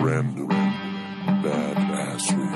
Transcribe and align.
Random 0.00 0.48
Badassery. 1.42 2.48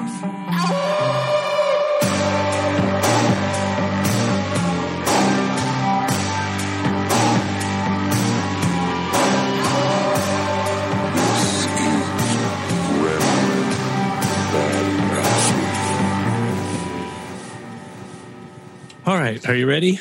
All 19.05 19.19
right, 19.19 19.49
are 19.49 19.57
you 19.57 19.67
ready? 19.67 19.99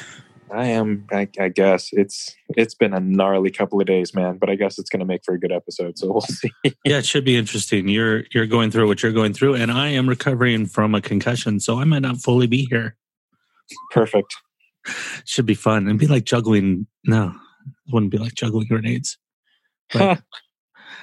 I 0.61 0.67
am. 0.67 1.07
I, 1.11 1.27
I 1.39 1.49
guess 1.49 1.89
it's 1.91 2.35
it's 2.49 2.75
been 2.75 2.93
a 2.93 2.99
gnarly 2.99 3.49
couple 3.49 3.81
of 3.81 3.87
days, 3.87 4.13
man. 4.13 4.37
But 4.37 4.51
I 4.51 4.55
guess 4.55 4.77
it's 4.77 4.91
going 4.91 4.99
to 4.99 5.05
make 5.07 5.23
for 5.25 5.33
a 5.33 5.39
good 5.39 5.51
episode. 5.51 5.97
So 5.97 6.11
we'll 6.11 6.21
see. 6.21 6.52
Yeah, 6.85 6.99
it 6.99 7.05
should 7.05 7.25
be 7.25 7.35
interesting. 7.35 7.88
You're 7.88 8.25
you're 8.31 8.45
going 8.45 8.69
through 8.69 8.88
what 8.88 9.02
you're 9.02 9.11
going 9.11 9.33
through, 9.33 9.55
and 9.55 9.71
I 9.71 9.88
am 9.88 10.07
recovering 10.07 10.67
from 10.67 10.93
a 10.93 11.02
concussion, 11.02 11.59
so 11.59 11.79
I 11.79 11.83
might 11.85 12.03
not 12.03 12.17
fully 12.17 12.45
be 12.45 12.67
here. 12.69 12.95
Perfect. 13.89 14.35
Should 15.25 15.47
be 15.47 15.55
fun 15.55 15.88
and 15.88 15.97
be 15.97 16.05
like 16.05 16.25
juggling. 16.25 16.85
No, 17.05 17.33
it 17.66 17.93
wouldn't 17.93 18.11
be 18.11 18.19
like 18.19 18.35
juggling 18.35 18.67
grenades. 18.67 19.17
But 19.91 20.21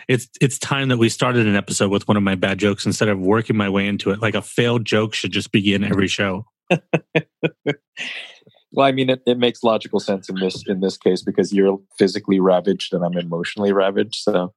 it's 0.06 0.28
it's 0.40 0.60
time 0.60 0.88
that 0.88 0.98
we 0.98 1.08
started 1.08 1.48
an 1.48 1.56
episode 1.56 1.90
with 1.90 2.06
one 2.06 2.16
of 2.16 2.22
my 2.22 2.36
bad 2.36 2.58
jokes 2.58 2.86
instead 2.86 3.08
of 3.08 3.18
working 3.18 3.56
my 3.56 3.68
way 3.68 3.88
into 3.88 4.12
it. 4.12 4.22
Like 4.22 4.36
a 4.36 4.42
failed 4.42 4.84
joke 4.84 5.14
should 5.14 5.32
just 5.32 5.50
begin 5.50 5.82
every 5.82 6.06
show. 6.06 6.46
well, 8.72 8.86
I 8.86 8.92
mean, 8.92 9.10
it, 9.10 9.22
it 9.26 9.38
makes 9.38 9.62
logical 9.62 10.00
sense 10.00 10.28
in 10.28 10.36
this 10.36 10.66
in 10.66 10.80
this 10.80 10.96
case 10.96 11.22
because 11.22 11.52
you're 11.52 11.80
physically 11.98 12.40
ravaged 12.40 12.92
and 12.92 13.04
I'm 13.04 13.16
emotionally 13.16 13.72
ravaged. 13.72 14.16
So 14.16 14.52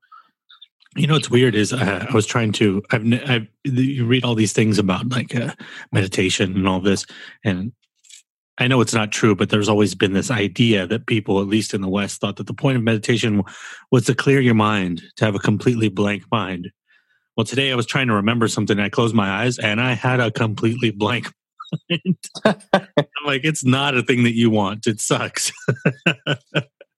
You 0.95 1.07
know 1.07 1.13
what's 1.13 1.29
weird 1.29 1.55
is 1.55 1.71
uh, 1.71 2.05
I 2.09 2.13
was 2.13 2.25
trying 2.25 2.51
to. 2.53 2.83
I've, 2.91 3.05
I've 3.29 3.47
you 3.63 4.05
read 4.05 4.25
all 4.25 4.35
these 4.35 4.53
things 4.53 4.77
about 4.77 5.09
like 5.09 5.33
uh, 5.35 5.53
meditation 5.91 6.55
and 6.55 6.67
all 6.67 6.81
this, 6.81 7.05
and 7.45 7.71
I 8.57 8.67
know 8.67 8.81
it's 8.81 8.93
not 8.93 9.11
true, 9.11 9.33
but 9.33 9.49
there's 9.49 9.69
always 9.69 9.95
been 9.95 10.13
this 10.13 10.29
idea 10.29 10.85
that 10.85 11.07
people, 11.07 11.39
at 11.39 11.47
least 11.47 11.73
in 11.73 11.81
the 11.81 11.87
West, 11.87 12.19
thought 12.19 12.35
that 12.35 12.47
the 12.47 12.53
point 12.53 12.77
of 12.77 12.83
meditation 12.83 13.43
was 13.91 14.05
to 14.05 14.15
clear 14.15 14.41
your 14.41 14.53
mind, 14.53 15.01
to 15.15 15.25
have 15.25 15.35
a 15.35 15.39
completely 15.39 15.89
blank 15.89 16.23
mind. 16.31 16.69
Well, 17.37 17.45
today 17.45 17.71
I 17.71 17.75
was 17.75 17.85
trying 17.85 18.07
to 18.07 18.13
remember 18.13 18.47
something. 18.49 18.77
I 18.77 18.89
closed 18.89 19.15
my 19.15 19.29
eyes 19.29 19.57
and 19.57 19.79
I 19.79 19.93
had 19.93 20.19
a 20.19 20.29
completely 20.31 20.91
blank. 20.91 21.31
I'm 22.45 22.55
like, 23.25 23.43
it's 23.43 23.63
not 23.63 23.95
a 23.95 24.03
thing 24.03 24.23
that 24.23 24.35
you 24.35 24.49
want. 24.49 24.87
It 24.87 24.99
sucks. 24.99 25.51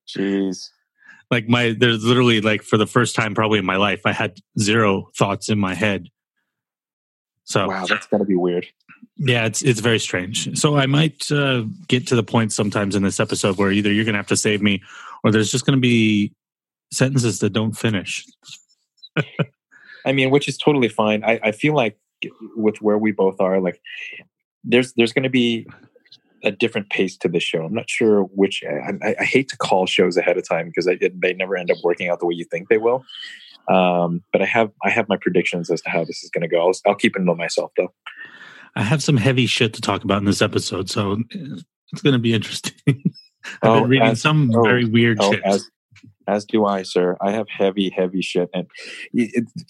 jeez. 0.08 0.68
like 1.30 1.48
my 1.48 1.74
there's 1.78 2.04
literally 2.04 2.40
like 2.40 2.62
for 2.62 2.76
the 2.76 2.86
first 2.86 3.14
time 3.16 3.34
probably 3.34 3.58
in 3.58 3.64
my 3.64 3.76
life 3.76 4.02
i 4.04 4.12
had 4.12 4.36
zero 4.58 5.08
thoughts 5.18 5.48
in 5.48 5.58
my 5.58 5.74
head 5.74 6.06
so 7.44 7.66
Wow, 7.68 7.86
that's 7.86 8.06
got 8.06 8.18
to 8.18 8.24
be 8.24 8.36
weird. 8.36 8.66
yeah 9.16 9.46
it's 9.46 9.62
it's 9.62 9.80
very 9.80 9.98
strange 9.98 10.56
so 10.56 10.76
i 10.76 10.84
might 10.86 11.32
uh, 11.32 11.64
get 11.88 12.06
to 12.08 12.14
the 12.14 12.22
point 12.22 12.52
sometimes 12.52 12.94
in 12.94 13.02
this 13.02 13.18
episode 13.18 13.56
where 13.56 13.72
either 13.72 13.90
you're 13.90 14.04
gonna 14.04 14.18
have 14.18 14.26
to 14.28 14.36
save 14.36 14.60
me 14.62 14.82
or 15.24 15.32
there's 15.32 15.50
just 15.50 15.64
gonna 15.64 15.78
be 15.78 16.30
sentences 16.92 17.38
that 17.40 17.50
don't 17.54 17.72
finish 17.72 18.24
I 20.06 20.12
mean, 20.12 20.30
which 20.30 20.48
is 20.48 20.58
totally 20.58 20.88
fine. 20.88 21.24
I, 21.24 21.40
I 21.42 21.52
feel 21.52 21.74
like 21.74 21.98
with 22.56 22.82
where 22.82 22.98
we 22.98 23.12
both 23.12 23.40
are, 23.40 23.60
like 23.60 23.80
there's 24.64 24.92
there's 24.94 25.12
going 25.12 25.22
to 25.24 25.30
be 25.30 25.66
a 26.42 26.50
different 26.50 26.90
pace 26.90 27.16
to 27.18 27.28
this 27.28 27.42
show. 27.42 27.64
I'm 27.64 27.72
not 27.74 27.88
sure 27.88 28.22
which. 28.24 28.62
I, 28.64 29.14
I 29.20 29.24
hate 29.24 29.48
to 29.48 29.56
call 29.56 29.86
shows 29.86 30.16
ahead 30.16 30.36
of 30.36 30.46
time 30.48 30.66
because 30.66 30.84
they 30.86 31.32
never 31.34 31.56
end 31.56 31.70
up 31.70 31.78
working 31.82 32.08
out 32.08 32.20
the 32.20 32.26
way 32.26 32.34
you 32.34 32.44
think 32.44 32.68
they 32.68 32.78
will. 32.78 33.04
Um, 33.68 34.22
but 34.32 34.42
I 34.42 34.44
have 34.44 34.70
I 34.84 34.90
have 34.90 35.08
my 35.08 35.16
predictions 35.16 35.70
as 35.70 35.80
to 35.82 35.90
how 35.90 36.04
this 36.04 36.22
is 36.22 36.30
going 36.30 36.42
to 36.42 36.48
go. 36.48 36.66
I'll, 36.66 36.72
I'll 36.86 36.94
keep 36.94 37.16
it 37.16 37.24
to 37.24 37.34
myself 37.34 37.72
though. 37.78 37.92
i 38.76 38.82
have 38.82 39.02
some 39.02 39.16
heavy 39.16 39.46
shit 39.46 39.72
to 39.74 39.80
talk 39.80 40.04
about 40.04 40.18
in 40.18 40.24
this 40.26 40.42
episode 40.42 40.90
so 40.90 41.16
it's 41.92 42.02
gonna 42.02 42.18
be 42.18 42.34
interesting 42.34 42.74
i've 42.88 43.02
Oh, 43.62 43.80
been 43.80 43.88
reading 43.90 44.08
as- 44.08 44.20
some 44.20 44.50
oh, 44.54 44.62
very 44.62 44.84
weird 44.84 45.18
Oh, 45.20 45.32
shit 45.32 45.42
as 45.44 45.70
as 46.26 46.44
do 46.44 46.64
I, 46.64 46.82
sir. 46.82 47.16
I 47.20 47.32
have 47.32 47.48
heavy, 47.48 47.90
heavy 47.90 48.22
shit, 48.22 48.50
and 48.54 48.66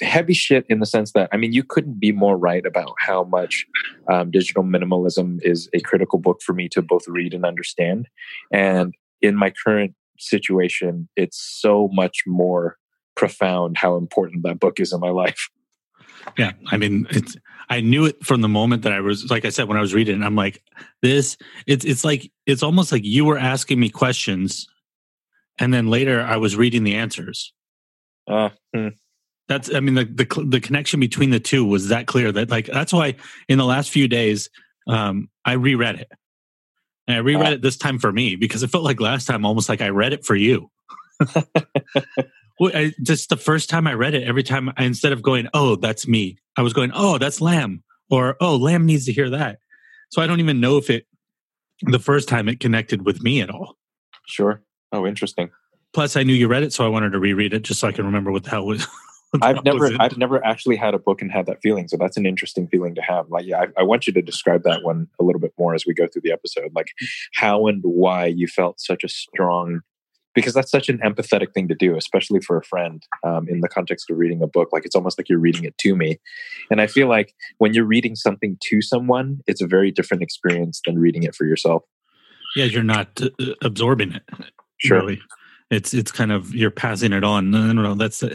heavy 0.00 0.34
shit 0.34 0.65
in 0.69 0.81
the 0.81 0.87
sense 0.87 1.12
that 1.12 1.28
I 1.33 1.37
mean, 1.37 1.53
you 1.53 1.65
couldn't 1.65 1.99
be 1.99 2.12
more 2.12 2.37
right 2.37 2.65
about 2.65 2.95
how 2.99 3.25
much 3.25 3.67
um, 4.11 4.31
digital 4.31 4.62
minimalism 4.62 5.39
is 5.43 5.69
a 5.73 5.81
critical 5.81 6.19
book 6.19 6.41
for 6.43 6.53
me 6.53 6.69
to 6.71 6.83
both 6.83 7.06
read 7.09 7.34
and 7.34 7.44
understand. 7.44 8.09
And 8.53 8.94
in 9.21 9.37
my 9.37 9.53
current 9.65 9.94
situation, 10.19 11.09
it's 11.17 11.41
so 11.41 11.89
much 11.93 12.23
more 12.27 12.78
profound 13.17 13.77
how 13.78 13.97
important 13.97 14.43
that 14.44 14.61
book 14.61 14.81
is 14.81 14.93
in 14.93 15.00
my 15.00 15.11
life. 15.11 15.49
Yeah, 16.39 16.53
I 16.69 16.77
mean, 16.77 17.06
it's. 17.11 17.37
I 17.71 17.81
knew 17.81 18.05
it 18.05 18.25
from 18.25 18.41
the 18.41 18.49
moment 18.49 18.83
that 18.83 18.93
I 18.93 19.00
was, 19.00 19.31
like 19.31 19.44
I 19.44 19.49
said, 19.50 19.69
when 19.69 19.77
I 19.77 19.81
was 19.81 19.94
reading. 19.94 20.23
I'm 20.23 20.37
like, 20.37 20.62
this. 21.03 21.37
It's. 21.67 21.84
It's 21.84 22.05
like 22.05 22.31
it's 22.47 22.62
almost 22.62 22.93
like 22.93 23.05
you 23.05 23.25
were 23.25 23.39
asking 23.39 23.81
me 23.81 23.89
questions, 23.89 24.67
and 25.59 25.72
then 25.72 25.88
later 25.88 26.20
I 26.20 26.37
was 26.37 26.56
reading 26.56 26.84
the 26.84 26.94
answers. 26.94 27.53
Uh, 28.28 28.50
hmm. 28.75 28.88
That's. 29.48 29.75
I 29.75 29.81
mean, 29.81 29.94
the 29.94 30.04
the 30.04 30.44
the 30.47 30.60
connection 30.60 31.00
between 31.00 31.31
the 31.31 31.41
two 31.41 31.65
was 31.65 31.88
that 31.88 32.06
clear. 32.06 32.32
That 32.32 32.50
like 32.50 32.66
that's 32.66 32.92
why 32.92 33.16
in 33.48 33.59
the 33.59 33.66
last 33.66 33.91
few 33.91 34.09
days, 34.09 34.48
um, 34.88 35.28
I 35.44 35.53
reread 35.53 35.97
it, 35.97 36.10
and 37.06 37.16
I 37.16 37.20
reread 37.20 37.47
Ah. 37.48 37.53
it 37.53 37.62
this 37.62 37.76
time 37.76 37.98
for 37.98 38.10
me 38.10 38.37
because 38.37 38.62
it 38.62 38.69
felt 38.70 38.84
like 38.84 39.00
last 39.00 39.26
time, 39.26 39.44
almost 39.44 39.69
like 39.69 39.82
I 39.82 39.91
read 39.91 40.12
it 40.14 40.25
for 40.25 40.34
you. 40.34 40.70
Well, 42.60 42.70
I, 42.72 42.93
just 43.03 43.31
the 43.31 43.37
first 43.37 43.69
time 43.69 43.87
I 43.87 43.94
read 43.94 44.14
it, 44.14 44.22
every 44.28 44.44
time 44.44 44.72
I, 44.76 44.84
instead 44.84 45.12
of 45.12 45.22
going, 45.22 45.48
"Oh, 45.54 45.76
that's 45.76 46.06
me," 46.06 46.38
I 46.56 46.62
was 46.62 46.72
going, 46.72 46.93
"Oh, 46.94 47.19
that's 47.19 47.41
Lam," 47.41 47.82
or 48.10 48.37
"Oh, 48.41 48.56
Lam 48.56 48.87
needs 48.87 49.06
to 49.06 49.12
hear 49.12 49.28
that." 49.31 49.59
So 50.10 50.22
I 50.22 50.28
don't 50.28 50.38
even 50.41 50.60
know 50.60 50.76
if 50.76 50.88
it 50.88 51.06
the 51.82 51.98
first 51.98 52.28
time 52.28 52.48
it 52.48 52.60
connected 52.60 53.04
with 53.04 53.22
me 53.22 53.41
at 53.41 53.50
all. 53.50 53.76
Sure. 54.26 54.62
Oh, 54.94 55.06
interesting. 55.06 55.50
Plus, 55.93 56.16
I 56.16 56.22
knew 56.22 56.32
you 56.32 56.47
read 56.47 56.62
it, 56.62 56.72
so 56.72 56.84
I 56.84 56.88
wanted 56.88 57.10
to 57.10 57.19
reread 57.19 57.53
it 57.53 57.62
just 57.62 57.81
so 57.81 57.88
I 57.88 57.93
can 57.93 58.06
remember 58.06 58.31
what 58.31 58.44
the 58.44 58.50
hell 58.50 58.65
was. 58.65 58.84
what 59.31 59.41
the 59.41 59.47
hell 59.47 59.56
I've 59.59 59.65
never, 59.65 59.78
was 59.78 59.91
in 59.91 59.97
it. 59.97 60.00
I've 60.00 60.16
never 60.16 60.44
actually 60.47 60.77
had 60.77 60.94
a 60.94 61.00
book 61.00 61.21
and 61.21 61.32
had 61.32 61.47
that 61.47 61.60
feeling. 61.62 61.88
So 61.88 61.97
that's 61.97 62.16
an 62.16 62.27
interesting 62.27 62.69
feeling 62.69 62.94
to 62.94 63.03
have. 63.03 63.28
Like, 63.28 63.44
yeah, 63.44 63.62
I, 63.62 63.81
I 63.81 63.82
want 63.82 64.06
you 64.06 64.12
to 64.12 64.22
describe 64.22 64.62
that 64.62 64.84
one 64.84 65.09
a 65.21 65.25
little 65.25 65.41
bit 65.41 65.53
more 65.59 65.75
as 65.75 65.84
we 65.84 65.94
go 65.94 66.06
through 66.06 66.22
the 66.22 66.31
episode. 66.31 66.71
Like, 66.75 66.93
how 67.34 67.66
and 67.66 67.81
why 67.82 68.27
you 68.27 68.47
felt 68.47 68.81
such 68.81 69.03
a 69.03 69.09
strong, 69.09 69.81
because 70.32 70.55
that's 70.55 70.71
such 70.71 70.88
an 70.88 70.99
empathetic 70.99 71.55
thing 71.55 71.66
to 71.66 71.75
do, 71.75 71.97
especially 71.97 72.41
for 72.41 72.56
a 72.56 72.65
friend 72.65 73.03
um, 73.25 73.49
in 73.49 73.61
the 73.61 73.69
context 73.69 74.11
of 74.11 74.16
reading 74.16 74.43
a 74.43 74.47
book. 74.47 74.69
Like, 74.72 74.84
it's 74.84 74.94
almost 74.94 75.19
like 75.19 75.28
you're 75.28 75.41
reading 75.41 75.65
it 75.65 75.76
to 75.78 75.97
me. 75.97 76.21
And 76.71 76.81
I 76.81 76.87
feel 76.87 77.09
like 77.09 77.34
when 77.59 77.75
you're 77.75 77.84
reading 77.84 78.15
something 78.15 78.59
to 78.62 78.81
someone, 78.81 79.41
it's 79.49 79.61
a 79.61 79.66
very 79.66 79.91
different 79.91 80.22
experience 80.22 80.81
than 80.87 80.99
reading 80.99 81.25
it 81.25 81.34
for 81.34 81.44
yourself. 81.44 81.82
yeah, 82.56 82.65
you're 82.65 82.82
not 82.82 83.21
uh, 83.22 83.55
absorbing 83.62 84.12
it. 84.12 84.22
Sure. 84.84 84.99
really. 85.00 85.21
It's 85.71 85.95
it's 85.95 86.12
kind 86.12 86.31
of 86.33 86.55
you're 86.55 86.71
passing 86.71 87.12
it 87.12 87.25
on. 87.25 87.55
I 87.55 87.67
don't 87.67 87.77
know. 87.83 87.95
That's 87.95 88.22
I 88.22 88.28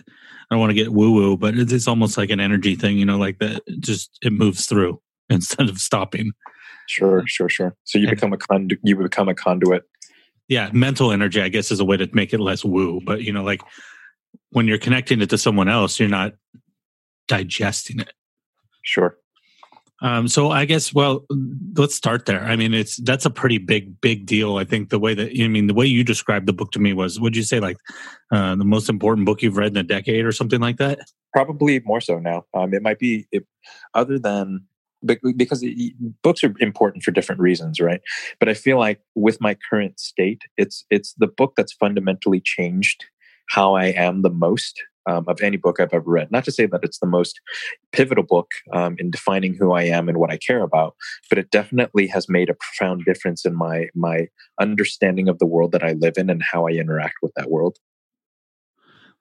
don't 0.52 0.60
want 0.60 0.72
to 0.72 0.74
get 0.74 0.92
woo 0.92 1.12
woo, 1.12 1.38
but 1.38 1.56
it's, 1.58 1.72
it's 1.72 1.88
almost 1.88 2.18
like 2.18 2.30
an 2.32 2.40
energy 2.40 2.76
thing. 2.76 2.98
You 2.98 3.06
know, 3.06 3.18
like 3.18 3.38
that. 3.40 3.62
Just 3.80 4.18
it 4.24 4.34
moves 4.34 4.66
through 4.66 5.00
instead 5.30 5.70
of 5.70 5.80
stopping. 5.80 6.32
Sure, 6.88 7.24
sure, 7.28 7.48
sure. 7.50 7.76
So 7.84 8.00
you 8.00 8.08
And- 8.08 8.16
become 8.16 8.34
a 8.34 8.38
condu- 8.38 8.80
you 8.84 8.96
become 8.96 9.30
a 9.30 9.36
conduit. 9.36 9.84
yeah 10.48 10.72
mental 10.74 11.12
energy 11.12 11.40
i 11.40 11.48
guess 11.50 11.70
is 11.72 11.80
a 11.80 11.86
way 11.86 11.96
to 11.96 12.10
make 12.14 12.34
it 12.34 12.40
less 12.40 12.66
woo 12.66 13.00
but 13.06 13.22
you 13.22 13.32
know 13.32 13.44
like 13.44 13.62
when 14.50 14.66
you're 14.68 14.80
connecting 14.80 15.22
it 15.22 15.30
to 15.30 15.38
someone 15.38 15.70
else 15.70 16.00
you're 16.00 16.10
not 16.10 16.34
digesting 17.28 18.00
it 18.00 18.14
Sure. 18.82 19.18
Um 20.02 20.28
so 20.28 20.50
i 20.52 20.66
guess 20.66 20.94
well 20.94 21.26
let's 21.76 21.96
start 21.96 22.26
there 22.26 22.44
i 22.44 22.56
mean 22.56 22.74
it's 22.74 22.98
that's 22.98 23.26
a 23.26 23.30
pretty 23.30 23.58
big 23.58 24.00
big 24.02 24.26
deal 24.26 24.58
i 24.58 24.64
think 24.64 24.90
the 24.90 25.00
way 25.00 25.14
that 25.14 25.32
i 25.40 25.48
mean 25.48 25.68
the 25.68 25.74
way 25.74 25.86
you 25.86 26.04
described 26.04 26.48
the 26.48 26.54
book 26.54 26.72
to 26.72 26.80
me 26.80 26.94
was 26.94 27.20
would 27.20 27.36
you 27.36 27.44
say 27.44 27.60
like 27.60 27.78
uh 28.32 28.56
the 28.56 28.66
most 28.66 28.90
important 28.90 29.26
book 29.26 29.42
you've 29.42 29.58
read 29.58 29.72
in 29.72 29.78
a 29.78 29.84
decade 29.84 30.26
or 30.26 30.32
something 30.32 30.62
like 30.62 30.78
that 30.78 31.00
probably 31.34 31.80
more 31.86 32.02
so 32.02 32.20
now. 32.20 32.46
Um, 32.54 32.74
it 32.74 32.82
might 32.82 33.00
be 33.00 33.28
it, 33.32 33.46
other 33.94 34.20
than 34.20 34.66
because 35.04 35.64
it, 35.64 35.94
books 36.22 36.44
are 36.44 36.54
important 36.60 37.04
for 37.04 37.12
different 37.12 37.40
reasons, 37.40 37.80
right? 37.80 38.02
But 38.40 38.50
I 38.50 38.54
feel 38.54 38.78
like 38.78 39.00
with 39.16 39.40
my 39.40 39.56
current 39.70 40.00
state, 40.00 40.42
it's 40.58 40.86
it's 40.90 41.14
the 41.18 41.28
book 41.28 41.54
that's 41.56 41.74
fundamentally 41.74 42.42
changed 42.44 43.06
how 43.50 43.76
I 43.76 43.88
am 43.88 44.22
the 44.22 44.30
most 44.30 44.82
um, 45.10 45.26
of 45.28 45.42
any 45.42 45.58
book 45.58 45.80
I've 45.80 45.94
ever 45.94 46.10
read. 46.10 46.32
Not 46.32 46.46
to 46.46 46.52
say 46.52 46.66
that 46.68 46.84
it's 46.84 47.00
the 47.00 47.08
most 47.08 47.40
pivotal 47.92 48.24
book 48.24 48.48
um, 48.74 48.96
in 49.00 49.12
defining 49.12 49.56
who 49.56 49.72
I 49.72 49.84
am 49.84 50.08
and 50.08 50.18
what 50.18 50.32
I 50.32 50.38
care 50.38 50.62
about, 50.62 50.96
but 51.30 51.38
it 51.38 51.52
definitely 51.52 52.08
has 52.08 52.30
made 52.30 52.50
a 52.50 52.54
profound 52.54 53.06
difference 53.06 53.46
in 53.46 53.56
my 53.56 53.88
my 53.96 54.28
understanding 54.60 55.28
of 55.28 55.40
the 55.40 55.46
world 55.46 55.72
that 55.72 55.84
I 55.84 55.94
live 55.94 56.18
in 56.18 56.30
and 56.30 56.44
how 56.44 56.68
I 56.68 56.72
interact 56.72 57.16
with 57.22 57.34
that 57.36 57.50
world. 57.50 57.78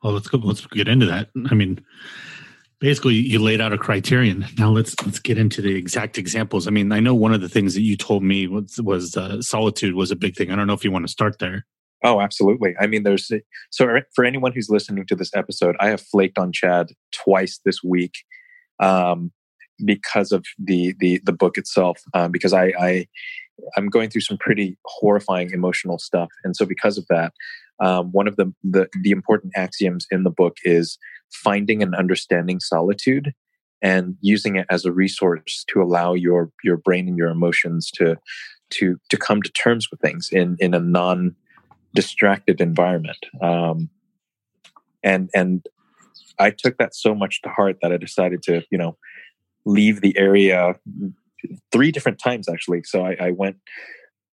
well 0.03 0.13
let's 0.13 0.29
go 0.29 0.39
let's 0.39 0.67
get 0.67 0.89
into 0.89 1.07
that. 1.07 1.31
I 1.51 1.55
mean 1.55 1.85
basically 2.81 3.15
you 3.15 3.39
laid 3.39 3.61
out 3.61 3.73
a 3.73 3.79
criterion. 3.79 4.47
Now 4.59 4.71
let's 4.71 4.95
let's 5.05 5.19
get 5.21 5.39
into 5.39 5.63
the 5.63 5.75
exact 5.75 6.19
examples. 6.19 6.67
I 6.67 6.71
mean 6.71 6.93
i 6.93 7.01
know 7.01 7.15
one 7.15 7.33
of 7.33 7.41
the 7.41 7.49
things 7.49 7.75
that 7.75 7.83
you 7.83 7.97
told 7.97 8.23
me 8.23 8.47
was 8.47 8.81
was 8.83 9.17
uh, 9.17 9.41
solitude 9.41 9.95
was 9.95 10.11
a 10.11 10.17
big 10.17 10.37
thing. 10.37 10.51
I 10.51 10.57
don't 10.57 10.67
know 10.67 10.75
if 10.75 10.85
you 10.85 10.93
want 10.93 11.07
to 11.07 11.13
start 11.13 11.39
there 11.39 11.65
Oh, 12.05 12.21
absolutely. 12.21 12.75
I 12.79 12.87
mean, 12.87 13.03
there's 13.03 13.31
so 13.71 13.99
for 14.15 14.25
anyone 14.25 14.53
who's 14.53 14.71
listening 14.71 15.07
to 15.07 15.17
this 15.17 15.35
episode, 15.35 15.77
I 15.81 15.89
have 15.89 16.01
flaked 16.01 16.39
on 16.39 16.53
Chad 16.53 16.93
twice 17.13 17.61
this 17.65 17.83
week 17.83 18.15
um, 18.79 19.33
because 19.85 20.31
of 20.31 20.45
the 20.59 20.95
the 21.01 21.21
the 21.25 21.33
book 21.33 21.59
itself. 21.59 22.01
Um, 22.15 22.31
because 22.31 22.53
I, 22.53 22.73
I 22.81 23.07
I'm 23.77 23.89
going 23.89 24.11
through 24.11 24.21
some 24.21 24.39
pretty 24.39 24.79
horrifying 24.85 25.51
emotional 25.51 25.99
stuff, 25.99 26.29
and 26.45 26.55
so 26.55 26.65
because 26.65 26.99
of 26.99 27.07
that, 27.09 27.33
um, 27.81 28.13
one 28.13 28.29
of 28.29 28.37
the, 28.37 28.53
the 28.63 28.89
the 29.03 29.11
important 29.11 29.53
axioms 29.57 30.07
in 30.11 30.23
the 30.23 30.31
book 30.31 30.57
is 30.65 30.99
finding 31.33 31.83
and 31.83 31.95
understanding 31.95 32.61
solitude 32.61 33.35
and 33.83 34.17
using 34.21 34.57
it 34.57 34.67
as 34.71 34.85
a 34.85 34.93
resource 34.93 35.65
to 35.69 35.83
allow 35.83 36.15
your 36.15 36.51
your 36.63 36.77
brain 36.77 37.09
and 37.09 37.17
your 37.17 37.29
emotions 37.29 37.91
to 37.91 38.17
to 38.71 38.99
to 39.09 39.17
come 39.17 39.43
to 39.43 39.51
terms 39.53 39.91
with 39.91 40.01
things 40.01 40.29
in 40.31 40.57
in 40.61 40.75
a 40.75 40.81
non 40.81 41.35
distracted 41.95 42.61
environment. 42.61 43.19
Um, 43.41 43.91
and 45.03 45.31
and 45.35 45.67
i 46.39 46.51
took 46.51 46.77
that 46.79 46.95
so 46.95 47.15
much 47.15 47.41
to 47.43 47.49
heart 47.49 47.77
that 47.83 47.93
i 47.93 47.97
decided 47.97 48.43
to 48.43 48.63
you 48.71 48.79
know 48.79 48.97
leave 49.65 50.01
the 50.01 50.17
area 50.19 50.75
three 51.71 51.93
different 51.93 52.19
times 52.19 52.49
actually. 52.49 52.83
So 52.85 53.05
i, 53.05 53.17
I 53.21 53.31
went 53.31 53.57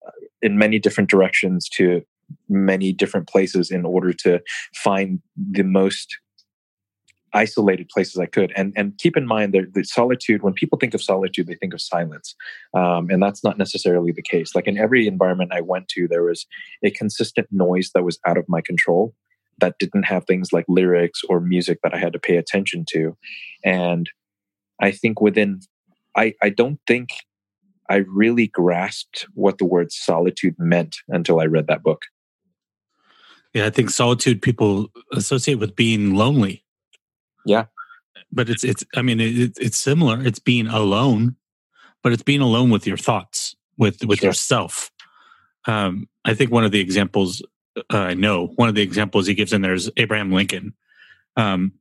uh, 0.06 0.12
in 0.42 0.57
many 0.57 0.80
different 0.80 1.10
directions 1.10 1.69
to 1.69 2.02
many 2.50 2.92
different 2.92 3.28
places 3.28 3.69
in 3.69 3.86
order 3.86 4.12
to 4.13 4.42
find 4.74 5.19
the 5.52 5.63
most 5.63 6.18
isolated 7.36 7.90
places 7.90 8.18
I 8.18 8.26
could. 8.26 8.52
And 8.56 8.74
and 8.76 8.98
keep 8.98 9.16
in 9.16 9.28
mind 9.28 9.54
that 9.54 9.74
the 9.74 9.84
solitude, 9.84 10.42
when 10.42 10.54
people 10.54 10.80
think 10.80 10.94
of 10.94 11.04
solitude, 11.04 11.48
they 11.48 11.56
think 11.56 11.74
of 11.74 11.82
silence, 11.82 12.34
um, 12.74 13.10
and 13.10 13.22
that's 13.22 13.44
not 13.44 13.58
necessarily 13.58 14.12
the 14.12 14.24
case. 14.24 14.56
Like 14.56 14.68
in 14.68 14.78
every 14.78 15.06
environment 15.06 15.52
I 15.54 15.62
went 15.62 15.90
to, 15.90 16.08
there 16.08 16.24
was 16.24 16.48
a 16.82 16.90
consistent 16.90 17.48
noise 17.52 17.92
that 17.94 18.04
was 18.04 18.20
out 18.26 18.38
of 18.38 18.46
my 18.48 18.62
control, 18.62 19.14
that 19.60 19.78
didn't 19.78 20.04
have 20.04 20.26
things 20.26 20.52
like 20.52 20.66
lyrics 20.68 21.22
or 21.30 21.40
music 21.40 21.80
that 21.84 21.94
I 21.94 22.00
had 22.00 22.14
to 22.14 22.20
pay 22.20 22.38
attention 22.38 22.86
to, 22.92 23.16
and 23.64 24.10
I 24.81 24.92
think 24.92 25.22
within, 25.22 25.60
I 26.16 26.34
I 26.42 26.50
don't 26.50 26.80
think 26.88 27.10
I 27.90 27.98
really 28.08 28.48
grasped 28.48 29.28
what 29.34 29.58
the 29.58 29.66
word 29.66 29.92
solitude 29.92 30.56
meant 30.58 30.98
until 31.10 31.40
I 31.40 31.46
read 31.46 31.68
that 31.68 31.84
book. 31.84 32.02
Yeah, 33.54 33.68
I 33.68 33.70
think 33.70 33.90
solitude 33.90 34.42
people 34.42 34.88
associate 35.14 35.60
with 35.60 35.78
being 35.78 36.14
lonely 36.16 36.65
yeah. 37.45 37.65
But 38.31 38.50
it's 38.50 38.63
it's 38.63 38.83
I 38.95 39.01
mean 39.01 39.19
it, 39.19 39.57
it's 39.59 39.77
similar. 39.77 40.25
It's 40.25 40.39
being 40.39 40.68
alone, 40.68 41.36
but 42.03 42.12
it's 42.12 42.24
being 42.24 42.42
alone 42.42 42.69
with 42.69 42.86
your 42.86 42.97
thoughts, 42.97 43.56
with 43.77 44.03
with 44.06 44.19
sure. 44.19 44.30
yourself. 44.30 44.92
Um, 45.68 46.07
I 46.25 46.33
think 46.33 46.51
one 46.51 46.63
of 46.63 46.71
the 46.71 46.80
examples 46.80 47.42
uh, 47.77 47.97
I 47.97 48.13
know 48.13 48.47
one 48.56 48.69
of 48.69 48.75
the 48.75 48.81
examples 48.81 49.27
he 49.27 49.33
gives 49.33 49.53
in 49.53 49.62
there 49.62 49.74
is 49.74 49.92
Abraham 49.97 50.31
Lincoln. 50.31 50.74
Um, 51.38 51.74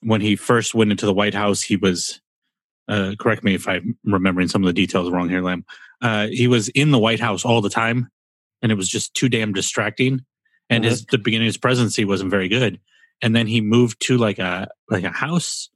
when 0.00 0.20
he 0.20 0.36
first 0.36 0.74
went 0.74 0.90
into 0.90 1.06
the 1.06 1.14
White 1.14 1.34
House, 1.34 1.62
he 1.62 1.76
was 1.76 2.20
uh, 2.88 3.14
correct 3.18 3.44
me 3.44 3.54
if 3.54 3.68
I'm 3.68 3.96
remembering 4.04 4.48
some 4.48 4.62
of 4.62 4.66
the 4.66 4.72
details 4.72 5.10
wrong 5.10 5.28
here, 5.28 5.42
Lam. 5.42 5.64
Uh, 6.00 6.26
he 6.28 6.48
was 6.48 6.68
in 6.70 6.90
the 6.90 6.98
White 6.98 7.20
House 7.20 7.44
all 7.44 7.60
the 7.60 7.70
time, 7.70 8.10
and 8.60 8.72
it 8.72 8.74
was 8.74 8.88
just 8.88 9.14
too 9.14 9.28
damn 9.28 9.52
distracting. 9.52 10.24
And 10.68 10.84
mm-hmm. 10.84 10.90
his 10.90 11.06
the 11.06 11.18
beginning 11.18 11.46
of 11.46 11.50
his 11.50 11.58
presidency 11.58 12.04
wasn't 12.04 12.30
very 12.30 12.48
good 12.48 12.80
and 13.22 13.34
then 13.34 13.46
he 13.46 13.60
moved 13.60 14.00
to 14.02 14.18
like 14.18 14.38
a 14.38 14.68
like 14.90 15.04
a 15.04 15.10
house 15.10 15.70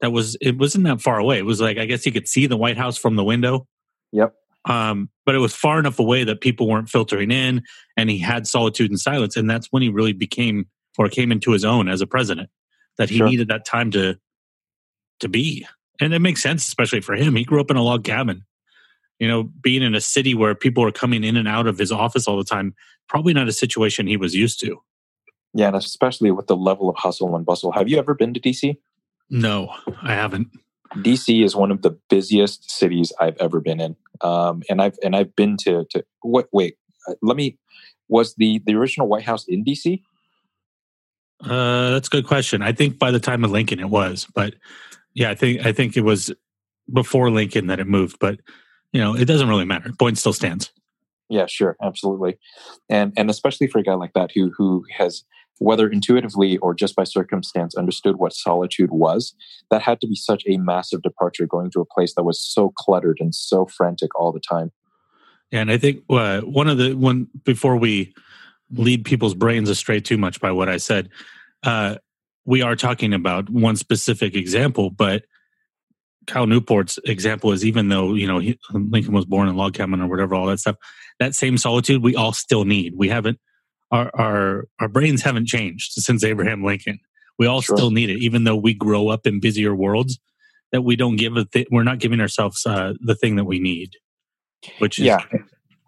that 0.00 0.12
was 0.12 0.36
it 0.40 0.58
wasn't 0.58 0.84
that 0.84 1.00
far 1.00 1.18
away. 1.18 1.38
It 1.38 1.46
was 1.46 1.60
like 1.60 1.78
I 1.78 1.86
guess 1.86 2.04
he 2.04 2.12
could 2.12 2.28
see 2.28 2.46
the 2.46 2.56
White 2.56 2.76
House 2.76 2.96
from 2.96 3.16
the 3.16 3.24
window. 3.24 3.66
Yep. 4.12 4.34
Um, 4.66 5.08
but 5.24 5.34
it 5.34 5.38
was 5.38 5.54
far 5.54 5.78
enough 5.78 5.98
away 5.98 6.22
that 6.24 6.42
people 6.42 6.68
weren't 6.68 6.90
filtering 6.90 7.30
in, 7.30 7.62
and 7.96 8.10
he 8.10 8.18
had 8.18 8.46
solitude 8.46 8.90
and 8.90 9.00
silence, 9.00 9.36
and 9.36 9.48
that's 9.48 9.68
when 9.70 9.82
he 9.82 9.88
really 9.88 10.12
became 10.12 10.66
or 10.98 11.08
came 11.08 11.32
into 11.32 11.52
his 11.52 11.64
own 11.64 11.88
as 11.88 12.02
a 12.02 12.06
president. 12.06 12.50
That 12.98 13.08
he 13.08 13.16
sure. 13.16 13.28
needed 13.28 13.48
that 13.48 13.64
time 13.64 13.90
to 13.92 14.18
to 15.20 15.28
be, 15.28 15.66
and 16.00 16.12
it 16.12 16.18
makes 16.18 16.42
sense, 16.42 16.66
especially 16.66 17.00
for 17.00 17.14
him. 17.14 17.34
He 17.34 17.44
grew 17.44 17.60
up 17.60 17.70
in 17.70 17.76
a 17.76 17.82
log 17.82 18.04
cabin. 18.04 18.44
You 19.18 19.28
know, 19.28 19.42
being 19.42 19.82
in 19.82 19.94
a 19.94 20.00
city 20.00 20.34
where 20.34 20.54
people 20.54 20.82
are 20.82 20.92
coming 20.92 21.24
in 21.24 21.36
and 21.36 21.46
out 21.46 21.66
of 21.66 21.76
his 21.76 21.92
office 21.92 22.26
all 22.26 22.38
the 22.38 22.44
time, 22.44 22.74
probably 23.06 23.34
not 23.34 23.48
a 23.48 23.52
situation 23.52 24.06
he 24.06 24.16
was 24.16 24.34
used 24.34 24.60
to. 24.60 24.80
Yeah, 25.54 25.68
and 25.68 25.76
especially 25.76 26.30
with 26.30 26.46
the 26.46 26.56
level 26.56 26.88
of 26.88 26.96
hustle 26.96 27.34
and 27.34 27.44
bustle. 27.44 27.72
Have 27.72 27.88
you 27.88 27.98
ever 27.98 28.14
been 28.14 28.34
to 28.34 28.40
DC? 28.40 28.76
No, 29.30 29.72
I 30.02 30.14
haven't. 30.14 30.48
DC 30.96 31.44
is 31.44 31.54
one 31.54 31.70
of 31.70 31.82
the 31.82 31.96
busiest 32.08 32.70
cities 32.70 33.12
I've 33.20 33.36
ever 33.38 33.60
been 33.60 33.80
in, 33.80 33.96
um, 34.20 34.62
and 34.68 34.82
I've 34.82 34.98
and 35.02 35.14
I've 35.14 35.34
been 35.36 35.56
to 35.58 35.84
to 35.90 36.04
what? 36.22 36.48
Wait, 36.52 36.76
uh, 37.08 37.14
let 37.22 37.36
me. 37.36 37.58
Was 38.08 38.34
the 38.34 38.60
the 38.66 38.74
original 38.74 39.06
White 39.06 39.24
House 39.24 39.44
in 39.46 39.64
DC? 39.64 40.02
Uh, 41.44 41.90
that's 41.90 42.08
a 42.08 42.10
good 42.10 42.26
question. 42.26 42.60
I 42.60 42.72
think 42.72 42.98
by 42.98 43.12
the 43.12 43.20
time 43.20 43.44
of 43.44 43.50
Lincoln, 43.50 43.80
it 43.80 43.88
was, 43.88 44.26
but 44.34 44.56
yeah, 45.14 45.30
I 45.30 45.34
think 45.34 45.64
I 45.64 45.72
think 45.72 45.96
it 45.96 46.02
was 46.02 46.32
before 46.92 47.30
Lincoln 47.30 47.68
that 47.68 47.78
it 47.78 47.86
moved. 47.86 48.18
But 48.18 48.40
you 48.92 49.00
know, 49.00 49.14
it 49.14 49.26
doesn't 49.26 49.48
really 49.48 49.64
matter. 49.64 49.92
Point 49.96 50.18
still 50.18 50.32
stands. 50.32 50.72
Yeah, 51.28 51.46
sure, 51.46 51.76
absolutely, 51.80 52.38
and 52.88 53.12
and 53.16 53.30
especially 53.30 53.68
for 53.68 53.78
a 53.78 53.84
guy 53.84 53.94
like 53.94 54.12
that 54.14 54.32
who 54.34 54.50
who 54.56 54.84
has 54.96 55.24
whether 55.60 55.88
intuitively 55.88 56.56
or 56.58 56.74
just 56.74 56.96
by 56.96 57.04
circumstance, 57.04 57.76
understood 57.76 58.16
what 58.16 58.32
solitude 58.32 58.90
was, 58.90 59.34
that 59.70 59.82
had 59.82 60.00
to 60.00 60.06
be 60.06 60.14
such 60.14 60.42
a 60.48 60.56
massive 60.56 61.02
departure 61.02 61.46
going 61.46 61.70
to 61.70 61.80
a 61.80 61.84
place 61.84 62.14
that 62.16 62.24
was 62.24 62.40
so 62.42 62.72
cluttered 62.76 63.18
and 63.20 63.34
so 63.34 63.66
frantic 63.66 64.10
all 64.18 64.32
the 64.32 64.40
time. 64.40 64.72
And 65.52 65.70
I 65.70 65.76
think 65.76 66.02
uh, 66.08 66.40
one 66.40 66.66
of 66.68 66.78
the 66.78 66.94
one 66.94 67.28
before 67.44 67.76
we 67.76 68.14
lead 68.72 69.04
people's 69.04 69.34
brains 69.34 69.68
astray 69.68 70.00
too 70.00 70.16
much 70.16 70.40
by 70.40 70.50
what 70.50 70.70
I 70.70 70.78
said, 70.78 71.10
uh, 71.62 71.96
we 72.46 72.62
are 72.62 72.74
talking 72.74 73.12
about 73.12 73.50
one 73.50 73.76
specific 73.76 74.34
example, 74.34 74.88
but 74.88 75.24
Cal 76.26 76.46
Newport's 76.46 76.98
example 77.04 77.52
is 77.52 77.66
even 77.66 77.88
though 77.88 78.14
you 78.14 78.26
know 78.26 78.38
he, 78.38 78.58
Lincoln 78.72 79.12
was 79.12 79.26
born 79.26 79.46
in 79.46 79.56
log 79.56 79.74
cabin 79.74 80.00
or 80.00 80.08
whatever, 80.08 80.34
all 80.34 80.46
that 80.46 80.60
stuff, 80.60 80.76
that 81.18 81.34
same 81.34 81.58
solitude 81.58 82.02
we 82.02 82.16
all 82.16 82.32
still 82.32 82.64
need. 82.64 82.94
We 82.96 83.10
haven't 83.10 83.38
our 83.90 84.10
our 84.14 84.68
our 84.80 84.88
brains 84.88 85.22
haven't 85.22 85.46
changed 85.46 85.92
since 85.92 86.24
Abraham 86.24 86.64
Lincoln. 86.64 86.98
We 87.38 87.46
all 87.46 87.60
sure. 87.60 87.76
still 87.76 87.90
need 87.90 88.10
it, 88.10 88.18
even 88.18 88.44
though 88.44 88.56
we 88.56 88.74
grow 88.74 89.08
up 89.08 89.26
in 89.26 89.40
busier 89.40 89.74
worlds. 89.74 90.18
That 90.72 90.82
we 90.82 90.94
don't 90.94 91.16
give 91.16 91.36
a 91.36 91.44
th- 91.44 91.66
we're 91.72 91.82
not 91.82 91.98
giving 91.98 92.20
ourselves 92.20 92.64
uh, 92.64 92.92
the 93.00 93.16
thing 93.16 93.34
that 93.36 93.44
we 93.44 93.58
need, 93.58 93.96
which 94.78 95.00
is 95.00 95.06
yeah, 95.06 95.24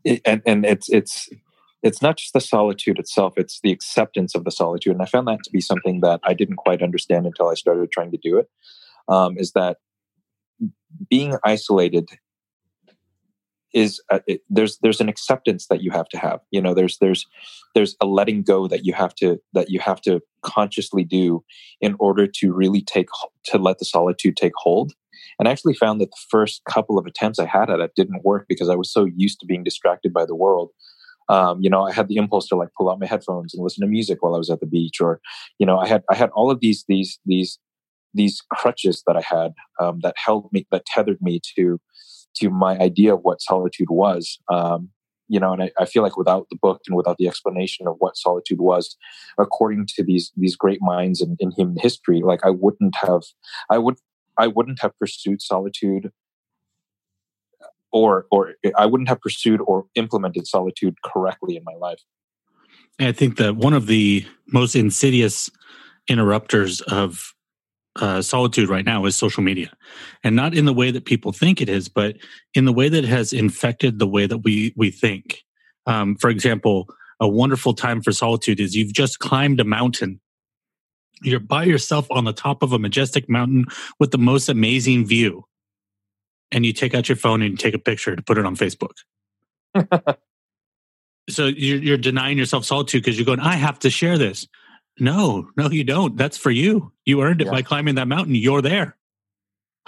it, 0.04 0.20
and 0.24 0.42
and 0.44 0.66
it's 0.66 0.88
it's 0.88 1.28
it's 1.84 2.02
not 2.02 2.16
just 2.16 2.32
the 2.32 2.40
solitude 2.40 2.98
itself; 2.98 3.34
it's 3.36 3.60
the 3.62 3.70
acceptance 3.70 4.34
of 4.34 4.42
the 4.42 4.50
solitude. 4.50 4.94
And 4.94 5.02
I 5.02 5.06
found 5.06 5.28
that 5.28 5.44
to 5.44 5.50
be 5.50 5.60
something 5.60 6.00
that 6.00 6.18
I 6.24 6.34
didn't 6.34 6.56
quite 6.56 6.82
understand 6.82 7.26
until 7.26 7.48
I 7.48 7.54
started 7.54 7.92
trying 7.92 8.10
to 8.10 8.18
do 8.20 8.38
it. 8.38 8.48
Um, 9.08 9.36
is 9.38 9.52
that 9.52 9.76
being 11.08 11.36
isolated 11.44 12.08
is 13.72 14.00
uh, 14.10 14.20
it, 14.26 14.40
there's 14.50 14.78
there's 14.82 15.00
an 15.00 15.08
acceptance 15.08 15.66
that 15.68 15.82
you 15.82 15.90
have 15.90 16.08
to 16.08 16.18
have 16.18 16.40
you 16.50 16.60
know 16.60 16.74
there's 16.74 16.98
there's 16.98 17.26
there's 17.74 17.96
a 18.00 18.06
letting 18.06 18.42
go 18.42 18.68
that 18.68 18.84
you 18.84 18.92
have 18.92 19.14
to 19.14 19.38
that 19.52 19.70
you 19.70 19.80
have 19.80 20.00
to 20.00 20.20
consciously 20.42 21.04
do 21.04 21.42
in 21.80 21.96
order 21.98 22.26
to 22.26 22.52
really 22.52 22.82
take 22.82 23.08
to 23.44 23.58
let 23.58 23.78
the 23.78 23.84
solitude 23.84 24.36
take 24.36 24.52
hold 24.56 24.92
and 25.38 25.48
I 25.48 25.52
actually 25.52 25.74
found 25.74 26.00
that 26.00 26.10
the 26.10 26.24
first 26.28 26.62
couple 26.64 26.98
of 26.98 27.06
attempts 27.06 27.38
I 27.38 27.46
had 27.46 27.70
at 27.70 27.80
it 27.80 27.92
didn't 27.96 28.24
work 28.24 28.46
because 28.48 28.68
I 28.68 28.74
was 28.74 28.92
so 28.92 29.04
used 29.04 29.40
to 29.40 29.46
being 29.46 29.64
distracted 29.64 30.12
by 30.12 30.26
the 30.26 30.34
world. 30.34 30.70
Um, 31.28 31.58
you 31.60 31.70
know, 31.70 31.84
I 31.84 31.92
had 31.92 32.08
the 32.08 32.16
impulse 32.16 32.48
to 32.48 32.56
like 32.56 32.70
pull 32.76 32.90
out 32.90 33.00
my 33.00 33.06
headphones 33.06 33.54
and 33.54 33.62
listen 33.62 33.82
to 33.82 33.90
music 33.90 34.22
while 34.22 34.34
I 34.34 34.38
was 34.38 34.50
at 34.50 34.60
the 34.60 34.66
beach, 34.66 35.00
or 35.00 35.20
you 35.58 35.66
know, 35.66 35.78
I 35.78 35.86
had 35.86 36.02
I 36.10 36.14
had 36.14 36.30
all 36.30 36.50
of 36.50 36.60
these 36.60 36.84
these 36.88 37.18
these 37.24 37.58
these 38.12 38.42
crutches 38.50 39.02
that 39.06 39.16
I 39.16 39.22
had 39.22 39.52
um, 39.80 40.00
that 40.02 40.14
held 40.16 40.48
me 40.52 40.66
that 40.70 40.84
tethered 40.84 41.22
me 41.22 41.40
to 41.56 41.80
to 42.36 42.50
my 42.50 42.78
idea 42.78 43.14
of 43.14 43.20
what 43.22 43.40
solitude 43.40 43.90
was. 43.90 44.38
Um, 44.48 44.90
you 45.28 45.40
know, 45.40 45.52
and 45.52 45.62
I, 45.62 45.70
I, 45.78 45.84
feel 45.86 46.02
like 46.02 46.18
without 46.18 46.48
the 46.50 46.56
book 46.56 46.82
and 46.86 46.96
without 46.96 47.16
the 47.16 47.26
explanation 47.26 47.86
of 47.86 47.96
what 48.00 48.18
solitude 48.18 48.60
was, 48.60 48.96
according 49.38 49.86
to 49.94 50.04
these 50.04 50.30
these 50.36 50.56
great 50.56 50.80
minds 50.82 51.22
in, 51.22 51.36
in 51.38 51.52
human 51.52 51.76
history, 51.78 52.20
like 52.22 52.44
I 52.44 52.50
wouldn't 52.50 52.94
have, 52.96 53.22
I 53.70 53.78
would, 53.78 53.96
I 54.36 54.48
wouldn't 54.48 54.82
have 54.82 54.98
pursued 54.98 55.40
solitude, 55.40 56.12
or 57.92 58.26
or 58.30 58.54
I 58.76 58.84
wouldn't 58.84 59.08
have 59.08 59.22
pursued 59.22 59.60
or 59.66 59.86
implemented 59.94 60.46
solitude 60.46 60.96
correctly 61.02 61.56
in 61.56 61.64
my 61.64 61.74
life. 61.74 62.02
I 63.00 63.12
think 63.12 63.38
that 63.38 63.56
one 63.56 63.72
of 63.72 63.86
the 63.86 64.26
most 64.48 64.76
insidious 64.76 65.50
interrupters 66.08 66.80
of 66.82 67.32
uh, 67.96 68.22
solitude 68.22 68.68
right 68.68 68.84
now 68.84 69.04
is 69.04 69.16
social 69.16 69.42
media. 69.42 69.70
And 70.24 70.34
not 70.34 70.54
in 70.54 70.64
the 70.64 70.72
way 70.72 70.90
that 70.90 71.04
people 71.04 71.32
think 71.32 71.60
it 71.60 71.68
is 71.68 71.88
but 71.88 72.16
in 72.54 72.64
the 72.64 72.72
way 72.72 72.88
that 72.88 73.04
it 73.04 73.08
has 73.08 73.32
infected 73.32 73.98
the 73.98 74.06
way 74.06 74.26
that 74.26 74.38
we 74.38 74.72
we 74.76 74.90
think. 74.90 75.42
Um, 75.86 76.16
for 76.16 76.30
example 76.30 76.88
a 77.20 77.28
wonderful 77.28 77.72
time 77.72 78.02
for 78.02 78.10
solitude 78.10 78.58
is 78.58 78.74
you've 78.74 78.92
just 78.92 79.20
climbed 79.20 79.60
a 79.60 79.64
mountain. 79.64 80.20
You're 81.22 81.38
by 81.38 81.64
yourself 81.64 82.08
on 82.10 82.24
the 82.24 82.32
top 82.32 82.64
of 82.64 82.72
a 82.72 82.80
majestic 82.80 83.28
mountain 83.28 83.66
with 84.00 84.10
the 84.10 84.18
most 84.18 84.48
amazing 84.48 85.06
view. 85.06 85.44
And 86.50 86.66
you 86.66 86.72
take 86.72 86.94
out 86.94 87.08
your 87.08 87.16
phone 87.16 87.40
and 87.40 87.52
you 87.52 87.56
take 87.56 87.74
a 87.74 87.78
picture 87.78 88.16
to 88.16 88.22
put 88.22 88.38
it 88.38 88.44
on 88.44 88.56
facebook. 88.56 88.96
So 91.30 91.46
you're, 91.46 91.78
you're 91.78 91.96
denying 91.96 92.38
yourself 92.38 92.64
solitude 92.64 93.02
because 93.02 93.16
you're 93.16 93.26
going, 93.26 93.40
I 93.40 93.54
have 93.54 93.78
to 93.80 93.90
share 93.90 94.18
this. 94.18 94.46
No, 95.00 95.50
no, 95.56 95.70
you 95.70 95.84
don't. 95.84 96.16
That's 96.16 96.36
for 96.36 96.50
you. 96.50 96.92
You 97.04 97.22
earned 97.22 97.40
it 97.40 97.46
Yeah. 97.46 97.50
by 97.52 97.62
climbing 97.62 97.94
that 97.96 98.08
mountain. 98.08 98.34
You're 98.34 98.62
there. 98.62 98.96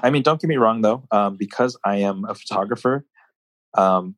I 0.03 0.11
mean, 0.11 0.23
don't 0.23 0.41
get 0.41 0.49
me 0.49 0.57
wrong 0.57 0.81
though, 0.83 1.05
um, 1.11 1.37
because 1.37 1.77
I 1.85 1.97
am 1.97 2.25
a 2.25 2.35
photographer. 2.35 3.07
Um, 3.75 4.17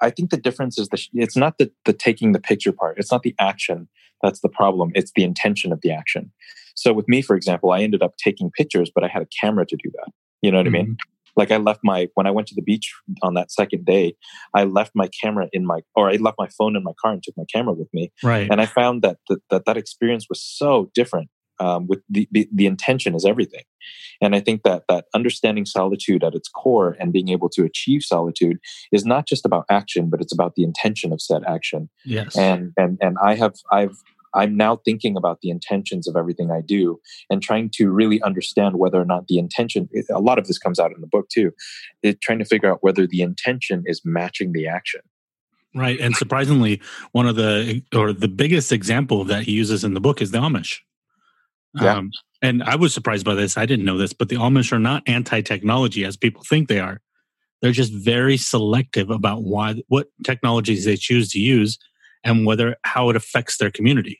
I 0.00 0.10
think 0.10 0.30
the 0.30 0.36
difference 0.36 0.78
is 0.78 0.88
the 0.88 0.96
sh- 0.96 1.08
it's 1.14 1.36
not 1.36 1.58
the 1.58 1.72
the 1.84 1.92
taking 1.92 2.32
the 2.32 2.40
picture 2.40 2.72
part. 2.72 2.98
It's 2.98 3.10
not 3.10 3.22
the 3.22 3.34
action 3.38 3.88
that's 4.22 4.40
the 4.40 4.48
problem. 4.48 4.90
It's 4.94 5.12
the 5.14 5.22
intention 5.24 5.72
of 5.72 5.80
the 5.82 5.90
action. 5.90 6.32
So 6.74 6.92
with 6.92 7.08
me, 7.08 7.22
for 7.22 7.36
example, 7.36 7.70
I 7.70 7.80
ended 7.82 8.02
up 8.02 8.16
taking 8.16 8.50
pictures, 8.50 8.90
but 8.94 9.04
I 9.04 9.08
had 9.08 9.22
a 9.22 9.28
camera 9.40 9.64
to 9.66 9.76
do 9.76 9.90
that. 9.92 10.12
You 10.42 10.50
know 10.50 10.58
what 10.58 10.66
I 10.66 10.70
mean? 10.70 10.96
Like 11.36 11.50
I 11.50 11.56
left 11.56 11.80
my 11.82 12.08
when 12.14 12.26
I 12.26 12.30
went 12.30 12.48
to 12.48 12.54
the 12.54 12.62
beach 12.62 12.92
on 13.22 13.34
that 13.34 13.50
second 13.50 13.84
day, 13.84 14.14
I 14.54 14.64
left 14.64 14.92
my 14.94 15.08
camera 15.22 15.48
in 15.52 15.66
my 15.66 15.80
or 15.94 16.10
I 16.10 16.16
left 16.16 16.36
my 16.38 16.48
phone 16.56 16.76
in 16.76 16.82
my 16.82 16.92
car 17.00 17.12
and 17.12 17.22
took 17.22 17.36
my 17.36 17.44
camera 17.52 17.74
with 17.74 17.88
me 17.92 18.12
Right. 18.22 18.48
and 18.50 18.60
I 18.60 18.66
found 18.66 19.02
that 19.02 19.18
that 19.28 19.40
that, 19.50 19.64
that 19.66 19.76
experience 19.76 20.26
was 20.28 20.42
so 20.42 20.90
different. 20.94 21.28
Um, 21.60 21.86
with 21.86 22.00
the, 22.08 22.26
the 22.32 22.48
the 22.52 22.66
intention 22.66 23.14
is 23.14 23.24
everything, 23.24 23.62
and 24.20 24.34
I 24.34 24.40
think 24.40 24.64
that 24.64 24.82
that 24.88 25.04
understanding 25.14 25.66
solitude 25.66 26.24
at 26.24 26.34
its 26.34 26.48
core 26.48 26.96
and 26.98 27.12
being 27.12 27.28
able 27.28 27.48
to 27.50 27.62
achieve 27.62 28.02
solitude 28.02 28.58
is 28.90 29.04
not 29.06 29.28
just 29.28 29.46
about 29.46 29.64
action, 29.70 30.10
but 30.10 30.20
it's 30.20 30.32
about 30.32 30.54
the 30.56 30.64
intention 30.64 31.12
of 31.12 31.20
said 31.22 31.42
action. 31.46 31.88
yes. 32.04 32.36
And 32.36 32.72
and 32.76 32.98
and 33.00 33.16
I 33.24 33.36
have 33.36 33.54
I've 33.70 33.96
I'm 34.34 34.56
now 34.56 34.76
thinking 34.84 35.16
about 35.16 35.40
the 35.40 35.50
intentions 35.50 36.08
of 36.08 36.16
everything 36.16 36.50
I 36.50 36.60
do 36.60 37.00
and 37.30 37.42
trying 37.42 37.70
to 37.74 37.90
really 37.90 38.20
understand 38.22 38.76
whether 38.76 39.00
or 39.00 39.04
not 39.04 39.28
the 39.28 39.38
intention. 39.38 39.88
A 40.10 40.20
lot 40.20 40.38
of 40.38 40.46
this 40.46 40.58
comes 40.58 40.78
out 40.78 40.92
in 40.92 41.00
the 41.00 41.06
book 41.06 41.28
too. 41.28 41.52
It, 42.02 42.20
trying 42.20 42.40
to 42.40 42.44
figure 42.44 42.70
out 42.70 42.82
whether 42.82 43.06
the 43.06 43.22
intention 43.22 43.84
is 43.86 44.00
matching 44.04 44.52
the 44.52 44.66
action. 44.66 45.00
Right. 45.74 45.98
And 45.98 46.14
surprisingly, 46.14 46.80
one 47.12 47.26
of 47.26 47.36
the 47.36 47.82
or 47.94 48.12
the 48.12 48.28
biggest 48.28 48.70
example 48.70 49.24
that 49.24 49.42
he 49.42 49.52
uses 49.52 49.82
in 49.82 49.94
the 49.94 50.00
book 50.00 50.22
is 50.22 50.30
the 50.30 50.38
Amish. 50.38 50.78
Yeah. 51.74 51.96
Um, 51.96 52.10
and 52.42 52.62
I 52.62 52.76
was 52.76 52.94
surprised 52.94 53.24
by 53.24 53.34
this. 53.34 53.56
I 53.56 53.66
didn't 53.66 53.84
know 53.84 53.98
this, 53.98 54.12
but 54.12 54.28
the 54.28 54.36
Amish 54.36 54.70
are 54.72 54.78
not 54.78 55.02
anti-technology 55.08 56.04
as 56.04 56.16
people 56.16 56.44
think 56.44 56.68
they 56.68 56.78
are. 56.78 57.00
They're 57.60 57.72
just 57.72 57.92
very 57.92 58.36
selective 58.36 59.10
about 59.10 59.42
why 59.42 59.82
what 59.88 60.08
technologies 60.22 60.84
they 60.84 60.96
choose 60.96 61.30
to 61.30 61.40
use 61.40 61.78
and 62.24 62.46
whether 62.46 62.76
how 62.84 63.10
it 63.10 63.16
affects 63.16 63.58
their 63.58 63.70
community. 63.70 64.18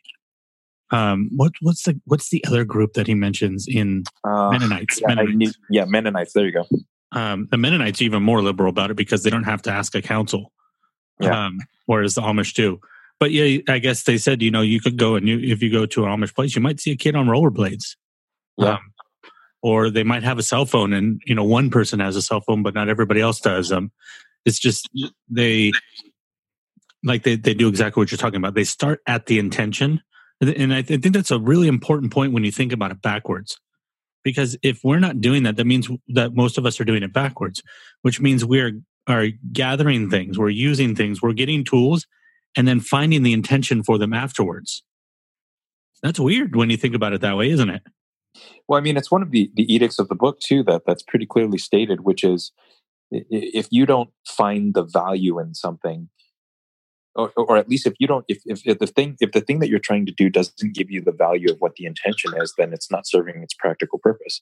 Um, 0.91 1.31
what 1.35 1.53
what's 1.61 1.83
the 1.85 2.01
what's 2.05 2.31
the 2.31 2.45
other 2.47 2.65
group 2.65 2.93
that 2.93 3.07
he 3.07 3.15
mentions 3.15 3.67
in 3.67 4.05
Uh, 4.23 4.51
Mennonites? 4.51 5.01
yeah, 5.01 5.09
Mennonites. 5.09 5.37
need- 5.37 5.55
yeah, 5.71 5.85
Mennonites. 5.87 6.33
There 6.35 6.45
you 6.47 6.53
go. 6.53 6.67
um, 7.13 7.49
the 7.51 7.57
Mennonites 7.57 8.01
are 8.01 8.05
even 8.05 8.23
more 8.23 8.43
liberal 8.43 8.69
about 8.71 8.91
it 8.91 8.97
because 8.97 9.23
they 9.23 9.31
don't 9.31 9.45
have 9.45 9.63
to 9.63 9.71
ask 9.73 9.95
a 9.95 10.03
council, 10.03 10.53
Yeah. 11.21 11.47
um, 11.47 11.59
whereas 11.87 12.15
the 12.15 12.21
Amish 12.23 12.55
do. 12.55 12.81
But 13.21 13.31
yeah, 13.31 13.59
I 13.69 13.79
guess 13.79 14.03
they 14.03 14.19
said 14.19 14.43
you 14.43 14.51
know 14.51 14.61
you 14.63 14.81
could 14.81 14.97
go 14.99 15.15
and 15.17 15.27
you, 15.29 15.39
if 15.39 15.63
you 15.63 15.71
go 15.71 15.87
to 15.87 16.05
an 16.05 16.11
Amish 16.11 16.35
place, 16.35 16.55
you 16.55 16.61
might 16.63 16.81
see 16.81 16.91
a 16.91 16.97
kid 16.97 17.15
on 17.17 17.27
rollerblades, 17.29 17.97
Yeah. 18.59 18.75
um, 18.75 18.81
or 19.63 19.91
they 19.91 20.03
might 20.03 20.23
have 20.25 20.39
a 20.39 20.43
cell 20.43 20.67
phone, 20.67 20.93
and 20.93 21.21
you 21.25 21.35
know 21.35 21.45
one 21.45 21.71
person 21.71 22.01
has 22.01 22.17
a 22.17 22.23
cell 22.23 22.41
phone, 22.43 22.63
but 22.63 22.75
not 22.75 22.89
everybody 22.89 23.21
else 23.21 23.41
does. 23.41 23.73
Um, 23.73 23.91
it's 24.45 24.59
just 24.59 24.89
they 25.31 25.73
like 27.05 27.23
they 27.23 27.37
they 27.37 27.55
do 27.55 27.69
exactly 27.69 28.01
what 28.01 28.11
you're 28.11 28.19
talking 28.19 28.39
about. 28.39 28.55
They 28.55 28.65
start 28.65 29.01
at 29.07 29.27
the 29.27 29.39
intention, 29.39 30.01
and 30.41 30.73
I 30.75 30.83
th- 30.83 31.03
think 31.03 31.15
that's 31.15 31.31
a 31.31 31.39
really 31.39 31.69
important 31.69 32.13
point 32.13 32.33
when 32.33 32.45
you 32.45 32.51
think 32.51 32.73
about 32.73 32.91
it 32.91 33.03
backwards. 33.03 33.59
Because 34.25 34.57
if 34.63 34.81
we're 34.83 35.01
not 35.01 35.21
doing 35.21 35.43
that 35.43 35.57
that 35.57 35.67
means 35.67 35.91
that 36.09 36.35
most 36.35 36.57
of 36.57 36.65
us 36.65 36.81
are 36.81 36.85
doing 36.85 37.03
it 37.03 37.13
backwards 37.13 37.63
which 38.03 38.21
means 38.23 38.43
we're 38.43 38.81
are 39.07 39.27
gathering 39.53 40.09
things 40.09 40.39
we're 40.39 40.49
using 40.49 40.95
things 40.97 41.21
we're 41.21 41.35
getting 41.35 41.63
tools 41.63 42.07
and 42.57 42.67
then 42.67 42.81
finding 42.81 43.23
the 43.23 43.35
intention 43.35 43.83
for 43.83 43.99
them 43.99 44.15
afterwards. 44.15 44.83
That's 46.03 46.19
weird 46.19 46.57
when 46.57 46.71
you 46.71 46.79
think 46.79 46.95
about 46.95 47.13
it 47.13 47.21
that 47.21 47.37
way 47.37 47.51
isn't 47.51 47.69
it? 47.69 47.83
Well, 48.67 48.79
I 48.79 48.81
mean, 48.81 48.97
it's 48.97 49.11
one 49.11 49.23
of 49.23 49.31
the, 49.31 49.51
the 49.55 49.71
edicts 49.73 49.99
of 49.99 50.09
the 50.09 50.15
book 50.15 50.41
too 50.41 50.63
that 50.65 50.83
that's 50.87 51.03
pretty 51.03 51.27
clearly 51.27 51.59
stated, 51.59 52.01
which 52.01 52.25
is 52.25 52.51
i- 53.13 53.19
i- 53.19 53.25
if 53.31 53.69
you 53.71 53.85
don't 53.85 54.09
find 54.27 54.73
the 54.73 54.85
value 54.85 55.39
in 55.39 55.53
something, 55.55 56.09
or, 57.17 57.31
or 57.37 57.57
at 57.57 57.69
least 57.69 57.87
if 57.87 57.95
you 57.99 58.07
don't, 58.07 58.25
if, 58.29 58.43
if, 58.45 58.67
if 58.67 58.79
the 58.79 58.87
thing 58.87 59.17
if 59.21 59.33
the 59.33 59.41
thing 59.41 59.61
that 59.61 59.69
you're 59.69 59.79
trying 59.79 60.07
to 60.07 60.13
do 60.13 60.29
doesn't 60.29 60.75
give 60.75 60.91
you 60.91 61.01
the 61.01 61.13
value 61.13 61.51
of 61.51 61.59
what 61.61 61.77
the 61.77 61.87
intention 61.87 62.33
is, 62.37 62.55
then 62.59 62.73
it's 62.73 62.91
not 62.91 63.07
serving 63.07 63.43
its 63.43 63.55
practical 63.55 63.99
purpose. 63.99 64.41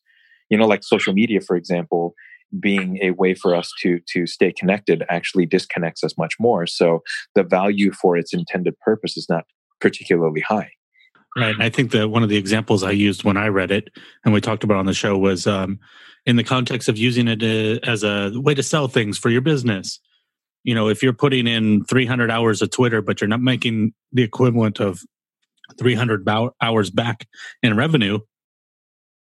You 0.48 0.58
know, 0.58 0.66
like 0.66 0.82
social 0.82 1.12
media, 1.12 1.40
for 1.40 1.56
example, 1.56 2.14
being 2.58 2.98
a 3.02 3.10
way 3.12 3.34
for 3.34 3.54
us 3.54 3.72
to 3.80 4.00
to 4.08 4.26
stay 4.26 4.52
connected 4.52 5.04
actually 5.08 5.46
disconnects 5.46 6.02
us 6.04 6.16
much 6.18 6.34
more. 6.38 6.66
So 6.66 7.02
the 7.34 7.42
value 7.42 7.92
for 7.92 8.16
its 8.16 8.32
intended 8.32 8.78
purpose 8.80 9.16
is 9.16 9.28
not 9.28 9.44
particularly 9.80 10.40
high. 10.40 10.70
right 11.36 11.54
and 11.54 11.62
i 11.62 11.68
think 11.68 11.90
that 11.90 12.08
one 12.08 12.22
of 12.22 12.28
the 12.28 12.36
examples 12.36 12.84
i 12.84 12.90
used 12.92 13.24
when 13.24 13.36
i 13.36 13.48
read 13.48 13.72
it 13.72 13.90
and 14.24 14.32
we 14.32 14.40
talked 14.40 14.62
about 14.62 14.76
on 14.76 14.86
the 14.86 14.94
show 14.94 15.18
was 15.18 15.46
um, 15.46 15.78
in 16.24 16.36
the 16.36 16.44
context 16.44 16.88
of 16.88 16.96
using 16.96 17.26
it 17.26 17.42
uh, 17.42 17.80
as 17.90 18.04
a 18.04 18.30
way 18.36 18.54
to 18.54 18.62
sell 18.62 18.86
things 18.86 19.18
for 19.18 19.28
your 19.28 19.40
business 19.40 19.98
you 20.64 20.74
know 20.74 20.88
if 20.88 21.02
you're 21.02 21.12
putting 21.12 21.46
in 21.46 21.84
300 21.84 22.30
hours 22.30 22.62
of 22.62 22.70
twitter 22.70 23.02
but 23.02 23.20
you're 23.20 23.28
not 23.28 23.40
making 23.40 23.92
the 24.12 24.22
equivalent 24.22 24.80
of 24.80 25.00
300 25.78 26.24
bow- 26.24 26.54
hours 26.60 26.90
back 26.90 27.26
in 27.62 27.76
revenue 27.76 28.18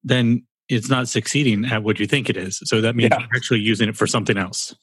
then 0.04 0.46
it's 0.70 0.90
not 0.90 1.08
succeeding 1.08 1.66
at 1.66 1.84
what 1.84 2.00
you 2.00 2.06
think 2.08 2.30
it 2.30 2.38
is 2.38 2.62
so 2.64 2.82
that 2.82 2.96
means 2.96 3.10
Yeah. 3.12 3.20
you're 3.20 3.36
actually 3.36 3.60
using 3.60 3.90
it 3.90 3.98
for 3.98 4.08
something 4.08 4.38
else 4.38 4.76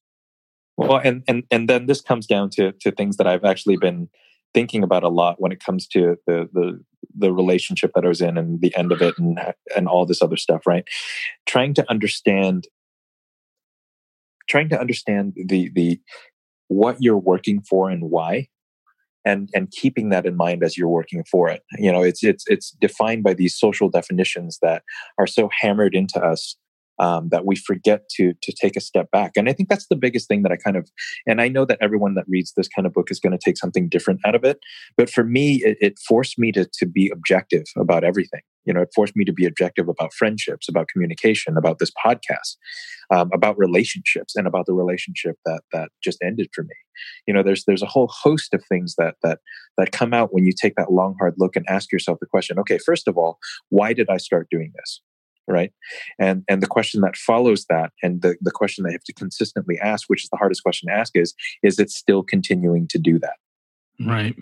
Well, 0.77 0.99
and 1.03 1.23
and 1.27 1.45
and 1.51 1.69
then 1.69 1.87
this 1.87 2.01
comes 2.03 2.27
down 2.27 2.51
to 2.51 2.73
to 2.73 2.91
things 2.91 3.17
that 3.17 3.27
I've 3.27 3.45
actually 3.45 3.77
been 3.79 4.09
thinking 4.53 4.83
about 4.83 5.03
a 5.05 5.09
lot 5.09 5.41
when 5.41 5.53
it 5.53 5.61
comes 5.65 5.87
to 5.89 6.17
the 6.27 6.49
the 6.53 6.85
the 7.19 7.33
relationship 7.33 7.93
that 7.95 8.05
I 8.05 8.09
was 8.09 8.21
in 8.21 8.37
and 8.37 8.61
the 8.61 8.75
end 8.77 8.93
of 8.93 9.01
it 9.01 9.17
and 9.19 9.39
and 9.75 9.89
all 9.89 10.05
this 10.05 10.21
other 10.21 10.37
stuff, 10.37 10.67
right? 10.67 10.85
Trying 11.47 11.73
to 11.75 11.91
understand 11.91 12.67
trying 14.49 14.69
to 14.69 14.79
understand 14.81 15.33
the 15.37 15.71
the 15.75 15.99
what 16.69 16.97
you're 17.01 17.17
working 17.17 17.61
for 17.63 17.91
and 17.91 18.11
why 18.11 18.49
and 19.25 19.51
and 19.55 19.71
keeping 19.73 20.11
that 20.11 20.25
in 20.25 20.37
mind 20.37 20.63
as 20.63 20.79
you're 20.79 20.89
working 20.89 21.25
for 21.25 21.49
it. 21.49 21.63
You 21.79 21.93
know 21.93 22.03
it's 22.03 22.23
it's 22.23 22.45
it's 22.47 22.71
defined 22.81 23.25
by 23.25 23.35
these 23.35 23.59
social 23.59 23.89
definitions 23.89 24.59
that 24.63 24.83
are 25.19 25.27
so 25.27 25.51
hammered 25.61 25.95
into 25.95 26.23
us 26.23 26.57
um, 26.99 27.29
that 27.31 27.45
we 27.45 27.57
forget 27.57 28.09
to 28.17 28.33
to 28.43 28.53
take 28.53 28.77
a 28.77 28.81
step 28.81 29.11
back. 29.11 29.33
And 29.37 29.49
i 29.49 29.53
think 29.53 29.69
that's 29.69 29.87
the 29.89 29.97
biggest 29.97 30.29
thing 30.29 30.43
that 30.43 30.53
i 30.53 30.57
kind 30.57 30.77
of 30.77 30.89
and 31.27 31.41
i 31.41 31.49
know 31.49 31.65
that 31.65 31.79
everyone 31.81 32.15
that 32.15 32.25
reads 32.29 32.53
this 32.57 32.69
kind 32.69 32.87
of 32.87 32.93
book 32.93 33.11
is 33.11 33.21
going 33.21 33.33
to 33.33 33.39
take 33.43 33.57
something 33.57 33.89
different 33.89 34.21
out 34.25 34.35
of 34.35 34.45
it 34.45 34.59
but 34.97 35.11
for 35.11 35.25
me 35.25 35.63
it, 35.65 35.77
it 35.81 35.99
forced 35.99 36.39
me 36.39 36.53
to 36.53 36.67
to 36.73 36.87
be 36.87 37.11
objective 37.13 37.65
about 37.77 38.05
everything. 38.05 38.41
You 38.65 38.75
know 38.75 38.83
it 38.83 38.89
forced 38.95 39.17
me 39.17 39.25
to 39.25 39.33
be 39.33 39.47
objective 39.47 39.89
about 39.89 40.13
friendships 40.13 40.69
about 40.69 40.89
communication 40.89 41.57
about 41.57 41.79
this 41.79 41.93
podcast 42.05 42.57
um, 43.11 43.31
about 43.33 43.57
relationships 43.59 44.35
and 44.35 44.47
about 44.47 44.67
the 44.67 44.73
relationship 44.73 45.37
that 45.45 45.63
that 45.73 45.91
just 46.03 46.19
ended 46.23 46.49
for 46.53 46.63
me. 46.63 46.75
You 47.27 47.35
know 47.35 47.43
there's 47.43 47.65
there's 47.65 47.83
a 47.83 47.87
whole 47.87 48.09
host 48.09 48.55
of 48.55 48.65
things 48.69 48.95
that 48.99 49.15
that 49.23 49.39
that 49.77 49.93
come 49.93 50.13
out 50.13 50.33
when 50.33 50.45
you 50.45 50.53
take 50.53 50.75
that 50.77 50.93
long 50.93 51.15
hard 51.19 51.35
look 51.39 51.57
and 51.57 51.65
ask 51.69 51.93
yourself 51.93 52.19
the 52.21 52.27
question 52.27 52.59
okay 52.59 52.79
first 52.79 53.07
of 53.09 53.17
all 53.19 53.39
why 53.69 53.93
did 53.93 54.09
i 54.09 54.17
start 54.17 54.49
doing 54.51 54.73
this 54.77 55.01
right 55.49 55.73
and 56.19 56.45
and 56.49 56.63
the 56.63 56.67
question 56.67 57.01
that 57.01 57.17
follows 57.17 57.67
that 57.69 57.93
and 58.03 58.23
the, 58.23 58.37
the 58.41 58.51
question 58.51 58.85
you 58.85 58.93
have 58.93 59.05
to 59.05 59.13
consistently 59.13 59.79
ask 59.79 60.09
which 60.09 60.25
is 60.25 60.31
the 60.31 60.37
hardest 60.37 60.63
question 60.63 60.89
to 60.89 60.95
ask 60.95 61.13
is 61.15 61.35
is 61.63 61.79
it 61.79 61.91
still 61.91 62.23
continuing 62.23 62.87
to 62.89 62.99
do 62.99 63.19
that 63.19 63.37
Right. 64.05 64.37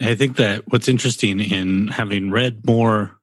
I 0.00 0.14
think 0.14 0.36
that 0.36 0.64
what's 0.68 0.88
interesting 0.88 1.40
in 1.40 1.88
having 1.88 2.30
read 2.30 2.66
more, 2.66 3.18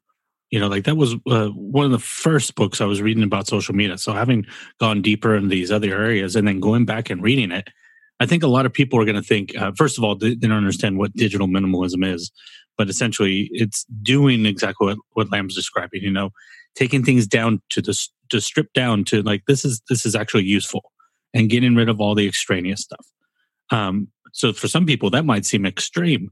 you 0.50 0.60
know, 0.60 0.68
like 0.68 0.86
that 0.86 0.98
was 0.98 1.16
uh, 1.28 1.50
one 1.50 1.86
of 1.86 1.92
the 1.92 2.00
first 2.00 2.56
books 2.56 2.82
I 2.82 2.86
was 2.86 3.02
reading 3.02 3.24
about 3.24 3.48
social 3.48 3.76
media. 3.76 3.98
So 3.98 4.14
having 4.14 4.46
gone 4.80 5.02
deeper 5.02 5.36
in 5.36 5.50
these 5.50 5.72
other 5.72 5.92
areas 5.92 6.36
and 6.36 6.48
then 6.48 6.60
going 6.60 6.86
back 6.86 7.10
and 7.10 7.22
reading 7.22 7.52
it, 7.52 7.70
I 8.20 8.26
think 8.26 8.44
a 8.44 8.48
lot 8.48 8.66
of 8.66 8.74
people 8.74 9.00
are 9.00 9.06
going 9.06 9.16
to 9.16 9.22
think, 9.22 9.56
uh, 9.58 9.72
first 9.76 9.98
of 9.98 10.04
all, 10.04 10.16
they, 10.16 10.36
don't 10.36 10.52
understand 10.52 10.98
what 10.98 11.14
digital 11.14 11.48
minimalism 11.48 12.06
is, 12.06 12.32
but 12.78 12.90
essentially 12.90 13.50
it's 13.52 13.86
doing 14.02 14.46
exactly 14.46 14.88
what, 14.88 14.98
what 15.14 15.32
Lam's 15.32 15.56
describing, 15.56 16.02
you 16.04 16.12
know, 16.12 16.30
taking 16.76 17.04
things 17.04 17.28
down 17.28 17.62
to 17.70 17.82
the, 17.82 18.08
to 18.30 18.40
strip 18.40 18.72
down 18.74 19.04
to 19.06 19.22
like, 19.24 19.44
this 19.48 19.66
is, 19.66 19.82
this 19.90 20.06
is 20.06 20.16
actually 20.16 20.44
useful 20.44 20.92
and 21.34 21.50
getting 21.50 21.76
rid 21.76 21.90
of 21.90 22.00
all 22.00 22.16
the 22.16 22.28
extraneous 22.28 22.82
stuff. 22.82 23.06
Um, 23.72 24.08
so 24.32 24.54
for 24.54 24.68
some 24.68 24.86
people 24.86 25.10
that 25.12 25.26
might 25.26 25.46
seem 25.46 25.66
extreme. 25.66 26.30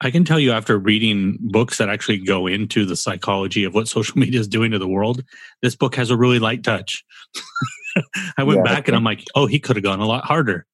I 0.00 0.10
can 0.10 0.24
tell 0.24 0.40
you 0.40 0.50
after 0.50 0.78
reading 0.78 1.38
books 1.40 1.78
that 1.78 1.88
actually 1.88 2.18
go 2.18 2.48
into 2.48 2.84
the 2.84 2.96
psychology 2.96 3.62
of 3.62 3.74
what 3.74 3.86
social 3.86 4.18
media 4.20 4.40
is 4.40 4.48
doing 4.48 4.72
to 4.72 4.78
the 4.78 4.88
world, 4.88 5.22
this 5.62 5.76
book 5.76 5.94
has 5.94 6.10
a 6.10 6.16
really 6.16 6.38
light 6.38 6.64
touch. 6.64 7.04
I 8.36 8.42
went 8.44 8.58
Yeah, 8.58 8.64
back 8.64 8.88
and 8.88 8.96
I'm 8.96 9.04
like, 9.04 9.24
oh, 9.34 9.46
he 9.46 9.58
could 9.58 9.76
have 9.76 9.82
gone 9.82 10.00
a 10.00 10.06
lot 10.06 10.24
harder. 10.24 10.66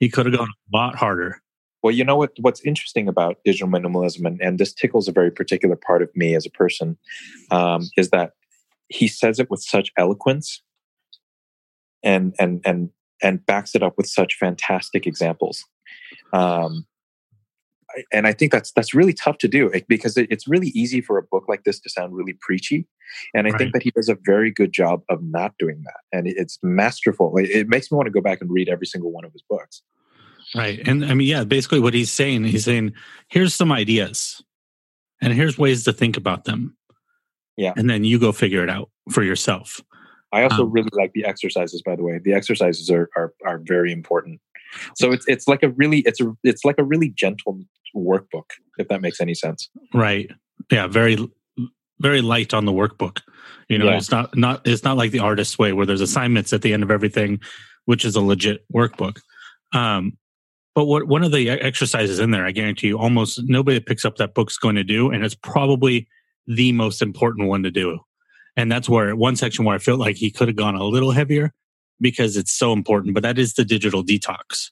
He 0.00 0.08
could 0.08 0.26
have 0.26 0.34
gone 0.34 0.48
a 0.48 0.76
lot 0.76 0.94
harder. 0.96 1.42
Well, 1.82 1.94
you 1.94 2.04
know 2.04 2.16
what? 2.16 2.32
What's 2.40 2.60
interesting 2.62 3.08
about 3.08 3.38
digital 3.44 3.68
minimalism, 3.68 4.26
and, 4.26 4.40
and 4.40 4.58
this 4.58 4.72
tickles 4.72 5.06
a 5.08 5.12
very 5.12 5.30
particular 5.30 5.76
part 5.76 6.02
of 6.02 6.10
me 6.14 6.34
as 6.34 6.44
a 6.44 6.50
person, 6.50 6.98
um, 7.50 7.88
is 7.96 8.10
that 8.10 8.32
he 8.88 9.06
says 9.06 9.38
it 9.38 9.50
with 9.50 9.62
such 9.62 9.92
eloquence, 9.96 10.62
and 12.02 12.34
and 12.38 12.60
and 12.64 12.90
and 13.22 13.46
backs 13.46 13.74
it 13.74 13.82
up 13.82 13.96
with 13.96 14.06
such 14.06 14.34
fantastic 14.34 15.06
examples. 15.06 15.64
Um, 16.32 16.86
and 18.12 18.26
I 18.26 18.32
think 18.32 18.52
that's 18.52 18.72
that's 18.72 18.94
really 18.94 19.12
tough 19.12 19.38
to 19.38 19.48
do 19.48 19.70
because 19.88 20.16
it, 20.16 20.28
it's 20.30 20.46
really 20.48 20.68
easy 20.68 21.00
for 21.00 21.18
a 21.18 21.22
book 21.22 21.44
like 21.48 21.64
this 21.64 21.80
to 21.80 21.90
sound 21.90 22.14
really 22.14 22.34
preachy, 22.40 22.86
and 23.34 23.46
I 23.46 23.50
Right. 23.50 23.58
think 23.58 23.72
that 23.72 23.82
he 23.82 23.90
does 23.90 24.08
a 24.08 24.16
very 24.24 24.50
good 24.50 24.72
job 24.72 25.02
of 25.08 25.22
not 25.22 25.54
doing 25.58 25.82
that, 25.84 26.00
and 26.16 26.26
it- 26.26 26.36
it's 26.36 26.58
masterful. 26.62 27.36
It, 27.38 27.50
it 27.50 27.68
makes 27.68 27.90
me 27.90 27.96
want 27.96 28.06
to 28.06 28.12
go 28.12 28.20
back 28.20 28.40
and 28.40 28.50
read 28.50 28.68
every 28.68 28.86
single 28.86 29.12
one 29.12 29.24
of 29.24 29.32
his 29.32 29.42
books. 29.48 29.82
Right. 30.54 30.80
And 30.88 31.04
I 31.04 31.12
mean, 31.14 31.28
yeah, 31.28 31.44
basically 31.44 31.80
what 31.80 31.92
he's 31.94 32.10
saying, 32.10 32.44
he's 32.44 32.64
saying, 32.64 32.94
here's 33.28 33.54
some 33.54 33.70
ideas 33.70 34.42
and 35.20 35.32
here's 35.34 35.58
ways 35.58 35.84
to 35.84 35.92
think 35.92 36.16
about 36.16 36.44
them. 36.44 36.74
Yeah. 37.58 37.74
And 37.76 37.90
then 37.90 38.02
you 38.04 38.18
go 38.18 38.32
figure 38.32 38.62
it 38.62 38.70
out 38.70 38.88
for 39.10 39.22
yourself. 39.22 39.80
I 40.32 40.44
also 40.44 40.62
Um, 40.64 40.72
really 40.72 40.88
like 40.92 41.12
the 41.12 41.24
exercises. 41.26 41.82
By 41.82 41.96
the 41.96 42.02
way, 42.02 42.18
the 42.22 42.32
exercises 42.32 42.90
are 42.90 43.10
are, 43.16 43.34
are 43.44 43.60
very 43.64 43.92
important. 43.92 44.40
So 44.96 45.12
it's 45.12 45.26
it's 45.28 45.48
like 45.48 45.62
a 45.62 45.70
really 45.70 46.00
it's 46.00 46.20
a 46.20 46.34
it's 46.44 46.64
like 46.64 46.78
a 46.78 46.84
really 46.84 47.08
gentle 47.10 47.60
workbook, 47.94 48.50
if 48.78 48.88
that 48.88 49.00
makes 49.00 49.20
any 49.20 49.34
sense. 49.34 49.68
Right. 49.94 50.30
Yeah. 50.70 50.86
Very, 50.86 51.16
very 52.00 52.20
light 52.22 52.54
on 52.54 52.64
the 52.64 52.72
workbook. 52.72 53.20
You 53.68 53.78
know, 53.78 53.86
Yeah. 53.86 53.96
it's 53.96 54.10
not, 54.10 54.36
not, 54.36 54.66
it's 54.66 54.84
not 54.84 54.96
like 54.96 55.10
the 55.10 55.18
artist's 55.20 55.58
way 55.58 55.72
where 55.72 55.86
there's 55.86 56.00
assignments 56.00 56.52
at 56.52 56.62
the 56.62 56.72
end 56.72 56.82
of 56.82 56.90
everything, 56.90 57.40
which 57.84 58.04
is 58.04 58.16
a 58.16 58.20
legit 58.20 58.64
workbook. 58.72 59.20
Um, 59.72 60.16
but 60.74 60.84
what 60.84 61.08
one 61.08 61.24
of 61.24 61.32
the 61.32 61.50
exercises 61.50 62.18
in 62.20 62.30
there, 62.30 62.46
I 62.46 62.52
guarantee 62.52 62.88
you, 62.88 62.98
almost 62.98 63.40
nobody 63.44 63.78
that 63.78 63.86
picks 63.86 64.04
up 64.04 64.16
that 64.16 64.34
book's 64.34 64.56
going 64.56 64.76
to 64.76 64.84
do, 64.84 65.10
and 65.10 65.24
it's 65.24 65.34
probably 65.34 66.06
the 66.46 66.72
most 66.72 67.02
important 67.02 67.48
one 67.48 67.62
to 67.64 67.70
do. 67.70 67.98
And 68.56 68.70
that's 68.70 68.88
where 68.88 69.14
one 69.16 69.36
section 69.36 69.64
where 69.64 69.74
I 69.74 69.78
felt 69.78 69.98
like 70.00 70.16
he 70.16 70.30
could 70.30 70.48
have 70.48 70.56
gone 70.56 70.76
a 70.76 70.84
little 70.84 71.10
heavier 71.10 71.52
because 72.00 72.36
it's 72.36 72.52
so 72.52 72.72
important. 72.72 73.14
But 73.14 73.22
that 73.24 73.38
is 73.38 73.54
the 73.54 73.64
digital 73.64 74.04
detox, 74.04 74.70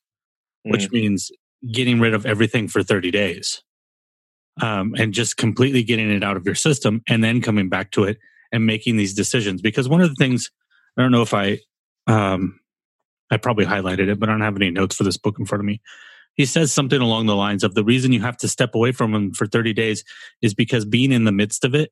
which 0.63 0.89
Mm. 0.89 0.93
means 0.93 1.31
getting 1.73 2.01
rid 2.01 2.15
of 2.15 2.27
everything 2.27 2.69
for 2.69 2.83
30 2.83 3.11
days 3.11 3.63
um, 4.61 4.95
and 4.97 5.13
just 5.13 5.37
completely 5.37 5.83
getting 5.83 6.11
it 6.11 6.23
out 6.23 6.37
of 6.37 6.47
your 6.47 6.55
system 6.55 7.03
and 7.09 7.23
then 7.23 7.41
coming 7.41 7.69
back 7.69 7.91
to 7.93 8.05
it 8.05 8.19
and 8.53 8.67
making 8.67 8.97
these 8.97 9.15
decisions. 9.15 9.61
Because 9.61 9.89
one 9.89 10.01
of 10.01 10.09
the 10.09 10.15
things, 10.15 10.51
I 10.97 11.03
don't 11.03 11.13
know 11.13 11.23
if 11.23 11.35
I, 11.35 11.59
um, 12.07 12.61
I 13.31 13.37
probably 13.37 13.67
highlighted 13.67 14.09
it, 14.09 14.21
but 14.21 14.29
I 14.29 14.33
don't 14.33 14.41
have 14.41 14.57
any 14.57 14.71
notes 14.71 14.95
for 14.95 15.05
this 15.05 15.17
book 15.17 15.39
in 15.39 15.47
front 15.47 15.61
of 15.61 15.67
me. 15.67 15.81
He 16.35 16.45
says 16.45 16.73
something 16.73 17.01
along 17.01 17.27
the 17.27 17.37
lines 17.37 17.65
of 17.65 17.75
the 17.75 17.85
reason 17.85 18.13
you 18.13 18.21
have 18.21 18.37
to 18.39 18.49
step 18.49 18.75
away 18.75 18.93
from 18.93 19.13
them 19.13 19.33
for 19.33 19.47
30 19.47 19.73
days 19.73 20.05
is 20.43 20.55
because 20.55 20.85
being 20.85 21.11
in 21.11 21.25
the 21.25 21.33
midst 21.33 21.65
of 21.65 21.75
it 21.75 21.91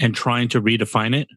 and 0.00 0.14
trying 0.14 0.48
to 0.48 0.60
redefine 0.60 1.16
it, 1.16 1.28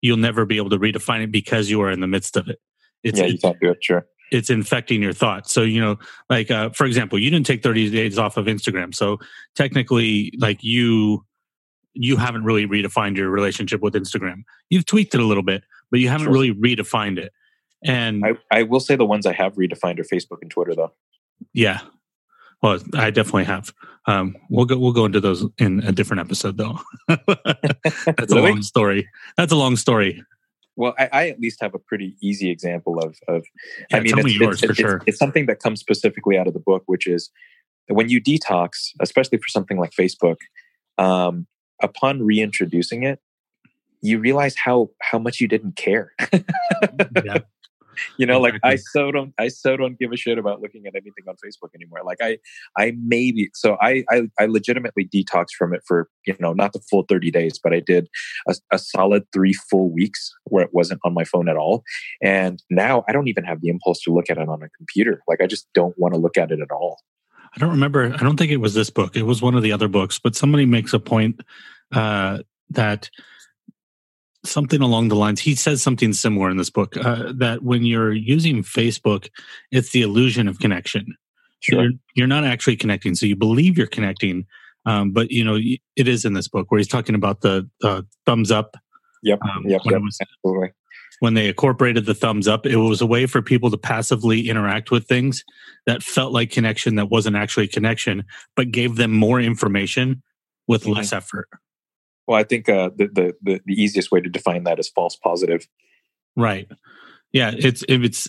you'll 0.00 0.16
never 0.16 0.46
be 0.46 0.56
able 0.56 0.70
to 0.70 0.78
redefine 0.78 1.22
it 1.22 1.30
because 1.30 1.68
you 1.68 1.82
are 1.82 1.90
in 1.90 2.00
the 2.00 2.06
midst 2.06 2.36
of 2.36 2.48
it. 2.48 2.58
It's, 3.04 3.18
yeah, 3.18 3.26
you 3.26 3.38
can't 3.38 3.60
do 3.60 3.70
it. 3.70 3.78
Sure. 3.82 4.06
It's 4.32 4.50
infecting 4.50 5.02
your 5.02 5.12
thoughts. 5.12 5.52
So, 5.52 5.62
you 5.62 5.80
know, 5.80 5.96
like 6.30 6.50
uh, 6.50 6.70
for 6.70 6.84
example, 6.86 7.18
you 7.18 7.30
didn't 7.30 7.46
take 7.46 7.62
30 7.62 7.90
days 7.90 8.18
off 8.18 8.36
of 8.36 8.46
Instagram. 8.46 8.94
So 8.94 9.18
technically, 9.54 10.32
like 10.38 10.62
you 10.62 11.24
you 11.94 12.16
haven't 12.16 12.44
really 12.44 12.66
redefined 12.66 13.16
your 13.16 13.30
relationship 13.30 13.80
with 13.80 13.94
Instagram. 13.94 14.42
You've 14.68 14.84
tweaked 14.86 15.14
it 15.14 15.20
a 15.20 15.24
little 15.24 15.42
bit, 15.42 15.64
but 15.90 16.00
you 16.00 16.08
haven't 16.08 16.26
Sure. 16.26 16.32
really 16.34 16.52
redefined 16.54 17.18
it. 17.18 17.32
And 17.84 18.24
I, 18.24 18.32
I 18.50 18.62
will 18.64 18.80
say 18.80 18.96
the 18.96 19.04
ones 19.06 19.26
I 19.26 19.32
have 19.32 19.54
redefined 19.54 19.98
are 19.98 20.04
Facebook 20.04 20.38
and 20.42 20.50
Twitter, 20.50 20.74
though. 20.74 20.92
yeah. 21.54 21.80
Well, 22.62 22.78
I 22.94 23.10
definitely 23.10 23.44
have. 23.44 23.72
Um, 24.06 24.34
we'll 24.48 24.64
go. 24.64 24.78
We'll 24.78 24.92
go 24.92 25.04
into 25.04 25.20
those 25.20 25.44
in 25.58 25.80
a 25.84 25.92
different 25.92 26.20
episode, 26.20 26.56
though. 26.56 26.78
That's 27.08 28.32
a 28.32 28.36
long 28.36 28.62
story. 28.62 29.08
That's 29.36 29.52
a 29.52 29.56
long 29.56 29.76
story. 29.76 30.22
Well, 30.76 30.94
I, 30.98 31.08
I 31.12 31.28
at 31.28 31.40
least 31.40 31.60
have 31.62 31.74
a 31.74 31.78
pretty 31.78 32.16
easy 32.22 32.50
example 32.50 32.98
of 32.98 33.16
of 33.28 33.44
Yeah, 33.90 33.96
I 33.96 34.00
mean, 34.00 34.14
tell 34.14 34.22
me 34.22 34.32
it's, 34.32 34.40
yours 34.40 34.62
it's, 34.62 34.66
for 34.66 34.70
it's, 34.70 34.80
sure. 34.80 35.02
it's 35.06 35.18
something 35.18 35.46
that 35.46 35.60
comes 35.60 35.80
specifically 35.80 36.38
out 36.38 36.46
of 36.46 36.54
the 36.54 36.60
book, 36.60 36.82
which 36.86 37.06
is 37.06 37.30
when 37.88 38.08
you 38.08 38.20
detox, 38.20 38.90
especially 39.00 39.38
for 39.38 39.48
something 39.48 39.78
like 39.78 39.92
Facebook, 39.92 40.36
um, 40.98 41.46
upon 41.82 42.22
reintroducing 42.22 43.02
it, 43.02 43.20
you 44.00 44.18
realize 44.18 44.56
how 44.56 44.90
how 45.02 45.18
much 45.18 45.40
you 45.40 45.48
didn't 45.48 45.76
care. 45.76 46.12
yeah. 47.24 47.38
you 48.18 48.26
know, 48.26 48.40
like 48.40 48.54
I 48.62 48.76
so 48.92 49.10
don't 49.10 49.32
I 49.38 49.48
so 49.48 49.76
don't 49.76 49.98
give 49.98 50.12
a 50.12 50.16
shit 50.16 50.38
about 50.38 50.60
looking 50.60 50.86
at 50.86 50.94
anything 50.94 51.24
on 51.28 51.34
Facebook 51.34 51.74
anymore. 51.74 52.00
Like 52.04 52.18
I 52.20 52.38
I 52.76 52.94
maybe 53.02 53.50
so 53.54 53.76
I 53.80 54.04
I, 54.10 54.28
I 54.38 54.46
legitimately 54.46 55.06
detoxed 55.06 55.54
from 55.58 55.74
it 55.74 55.82
for 55.86 56.08
you 56.26 56.36
know 56.40 56.52
not 56.52 56.72
the 56.72 56.80
full 56.90 57.04
thirty 57.08 57.30
days, 57.30 57.58
but 57.62 57.72
I 57.72 57.80
did 57.80 58.08
a, 58.48 58.54
a 58.72 58.78
solid 58.78 59.24
three 59.32 59.52
full 59.52 59.90
weeks 59.90 60.32
where 60.44 60.64
it 60.64 60.70
wasn't 60.72 61.00
on 61.04 61.14
my 61.14 61.24
phone 61.24 61.48
at 61.48 61.56
all. 61.56 61.82
And 62.22 62.62
now 62.70 63.04
I 63.08 63.12
don't 63.12 63.28
even 63.28 63.44
have 63.44 63.60
the 63.60 63.68
impulse 63.68 64.00
to 64.02 64.12
look 64.12 64.30
at 64.30 64.38
it 64.38 64.48
on 64.48 64.62
a 64.62 64.68
computer. 64.70 65.22
Like 65.28 65.40
I 65.40 65.46
just 65.46 65.68
don't 65.74 65.96
want 65.98 66.14
to 66.14 66.20
look 66.20 66.36
at 66.36 66.50
it 66.50 66.60
at 66.60 66.70
all. 66.70 66.98
I 67.54 67.58
don't 67.58 67.70
remember. 67.70 68.12
I 68.12 68.18
don't 68.18 68.36
think 68.36 68.52
it 68.52 68.58
was 68.58 68.74
this 68.74 68.90
book. 68.90 69.16
It 69.16 69.22
was 69.22 69.40
one 69.40 69.54
of 69.54 69.62
the 69.62 69.72
other 69.72 69.88
books, 69.88 70.18
but 70.18 70.36
somebody 70.36 70.66
makes 70.66 70.92
a 70.92 70.98
point 70.98 71.40
uh, 71.92 72.40
that 72.70 73.08
something 74.46 74.80
along 74.80 75.08
the 75.08 75.16
lines, 75.16 75.40
he 75.40 75.54
says 75.54 75.82
something 75.82 76.12
similar 76.12 76.50
in 76.50 76.56
this 76.56 76.70
book 76.70 76.96
uh, 76.96 77.32
that 77.36 77.62
when 77.62 77.84
you're 77.84 78.12
using 78.12 78.62
Facebook, 78.62 79.28
it's 79.70 79.90
the 79.90 80.02
illusion 80.02 80.48
of 80.48 80.58
connection. 80.58 81.16
You're, 81.68 81.90
you're 82.14 82.26
not 82.26 82.44
actually 82.44 82.76
connecting. 82.76 83.14
So 83.14 83.26
you 83.26 83.34
believe 83.36 83.76
you're 83.76 83.86
connecting. 83.86 84.46
Um, 84.84 85.10
but 85.10 85.30
you 85.30 85.42
know, 85.42 85.58
it 85.96 86.08
is 86.08 86.24
in 86.24 86.34
this 86.34 86.48
book 86.48 86.70
where 86.70 86.78
he's 86.78 86.86
talking 86.88 87.14
about 87.14 87.40
the, 87.40 87.68
the 87.80 88.06
thumbs 88.24 88.50
up. 88.50 88.76
Yep. 89.22 89.40
Um, 89.42 89.64
yep. 89.66 89.80
when, 89.84 89.94
yep 89.94 90.02
was, 90.02 90.18
absolutely. 90.20 90.72
when 91.20 91.34
they 91.34 91.48
incorporated 91.48 92.06
the 92.06 92.14
thumbs 92.14 92.46
up, 92.46 92.66
it 92.66 92.76
was 92.76 93.00
a 93.00 93.06
way 93.06 93.26
for 93.26 93.42
people 93.42 93.70
to 93.70 93.78
passively 93.78 94.48
interact 94.48 94.90
with 94.92 95.08
things 95.08 95.42
that 95.86 96.02
felt 96.02 96.32
like 96.32 96.50
connection 96.50 96.94
that 96.96 97.10
wasn't 97.10 97.34
actually 97.34 97.66
connection, 97.66 98.24
but 98.54 98.70
gave 98.70 98.96
them 98.96 99.10
more 99.12 99.40
information 99.40 100.22
with 100.68 100.84
Mhm. 100.84 100.94
less 100.96 101.12
effort. 101.12 101.48
Well, 102.26 102.38
I 102.38 102.42
think 102.44 102.68
uh, 102.68 102.90
the, 102.96 103.06
the 103.06 103.34
the 103.42 103.60
the 103.64 103.74
easiest 103.82 104.10
way 104.10 104.20
to 104.20 104.28
define 104.28 104.64
that 104.64 104.78
is 104.78 104.88
false 104.88 105.16
positive. 105.16 105.66
Right. 106.36 106.68
Yeah. 107.32 107.52
It's 107.56 107.84
if 107.88 108.02
it's 108.02 108.28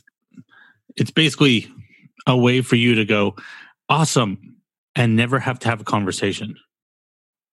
it's 0.96 1.12
basically 1.12 1.68
a 2.26 2.38
way 2.38 2.62
for 2.62 2.76
you 2.76 2.96
to 2.96 3.06
go 3.06 3.36
awesome 3.90 4.58
and 4.96 5.16
never 5.16 5.40
have 5.40 5.60
to 5.60 5.70
have 5.70 5.82
a 5.82 5.86
conversation. 5.86 6.56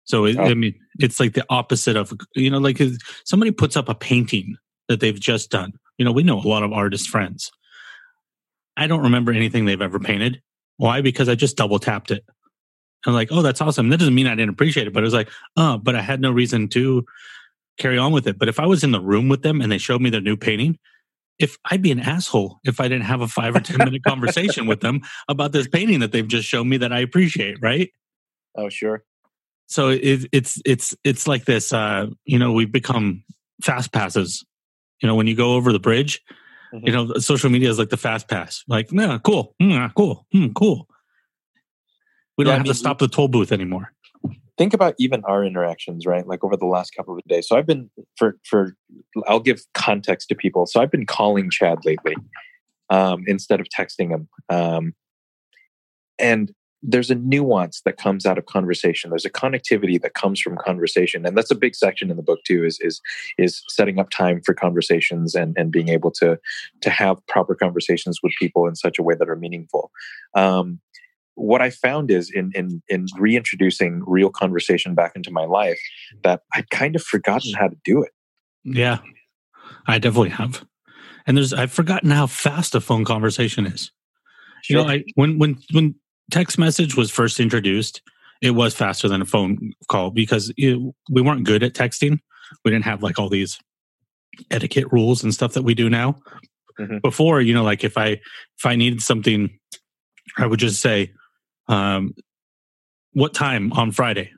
So 0.04 0.26
it, 0.26 0.37
Oh. 0.38 0.44
I 0.44 0.54
mean, 0.54 0.74
it's 0.98 1.18
like 1.18 1.33
the 1.35 1.46
opposite 1.48 1.96
of 1.96 2.12
you 2.35 2.50
know, 2.50 2.59
like 2.59 2.80
if 2.80 2.96
somebody 3.24 3.50
puts 3.50 3.76
up 3.76 3.88
a 3.88 3.94
painting 3.94 4.57
that 4.88 5.00
they've 5.00 5.18
just 5.18 5.50
done. 5.50 5.72
You 5.98 6.04
know, 6.04 6.12
we 6.12 6.22
know 6.22 6.38
a 6.38 6.48
lot 6.48 6.62
of 6.62 6.72
artist 6.72 7.09
friends. 7.09 7.50
I 8.76 8.87
don't 8.87 9.02
remember 9.02 9.33
anything 9.33 9.64
they've 9.64 9.80
ever 9.80 10.00
painted. 10.00 10.42
Why? 10.76 11.00
Because 11.00 11.28
I 11.28 11.37
just 11.37 11.57
double 11.57 11.78
tapped 11.78 12.11
it. 12.11 12.24
I'm 13.06 13.12
like, 13.14 13.28
oh, 13.30 13.42
that's 13.42 13.60
awesome. 13.60 13.88
That 13.88 13.98
doesn't 13.98 14.14
mean 14.14 14.26
I 14.26 14.34
didn't 14.34 14.50
appreciate 14.50 14.86
it, 14.86 14.92
but 14.92 15.02
it 15.02 15.04
was 15.04 15.14
like, 15.14 15.28
oh, 15.56 15.78
but 15.78 15.94
I 15.94 16.00
had 16.00 16.20
no 16.20 16.30
reason 16.30 16.68
to 16.70 17.04
carry 17.78 17.98
on 17.98 18.12
with 18.12 18.26
it. 18.26 18.38
But 18.38 18.48
if 18.48 18.58
I 18.60 18.66
was 18.66 18.82
in 18.84 18.92
the 18.92 19.00
room 19.00 19.28
with 19.28 19.42
them 19.42 19.60
and 19.60 19.70
they 19.70 19.78
showed 19.78 20.00
me 20.00 20.10
their 20.10 20.20
new 20.20 20.36
painting, 20.36 20.78
if 21.38 21.58
I'd 21.70 21.82
be 21.82 21.90
an 21.90 22.00
asshole 22.00 22.60
if 22.64 22.80
I 22.80 22.84
didn't 22.88 23.04
have 23.06 23.20
a 23.20 23.28
five 23.28 23.56
or 23.56 23.60
ten 23.60 23.78
minute 23.78 24.02
conversation 24.06 24.66
with 24.66 24.80
them 24.80 25.00
about 25.28 25.52
this 25.52 25.66
painting 25.66 26.00
that 26.00 26.12
they've 26.12 26.26
just 26.26 26.46
shown 26.48 26.68
me 26.68 26.76
that 26.78 26.92
I 26.92 27.00
appreciate, 27.00 27.60
right? 27.60 27.90
Oh, 28.56 28.68
sure. 28.68 29.02
So 29.66 29.88
it, 29.88 30.26
it's 30.30 30.60
it's 30.64 30.94
it's 31.04 31.26
like 31.26 31.44
this. 31.44 31.72
Uh, 31.72 32.06
you 32.24 32.38
know, 32.38 32.52
we've 32.52 32.70
become 32.70 33.24
fast 33.62 33.92
passes. 33.92 34.44
You 35.02 35.08
know, 35.08 35.16
when 35.16 35.26
you 35.26 35.34
go 35.34 35.54
over 35.54 35.72
the 35.72 35.80
bridge, 35.80 36.22
Mhm. 36.72 36.86
you 36.86 36.92
know, 36.92 37.14
social 37.14 37.50
media 37.50 37.70
is 37.70 37.78
like 37.78 37.88
the 37.90 37.96
fast 37.96 38.28
pass. 38.28 38.62
Like, 38.68 38.90
yeah, 38.92 39.18
cool, 39.24 39.54
mm, 39.60 39.92
cool, 39.94 40.26
mm, 40.34 40.54
cool. 40.54 40.88
We 42.36 42.44
don't 42.44 42.50
Yeah, 42.50 42.54
I 42.54 42.58
have 42.58 42.64
mean, 42.64 42.72
to 42.72 42.78
stop 42.78 42.98
the 42.98 43.08
toll 43.08 43.28
booth 43.28 43.52
anymore. 43.52 43.92
think 44.56 44.72
about 44.74 44.94
even 44.98 45.24
our 45.24 45.44
interactions 45.44 46.06
right 46.06 46.26
like 46.26 46.44
over 46.44 46.56
the 46.56 46.66
last 46.66 46.90
couple 46.96 47.16
of 47.16 47.22
days. 47.24 47.48
So 47.48 47.56
i've 47.56 47.66
been 47.66 47.90
for 48.16 48.36
for 48.44 48.76
i'll 49.26 49.40
give 49.40 49.60
context 49.74 50.28
to 50.28 50.34
people. 50.34 50.66
So 50.66 50.80
i've 50.80 50.90
been 50.90 51.06
calling 51.06 51.50
chad 51.50 51.78
lately 51.84 52.14
um, 52.90 53.24
instead 53.26 53.60
of 53.60 53.66
texting 53.76 54.10
him 54.10 54.28
um, 54.48 54.94
and 56.18 56.52
there's 56.86 57.10
a 57.10 57.14
nuance 57.14 57.80
that 57.86 57.96
comes 57.96 58.26
out 58.26 58.36
of 58.36 58.44
conversation. 58.44 59.08
There's 59.08 59.24
a 59.24 59.30
connectivity 59.30 59.98
that 60.02 60.12
comes 60.12 60.38
from 60.38 60.56
conversation 60.58 61.24
and 61.24 61.36
that's 61.36 61.50
a 61.50 61.54
big 61.54 61.74
section 61.74 62.10
in 62.10 62.16
the 62.18 62.22
book 62.22 62.40
too 62.46 62.62
is 62.64 62.78
is 62.80 63.00
is 63.38 63.62
setting 63.68 63.98
up 63.98 64.10
time 64.10 64.42
for 64.44 64.54
conversations 64.54 65.34
and 65.34 65.56
and 65.58 65.72
being 65.72 65.88
able 65.88 66.10
to 66.12 66.38
to 66.82 66.90
have 66.90 67.26
proper 67.26 67.54
conversations 67.54 68.20
with 68.22 68.32
people 68.38 68.68
in 68.68 68.76
such 68.76 68.98
a 68.98 69.02
way 69.02 69.14
that 69.14 69.30
are 69.30 69.36
meaningful. 69.36 69.90
Um, 70.34 70.78
what 71.34 71.60
I 71.62 71.70
found 71.70 72.10
is 72.10 72.30
in 72.30 72.52
in 72.54 72.82
in 72.88 73.06
reintroducing 73.18 74.02
real 74.06 74.30
conversation 74.30 74.94
back 74.94 75.12
into 75.16 75.30
my 75.30 75.44
life 75.44 75.78
that 76.22 76.42
I'd 76.54 76.70
kind 76.70 76.96
of 76.96 77.02
forgotten 77.02 77.54
how 77.54 77.68
to 77.68 77.76
do 77.84 78.02
it. 78.02 78.12
Yeah, 78.64 78.98
I 79.86 79.98
definitely 79.98 80.30
have. 80.30 80.64
And 81.26 81.36
there's 81.36 81.52
I've 81.52 81.72
forgotten 81.72 82.10
how 82.10 82.26
fast 82.26 82.74
a 82.74 82.80
phone 82.80 83.04
conversation 83.04 83.66
is. 83.66 83.90
You 84.68 84.76
know, 84.76 84.84
I 84.84 85.04
when 85.14 85.38
when 85.38 85.58
when 85.72 85.94
text 86.30 86.58
message 86.58 86.96
was 86.96 87.10
first 87.10 87.40
introduced, 87.40 88.02
it 88.40 88.52
was 88.52 88.74
faster 88.74 89.08
than 89.08 89.22
a 89.22 89.26
phone 89.26 89.72
call 89.88 90.10
because 90.10 90.52
it, 90.56 90.78
we 91.10 91.22
weren't 91.22 91.44
good 91.44 91.62
at 91.62 91.74
texting. 91.74 92.18
We 92.64 92.70
didn't 92.70 92.84
have 92.84 93.02
like 93.02 93.18
all 93.18 93.28
these 93.28 93.58
etiquette 94.50 94.90
rules 94.92 95.22
and 95.22 95.32
stuff 95.32 95.52
that 95.54 95.62
we 95.62 95.74
do 95.74 95.90
now. 95.90 96.16
Mhm. 96.78 97.02
Before, 97.02 97.40
you 97.40 97.54
know, 97.54 97.62
like 97.62 97.84
if 97.84 97.96
I 97.96 98.08
if 98.08 98.66
I 98.66 98.74
needed 98.76 99.00
something, 99.00 99.58
I 100.38 100.46
would 100.46 100.58
just 100.58 100.80
say, 100.80 101.12
um, 101.68 102.14
what 103.12 103.35
time 103.35 103.72
on 103.72 103.92
Friday? 103.92 104.33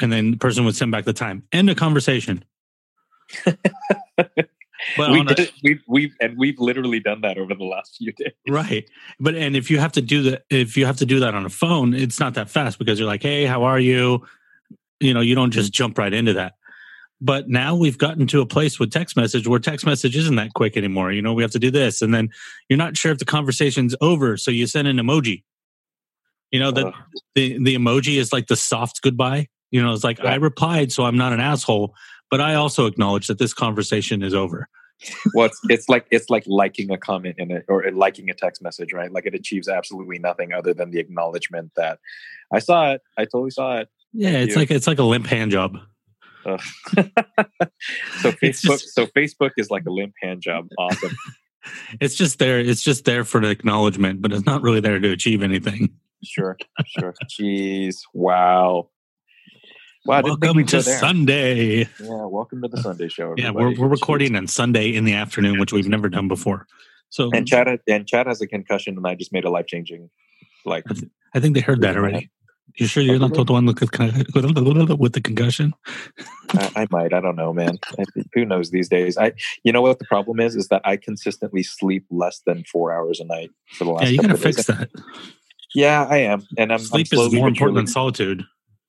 And 0.00 0.12
then 0.12 0.32
the 0.32 0.36
person 0.36 0.64
would 0.64 0.76
send 0.76 0.92
back 0.92 1.04
the 1.04 1.12
time. 1.12 1.42
End 1.52 1.68
of 1.70 1.76
conversation. 1.76 2.44
But 4.96 5.10
we 5.10 5.20
a- 5.20 5.24
did 5.24 5.38
it, 5.40 5.52
we've 5.62 5.82
we've 5.88 6.14
and 6.20 6.38
we've 6.38 6.58
literally 6.58 7.00
done 7.00 7.20
that 7.22 7.36
over 7.36 7.54
the 7.54 7.64
last 7.64 7.96
few 7.96 8.12
days. 8.12 8.32
right. 8.48 8.88
But 9.18 9.34
and 9.34 9.56
if 9.56 9.70
you 9.70 9.78
have 9.78 9.92
to 9.92 10.00
do 10.00 10.22
that, 10.30 10.44
if 10.50 10.76
you 10.76 10.86
have 10.86 10.96
to 10.98 11.06
do 11.06 11.20
that 11.20 11.34
on 11.34 11.44
a 11.44 11.50
phone, 11.50 11.94
it's 11.94 12.20
not 12.20 12.34
that 12.34 12.48
fast 12.48 12.78
because 12.78 12.98
you're 12.98 13.08
like, 13.08 13.22
hey, 13.22 13.44
how 13.44 13.64
are 13.64 13.80
you? 13.80 14.24
You 15.00 15.14
know, 15.14 15.20
you 15.20 15.34
don't 15.34 15.50
just 15.50 15.72
jump 15.72 15.98
right 15.98 16.12
into 16.12 16.32
that. 16.34 16.54
But 17.20 17.48
now 17.48 17.74
we've 17.74 17.98
gotten 17.98 18.28
to 18.28 18.40
a 18.40 18.46
place 18.46 18.78
with 18.78 18.92
text 18.92 19.16
message 19.16 19.48
where 19.48 19.58
text 19.58 19.84
message 19.84 20.16
isn't 20.16 20.36
that 20.36 20.54
quick 20.54 20.76
anymore. 20.76 21.10
You 21.10 21.22
know, 21.22 21.34
we 21.34 21.42
have 21.42 21.50
to 21.52 21.58
do 21.58 21.70
this, 21.70 22.00
and 22.00 22.14
then 22.14 22.30
you're 22.68 22.76
not 22.76 22.96
sure 22.96 23.10
if 23.10 23.18
the 23.18 23.24
conversation's 23.24 23.96
over, 24.00 24.36
so 24.36 24.52
you 24.52 24.68
send 24.68 24.86
an 24.86 24.98
emoji. 24.98 25.42
You 26.50 26.60
know 26.60 26.70
that 26.70 26.86
Ugh. 26.86 26.92
Uh-huh. 26.94 27.02
the 27.34 27.58
the 27.62 27.74
emoji 27.76 28.16
is 28.18 28.32
like 28.32 28.46
the 28.46 28.56
soft 28.56 29.02
goodbye. 29.02 29.48
You 29.70 29.82
know, 29.82 29.92
it's 29.92 30.04
like 30.04 30.20
I 30.24 30.36
replied, 30.36 30.92
so 30.92 31.04
I'm 31.04 31.16
not 31.16 31.32
an 31.34 31.40
asshole, 31.40 31.94
but 32.30 32.40
I 32.40 32.54
also 32.54 32.86
acknowledge 32.86 33.26
that 33.26 33.38
this 33.38 33.52
conversation 33.52 34.22
is 34.22 34.32
over. 34.32 34.66
well, 35.34 35.46
it's, 35.46 35.60
it's 35.68 35.88
like 35.90 36.06
it's 36.10 36.30
like 36.30 36.44
liking 36.46 36.90
a 36.90 36.96
comment 36.96 37.34
in 37.38 37.50
it 37.50 37.64
or 37.68 37.84
liking 37.92 38.30
a 38.30 38.34
text 38.34 38.62
message, 38.62 38.92
right? 38.94 39.12
Like 39.12 39.26
it 39.26 39.34
achieves 39.34 39.68
absolutely 39.68 40.18
nothing 40.18 40.52
other 40.54 40.72
than 40.72 40.90
the 40.90 40.98
acknowledgement 41.00 41.72
that 41.76 41.98
I 42.52 42.60
saw 42.60 42.92
it. 42.92 43.02
I 43.18 43.24
totally 43.26 43.50
saw 43.50 43.78
it. 43.78 43.88
Yeah, 44.14 44.30
Thank 44.32 44.42
it's 44.44 44.54
you. 44.54 44.60
like 44.62 44.70
it's 44.70 44.86
like 44.86 44.98
a 44.98 45.04
limp 45.04 45.26
hand 45.26 45.50
job. 45.50 45.76
So 46.46 46.56
Facebook, 48.32 48.80
just- 48.80 48.94
so 48.94 49.06
Facebook 49.08 49.50
is 49.58 49.70
like 49.70 49.84
a 49.86 49.90
limp 49.90 50.14
hand 50.22 50.40
job. 50.40 50.68
Awesome. 50.78 51.14
It's 52.00 52.14
just 52.14 52.38
there. 52.38 52.58
It's 52.58 52.80
just 52.82 53.04
there 53.04 53.24
for 53.24 53.40
the 53.42 53.50
acknowledgement, 53.50 54.22
but 54.22 54.32
it's 54.32 54.46
not 54.46 54.62
really 54.62 54.80
there 54.80 54.98
to 54.98 55.10
achieve 55.10 55.42
anything. 55.42 55.90
Sure, 56.22 56.56
sure. 56.86 57.14
Jeez, 57.28 57.98
wow. 58.12 58.90
Wow, 60.04 60.18
I 60.18 60.22
Welcome 60.22 60.64
to. 60.64 60.82
Sunday. 60.82 61.80
Yeah, 62.00 62.24
welcome 62.24 62.62
to 62.62 62.68
the 62.68 62.80
Sunday 62.80 63.08
show. 63.08 63.34
Yeah, 63.36 63.50
we're 63.50 63.78
we're 63.78 63.88
recording 63.88 64.36
on 64.36 64.46
Sunday 64.46 64.94
in 64.94 65.04
the 65.04 65.12
afternoon, 65.12 65.58
which 65.58 65.72
we've 65.72 65.88
never 65.88 66.08
done 66.08 66.28
before. 66.28 66.66
So 67.10 67.30
And 67.32 67.46
Chad 67.46 67.80
and 67.86 68.06
Chad 68.06 68.26
has 68.26 68.40
a 68.40 68.46
concussion, 68.46 68.96
and 68.96 69.06
I 69.06 69.14
just 69.14 69.32
made 69.32 69.44
a 69.44 69.50
life 69.50 69.66
changing. 69.66 70.08
Like, 70.64 70.84
I 71.34 71.40
think 71.40 71.54
they 71.54 71.60
heard 71.60 71.82
that 71.82 71.96
already. 71.96 72.30
You 72.76 72.86
sure 72.86 73.02
you're 73.02 73.18
not 73.18 73.34
the 73.34 73.44
one 73.44 73.66
with 73.66 73.78
the 73.78 74.96
with 74.98 75.12
the 75.12 75.20
concussion? 75.20 75.74
I, 76.50 76.70
I 76.76 76.86
might. 76.90 77.12
I 77.12 77.20
don't 77.20 77.36
know, 77.36 77.52
man. 77.52 77.78
I, 77.98 78.04
who 78.34 78.44
knows 78.44 78.70
these 78.70 78.88
days? 78.88 79.18
I, 79.18 79.32
you 79.64 79.72
know 79.72 79.82
what 79.82 79.98
the 79.98 80.04
problem 80.04 80.38
is? 80.38 80.54
Is 80.54 80.68
that 80.68 80.82
I 80.84 80.96
consistently 80.96 81.62
sleep 81.62 82.04
less 82.10 82.40
than 82.46 82.64
four 82.64 82.92
hours 82.92 83.20
a 83.20 83.24
night 83.24 83.50
for 83.72 83.84
the 83.84 83.90
last. 83.90 84.04
Yeah, 84.04 84.10
you 84.10 84.18
gotta 84.18 84.34
of 84.34 84.42
days. 84.42 84.56
fix 84.56 84.66
that. 84.66 84.90
Yeah, 85.74 86.06
I 86.08 86.18
am, 86.18 86.46
and 86.56 86.72
I'm. 86.72 86.78
Sleep 86.78 87.06
I'm 87.12 87.18
is 87.20 87.32
more 87.34 87.48
important 87.48 87.76
than 87.76 87.86
solitude. 87.86 88.44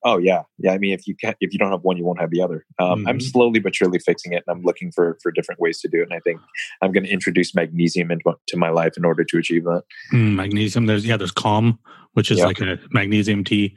Oh 0.05 0.17
yeah, 0.17 0.43
yeah. 0.59 0.71
I 0.71 0.77
mean, 0.77 0.93
if 0.93 1.05
you 1.07 1.15
can't, 1.15 1.35
if 1.41 1.51
you 1.51 1.59
don't 1.59 1.71
have 1.71 1.81
one, 1.83 1.97
you 1.97 2.05
won't 2.05 2.21
have 2.21 2.29
the 2.31 2.41
other. 2.41 2.65
Um, 2.79 3.05
I'm 3.05 3.17
Mhm. 3.19 3.21
slowly 3.31 3.59
but 3.59 3.75
surely 3.75 3.99
fixing 3.99 4.31
it, 4.31 4.43
and 4.47 4.55
I'm 4.57 4.63
looking 4.63 4.91
for 4.93 5.17
for 5.21 5.29
different 5.31 5.59
ways 5.59 5.79
to 5.81 5.89
do 5.89 5.99
it. 5.99 6.03
And 6.03 6.13
I 6.13 6.19
think 6.21 6.39
I'm 6.81 6.93
going 6.93 7.03
to 7.03 7.09
introduce 7.11 7.53
magnesium 7.53 8.09
into 8.09 8.33
to 8.47 8.57
my 8.57 8.69
life 8.69 8.93
in 8.95 9.03
order 9.03 9.25
to 9.25 9.37
achieve 9.37 9.65
that. 9.65 9.83
Mm, 10.13 10.35
magnesium. 10.35 10.85
There's 10.85 11.05
yeah, 11.05 11.17
there's 11.17 11.31
calm, 11.33 11.77
which 12.13 12.31
is 12.31 12.37
Yeah. 12.39 12.45
like 12.45 12.61
a 12.61 12.79
magnesium 12.91 13.43
tea. 13.43 13.75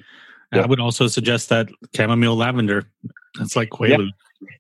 Yeah. 0.55 0.61
I 0.63 0.67
would 0.67 0.79
also 0.81 1.09
suggest 1.09 1.49
that 1.49 1.71
chamomile 1.97 2.37
lavender. 2.37 2.85
That's 3.39 3.57
like 3.57 3.71
Quaalude. 3.71 4.11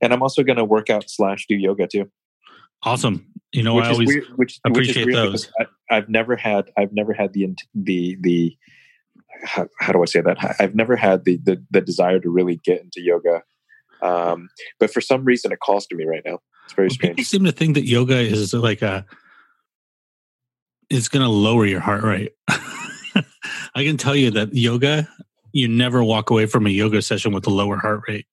And 0.00 0.12
I'm 0.12 0.22
also 0.22 0.42
going 0.42 0.56
to 0.56 0.64
work 0.64 0.90
out 0.90 1.08
slash 1.08 1.46
do 1.46 1.54
yoga 1.54 1.86
too. 1.86 2.10
Awesome. 2.82 3.24
You 3.52 3.62
know, 3.62 3.74
which 3.74 3.84
i 3.84 3.90
always 3.90 4.08
weird, 4.08 4.24
which, 4.36 4.60
appreciate 4.66 5.06
which 5.06 5.14
those 5.14 5.52
I, 5.60 5.66
i've 5.90 6.08
never 6.08 6.36
had. 6.36 6.70
I've 6.76 6.92
never 6.92 7.12
had 7.12 7.32
the 7.32 7.54
the 7.74 8.16
the. 8.20 8.56
How, 9.44 9.66
how 9.80 9.92
do 9.92 10.02
I 10.02 10.04
say 10.04 10.20
that? 10.20 10.56
I've 10.60 10.74
never 10.74 10.94
had 10.94 11.24
the, 11.24 11.38
the 11.42 11.62
the 11.70 11.80
desire 11.80 12.20
to 12.20 12.30
really 12.30 12.60
get 12.64 12.80
into 12.80 13.00
yoga, 13.00 13.42
um, 14.00 14.48
but 14.78 14.92
for 14.92 15.00
some 15.00 15.24
reason 15.24 15.52
it 15.52 15.60
calls 15.60 15.86
to 15.88 15.96
me 15.96 16.04
right 16.04 16.22
now. 16.24 16.38
It's 16.64 16.74
very 16.74 16.88
Well, 16.88 16.98
people 16.98 17.24
seem 17.24 17.44
to 17.44 17.52
think 17.52 17.74
that 17.74 17.86
yoga 17.86 18.18
is 18.18 18.54
like 18.54 18.82
a 18.82 19.04
it's 20.92 21.08
going 21.08 21.24
to 21.24 21.28
lower 21.28 21.64
your 21.64 21.80
heart 21.80 22.02
rate. 22.04 22.32
I 22.48 23.84
can 23.84 23.96
tell 23.96 24.14
you 24.14 24.30
that 24.32 24.54
yoga, 24.54 25.08
you 25.52 25.66
never 25.66 26.04
walk 26.04 26.30
away 26.30 26.46
from 26.46 26.66
a 26.66 26.70
yoga 26.70 27.00
session 27.00 27.32
with 27.32 27.46
a 27.46 27.50
lower 27.50 27.78
heart 27.78 28.02
rate. 28.06 28.26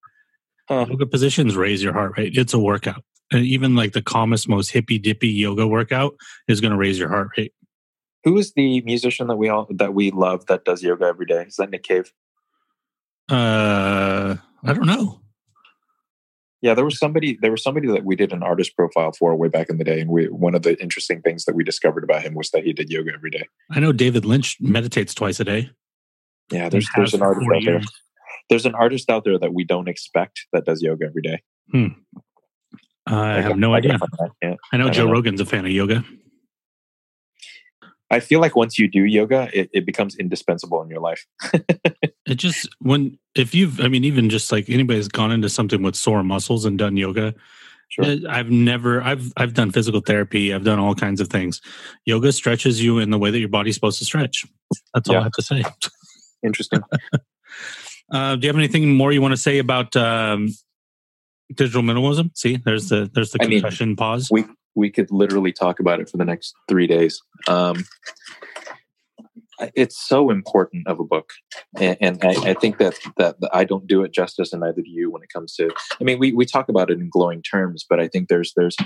Huh. 0.68 0.86
Yoga 0.90 1.06
positions 1.06 1.56
raise 1.56 1.82
your 1.82 1.94
heart 1.94 2.18
rate. 2.18 2.38
It's 2.38 2.54
a 2.54 2.60
workout. 2.60 3.04
And 3.32 3.46
even 3.46 3.76
like 3.76 3.94
the 3.94 4.02
calmest, 4.02 4.50
most 4.50 4.72
hippy 4.72 4.98
dippy 4.98 5.30
yoga 5.30 5.68
workout 5.68 6.16
is 6.48 6.62
going 6.62 6.72
to 6.72 6.78
raise 6.78 6.98
your 6.98 7.10
heart 7.10 7.30
rate. 7.38 7.54
Who 8.24 8.38
is 8.38 8.54
the 8.54 8.82
musician 8.82 9.28
that 9.28 9.38
we 9.38 9.50
all 9.50 9.68
that 9.70 9.94
we 9.94 10.12
love 10.12 10.46
that 10.48 10.66
does 10.66 10.84
yoga 10.84 11.06
every 11.06 11.26
day? 11.26 11.44
Is 11.44 11.56
that 11.56 11.70
Nick 11.70 11.84
Cave? 11.84 12.12
Uh, 13.30 14.36
I 14.64 14.74
don't 14.74 14.88
know. 14.88 15.22
Yeah, 16.62 16.74
there 16.74 16.84
was 16.84 17.00
somebody. 17.00 17.38
There 17.42 17.52
was 17.52 17.64
somebody 17.64 17.88
that 17.88 18.04
we 18.04 18.18
did 18.18 18.34
an 18.34 18.44
artist 18.44 18.76
profile 18.76 19.14
for 19.14 19.34
way 19.36 19.48
back 19.48 19.70
in 19.70 19.78
the 19.78 19.86
day, 19.86 20.02
and 20.02 20.10
we 20.10 20.26
one 20.26 20.56
of 20.56 20.64
the 20.64 20.82
interesting 20.82 21.22
things 21.22 21.46
that 21.46 21.56
we 21.56 21.64
discovered 21.64 22.04
about 22.04 22.24
him 22.24 22.34
was 22.34 22.50
that 22.52 22.66
he 22.66 22.74
did 22.74 22.90
yoga 22.90 23.14
every 23.14 23.30
day. 23.30 23.48
I 23.72 23.80
know 23.80 23.94
David 23.94 24.26
Lynch 24.26 24.58
meditates 24.60 25.14
twice 25.14 25.40
a 25.40 25.46
day. 25.46 25.70
Yeah, 26.52 26.68
there's 26.68 26.88
there's 26.96 27.14
an 27.14 27.22
artist 27.22 27.50
out 27.50 27.62
there. 27.64 27.82
There's 28.50 28.66
an 28.66 28.76
artist 28.76 29.10
out 29.10 29.24
there 29.24 29.40
that 29.40 29.54
we 29.54 29.64
don't 29.64 29.88
expect 29.88 30.48
that 30.52 30.66
does 30.66 30.82
yoga 30.82 31.06
every 31.06 31.22
day. 31.22 31.42
I 33.10 33.42
have 33.42 33.58
no 33.58 33.74
I 33.74 33.78
idea. 33.78 33.98
find. 34.00 34.58
I 34.72 34.78
know 34.78 34.88
I 34.88 34.92
Joe 34.92 35.06
know. 35.06 35.12
Rogan's 35.12 35.42
a 35.42 35.46
fan 35.46 35.66
of 35.66 35.72
yoga. 35.72 36.04
I 38.12 38.20
feel 38.20 38.40
like 38.40 38.56
once 38.56 38.80
you 38.80 38.88
do 38.88 39.04
yoga, 39.04 39.50
it, 39.54 39.70
it 39.74 39.86
becomes 39.86 40.16
indispensable 40.18 40.82
in 40.82 40.90
your 40.90 41.02
life. 41.02 41.26
It 42.28 42.36
just 42.36 42.70
when 42.78 43.18
if 43.34 43.56
you've 43.56 43.80
I 43.82 43.88
mean 43.88 44.04
even 44.04 44.30
just 44.30 44.52
like 44.52 44.70
anybody's 44.70 45.08
gone 45.08 45.32
into 45.32 45.50
something 45.50 45.82
with 45.82 45.96
sore 45.96 46.22
muscles 46.22 46.64
and 46.64 46.78
done 46.78 46.96
yoga, 46.96 47.34
Sure. 47.88 48.06
uh, 48.06 48.18
I've 48.30 48.52
never 48.52 49.02
I've 49.02 49.34
I've 49.36 49.56
done 49.56 49.72
physical 49.72 50.00
therapy, 50.02 50.54
I've 50.54 50.64
done 50.64 50.78
all 50.78 50.94
kinds 50.94 51.22
of 51.22 51.30
things. 51.30 51.60
Yoga 52.06 52.32
stretches 52.32 52.84
you 52.84 53.00
in 53.00 53.10
the 53.10 53.18
way 53.18 53.32
that 53.32 53.40
your 53.40 53.50
body's 53.50 53.74
supposed 53.74 53.98
to 53.98 54.06
stretch. 54.06 54.46
That's 54.94 55.10
all 55.10 55.16
Yeah. 55.16 55.22
I 55.22 55.24
have 55.24 55.32
to 55.32 55.42
say. 55.42 55.64
Interesting. 56.44 56.82
Uh, 58.12 58.36
do 58.36 58.46
you 58.46 58.50
have 58.50 58.58
anything 58.58 58.94
more 58.94 59.12
you 59.12 59.24
want 59.24 59.32
to 59.32 59.38
say 59.38 59.58
about 59.58 59.96
um, 59.96 60.50
digital 61.54 61.82
minimalism? 61.82 62.36
See, 62.36 62.58
there's 62.58 62.90
the 62.90 63.10
there's 63.14 63.32
the 63.32 63.40
I 63.42 63.48
mean, 63.48 63.62
concussion 63.62 63.96
pause. 63.96 64.30
we 64.32 64.46
we 64.76 64.90
could 64.90 65.12
literally 65.12 65.52
talk 65.52 65.80
about 65.80 66.00
it 66.00 66.10
for 66.10 66.18
the 66.18 66.26
next 66.26 66.54
three 66.68 66.88
days. 66.88 67.22
Um, 67.48 67.86
it's 69.76 70.08
so 70.08 70.30
important 70.30 70.88
of 70.88 71.00
a 71.00 71.04
book, 71.04 71.32
and, 71.78 71.98
and 72.00 72.24
I, 72.24 72.52
I 72.52 72.54
think 72.54 72.78
that, 72.78 72.98
that 73.18 73.36
I 73.52 73.66
don't 73.66 73.88
do 73.88 74.04
it 74.04 74.14
justice, 74.14 74.54
and 74.54 74.62
neither 74.62 74.82
do 74.82 74.90
you 74.90 75.12
when 75.12 75.22
it 75.22 75.30
comes 75.34 75.54
to. 75.56 75.70
I 76.00 76.04
mean, 76.04 76.20
we 76.20 76.32
we 76.32 76.46
talk 76.46 76.70
about 76.70 76.90
it 76.90 77.00
in 77.00 77.10
glowing 77.10 77.42
terms, 77.42 77.86
but 77.88 78.00
I 78.00 78.08
think 78.08 78.30
there's 78.30 78.54
there's 78.56 78.78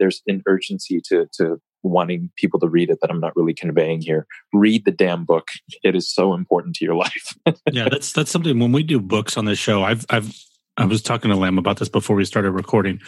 there's 0.00 0.22
an 0.26 0.42
urgency 0.46 1.00
to 1.08 1.26
to 1.34 1.60
wanting 1.82 2.30
people 2.36 2.60
to 2.60 2.68
read 2.68 2.90
it 2.90 2.98
that 3.02 3.10
I'm 3.10 3.20
not 3.20 3.36
really 3.36 3.54
conveying 3.54 4.00
here. 4.00 4.26
Read 4.52 4.84
the 4.84 4.92
damn 4.92 5.24
book; 5.24 5.48
it 5.82 5.94
is 5.94 6.12
so 6.12 6.32
important 6.34 6.76
to 6.76 6.84
your 6.84 6.94
life. 7.04 7.36
yeah, 7.70 7.88
that's 7.90 8.12
that's 8.12 8.30
something 8.30 8.58
when 8.58 8.72
we 8.72 8.82
do 8.82 9.00
books 9.00 9.36
on 9.36 9.44
this 9.44 9.58
show. 9.58 9.82
I've 9.82 10.06
I've 10.08 10.34
I 10.76 10.84
was 10.84 11.02
talking 11.02 11.30
to 11.30 11.36
Lam 11.36 11.58
about 11.58 11.78
this 11.78 11.88
before 11.88 12.16
we 12.16 12.24
started 12.24 12.52
recording. 12.52 13.00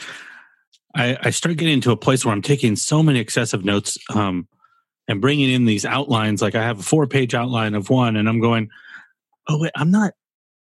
I 0.95 1.17
I 1.23 1.31
start 1.31 1.57
getting 1.57 1.81
to 1.83 1.93
a 1.93 1.97
place 1.97 2.25
where 2.25 2.33
I'm 2.33 2.43
taking 2.43 2.77
so 2.77 3.03
many 3.03 3.19
excessive 3.19 3.65
notes 3.65 3.99
um 4.15 4.49
and 5.07 5.21
bringing 5.21 5.51
in 5.51 5.65
these 5.65 5.85
outlines 5.85 6.41
like 6.41 6.55
I 6.55 6.63
have 6.63 6.81
a 6.81 6.83
four 6.83 7.07
page 7.07 7.35
outline 7.35 7.75
of 7.75 7.91
one 7.91 8.17
and 8.17 8.29
I'm 8.29 8.41
going 8.41 8.69
oh 9.49 9.59
wait 9.61 9.73
I'm 9.77 9.91
not 9.91 10.15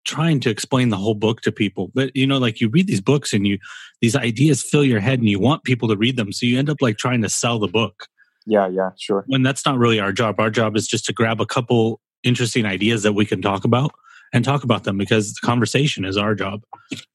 trying 0.04 0.40
to 0.40 0.50
explain 0.50 0.88
the 0.88 0.96
whole 0.96 1.14
book 1.14 1.42
to 1.42 1.52
people 1.52 1.92
but 1.94 2.16
you 2.16 2.26
know 2.26 2.38
like 2.38 2.60
you 2.60 2.68
read 2.68 2.88
these 2.88 3.00
books 3.00 3.32
and 3.32 3.46
you 3.46 3.58
these 4.00 4.16
ideas 4.16 4.60
fill 4.60 4.84
your 4.84 4.98
head 4.98 5.20
and 5.20 5.28
you 5.28 5.38
want 5.38 5.62
people 5.62 5.86
to 5.88 5.96
read 5.96 6.16
them 6.16 6.32
so 6.32 6.44
you 6.44 6.58
end 6.58 6.68
up 6.68 6.78
like 6.80 6.96
trying 6.96 7.22
to 7.22 7.28
sell 7.28 7.60
the 7.60 7.68
book 7.68 8.08
yeah, 8.46 8.68
yeah, 8.68 8.90
sure. 8.98 9.24
when 9.26 9.42
that's 9.42 9.64
not 9.64 9.78
really 9.78 10.00
our 10.00 10.12
job. 10.12 10.40
Our 10.40 10.50
job 10.50 10.76
is 10.76 10.86
just 10.86 11.04
to 11.06 11.12
grab 11.12 11.40
a 11.40 11.46
couple 11.46 12.00
interesting 12.22 12.66
ideas 12.66 13.02
that 13.02 13.12
we 13.12 13.24
can 13.24 13.42
talk 13.42 13.64
about 13.64 13.92
and 14.32 14.44
talk 14.44 14.64
about 14.64 14.84
them 14.84 14.98
because 14.98 15.34
the 15.34 15.46
conversation 15.46 16.04
is 16.04 16.16
our 16.16 16.34
job. 16.34 16.62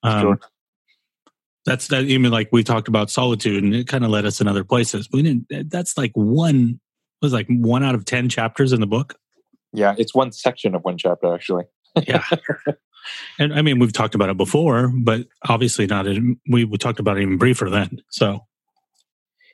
Um, 0.03 0.21
Sure. 0.21 0.39
That's 1.65 1.87
that. 1.89 2.05
Even 2.05 2.31
like 2.31 2.47
we 2.53 2.63
talked 2.63 2.87
about 2.87 3.09
solitude, 3.09 3.61
and 3.61 3.75
it 3.75 3.89
kind 3.89 4.05
of 4.05 4.09
led 4.09 4.25
us 4.25 4.39
in 4.39 4.47
other 4.47 4.63
places. 4.63 5.09
We 5.11 5.21
didn't. 5.21 5.69
That's 5.69 5.97
like 5.97 6.11
one 6.13 6.79
was 7.21 7.33
like 7.33 7.47
one 7.49 7.83
out 7.83 7.93
of 7.93 8.05
ten 8.05 8.29
chapters 8.29 8.71
in 8.71 8.79
the 8.79 8.87
book. 8.87 9.15
Yeah, 9.73 9.93
it's 9.97 10.15
one 10.15 10.31
section 10.31 10.75
of 10.75 10.85
one 10.85 10.97
chapter 10.97 11.33
actually. 11.33 11.65
Yeah. 12.07 12.23
And 13.39 13.53
I 13.53 13.61
mean, 13.61 13.79
we've 13.79 13.93
talked 13.93 14.15
about 14.15 14.29
it 14.29 14.35
before, 14.35 14.91
but 14.93 15.27
obviously 15.47 15.87
not. 15.87 16.07
In, 16.07 16.41
we 16.49 16.65
we 16.65 16.77
talked 16.77 16.99
about 16.99 17.17
it 17.17 17.21
even 17.21 17.37
briefer 17.37 17.69
then. 17.69 18.01
So 18.09 18.41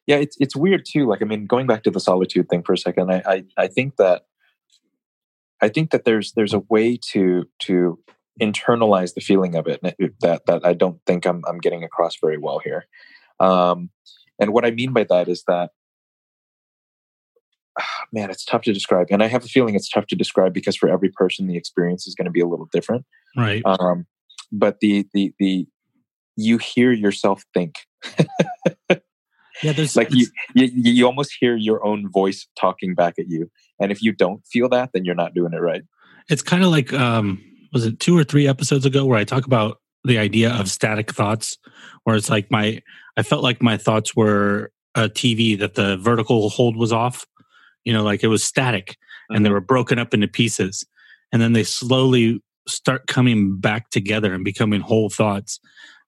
yeah 0.07 0.17
it's 0.17 0.37
it's 0.39 0.55
weird 0.55 0.85
too 0.85 1.07
like 1.07 1.21
i 1.21 1.25
mean 1.25 1.45
going 1.45 1.67
back 1.67 1.83
to 1.83 1.91
the 1.91 1.99
solitude 1.99 2.49
thing 2.49 2.63
for 2.63 2.73
a 2.73 2.77
second 2.77 3.11
i 3.11 3.21
i, 3.25 3.43
I 3.57 3.67
think 3.67 3.95
that 3.97 4.25
i 5.63 5.69
think 5.69 5.91
that 5.91 6.05
there's 6.05 6.33
there's 6.33 6.53
a 6.53 6.63
way 6.69 6.97
to 6.97 7.45
to 7.59 7.99
internalize 8.41 9.13
the 9.13 9.21
feeling 9.21 9.55
of 9.55 9.67
it 9.67 9.81
that 10.21 10.45
that 10.45 10.65
i 10.65 10.73
don't 10.73 10.99
think 11.05 11.25
i'm 11.25 11.41
i'm 11.47 11.59
getting 11.59 11.83
across 11.83 12.15
very 12.21 12.37
well 12.37 12.59
here 12.59 12.85
um 13.39 13.89
and 14.39 14.53
what 14.53 14.65
i 14.65 14.71
mean 14.71 14.93
by 14.93 15.03
that 15.03 15.27
is 15.27 15.43
that 15.47 15.71
man, 18.13 18.29
it's 18.29 18.45
tough 18.45 18.61
to 18.61 18.71
describe, 18.71 19.07
and 19.09 19.23
I 19.23 19.27
have 19.27 19.43
a 19.43 19.47
feeling 19.47 19.73
it's 19.73 19.89
tough 19.89 20.05
to 20.07 20.15
describe 20.15 20.53
because 20.53 20.75
for 20.75 20.89
every 20.89 21.09
person, 21.09 21.47
the 21.47 21.57
experience 21.57 22.05
is 22.05 22.13
going 22.13 22.25
to 22.25 22.31
be 22.31 22.39
a 22.39 22.45
little 22.45 22.67
different. 22.71 23.03
Right. 23.35 23.63
Um, 23.65 24.05
but 24.51 24.79
the 24.79 25.07
the 25.13 25.33
the 25.39 25.65
you 26.35 26.57
hear 26.59 26.91
yourself 26.91 27.43
think 27.53 27.75
yeah. 29.61 29.73
There's 29.73 29.95
like 29.95 30.09
you, 30.11 30.27
you 30.53 30.69
you 30.73 31.05
almost 31.05 31.35
hear 31.39 31.55
your 31.55 31.85
own 31.85 32.09
voice 32.09 32.47
talking 32.59 32.95
back 32.95 33.15
at 33.19 33.27
you 33.27 33.49
and 33.83 33.91
if 33.91 34.01
you 34.01 34.11
don't 34.11 34.45
feel 34.47 34.69
that 34.69 34.91
then 34.93 35.05
you're 35.05 35.15
not 35.15 35.33
doing 35.33 35.53
it 35.53 35.61
right. 35.61 35.83
It's 36.29 36.41
kind 36.41 36.63
of 36.63 36.71
like 36.71 36.93
um 36.93 37.43
was 37.73 37.85
it 37.85 37.99
two 37.99 38.17
or 38.17 38.23
three 38.23 38.47
episodes 38.47 38.85
ago 38.85 39.05
where 39.05 39.19
i 39.19 39.23
talk 39.23 39.45
about 39.45 39.79
the 40.03 40.17
idea 40.17 40.51
of 40.51 40.69
static 40.69 41.11
thoughts 41.11 41.57
where 42.03 42.15
it's 42.15 42.29
like 42.29 42.49
my 42.49 42.81
i 43.17 43.23
felt 43.23 43.43
like 43.43 43.61
my 43.61 43.77
thoughts 43.77 44.15
were 44.15 44.71
a 44.95 45.09
tv 45.09 45.57
that 45.59 45.75
the 45.75 45.97
vertical 45.97 46.49
hold 46.49 46.75
was 46.77 46.91
off. 46.91 47.25
You 47.83 47.93
know 47.93 48.03
like 48.03 48.23
it 48.23 48.27
was 48.27 48.43
static 48.43 48.97
and 49.29 49.45
they 49.45 49.49
were 49.49 49.61
broken 49.61 49.99
up 49.99 50.13
into 50.13 50.27
pieces. 50.27 50.85
And 51.31 51.41
then 51.41 51.53
they 51.53 51.63
slowly 51.63 52.41
start 52.67 53.07
coming 53.07 53.59
back 53.59 53.89
together 53.89 54.33
and 54.33 54.45
becoming 54.45 54.81
whole 54.81 55.09
thoughts. 55.09 55.59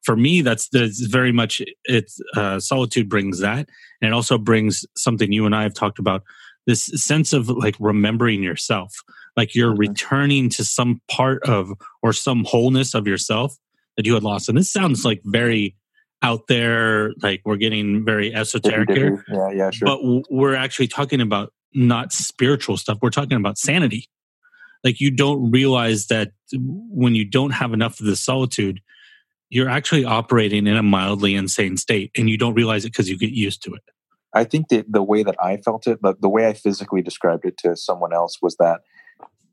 For 0.03 0.15
me 0.15 0.41
that's 0.41 0.69
that's 0.69 1.01
very 1.01 1.31
much 1.31 1.61
it's 1.85 2.19
uh, 2.35 2.59
solitude 2.59 3.09
brings 3.09 3.39
that. 3.39 3.67
And 4.01 4.09
it 4.09 4.13
also 4.13 4.37
brings 4.37 4.85
something 4.95 5.31
you 5.31 5.45
and 5.45 5.55
i 5.55 5.63
have 5.63 5.73
talked 5.73 5.99
about 5.99 6.23
this 6.67 6.85
sense 6.85 7.33
of 7.33 7.47
like 7.49 7.75
remembering 7.79 8.41
yourself 8.43 8.95
like 9.37 9.53
you're 9.53 9.73
Mhm. 9.73 9.79
returning 9.79 10.49
to 10.49 10.63
some 10.63 11.01
part 11.09 11.43
of 11.43 11.71
or 12.01 12.13
some 12.13 12.43
wholeness 12.45 12.93
of 12.93 13.05
yourself 13.07 13.55
that 13.97 14.05
you 14.05 14.13
had 14.13 14.23
lost. 14.23 14.47
And 14.49 14.57
this 14.57 14.71
sounds 14.71 15.03
like 15.05 15.21
very 15.25 15.75
out 16.21 16.47
there 16.47 17.11
like 17.21 17.41
we're 17.45 17.57
getting 17.57 18.03
very 18.05 18.33
esoteric 18.33 18.89
here 18.89 19.23
yeah 19.29 19.49
yeah 19.51 19.69
sure. 19.69 19.85
but 19.85 19.97
w- 19.97 20.23
we're 20.31 20.55
actually 20.55 20.87
talking 20.87 21.19
about 21.21 21.51
not 21.73 22.11
spiritual 22.13 22.77
stuff 22.77 22.97
we're 23.01 23.09
talking 23.09 23.37
about 23.37 23.57
sanity. 23.57 24.07
Like 24.83 25.01
you 25.01 25.11
don't 25.11 25.51
realize 25.51 26.07
that 26.07 26.31
when 26.53 27.13
you 27.15 27.25
don't 27.25 27.51
have 27.51 27.73
enough 27.73 27.99
of 27.99 28.05
the 28.05 28.15
solitude 28.15 28.79
you're 29.49 29.69
actually 29.69 30.05
operating 30.05 30.65
in 30.67 30.75
a 30.77 30.81
mildly 30.83 31.35
insane 31.35 31.77
state 31.77 32.09
and 32.17 32.29
you 32.29 32.37
don't 32.37 32.55
realize 32.55 32.85
it 32.85 32.91
because 32.93 33.09
you 33.09 33.17
get 33.17 33.31
used 33.31 33.61
to 33.63 33.73
it 33.73 33.81
I 34.35 34.43
think 34.43 34.67
that 34.67 34.91
the 34.91 35.01
way 35.01 35.23
that 35.23 35.35
I 35.41 35.57
felt 35.57 35.87
it, 35.87 35.99
the, 36.01 36.15
the 36.19 36.29
way 36.29 36.47
I 36.47 36.53
physically 36.53 37.01
described 37.01 37.45
it 37.45 37.57
to 37.59 37.75
someone 37.75 38.13
else 38.13 38.37
was 38.41 38.57
that 38.57 38.81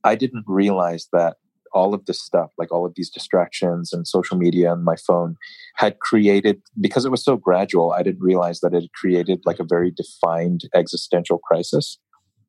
I 0.04 0.16
didn't 0.16 0.44
realize 0.46 1.08
that 1.12 1.36
all 1.72 1.94
of 1.94 2.04
this 2.06 2.20
stuff, 2.20 2.50
like 2.58 2.70
all 2.72 2.84
of 2.84 2.92
these 2.96 3.08
distractions 3.08 3.92
and 3.92 4.06
social 4.06 4.36
media 4.36 4.72
and 4.72 4.84
my 4.84 4.96
phone, 4.96 5.36
had 5.76 6.00
created, 6.00 6.60
because 6.80 7.04
it 7.04 7.10
was 7.10 7.24
so 7.24 7.36
gradual, 7.36 7.92
I 7.92 8.02
didn't 8.02 8.20
realize 8.20 8.60
that 8.60 8.74
it 8.74 8.82
had 8.82 8.92
created 8.92 9.40
like 9.46 9.58
a 9.58 9.64
very 9.64 9.90
defined 9.90 10.62
existential 10.74 11.38
crisis. 11.38 11.98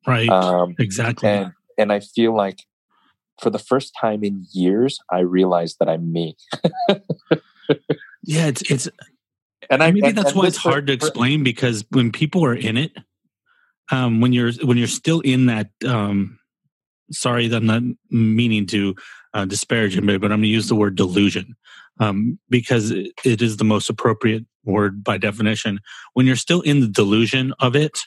right 0.06 0.28
Um, 0.28 0.74
exactly 0.78 1.28
and, 1.28 1.52
and 1.78 1.92
I 1.92 2.00
feel 2.00 2.36
like 2.36 2.64
for 3.40 3.50
the 3.50 3.58
first 3.58 3.92
time 3.98 4.22
in 4.22 4.46
years, 4.52 4.98
I 5.10 5.20
realized 5.20 5.76
that 5.80 5.88
I'm 5.88 6.12
me. 6.12 6.36
yeah 8.22 8.46
it's 8.46 8.62
it's 8.70 8.88
And 9.70 9.82
I 9.82 9.90
maybe 9.90 10.08
and- 10.08 10.16
that's 10.18 10.30
and 10.30 10.36
why 10.38 10.46
it's 10.46 10.56
hard 10.56 10.86
to 10.88 10.92
explain 10.92 11.42
because 11.44 11.84
when 11.90 12.12
people 12.12 12.44
are 12.44 12.54
in 12.54 12.76
it 12.76 12.92
um 13.90 14.20
when 14.20 14.32
you're 14.32 14.52
when 14.62 14.78
you're 14.78 14.86
still 14.86 15.20
in 15.20 15.46
that 15.46 15.68
um 15.86 16.38
sorry 17.12 17.52
i'm 17.52 17.66
not 17.66 17.82
meaning 18.10 18.66
to 18.66 18.94
uh, 19.34 19.44
disparage 19.44 19.96
anybody 19.96 20.18
but 20.18 20.32
i'm 20.32 20.38
going 20.38 20.42
to 20.42 20.48
use 20.48 20.68
the 20.68 20.74
word 20.74 20.94
delusion 20.96 21.54
um 22.00 22.38
because 22.48 22.90
it, 22.90 23.12
it 23.24 23.42
is 23.42 23.58
the 23.58 23.64
most 23.64 23.90
appropriate 23.90 24.44
word 24.64 25.04
by 25.04 25.18
definition. 25.18 25.78
When 26.14 26.26
you're 26.26 26.36
still 26.36 26.62
in 26.62 26.80
the 26.80 26.88
delusion 26.88 27.52
of 27.60 27.76
it 27.76 28.00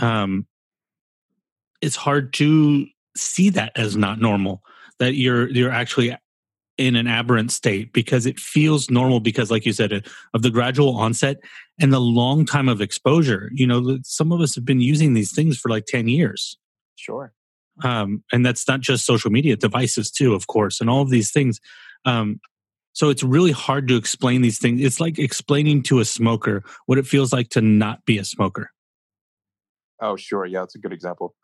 um 0.00 0.46
it's 1.80 1.96
hard 1.96 2.32
to 2.34 2.86
see 3.16 3.50
that 3.50 3.72
as 3.76 3.96
not 3.96 4.20
normal 4.20 4.62
that 4.98 5.14
you're 5.14 5.48
you're 5.50 5.70
actually 5.70 6.16
in 6.78 6.94
an 6.96 7.06
aberrant 7.06 7.50
state 7.50 7.92
because 7.92 8.26
it 8.26 8.38
feels 8.38 8.90
normal 8.90 9.18
because 9.20 9.50
like 9.50 9.64
you 9.64 9.72
said 9.72 9.92
uh, 9.92 10.00
of 10.34 10.42
the 10.42 10.50
gradual 10.50 10.96
onset 10.96 11.38
and 11.80 11.92
the 11.92 12.00
long 12.00 12.44
time 12.44 12.68
of 12.68 12.80
exposure 12.80 13.50
you 13.54 13.66
know 13.66 13.98
some 14.02 14.30
of 14.32 14.40
us 14.40 14.54
have 14.54 14.64
been 14.64 14.80
using 14.80 15.14
these 15.14 15.32
things 15.34 15.56
for 15.58 15.68
like 15.70 15.86
10 15.86 16.08
years 16.08 16.58
Sure. 16.96 17.32
um, 17.84 18.22
and 18.32 18.44
that's 18.44 18.66
not 18.68 18.80
just 18.80 19.06
social 19.06 19.30
media 19.30 19.56
devices 19.56 20.10
too 20.10 20.34
of 20.34 20.46
course 20.48 20.80
and 20.80 20.90
all 20.90 21.00
of 21.02 21.10
these 21.10 21.30
things 21.30 21.60
um, 22.04 22.40
so 22.92 23.08
it's 23.10 23.22
really 23.22 23.52
hard 23.52 23.88
to 23.88 23.96
explain 23.96 24.42
these 24.42 24.58
things 24.58 24.80
it's 24.82 25.00
like 25.00 25.18
explaining 25.18 25.82
to 25.84 26.00
a 26.00 26.04
smoker 26.04 26.62
what 26.86 26.98
it 26.98 27.06
feels 27.06 27.32
like 27.32 27.48
to 27.50 27.60
not 27.60 28.04
be 28.04 28.18
a 28.18 28.24
smoker 28.24 28.70
Oh, 29.98 30.14
sure. 30.16 30.44
Yeah, 30.44 30.60
that's 30.60 30.74
a 30.74 30.78
good 30.78 30.92
example. 30.92 31.34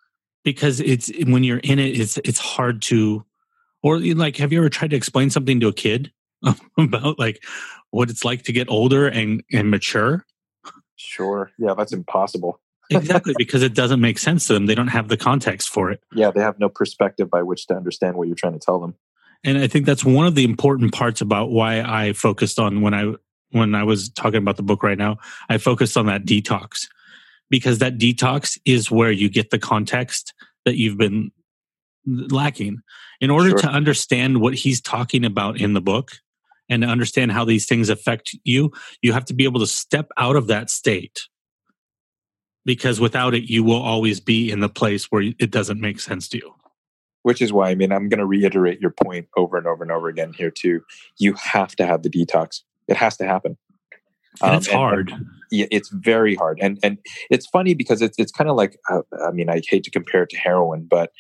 because 0.45 0.79
it's 0.81 1.11
when 1.27 1.43
you're 1.45 1.59
in 1.59 1.79
it 1.79 1.99
it's 1.99 2.19
it's 2.19 2.39
hard 2.39 2.83
to 2.83 3.25
or 3.83 3.99
like 3.99 4.37
have 4.37 4.53
you 4.53 4.59
ever 4.59 4.69
tried 4.69 4.91
to 4.91 4.97
explain 4.97 5.31
something 5.31 5.61
to 5.61 5.69
a 5.69 5.73
kid 5.73 6.13
about 6.79 7.19
like 7.19 7.43
what 7.91 8.11
it's 8.11 8.25
like 8.25 8.43
to 8.45 8.53
get 8.53 8.69
older 8.71 9.09
and 9.09 9.43
and 9.53 9.71
mature 9.71 10.25
Sure. 10.97 11.51
Yeah, 11.59 11.75
that's 11.77 11.93
impossible. 11.93 12.61
exactly 12.91 13.35
because 13.37 13.63
it 13.63 13.75
doesn't 13.75 14.01
make 14.01 14.19
sense 14.19 14.47
to 14.47 14.53
them 14.55 14.67
they 14.67 14.75
don't 14.75 14.89
have 14.89 15.09
the 15.09 15.17
context 15.17 15.69
for 15.71 15.91
it 15.91 16.01
Yeah, 16.13 16.31
they 16.31 16.41
have 16.41 16.59
no 16.59 16.69
perspective 16.69 17.31
by 17.31 17.43
which 17.43 17.67
to 17.69 17.75
understand 17.75 18.17
what 18.17 18.29
you're 18.29 18.37
trying 18.37 18.53
to 18.53 18.59
tell 18.59 18.79
them. 18.81 18.95
and 19.45 19.57
i 19.59 19.67
think 19.67 19.87
that's 19.87 20.05
one 20.05 20.27
of 20.27 20.35
the 20.35 20.45
important 20.45 20.93
parts 20.93 21.21
about 21.21 21.51
why 21.51 21.81
i 21.81 22.13
focused 22.13 22.59
on 22.59 22.81
when 22.83 22.93
i 22.95 23.13
when 23.51 23.75
i 23.75 23.83
was 23.83 24.11
talking 24.11 24.39
about 24.39 24.57
the 24.57 24.63
book 24.63 24.83
right 24.83 24.99
now 24.99 25.17
i 25.49 25.59
focused 25.59 25.97
on 25.97 26.07
that 26.07 26.25
detox 26.27 26.87
because 27.51 27.79
that 27.79 27.99
detox 27.99 28.59
is 28.65 28.91
where 28.91 29.11
you 29.11 29.29
get 29.31 29.51
the 29.51 29.59
context 29.59 30.35
that 30.65 30.77
you've 30.77 30.99
been 30.99 31.31
lacking 32.07 32.81
in 33.21 33.31
order 33.31 33.51
Sure. 33.51 33.59
to 33.61 33.69
understand 33.69 34.41
what 34.41 34.55
he's 34.55 34.81
talking 34.81 35.25
about 35.25 35.61
in 35.61 35.73
the 35.73 35.81
book 35.81 36.13
and 36.69 36.83
to 36.83 36.89
understand 36.89 37.33
how 37.33 37.45
these 37.45 37.67
things 37.67 37.89
affect 37.89 38.35
you 38.45 38.71
you 39.03 39.13
have 39.13 39.25
to 39.27 39.35
be 39.35 39.45
able 39.45 39.61
to 39.61 39.67
step 39.67 40.09
out 40.17 40.37
of 40.37 40.47
that 40.49 40.71
state 40.71 41.29
because 42.65 43.01
without 43.01 43.35
it 43.35 43.45
you 43.51 43.63
will 43.65 43.81
always 43.81 44.21
be 44.21 44.51
in 44.51 44.61
the 44.61 44.69
place 44.69 45.07
where 45.11 45.23
it 45.39 45.51
doesn't 45.51 45.81
make 45.81 46.01
sense 46.01 46.29
to 46.29 46.39
you 46.39 46.55
Which 47.23 47.41
is 47.41 47.53
why, 47.53 47.71
I 47.71 47.75
mean, 47.77 47.93
I'm 47.93 48.09
going 48.09 48.19
to 48.19 48.27
reiterate 48.27 48.81
your 48.81 48.91
point 48.91 49.29
over 49.37 49.57
and 49.57 49.67
over 49.67 49.83
and 49.85 49.93
over 49.93 50.09
again 50.09 50.33
here, 50.33 50.51
too. 50.51 50.81
You 51.19 51.35
have 51.35 51.77
to 51.77 51.87
have 51.87 52.03
the 52.03 52.11
detox, 52.11 52.63
it 52.89 52.97
has 52.97 53.17
to 53.19 53.25
happen. 53.25 53.57
and 54.43 54.51
Um, 54.51 54.57
it's 54.57 54.67
hard 54.67 55.13
yeah, 55.53 55.67
it's 55.71 55.91
very 55.91 56.35
hard, 56.35 56.59
and 56.63 56.79
and 56.83 56.97
it's 57.31 57.47
funny 57.47 57.75
because 57.75 58.01
it's 58.03 58.19
it's 58.19 58.33
kind 58.33 58.49
of 58.51 58.57
like 58.57 58.79
uh, 58.91 59.03
I 59.29 59.31
mean 59.31 59.51
I 59.51 59.61
hate 59.69 59.85
to 59.85 59.91
compare 59.91 60.23
it 60.23 60.31
to 60.31 60.39
heroin, 60.39 60.87
but 60.89 61.13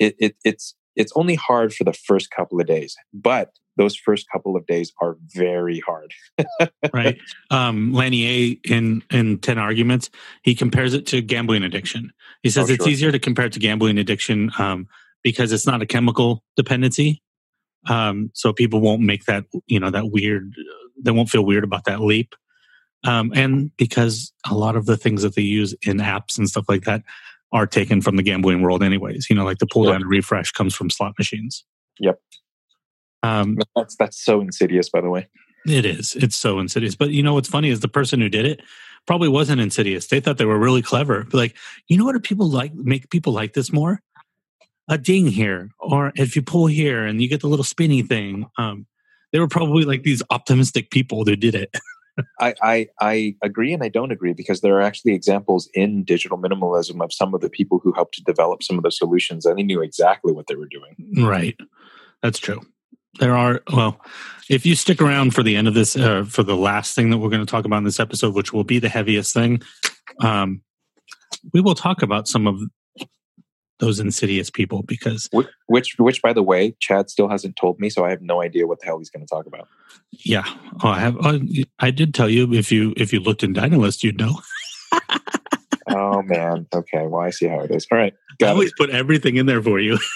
it, 0.00 0.16
it 0.18 0.36
it's 0.44 0.74
it's 0.96 1.12
only 1.14 1.36
hard 1.36 1.72
for 1.72 1.84
the 1.84 1.92
first 1.92 2.30
couple 2.30 2.60
of 2.60 2.66
days, 2.66 2.96
but 3.14 3.52
those 3.76 3.94
first 3.96 4.26
couple 4.30 4.56
of 4.56 4.66
days 4.66 4.92
are 5.00 5.16
very 5.34 5.80
hard. 5.80 6.12
right 6.92 7.18
um 7.50 7.92
lanier 7.92 8.56
in 8.64 9.02
in 9.10 9.38
10 9.38 9.58
arguments 9.58 10.10
he 10.42 10.54
compares 10.54 10.94
it 10.94 11.06
to 11.06 11.20
gambling 11.22 11.62
addiction 11.62 12.10
he 12.42 12.50
says 12.50 12.68
Oh, 12.68 12.74
it's 12.74 12.84
sure. 12.84 12.90
easier 12.90 13.12
to 13.12 13.18
compare 13.18 13.46
it 13.46 13.52
to 13.52 13.60
gambling 13.60 13.98
addiction 13.98 14.50
um 14.58 14.88
because 15.22 15.52
it's 15.52 15.66
not 15.66 15.82
a 15.82 15.86
chemical 15.86 16.42
dependency 16.56 17.22
um 17.88 18.30
so 18.34 18.52
people 18.52 18.80
won't 18.80 19.02
make 19.02 19.24
that 19.26 19.44
you 19.66 19.78
know 19.78 19.90
that 19.90 20.10
weird 20.10 20.54
they 21.00 21.10
won't 21.10 21.28
feel 21.28 21.44
weird 21.44 21.64
about 21.64 21.84
that 21.84 22.00
leap 22.00 22.34
um 23.04 23.32
and 23.34 23.70
because 23.76 24.32
a 24.50 24.54
lot 24.54 24.76
of 24.76 24.86
the 24.86 24.96
things 24.96 25.22
that 25.22 25.34
they 25.34 25.42
use 25.42 25.74
in 25.82 25.98
apps 25.98 26.38
and 26.38 26.48
stuff 26.48 26.64
like 26.68 26.82
that 26.82 27.02
are 27.52 27.66
taken 27.66 28.00
from 28.00 28.16
the 28.16 28.22
gambling 28.22 28.62
world 28.62 28.82
anyways 28.82 29.26
you 29.30 29.36
know 29.36 29.44
like 29.44 29.58
the 29.58 29.66
pull 29.66 29.84
Yep. 29.84 29.92
down 29.92 30.02
and 30.02 30.10
refresh 30.10 30.50
comes 30.52 30.74
from 30.74 30.90
slot 30.90 31.14
machines 31.18 31.64
Yep. 31.98 32.18
um 33.22 33.58
That's 33.76 33.96
that's 33.96 34.24
so 34.24 34.40
insidious, 34.40 34.88
by 34.88 35.00
the 35.00 35.10
way. 35.10 35.28
it 35.66 35.84
is. 35.84 36.14
It's 36.16 36.36
so 36.36 36.58
insidious. 36.58 36.94
But 36.96 37.10
you 37.10 37.22
know 37.22 37.34
what's 37.34 37.48
funny 37.48 37.68
is 37.68 37.80
the 37.80 37.88
person 37.88 38.20
who 38.20 38.28
did 38.30 38.46
it 38.46 38.62
probably 39.06 39.28
wasn't 39.28 39.60
insidious. 39.60 40.06
They 40.06 40.20
thought 40.20 40.38
they 40.38 40.46
were 40.46 40.58
really 40.58 40.80
clever. 40.82 41.24
But 41.24 41.34
like, 41.36 41.56
you 41.88 41.98
know 41.98 42.04
what 42.06 42.12
do 42.14 42.20
people 42.20 42.48
like 42.48 42.72
make 42.74 43.10
people 43.10 43.32
like 43.34 43.52
this 43.52 43.70
more? 43.72 44.00
A 44.88 44.96
ding 44.96 45.26
here. 45.26 45.70
Or 45.78 46.12
if 46.16 46.34
you 46.36 46.40
pull 46.42 46.66
here 46.66 47.04
and 47.04 47.20
you 47.20 47.28
get 47.28 47.40
the 47.42 47.46
little 47.48 47.64
spinny 47.64 48.00
thing. 48.02 48.46
Um, 48.56 48.86
they 49.32 49.38
were 49.38 49.48
probably 49.48 49.84
like 49.84 50.02
these 50.02 50.22
optimistic 50.30 50.90
people 50.90 51.24
who 51.24 51.36
did 51.36 51.54
it. 51.54 51.70
I, 52.40 52.54
I 52.62 52.88
I 53.00 53.34
agree 53.42 53.72
and 53.72 53.82
I 53.82 53.88
don't 53.88 54.12
agree 54.12 54.32
because 54.32 54.60
there 54.60 54.76
are 54.76 54.82
actually 54.82 55.14
examples 55.14 55.68
in 55.74 56.04
digital 56.04 56.38
minimalism 56.38 57.02
of 57.02 57.12
some 57.12 57.34
of 57.34 57.40
the 57.40 57.50
people 57.50 57.78
who 57.82 57.92
helped 57.92 58.14
to 58.14 58.22
develop 58.22 58.62
some 58.62 58.76
of 58.76 58.84
the 58.84 58.92
solutions 58.92 59.46
and 59.46 59.58
they 59.58 59.62
knew 59.62 59.80
exactly 59.80 60.32
what 60.32 60.46
they 60.46 60.56
were 60.56 60.68
doing. 60.68 60.96
right. 61.26 61.56
That's 62.22 62.38
true. 62.38 62.60
There 63.18 63.34
are, 63.34 63.60
well, 63.72 64.00
if 64.48 64.64
you 64.64 64.76
stick 64.76 65.02
around 65.02 65.34
for 65.34 65.42
the 65.42 65.56
end 65.56 65.66
of 65.66 65.74
this, 65.74 65.96
uh, 65.96 66.24
for 66.24 66.42
the 66.42 66.56
last 66.56 66.94
thing 66.94 67.10
that 67.10 67.18
we're 67.18 67.30
going 67.30 67.44
to 67.44 67.50
talk 67.50 67.64
about 67.64 67.78
in 67.78 67.84
this 67.84 67.98
episode, 67.98 68.34
which 68.34 68.52
will 68.52 68.64
be 68.64 68.78
the 68.78 68.88
heaviest 68.88 69.34
thing, 69.34 69.62
um, 70.20 70.62
we 71.52 71.60
will 71.60 71.74
talk 71.74 72.02
about 72.02 72.28
some 72.28 72.46
of 72.46 72.60
those 73.80 73.98
insidious 73.98 74.50
people 74.50 74.82
because 74.84 75.28
Which, 75.32 75.48
which 75.66 75.94
which 75.98 76.22
by 76.22 76.32
the 76.32 76.42
way, 76.42 76.76
Chad 76.80 77.10
still 77.10 77.28
hasn't 77.28 77.56
told 77.56 77.80
me, 77.80 77.90
so 77.90 78.04
I 78.04 78.10
have 78.10 78.22
no 78.22 78.40
idea 78.42 78.66
what 78.66 78.78
the 78.80 78.86
hell 78.86 78.98
he's 78.98 79.10
going 79.10 79.26
to 79.26 79.28
talk 79.28 79.46
about. 79.46 79.66
yeah 80.24 80.44
oh, 80.82 80.88
i 80.88 80.98
have 81.00 81.16
oh, 81.20 81.40
i 81.78 81.90
did 81.90 82.14
tell 82.14 82.28
you 82.28 82.52
if 82.52 82.70
you 82.72 82.92
if 82.96 83.12
you 83.12 83.20
looked 83.20 83.42
in 83.42 83.52
dynalist 83.52 84.02
you'd 84.04 84.18
know 84.18 84.40
Oh 85.92 86.22
man. 86.22 86.66
Okay, 86.72 87.06
well, 87.06 87.22
I 87.22 87.30
see 87.30 87.48
how 87.48 87.60
it 87.60 87.70
is. 87.72 87.84
All 87.90 87.98
right, 87.98 88.12
I 88.14 88.34
got 88.38 88.50
it. 88.50 88.52
always 88.52 88.72
put 88.78 88.90
everything 88.90 89.36
in 89.36 89.46
there 89.46 89.62
for 89.62 89.80
you. 89.80 89.98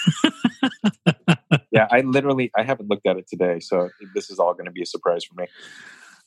Yeah, 1.71 1.87
I 1.91 2.01
literally 2.01 2.51
I 2.55 2.63
haven't 2.63 2.89
looked 2.89 3.05
at 3.05 3.17
it 3.17 3.27
today, 3.27 3.59
so 3.59 3.89
this 4.13 4.29
is 4.29 4.39
all 4.39 4.53
going 4.53 4.65
to 4.65 4.71
be 4.71 4.81
a 4.81 4.85
surprise 4.85 5.25
for 5.25 5.35
me. 5.41 5.47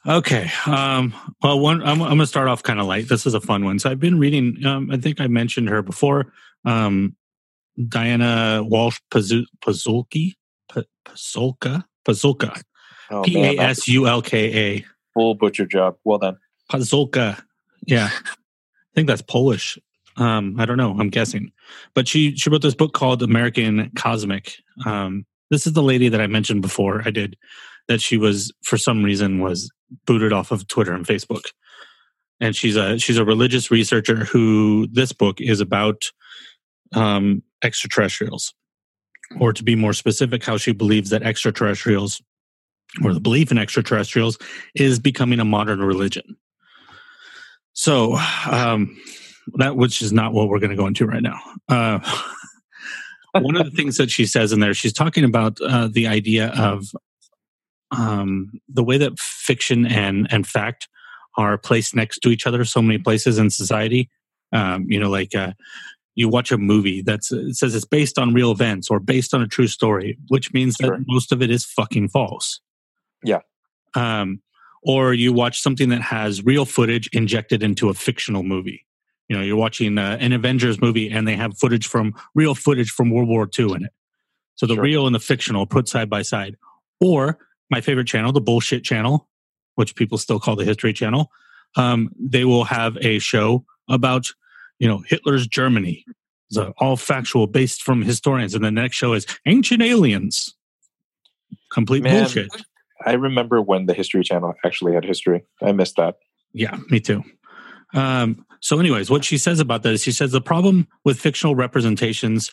Okay. 0.06 0.50
Um, 0.66 1.14
well, 1.42 1.58
one, 1.58 1.82
I'm, 1.82 2.02
I'm 2.02 2.08
going 2.08 2.18
to 2.18 2.26
start 2.26 2.48
off 2.48 2.62
kind 2.62 2.78
of 2.78 2.84
light. 2.86 3.08
This 3.08 3.24
is 3.24 3.32
a 3.32 3.40
fun 3.40 3.64
one. 3.64 3.78
So 3.78 3.90
I've 3.90 3.98
been 3.98 4.18
reading, 4.18 4.64
um, 4.66 4.90
I 4.90 4.98
think 4.98 5.22
I 5.22 5.26
mentioned 5.26 5.70
her 5.70 5.80
before, 5.80 6.32
um, 6.66 7.16
Diana 7.86 8.62
Walsh 8.64 8.98
Pazu- 9.10 9.46
Pazulki, 9.64 10.34
Pa- 10.68 10.82
Pasulka, 11.06 11.84
Pasulka, 12.06 12.60
Oh 13.10 13.22
P 13.22 13.36
A 13.42 13.58
S 13.58 13.86
U 13.88 14.06
L 14.06 14.22
K 14.22 14.76
A, 14.76 14.84
full 15.14 15.34
butcher 15.34 15.66
job. 15.66 15.96
Well 16.04 16.18
done. 16.18 16.38
Pasulka. 16.70 17.42
Yeah. 17.86 18.10
I 18.12 18.94
think 18.94 19.06
that's 19.06 19.22
Polish. 19.22 19.78
Um, 20.16 20.56
I 20.58 20.64
don't 20.64 20.76
know. 20.76 20.96
I'm 20.98 21.10
guessing, 21.10 21.52
but 21.94 22.08
she 22.08 22.34
she 22.36 22.50
wrote 22.50 22.62
this 22.62 22.74
book 22.74 22.92
called 22.92 23.22
American 23.22 23.90
Cosmic. 23.96 24.56
Um, 24.84 25.24
this 25.50 25.66
is 25.66 25.74
the 25.74 25.82
lady 25.82 26.08
that 26.08 26.20
I 26.20 26.26
mentioned 26.26 26.60
before. 26.60 27.02
I 27.04 27.10
did 27.10 27.36
that. 27.86 28.00
She 28.00 28.16
was 28.16 28.52
for 28.62 28.76
some 28.76 29.04
reason 29.04 29.40
was 29.40 29.70
booted 30.06 30.32
off 30.32 30.50
of 30.50 30.66
Twitter 30.66 30.92
and 30.92 31.06
Facebook, 31.06 31.44
and 32.40 32.56
she's 32.56 32.74
a 32.74 32.98
she's 32.98 33.16
a 33.16 33.24
religious 33.24 33.70
researcher 33.70 34.16
who 34.24 34.88
this 34.90 35.12
book 35.12 35.40
is 35.40 35.60
about 35.60 36.10
um, 36.94 37.42
extraterrestrials, 37.62 38.54
or 39.40 39.52
to 39.52 39.62
be 39.62 39.74
more 39.74 39.92
specific, 39.92 40.44
how 40.44 40.56
she 40.56 40.72
believes 40.72 41.10
that 41.10 41.22
extraterrestrials 41.22 42.22
or 43.04 43.12
the 43.12 43.20
belief 43.20 43.50
in 43.50 43.58
extraterrestrials 43.58 44.38
is 44.74 44.98
becoming 44.98 45.40
a 45.40 45.44
modern 45.44 45.80
religion. 45.80 46.36
So, 47.74 48.16
um, 48.50 48.96
that 49.54 49.76
which 49.76 50.02
is 50.02 50.12
not 50.12 50.32
what 50.32 50.48
we're 50.48 50.58
going 50.58 50.70
to 50.70 50.76
go 50.76 50.86
into 50.86 51.06
right 51.06 51.22
now. 51.22 51.38
Uh, 51.68 52.00
one 53.34 53.56
of 53.56 53.64
the 53.64 53.76
things 53.76 53.96
that 53.96 54.10
she 54.10 54.26
says 54.26 54.52
in 54.52 54.60
there, 54.60 54.74
she's 54.74 54.92
talking 54.92 55.24
about 55.24 55.60
uh, 55.60 55.88
the 55.90 56.06
idea 56.06 56.48
of 56.56 56.86
um, 57.90 58.52
the 58.68 58.84
way 58.84 58.98
that 58.98 59.18
fiction 59.18 59.86
and 59.86 60.26
and 60.30 60.46
fact 60.46 60.88
are 61.36 61.56
placed 61.56 61.94
next 61.94 62.18
to 62.18 62.30
each 62.30 62.46
other 62.46 62.64
so 62.64 62.82
many 62.82 62.98
places 62.98 63.38
in 63.38 63.48
society. 63.48 64.10
Um, 64.52 64.86
you 64.88 64.98
know, 64.98 65.08
like 65.08 65.34
uh, 65.34 65.52
you 66.18 66.28
watch 66.28 66.50
a 66.50 66.58
movie 66.58 67.00
that's 67.00 67.30
it 67.30 67.54
says 67.56 67.74
it's 67.76 67.84
based 67.84 68.18
on 68.18 68.34
real 68.34 68.50
events 68.50 68.90
or 68.90 68.98
based 68.98 69.32
on 69.34 69.40
a 69.40 69.46
true 69.46 69.68
story, 69.68 70.18
which 70.28 70.52
means 70.52 70.76
Sure. 70.80 70.96
that 70.96 71.04
most 71.06 71.30
of 71.32 71.40
it 71.42 71.50
is 71.50 71.64
fucking 71.64 72.08
false. 72.08 72.60
Yeah. 73.22 73.40
Um, 73.94 74.42
or 74.82 75.14
you 75.14 75.32
watch 75.32 75.60
something 75.60 75.90
that 75.90 76.02
has 76.02 76.44
real 76.44 76.64
footage 76.64 77.08
injected 77.12 77.62
into 77.62 77.88
a 77.88 77.94
fictional 77.94 78.42
movie. 78.42 78.84
You 79.28 79.36
know, 79.36 79.42
you're 79.44 79.56
watching 79.56 79.96
uh, 79.98 80.16
an 80.20 80.32
Avengers 80.32 80.80
movie 80.80 81.08
and 81.08 81.26
they 81.28 81.36
have 81.36 81.56
footage 81.56 81.86
from 81.86 82.14
real 82.34 82.54
footage 82.56 82.90
from 82.90 83.10
World 83.10 83.28
War 83.28 83.48
II 83.58 83.66
in 83.76 83.84
it. 83.84 83.92
So 84.56 84.66
the 84.66 84.74
Sure. 84.74 84.82
real 84.82 85.06
and 85.06 85.14
the 85.14 85.20
fictional 85.20 85.66
put 85.66 85.86
side 85.88 86.10
by 86.10 86.22
side. 86.22 86.56
Or 87.00 87.38
my 87.70 87.80
favorite 87.80 88.08
channel, 88.08 88.32
the 88.32 88.40
bullshit 88.40 88.82
channel, 88.82 89.28
which 89.76 89.94
people 89.94 90.18
still 90.18 90.40
call 90.40 90.56
the 90.56 90.64
history 90.64 90.92
channel. 90.92 91.30
Um, 91.76 92.10
they 92.18 92.44
will 92.44 92.64
have 92.64 92.96
a 93.02 93.20
show 93.20 93.64
about, 93.88 94.32
you 94.78 94.88
know, 94.88 95.02
Hitler's 95.06 95.46
Germany. 95.46 96.04
It's 96.50 96.58
all 96.78 96.96
factual 96.96 97.46
based 97.46 97.82
from 97.82 98.02
historians. 98.02 98.54
And 98.54 98.64
the 98.64 98.70
next 98.70 98.96
show 98.96 99.12
is 99.12 99.26
ancient 99.46 99.82
aliens. 99.82 100.54
Complete 101.70 102.02
Man. 102.02 102.22
bullshit. 102.22 102.48
I 103.04 103.12
remember 103.12 103.60
when 103.60 103.86
the 103.86 103.94
History 103.94 104.24
Channel 104.24 104.54
actually 104.64 104.94
had 104.94 105.04
history. 105.04 105.44
I 105.62 105.72
missed 105.72 105.96
that. 105.96 106.16
Yeah, 106.52 106.78
me 106.90 107.00
too. 107.00 107.22
Um, 107.94 108.44
so, 108.60 108.78
anyways, 108.78 109.10
what 109.10 109.24
she 109.24 109.38
says 109.38 109.60
about 109.60 109.82
that 109.82 109.92
is 109.92 110.02
she 110.02 110.12
says 110.12 110.32
the 110.32 110.40
problem 110.40 110.88
with 111.04 111.20
fictional 111.20 111.54
representations 111.54 112.52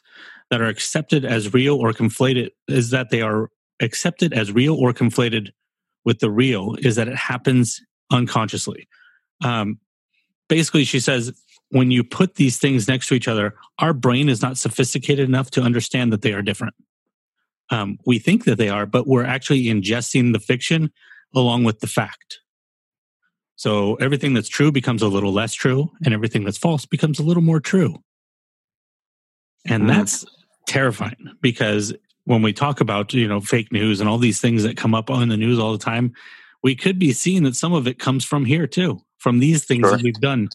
that 0.52 0.62
are 0.62 0.68
accepted 0.68 1.26
as 1.26 1.54
real 1.54 1.76
or 1.76 1.94
conflated 1.94 2.50
is 2.68 2.92
that 2.92 3.10
they 3.10 3.22
are 3.22 3.50
accepted 3.82 4.34
as 4.34 4.52
real 4.52 4.76
or 4.76 4.94
conflated 4.94 5.50
with 6.04 6.20
the 6.20 6.30
real 6.30 6.76
is 6.80 6.96
that 6.96 7.08
it 7.08 7.16
happens 7.16 7.82
unconsciously. 8.12 8.88
Um, 9.44 9.80
basically, 10.48 10.84
she 10.84 11.00
says 11.00 11.34
when 11.70 11.92
you 11.92 12.04
put 12.04 12.36
these 12.36 12.58
things 12.58 12.88
next 12.88 13.08
to 13.08 13.14
each 13.16 13.28
other, 13.28 13.56
our 13.80 13.94
brain 13.94 14.30
is 14.30 14.42
not 14.42 14.58
sophisticated 14.58 15.28
enough 15.28 15.52
to 15.52 15.62
understand 15.62 16.14
that 16.14 16.22
they 16.22 16.34
are 16.34 16.42
different. 16.42 16.76
Um, 17.70 17.98
we 18.06 18.20
think 18.20 18.44
that 18.46 18.58
they 18.58 18.70
are, 18.70 18.86
but 18.86 19.08
we're 19.08 19.24
actually 19.26 19.64
ingesting 19.66 20.34
the 20.34 20.40
fiction 20.40 20.92
along 21.34 21.64
with 21.64 21.80
the 21.80 21.88
fact. 21.88 22.40
So 23.56 23.96
everything 23.96 24.34
that's 24.34 24.50
true 24.50 24.72
becomes 24.72 25.02
a 25.02 25.08
little 25.08 25.32
less 25.32 25.54
true, 25.54 25.92
and 26.04 26.14
everything 26.14 26.44
that's 26.44 26.58
false 26.58 26.86
becomes 26.86 27.20
a 27.20 27.24
little 27.24 27.42
more 27.44 27.60
true. 27.60 28.04
And 29.66 29.84
Mhm. 29.84 29.88
that's 29.88 30.26
terrifying 30.68 31.32
because 31.42 31.94
when 32.26 32.42
we 32.42 32.54
talk 32.54 32.82
about 32.82 33.14
you 33.14 33.28
know 33.28 33.40
fake 33.42 33.72
news 33.72 34.00
and 34.00 34.10
all 34.10 34.18
these 34.18 34.40
things 34.40 34.64
that 34.64 34.78
come 34.78 34.94
up 34.94 35.10
on 35.10 35.30
the 35.30 35.38
news 35.38 35.58
all 35.58 35.72
the 35.72 35.78
time, 35.84 36.14
we 36.64 36.76
could 36.76 37.00
be 37.00 37.14
seeing 37.14 37.44
that 37.44 37.56
some 37.56 37.74
of 37.74 37.88
it 37.88 37.98
comes 37.98 38.24
from 38.26 38.46
here 38.46 38.68
too, 38.68 39.02
from 39.18 39.40
these 39.40 39.64
things 39.66 39.88
Sure. 39.88 39.98
that 39.98 40.04
we've 40.04 40.20
done. 40.22 40.50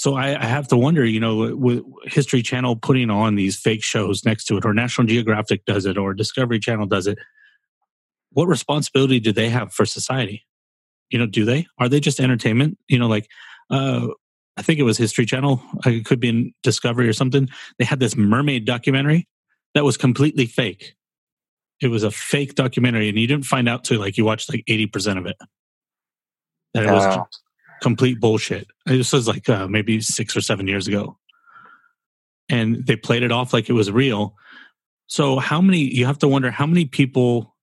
So 0.00 0.14
I, 0.14 0.28
I 0.28 0.46
have 0.46 0.66
to 0.68 0.78
wonder, 0.78 1.04
you 1.04 1.20
know, 1.20 1.54
with 1.54 1.84
History 2.04 2.40
Channel 2.40 2.74
putting 2.74 3.10
on 3.10 3.34
these 3.34 3.58
fake 3.58 3.84
shows 3.84 4.24
next 4.24 4.44
to 4.44 4.56
it, 4.56 4.64
or 4.64 4.72
National 4.72 5.06
Geographic 5.06 5.66
does 5.66 5.84
it, 5.84 5.98
or 5.98 6.14
Discovery 6.14 6.58
Channel 6.58 6.86
does 6.86 7.06
it. 7.06 7.18
What 8.30 8.48
responsibility 8.48 9.20
do 9.20 9.30
they 9.30 9.50
have 9.50 9.74
for 9.74 9.84
society? 9.84 10.46
You 11.10 11.18
know, 11.18 11.26
do 11.26 11.44
they? 11.44 11.66
Are 11.76 11.86
they 11.86 12.00
just 12.00 12.18
entertainment? 12.18 12.78
You 12.88 12.98
know, 12.98 13.08
like 13.08 13.28
uh, 13.68 14.06
I 14.56 14.62
think 14.62 14.80
it 14.80 14.84
was 14.84 14.96
History 14.96 15.26
Channel. 15.26 15.60
It 15.84 16.06
could 16.06 16.18
be 16.18 16.30
in 16.30 16.54
Discovery 16.62 17.06
or 17.06 17.12
something. 17.12 17.50
They 17.78 17.84
had 17.84 18.00
this 18.00 18.16
mermaid 18.16 18.64
documentary 18.64 19.28
that 19.74 19.84
was 19.84 19.98
completely 19.98 20.46
fake. 20.46 20.94
It 21.82 21.88
was 21.88 22.04
a 22.04 22.10
fake 22.10 22.54
documentary, 22.54 23.10
and 23.10 23.18
you 23.18 23.26
didn't 23.26 23.44
find 23.44 23.68
out 23.68 23.84
till 23.84 24.00
like 24.00 24.16
you 24.16 24.24
watched 24.24 24.50
like 24.50 24.64
eighty 24.66 24.86
percent 24.86 25.18
of 25.18 25.26
it. 25.26 25.36
That 26.72 26.84
it 26.84 26.90
was. 26.90 27.26
Complete 27.80 28.20
bullshit. 28.20 28.68
This 28.86 29.12
was 29.12 29.26
like 29.26 29.48
uh, 29.48 29.66
maybe 29.68 30.00
six 30.00 30.36
or 30.36 30.40
seven 30.40 30.68
years 30.68 30.86
ago, 30.86 31.18
and 32.48 32.86
they 32.86 32.96
played 32.96 33.22
it 33.22 33.32
off 33.32 33.52
like 33.52 33.68
it 33.68 33.74
was 33.74 33.90
real. 33.90 34.36
So 35.06 35.38
how 35.38 35.60
many? 35.60 35.78
You 35.78 36.06
have 36.06 36.18
to 36.18 36.28
wonder 36.28 36.50
how 36.50 36.66
many 36.66 36.84
people, 36.84 37.56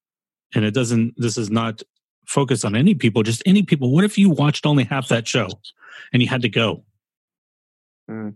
and 0.54 0.66
it 0.66 0.74
doesn't. 0.74 1.14
This 1.18 1.38
is 1.38 1.50
not 1.50 1.82
focused 2.26 2.66
on 2.66 2.76
any 2.76 2.94
people, 2.94 3.24
just 3.24 3.42
any 3.46 3.64
people. 3.64 3.92
What 3.92 4.04
if 4.04 4.18
you 4.18 4.30
watched 4.30 4.66
only 4.66 4.84
half 4.84 5.08
that 5.08 5.28
show, 5.28 5.48
and 6.12 6.22
you 6.22 6.28
had 6.28 6.42
to 6.42 6.50
go? 6.50 6.84
Mm. 8.10 8.36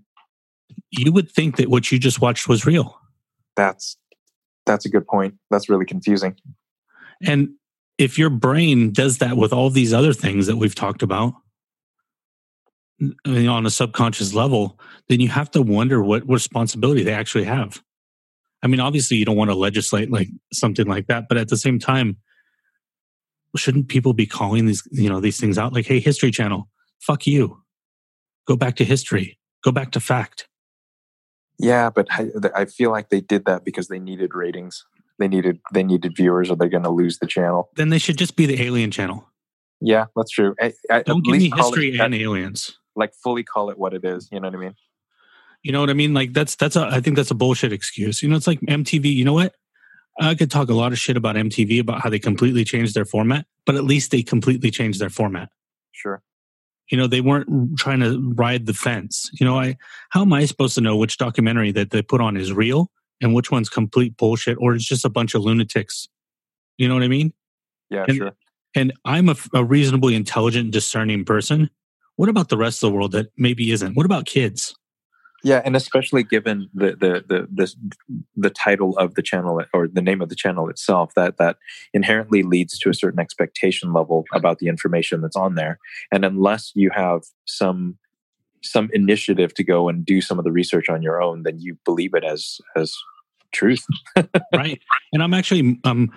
You 0.91 1.12
would 1.12 1.30
think 1.30 1.58
that 1.58 1.70
what 1.70 1.91
you 1.91 2.00
just 2.00 2.22
watched 2.22 2.48
was 2.48 2.65
real. 2.65 2.98
That's 3.56 3.98
that's 4.65 4.86
a 4.86 4.89
good 4.89 5.08
point. 5.08 5.36
That's 5.50 5.70
really 5.70 5.86
confusing. 5.86 6.36
And 7.24 7.50
if 7.98 8.17
your 8.17 8.30
brain 8.30 8.91
does 8.91 9.20
that 9.20 9.38
with 9.38 9.54
all 9.54 9.70
these 9.70 9.94
other 9.94 10.13
things 10.13 10.48
that 10.48 10.56
we've 10.56 10.74
talked 10.74 11.04
about 11.04 11.34
Uh, 13.02 13.08
you 13.26 13.44
know, 13.44 13.54
on 13.54 13.66
a 13.66 13.72
subconscious 13.72 14.34
level, 14.34 14.80
then 15.10 15.20
you 15.20 15.28
have 15.30 15.50
to 15.52 15.62
wonder 15.62 16.04
what 16.04 16.28
responsibility 16.30 17.04
they 17.04 17.14
actually 17.14 17.46
have. 17.46 17.82
I 18.64 18.68
mean, 18.68 18.80
obviously, 18.80 19.18
you 19.18 19.26
don't 19.26 19.36
want 19.36 19.50
to 19.50 19.56
legislate 19.56 20.12
like 20.12 20.30
something 20.54 20.86
like 20.86 21.08
that, 21.08 21.26
but 21.28 21.38
at 21.38 21.50
the 21.50 21.58
same 21.58 21.80
time, 21.80 22.18
shouldn't 23.56 23.90
people 23.90 24.14
be 24.14 24.26
calling 24.26 24.66
these 24.66 24.84
you 24.92 25.10
know 25.10 25.20
these 25.20 25.40
things 25.40 25.58
out 25.58 25.74
like, 25.74 25.88
"Hey, 25.88 26.00
History 26.00 26.32
Channel, 26.32 26.70
fuck 27.00 27.26
you, 27.26 27.64
go 28.48 28.56
back 28.56 28.76
to 28.76 28.86
history, 28.86 29.40
go 29.64 29.72
back 29.72 29.92
to 29.92 30.00
fact." 30.00 30.48
Yeah, 31.58 31.90
but 31.90 32.08
I, 32.12 32.28
I 32.56 32.66
feel 32.66 32.92
like 32.92 33.10
they 33.10 33.22
did 33.22 33.46
that 33.46 33.66
because 33.66 33.88
they 33.88 34.00
needed 34.00 34.36
ratings. 34.36 34.86
They 35.18 35.28
needed 35.28 35.60
they 35.74 35.84
needed 35.84 36.16
viewers, 36.16 36.52
or 36.52 36.56
they're 36.56 36.70
going 36.70 36.84
to 36.84 36.90
lose 36.90 37.18
the 37.18 37.28
channel. 37.28 37.70
Then 37.76 37.90
they 37.90 38.00
should 38.00 38.18
just 38.18 38.36
be 38.36 38.46
the 38.46 38.62
Alien 38.62 38.92
Channel. 38.92 39.28
Yeah, 39.82 40.06
that's 40.16 40.32
true. 40.32 40.56
I, 40.62 40.74
I, 40.92 41.02
Don't 41.02 41.26
give 41.26 41.38
me 41.38 41.52
history 41.56 41.96
it, 41.96 42.00
and 42.00 42.14
aliens. 42.14 42.78
Like 42.95 43.13
fully 43.13 43.43
call 43.43 43.69
it 43.69 43.77
what 43.77 43.93
it 43.93 44.04
is. 44.04 44.30
You 44.32 44.39
know 44.39 44.47
what 44.47 44.56
I 44.56 44.60
mean? 44.60 44.75
You 45.63 45.71
know 45.71 45.80
what 45.80 45.89
I 45.89 45.94
mean? 45.94 46.13
Like 46.13 46.33
that's 46.33 46.56
that's 46.56 46.75
a 46.75 46.87
I 46.87 47.02
think 47.02 47.15
that's 47.15 47.31
a 47.31 47.35
bullshit 47.35 47.71
excuse. 47.71 48.23
You 48.23 48.29
know, 48.29 48.35
it's 48.35 48.48
like 48.48 48.60
MTV. 48.62 49.13
You 49.13 49.25
know 49.25 49.33
what? 49.33 49.56
I 50.19 50.35
could 50.35 50.52
talk 50.52 50.69
a 50.69 50.73
lot 50.73 50.92
of 50.92 51.00
shit 51.00 51.17
about 51.17 51.35
MTV 51.35 51.79
about 51.79 52.02
how 52.02 52.10
they 52.10 52.19
completely 52.19 52.63
changed 52.63 52.94
their 52.96 53.06
format, 53.06 53.46
but 53.65 53.75
at 53.75 53.83
least 53.83 54.12
they 54.12 54.23
completely 54.23 54.69
changed 54.69 55.00
their 55.00 55.10
format. 55.10 55.50
Sure. 55.92 56.21
You 56.92 56.98
know, 56.98 57.08
they 57.08 57.21
weren't 57.21 57.77
trying 57.77 58.02
to 58.02 58.33
ride 58.35 58.65
the 58.65 58.73
fence. 58.73 59.29
You 59.39 59.46
know, 59.46 59.58
I 59.58 59.77
how 60.10 60.21
am 60.23 60.33
I 60.33 60.46
supposed 60.46 60.75
to 60.75 60.81
know 60.81 60.98
which 60.98 61.17
documentary 61.17 61.71
that 61.71 61.92
they 61.92 62.02
put 62.02 62.21
on 62.21 62.35
is 62.37 62.52
real 62.52 62.92
and 63.21 63.33
which 63.33 63.52
one's 63.52 63.69
complete 63.69 64.17
bullshit 64.17 64.58
or 64.60 64.75
it's 64.75 64.85
just 64.85 65.06
a 65.06 65.10
bunch 65.10 65.33
of 65.33 65.44
lunatics? 65.44 66.10
You 66.77 66.87
know 66.87 66.96
what 66.96 67.04
I 67.04 67.08
mean? 67.08 67.33
Yeah, 67.89 68.06
And- 68.08 68.17
sure. 68.17 68.31
And 68.73 68.94
I'm 69.04 69.27
a, 69.27 69.35
a 69.54 69.65
reasonably 69.65 70.15
intelligent, 70.15 70.71
discerning 70.71 71.25
person. 71.25 71.69
What 72.16 72.30
about 72.30 72.50
the 72.50 72.58
rest 72.58 72.84
of 72.84 72.92
the 72.92 72.96
world 72.96 73.14
that 73.14 73.32
maybe 73.38 73.72
isn't? 73.72 73.96
What 73.96 74.06
about 74.06 74.26
kids? 74.26 74.76
Yeah, 75.44 75.62
and 75.66 75.76
especially 75.76 76.24
given 76.24 76.70
the 76.74 76.92
the 76.92 77.24
the 77.28 77.48
the, 77.52 77.74
the 78.36 78.50
title 78.50 78.96
of 78.98 79.16
the 79.16 79.24
channel 79.24 79.62
or 79.74 79.88
the 79.88 80.02
name 80.02 80.22
of 80.22 80.30
the 80.30 80.36
channel 80.36 80.70
itself, 80.70 81.14
that 81.16 81.38
that 81.38 81.58
inherently 81.94 82.44
leads 82.44 82.78
to 82.80 82.90
a 82.90 82.94
certain 82.94 83.20
expectation 83.20 83.92
level 83.92 84.26
about 84.34 84.60
the 84.60 84.68
information 84.68 85.22
that's 85.22 85.36
on 85.36 85.56
there. 85.56 85.80
And 86.12 86.24
unless 86.24 86.72
you 86.76 86.92
have 86.92 87.24
some 87.46 87.98
some 88.62 88.90
initiative 88.94 89.54
to 89.56 89.64
go 89.64 89.90
and 89.90 90.06
do 90.06 90.22
some 90.22 90.38
of 90.38 90.46
the 90.46 90.52
research 90.52 90.90
on 90.90 91.02
your 91.02 91.22
own, 91.22 91.42
then 91.44 91.60
you 91.60 91.78
believe 91.86 92.14
it 92.14 92.24
as 92.24 92.60
as 92.76 92.96
truth. 93.52 93.86
right. 94.54 94.80
And 95.12 95.24
I'm 95.24 95.34
actually 95.34 95.80
um, 95.84 96.12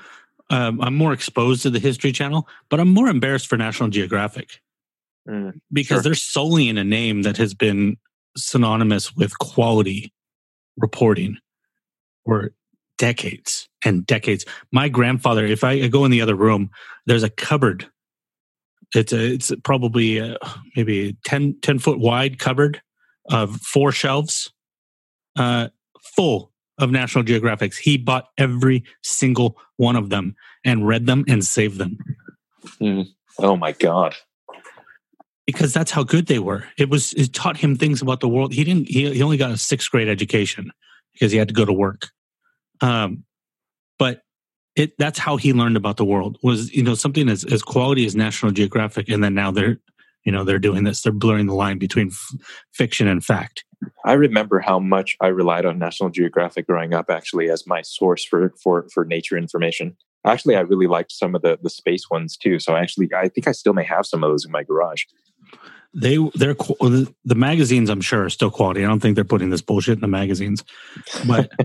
um 0.50 0.82
I'm 0.82 0.94
more 0.94 1.14
exposed 1.14 1.62
to 1.62 1.70
the 1.70 1.78
History 1.78 2.12
Channel, 2.12 2.46
but 2.68 2.78
I'm 2.78 2.90
more 2.90 3.08
embarrassed 3.08 3.46
for 3.46 3.56
National 3.56 3.88
Geographic 3.88 4.60
Mm, 5.28 5.60
because 5.72 5.96
Sure. 5.96 6.02
they're 6.02 6.14
solely 6.14 6.68
in 6.68 6.78
a 6.78 6.84
name 6.84 7.22
that 7.22 7.36
has 7.36 7.54
been 7.54 7.96
synonymous 8.36 9.14
with 9.14 9.38
quality 9.38 10.12
reporting 10.76 11.38
for 12.24 12.52
decades 12.98 13.68
and 13.84 14.06
decades. 14.06 14.44
My 14.72 14.88
grandfather, 14.88 15.46
if 15.46 15.64
I 15.64 15.86
go 15.88 16.04
in 16.04 16.10
the 16.10 16.20
other 16.20 16.34
room, 16.34 16.70
there's 17.06 17.22
a 17.22 17.30
cupboard. 17.30 17.86
It's 18.94 19.12
a, 19.12 19.32
it's 19.32 19.52
probably 19.64 20.20
uh 20.20 20.36
maybe 20.76 21.16
10, 21.24 21.56
10 21.62 21.78
foot 21.78 21.98
wide 21.98 22.38
cupboard 22.38 22.80
of 23.30 23.60
four 23.62 23.92
shelves, 23.92 24.52
uh, 25.38 25.68
full 26.16 26.52
of 26.78 26.90
National 26.90 27.24
Geographics. 27.24 27.76
He 27.76 27.96
bought 27.96 28.26
every 28.36 28.84
single 29.02 29.56
one 29.76 29.96
of 29.96 30.10
them 30.10 30.36
and 30.64 30.86
read 30.86 31.06
them 31.06 31.24
and 31.28 31.44
saved 31.44 31.78
them 31.78 31.98
oh 33.38 33.56
my 33.56 33.72
god! 33.72 34.14
Because 35.46 35.72
that's 35.72 35.90
how 35.90 36.02
good 36.02 36.26
they 36.26 36.38
were. 36.38 36.64
It 36.78 36.88
was 36.88 37.12
it 37.14 37.32
taught 37.32 37.56
him 37.56 37.76
things 37.76 38.00
about 38.02 38.20
the 38.20 38.28
world. 38.28 38.52
He 38.52 38.64
didn't. 38.64 38.88
He, 38.88 39.12
he 39.12 39.22
only 39.22 39.36
got 39.36 39.50
a 39.50 39.58
sixth 39.58 39.90
grade 39.90 40.08
education 40.08 40.70
because 41.12 41.32
he 41.32 41.38
had 41.38 41.48
to 41.48 41.54
go 41.54 41.64
to 41.64 41.72
work. 41.72 42.08
Um, 42.80 43.24
but 43.98 44.22
it 44.76 44.96
that's 44.98 45.18
how 45.18 45.36
he 45.36 45.52
learned 45.52 45.76
about 45.76 45.96
the 45.96 46.04
world 46.04 46.38
was 46.42 46.72
you 46.74 46.82
know 46.82 46.94
something 46.94 47.28
as 47.28 47.44
as 47.44 47.62
quality 47.62 48.04
as 48.06 48.16
National 48.16 48.52
Geographic, 48.52 49.08
and 49.08 49.22
then 49.22 49.34
now 49.34 49.50
they're 49.50 49.78
you 50.24 50.32
know 50.32 50.44
they're 50.44 50.58
doing 50.58 50.84
this. 50.84 51.02
They're 51.02 51.12
blurring 51.12 51.46
the 51.46 51.54
line 51.54 51.78
between 51.78 52.08
f- 52.08 52.34
fiction 52.72 53.06
and 53.06 53.24
fact. 53.24 53.64
I 54.04 54.14
remember 54.14 54.60
how 54.60 54.78
much 54.78 55.16
I 55.20 55.26
relied 55.28 55.66
on 55.66 55.78
National 55.78 56.10
Geographic 56.10 56.66
growing 56.66 56.94
up, 56.94 57.10
actually, 57.10 57.50
as 57.50 57.66
my 57.66 57.82
source 57.82 58.24
for 58.24 58.52
for 58.62 58.88
for 58.92 59.04
nature 59.04 59.36
information. 59.36 59.96
Actually, 60.26 60.56
I 60.56 60.60
really 60.60 60.86
liked 60.86 61.12
some 61.12 61.34
of 61.34 61.42
the 61.42 61.58
the 61.62 61.70
space 61.70 62.10
ones 62.10 62.36
too. 62.36 62.58
So 62.58 62.74
actually, 62.74 63.10
I 63.14 63.28
think 63.28 63.46
I 63.46 63.52
still 63.52 63.74
may 63.74 63.84
have 63.84 64.06
some 64.06 64.24
of 64.24 64.30
those 64.30 64.44
in 64.44 64.50
my 64.50 64.62
garage. 64.62 65.04
They 65.94 66.16
they're 66.34 66.54
the, 66.54 67.34
magazines. 67.36 67.88
I'm 67.88 68.00
sure 68.00 68.24
are 68.24 68.30
still 68.30 68.50
quality. 68.50 68.84
I 68.84 68.88
don't 68.88 69.00
think 69.00 69.14
they're 69.14 69.24
putting 69.24 69.50
this 69.50 69.60
bullshit 69.62 69.94
in 69.94 70.00
the 70.00 70.08
magazines, 70.08 70.64
but. 71.26 71.50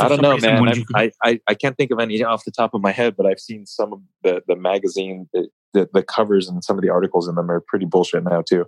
I 0.00 0.08
don't 0.08 0.22
know, 0.22 0.36
man. 0.38 0.68
I've- 0.68 0.78
you- 0.80 0.86
I, 0.94 1.10
I 1.22 1.40
I 1.48 1.54
can't 1.54 1.76
think 1.76 1.90
of 1.90 1.98
any 2.00 2.22
off 2.24 2.44
the 2.44 2.50
top 2.50 2.72
of 2.74 2.80
my 2.80 2.92
head, 2.92 3.14
but 3.16 3.26
I've 3.26 3.40
seen 3.40 3.66
some 3.66 3.92
of 3.92 4.00
the 4.22 4.42
the 4.46 4.56
magazine 4.56 5.28
the, 5.32 5.48
the 5.74 5.88
the 5.92 6.02
covers 6.02 6.48
and 6.48 6.64
some 6.64 6.78
of 6.78 6.82
the 6.82 6.88
articles 6.88 7.28
in 7.28 7.34
them 7.34 7.50
are 7.50 7.60
pretty 7.60 7.84
bullshit 7.84 8.24
now 8.24 8.42
too. 8.42 8.64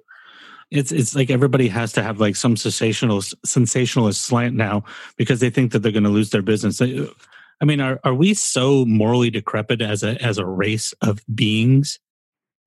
it's 0.71 0.93
it's 0.93 1.15
like 1.15 1.31
everybody 1.31 1.69
has 1.69 1.93
to 1.93 2.03
have 2.03 2.21
like 2.21 2.37
some 2.37 2.57
sensational 2.57 3.23
sensationalist 3.45 4.23
slant 4.23 4.55
now 4.55 4.85
because 5.17 5.41
they 5.41 5.51
think 5.51 5.73
that 5.73 5.79
they're 5.81 5.93
going 5.93 6.05
to 6.05 6.11
lose 6.11 6.31
their 6.31 6.43
business. 6.43 6.81
I 6.83 7.65
mean, 7.65 7.81
are 7.81 8.01
are 8.05 8.15
we 8.15 8.35
so 8.35 8.85
morally 8.85 9.31
decrepit 9.31 9.81
as 9.81 10.03
a 10.03 10.23
as 10.23 10.37
a 10.39 10.45
race 10.47 10.93
of 11.01 11.21
beings 11.35 12.01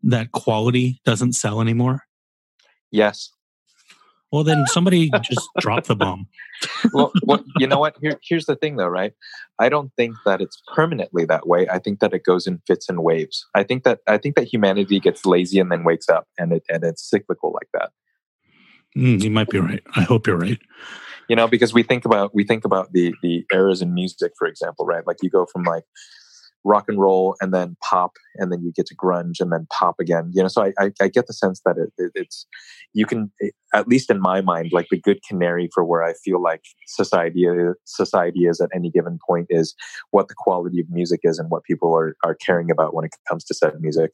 that 0.04 0.32
quality 0.32 1.02
doesn't 1.06 1.34
sell 1.34 1.62
anymore? 1.62 2.04
Yes. 2.91 3.32
Well, 4.32 4.43
then 4.43 4.66
somebody 4.68 5.10
just 5.24 5.48
drop 5.60 5.86
the 5.86 5.95
bomb. 5.95 6.28
Well, 6.91 7.12
well, 7.24 7.43
you 7.60 7.68
know 7.68 7.78
what? 7.78 7.95
Here, 8.02 8.20
here's 8.28 8.48
the 8.48 8.56
thing, 8.56 8.78
though, 8.78 8.88
right? 8.88 9.14
I 9.60 9.70
don't 9.70 9.91
think 9.95 10.16
that 10.26 10.41
it's 10.41 10.60
permanently 10.74 11.24
that 11.26 11.48
way. 11.48 11.68
I 11.70 11.78
think 11.78 12.00
that 12.00 12.14
it 12.14 12.24
goes 12.24 12.48
in 12.48 12.60
fits 12.66 12.89
and 12.89 13.04
waves. 13.04 13.45
I 13.54 13.62
think 13.64 13.84
that 13.84 14.00
I 14.08 14.18
think 14.18 14.36
that 14.36 14.52
humanity 14.52 15.00
gets 15.00 15.24
lazy 15.24 15.60
and 15.60 15.72
then 15.72 15.84
wakes 15.84 16.10
up, 16.10 16.28
and 16.39 16.52
it 16.54 16.64
and 16.68 16.84
it's 16.84 17.08
cyclical 17.08 17.54
like 17.54 17.70
that. 17.74 17.91
Mm, 18.98 19.22
you 19.24 19.30
might 19.30 19.50
be 19.50 19.60
right. 19.60 19.84
I 19.95 20.02
hope 20.02 20.26
you're 20.26 20.38
right. 20.38 20.60
you 21.30 21.36
know 21.36 21.48
because 21.48 21.74
we 21.74 21.84
think 21.84 22.06
about 22.06 22.34
we 22.34 22.43
think 22.43 22.66
about 22.66 22.91
the 22.93 23.14
the 23.22 23.45
eras 23.54 23.82
in 23.82 23.93
music 23.93 24.32
for 24.38 24.48
example 24.48 24.86
right 24.86 25.06
like 25.06 25.18
you 25.22 25.30
go 25.30 25.45
from 25.45 25.64
like 25.64 25.84
rock 26.68 26.86
and 26.88 26.99
roll 26.99 27.36
and 27.39 27.53
then 27.53 27.76
pop 27.82 28.13
and 28.36 28.51
then 28.51 28.61
you 28.61 28.72
get 28.76 28.86
to 28.86 28.95
grunge 28.95 29.39
and 29.39 29.51
then 29.51 29.65
pop 29.72 29.95
again 29.99 30.30
you 30.34 30.41
know? 30.41 30.47
So 30.47 30.63
i 30.63 30.74
i, 30.80 30.91
I 31.01 31.07
get 31.07 31.28
the 31.28 31.34
sense 31.34 31.61
that 31.65 31.78
it, 31.78 31.91
it, 31.97 32.11
it's 32.15 32.45
you 32.93 33.05
can 33.05 33.32
at 33.74 33.88
least 33.88 34.11
in 34.11 34.20
my 34.20 34.41
mind 34.41 34.70
like 34.72 34.88
the 34.91 34.99
good 34.99 35.20
canary 35.28 35.70
for 35.74 35.84
where 35.84 36.03
i 36.03 36.13
feel 36.26 36.41
like 36.41 36.63
society 36.88 37.47
society 37.86 38.41
is 38.41 38.59
at 38.59 38.70
any 38.76 38.89
given 38.89 39.18
point 39.26 39.47
is 39.49 39.76
what 40.11 40.28
the 40.28 40.36
quality 40.38 40.80
of 40.80 40.88
music 40.89 41.22
is 41.24 41.39
and 41.39 41.49
what 41.49 41.63
people 41.63 41.95
are 41.95 42.15
are 42.24 42.36
caring 42.36 42.70
about 42.70 42.93
when 42.93 43.05
it 43.05 43.11
comes 43.28 43.43
to 43.45 43.53
said 43.53 43.74
music 43.80 44.11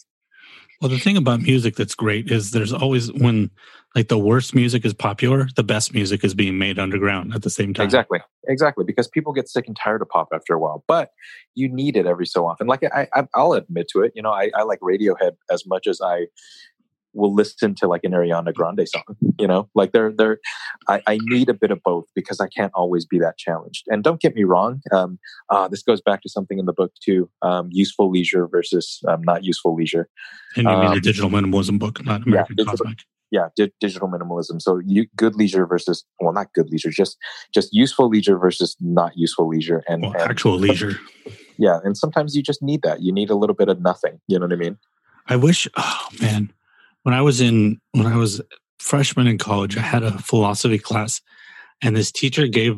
Well, 0.82 0.90
the 0.90 1.00
thing 1.00 1.18
about 1.18 1.42
music 1.42 1.76
that's 1.76 1.96
great 1.96 2.30
is 2.30 2.52
there's 2.52 2.74
always 2.74 3.12
when 3.14 3.52
like 3.96 4.08
the 4.08 4.18
worst 4.18 4.56
music 4.56 4.86
is 4.86 4.94
popular, 4.94 5.48
the 5.56 5.64
best 5.64 5.94
music 5.94 6.24
is 6.24 6.34
being 6.34 6.58
made 6.58 6.80
underground 6.80 7.34
at 7.36 7.44
the 7.44 7.50
same 7.50 7.74
time. 7.74 7.86
Exactly, 7.86 8.20
exactly. 8.48 8.84
Because 8.84 9.08
people 9.08 9.34
get 9.34 9.48
sick 9.48 9.68
and 9.68 9.78
tired 9.78 10.02
of 10.02 10.10
pop 10.10 10.30
after 10.34 10.54
a 10.54 10.60
while, 10.60 10.84
but 10.88 11.12
you 11.54 11.70
need 11.70 11.96
it 11.96 12.08
every 12.08 12.26
so 12.26 12.48
often. 12.48 12.68
Like 12.68 12.84
I, 12.84 13.08
I 13.14 13.28
I'll 13.36 13.54
admit 13.54 13.88
to 13.90 14.02
it. 14.02 14.12
You 14.16 14.24
know, 14.24 14.32
I, 14.32 14.50
I 14.56 14.64
like 14.64 14.80
Radiohead 14.80 15.34
as 15.52 15.66
much 15.66 15.86
as 15.86 16.02
I 16.02 16.26
will 17.14 17.34
listen 17.34 17.76
to 17.76 17.88
like 17.88 18.04
an 18.04 18.12
Ariana 18.12 18.54
Grande 18.54 18.88
song. 18.88 19.04
You 19.40 19.48
know, 19.48 19.70
like 19.76 19.92
they're 19.92 20.12
they're. 20.12 20.40
I, 20.88 21.02
I 21.08 21.18
need 21.24 21.50
a 21.50 21.54
bit 21.54 21.72
of 21.72 21.82
both 21.84 22.06
because 22.16 22.40
I 22.40 22.48
can't 22.48 22.72
always 22.76 23.06
be 23.06 23.20
that 23.20 23.38
challenged. 23.38 23.84
And 23.90 24.04
don't 24.04 24.20
get 24.22 24.36
me 24.36 24.44
wrong. 24.44 24.82
Um, 24.92 25.20
uh, 25.50 25.68
this 25.68 25.84
goes 25.84 26.02
back 26.02 26.22
to 26.24 26.30
something 26.30 26.58
in 26.60 26.66
the 26.66 26.74
book 26.74 26.92
too. 27.04 27.30
Um, 27.42 27.70
useful 27.72 28.10
leisure 28.12 28.48
versus 28.48 29.00
um, 29.08 29.22
not 29.24 29.44
useful 29.44 29.76
leisure. 29.76 30.10
And 30.56 30.66
you 30.66 30.72
mean 30.72 30.80
the 30.92 30.96
Um, 30.98 31.00
digital 31.02 31.30
minimalism 31.30 31.80
book, 31.80 32.04
not 32.06 32.26
American 32.28 32.56
digital- 32.56 32.78
Cosmic. 32.78 33.00
yeah 33.32 33.48
di- 33.56 33.74
digital 33.80 34.08
minimalism 34.08 34.62
so 34.62 34.80
you 34.86 35.08
good 35.16 35.36
leisure 35.36 35.66
versus 35.66 36.06
well 36.20 36.34
not 36.34 36.48
good 36.54 36.70
leisure 36.70 36.92
just 36.92 37.18
just 37.58 37.70
useful 37.74 38.08
leisure 38.08 38.38
versus 38.38 38.76
not 38.80 39.12
useful 39.16 39.48
leisure 39.50 39.82
and, 39.88 40.04
Well, 40.04 40.12
and 40.14 40.22
actual 40.22 40.58
leisure. 40.60 40.94
yeah 41.58 41.80
and 41.84 41.98
sometimes 41.98 42.36
you 42.36 42.44
just 42.44 42.62
need 42.62 42.82
that 42.84 43.02
you 43.02 43.12
need 43.12 43.30
a 43.32 43.36
little 43.36 43.56
bit 43.56 43.70
of 43.70 43.82
nothing 43.82 44.20
you 44.28 44.38
know 44.38 44.46
what 44.46 44.54
i 44.54 44.62
mean 44.68 44.78
I 45.26 45.36
wish. 45.38 45.68
Oh 45.78 46.06
man, 46.22 46.52
when 47.04 47.14
I 47.14 47.22
was 47.22 47.40
in 47.42 47.80
when 47.92 48.06
I 48.08 48.18
was 48.18 48.42
freshman 48.80 49.28
in 49.28 49.38
college, 49.38 49.78
I 49.78 49.82
had 49.82 50.04
a 50.04 50.18
philosophy 50.18 50.80
class, 50.80 51.22
and 51.82 51.96
this 51.96 52.12
teacher 52.12 52.48
gave 52.48 52.76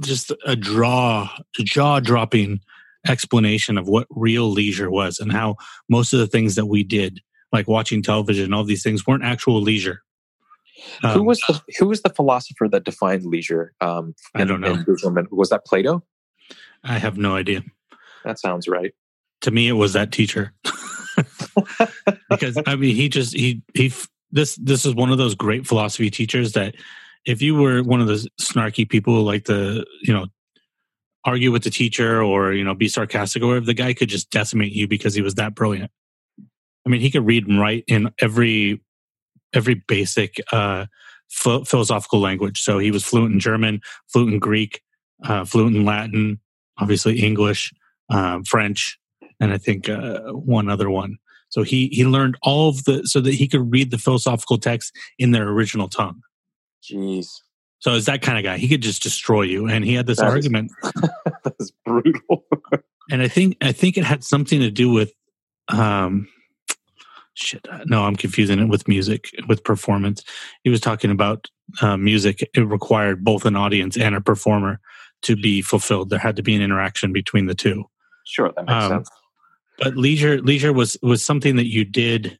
just 0.00 0.32
a 0.44 0.56
draw 0.56 1.28
jaw 1.58 2.00
dropping 2.00 2.60
explanation 3.06 3.78
of 3.78 3.86
what 3.88 4.06
real 4.10 4.50
leisure 4.50 4.90
was 4.90 5.20
and 5.20 5.30
how 5.32 5.56
most 5.88 6.12
of 6.12 6.18
the 6.18 6.26
things 6.26 6.54
that 6.56 6.66
we 6.66 6.82
did, 6.82 7.20
like 7.52 7.68
watching 7.68 8.02
television, 8.02 8.52
all 8.52 8.64
these 8.64 8.82
things, 8.82 9.06
weren't 9.06 9.22
actual 9.24 9.60
leisure. 9.60 10.02
who 11.02 11.08
Um, 11.20 11.26
was 11.26 11.40
the 11.40 11.60
who 11.78 11.86
was 11.86 12.02
the 12.02 12.10
philosopher 12.10 12.68
that 12.68 12.84
defined 12.84 13.24
leisure 13.24 13.72
um 13.80 14.14
I 14.34 14.44
don't 14.44 14.60
know. 14.60 14.84
was 15.30 15.48
that 15.50 15.64
plato 15.64 16.02
I 16.84 16.98
have 16.98 17.16
no 17.16 17.34
idea. 17.34 17.62
that 18.24 18.38
sounds 18.38 18.68
right 18.68 18.92
to 19.40 19.50
me 19.50 19.68
it 19.68 19.72
was 19.72 19.92
that 19.94 20.12
teacher 20.12 20.52
because 22.30 22.58
i 22.66 22.76
mean 22.76 22.94
he 22.94 23.08
just 23.08 23.34
he 23.34 23.62
he 23.74 23.92
this 24.30 24.56
this 24.56 24.84
is 24.84 24.94
one 24.94 25.10
of 25.10 25.18
those 25.18 25.34
great 25.34 25.66
philosophy 25.66 26.10
teachers 26.10 26.52
that 26.52 26.74
if 27.24 27.42
you 27.42 27.54
were 27.54 27.82
one 27.82 28.00
of 28.00 28.06
those 28.06 28.28
snarky 28.40 28.88
people 28.88 29.14
who 29.14 29.22
like 29.22 29.44
to 29.44 29.84
you 30.02 30.12
know 30.12 30.26
argue 31.24 31.50
with 31.50 31.64
the 31.64 31.70
teacher 31.70 32.22
or 32.22 32.52
you 32.52 32.64
know 32.64 32.74
be 32.74 32.88
sarcastic 32.88 33.42
or 33.42 33.48
whatever 33.48 33.66
the 33.66 33.74
guy 33.74 33.92
could 33.92 34.08
just 34.08 34.30
decimate 34.30 34.72
you 34.72 34.86
because 34.86 35.14
he 35.14 35.22
was 35.22 35.34
that 35.34 35.54
brilliant 35.54 35.90
i 36.86 36.88
mean 36.88 37.00
he 37.00 37.10
could 37.10 37.26
read 37.26 37.46
and 37.46 37.60
write 37.60 37.84
in 37.86 38.10
every 38.20 38.80
every 39.52 39.74
basic 39.74 40.40
uh 40.52 40.86
ph- 41.42 41.66
philosophical 41.66 42.20
language 42.20 42.60
so 42.60 42.78
he 42.78 42.90
was 42.90 43.04
fluent 43.04 43.32
in 43.32 43.40
german 43.40 43.80
fluent 44.08 44.34
in 44.34 44.38
greek 44.38 44.82
uh, 45.24 45.44
fluent 45.44 45.74
in 45.74 45.84
latin 45.84 46.38
obviously 46.78 47.20
english 47.20 47.72
um, 48.10 48.44
french 48.44 48.98
and 49.40 49.52
I 49.52 49.58
think 49.58 49.88
uh, 49.88 50.20
one 50.32 50.68
other 50.68 50.90
one. 50.90 51.18
So 51.48 51.62
he 51.62 51.88
he 51.92 52.04
learned 52.04 52.36
all 52.42 52.68
of 52.68 52.84
the 52.84 53.06
so 53.06 53.20
that 53.20 53.34
he 53.34 53.46
could 53.48 53.70
read 53.72 53.90
the 53.90 53.98
philosophical 53.98 54.58
text 54.58 54.92
in 55.18 55.30
their 55.32 55.48
original 55.48 55.88
tongue. 55.88 56.20
jeez 56.82 57.26
So 57.78 57.94
is 57.94 58.04
that 58.06 58.22
kind 58.22 58.36
of 58.38 58.44
guy. 58.44 58.56
He 58.58 58.68
could 58.68 58.82
just 58.82 59.02
destroy 59.02 59.42
you. 59.42 59.66
And 59.68 59.84
he 59.84 59.94
had 59.94 60.06
this 60.06 60.18
That 60.18 60.28
is- 60.28 60.32
argument, 60.34 60.72
that's 61.44 61.70
brutal 61.84 62.44
and 63.10 63.22
I 63.22 63.28
think 63.28 63.56
I 63.62 63.72
think 63.72 63.96
it 63.96 64.04
had 64.04 64.24
something 64.24 64.60
to 64.60 64.70
do 64.70 64.90
with 64.90 65.12
um 65.68 66.28
shit. 67.34 67.66
No, 67.86 68.04
I'm 68.04 68.16
confusing 68.16 68.58
it 68.58 68.66
with 68.68 68.88
music 68.88 69.30
with 69.48 69.62
performance. 69.64 70.22
He 70.64 70.70
was 70.70 70.80
talking 70.80 71.10
about 71.10 71.48
uh, 71.82 71.96
music. 71.96 72.48
It 72.54 72.60
required 72.60 73.24
both 73.24 73.44
an 73.44 73.56
audience 73.56 73.96
and 73.96 74.14
a 74.14 74.20
performer 74.20 74.80
to 75.22 75.36
be 75.36 75.62
fulfilled. 75.62 76.10
There 76.10 76.18
had 76.18 76.36
to 76.36 76.42
be 76.42 76.54
an 76.54 76.62
interaction 76.62 77.12
between 77.12 77.46
the 77.46 77.54
two. 77.54 77.84
sure 78.24 78.52
that 78.56 78.64
makes 78.66 78.84
Um, 78.84 78.90
sense 78.90 79.08
but 79.78 79.96
leisure 79.96 80.40
leisure 80.42 80.72
was 80.72 80.96
was 81.02 81.22
something 81.22 81.56
that 81.56 81.66
you 81.70 81.84
did 81.84 82.38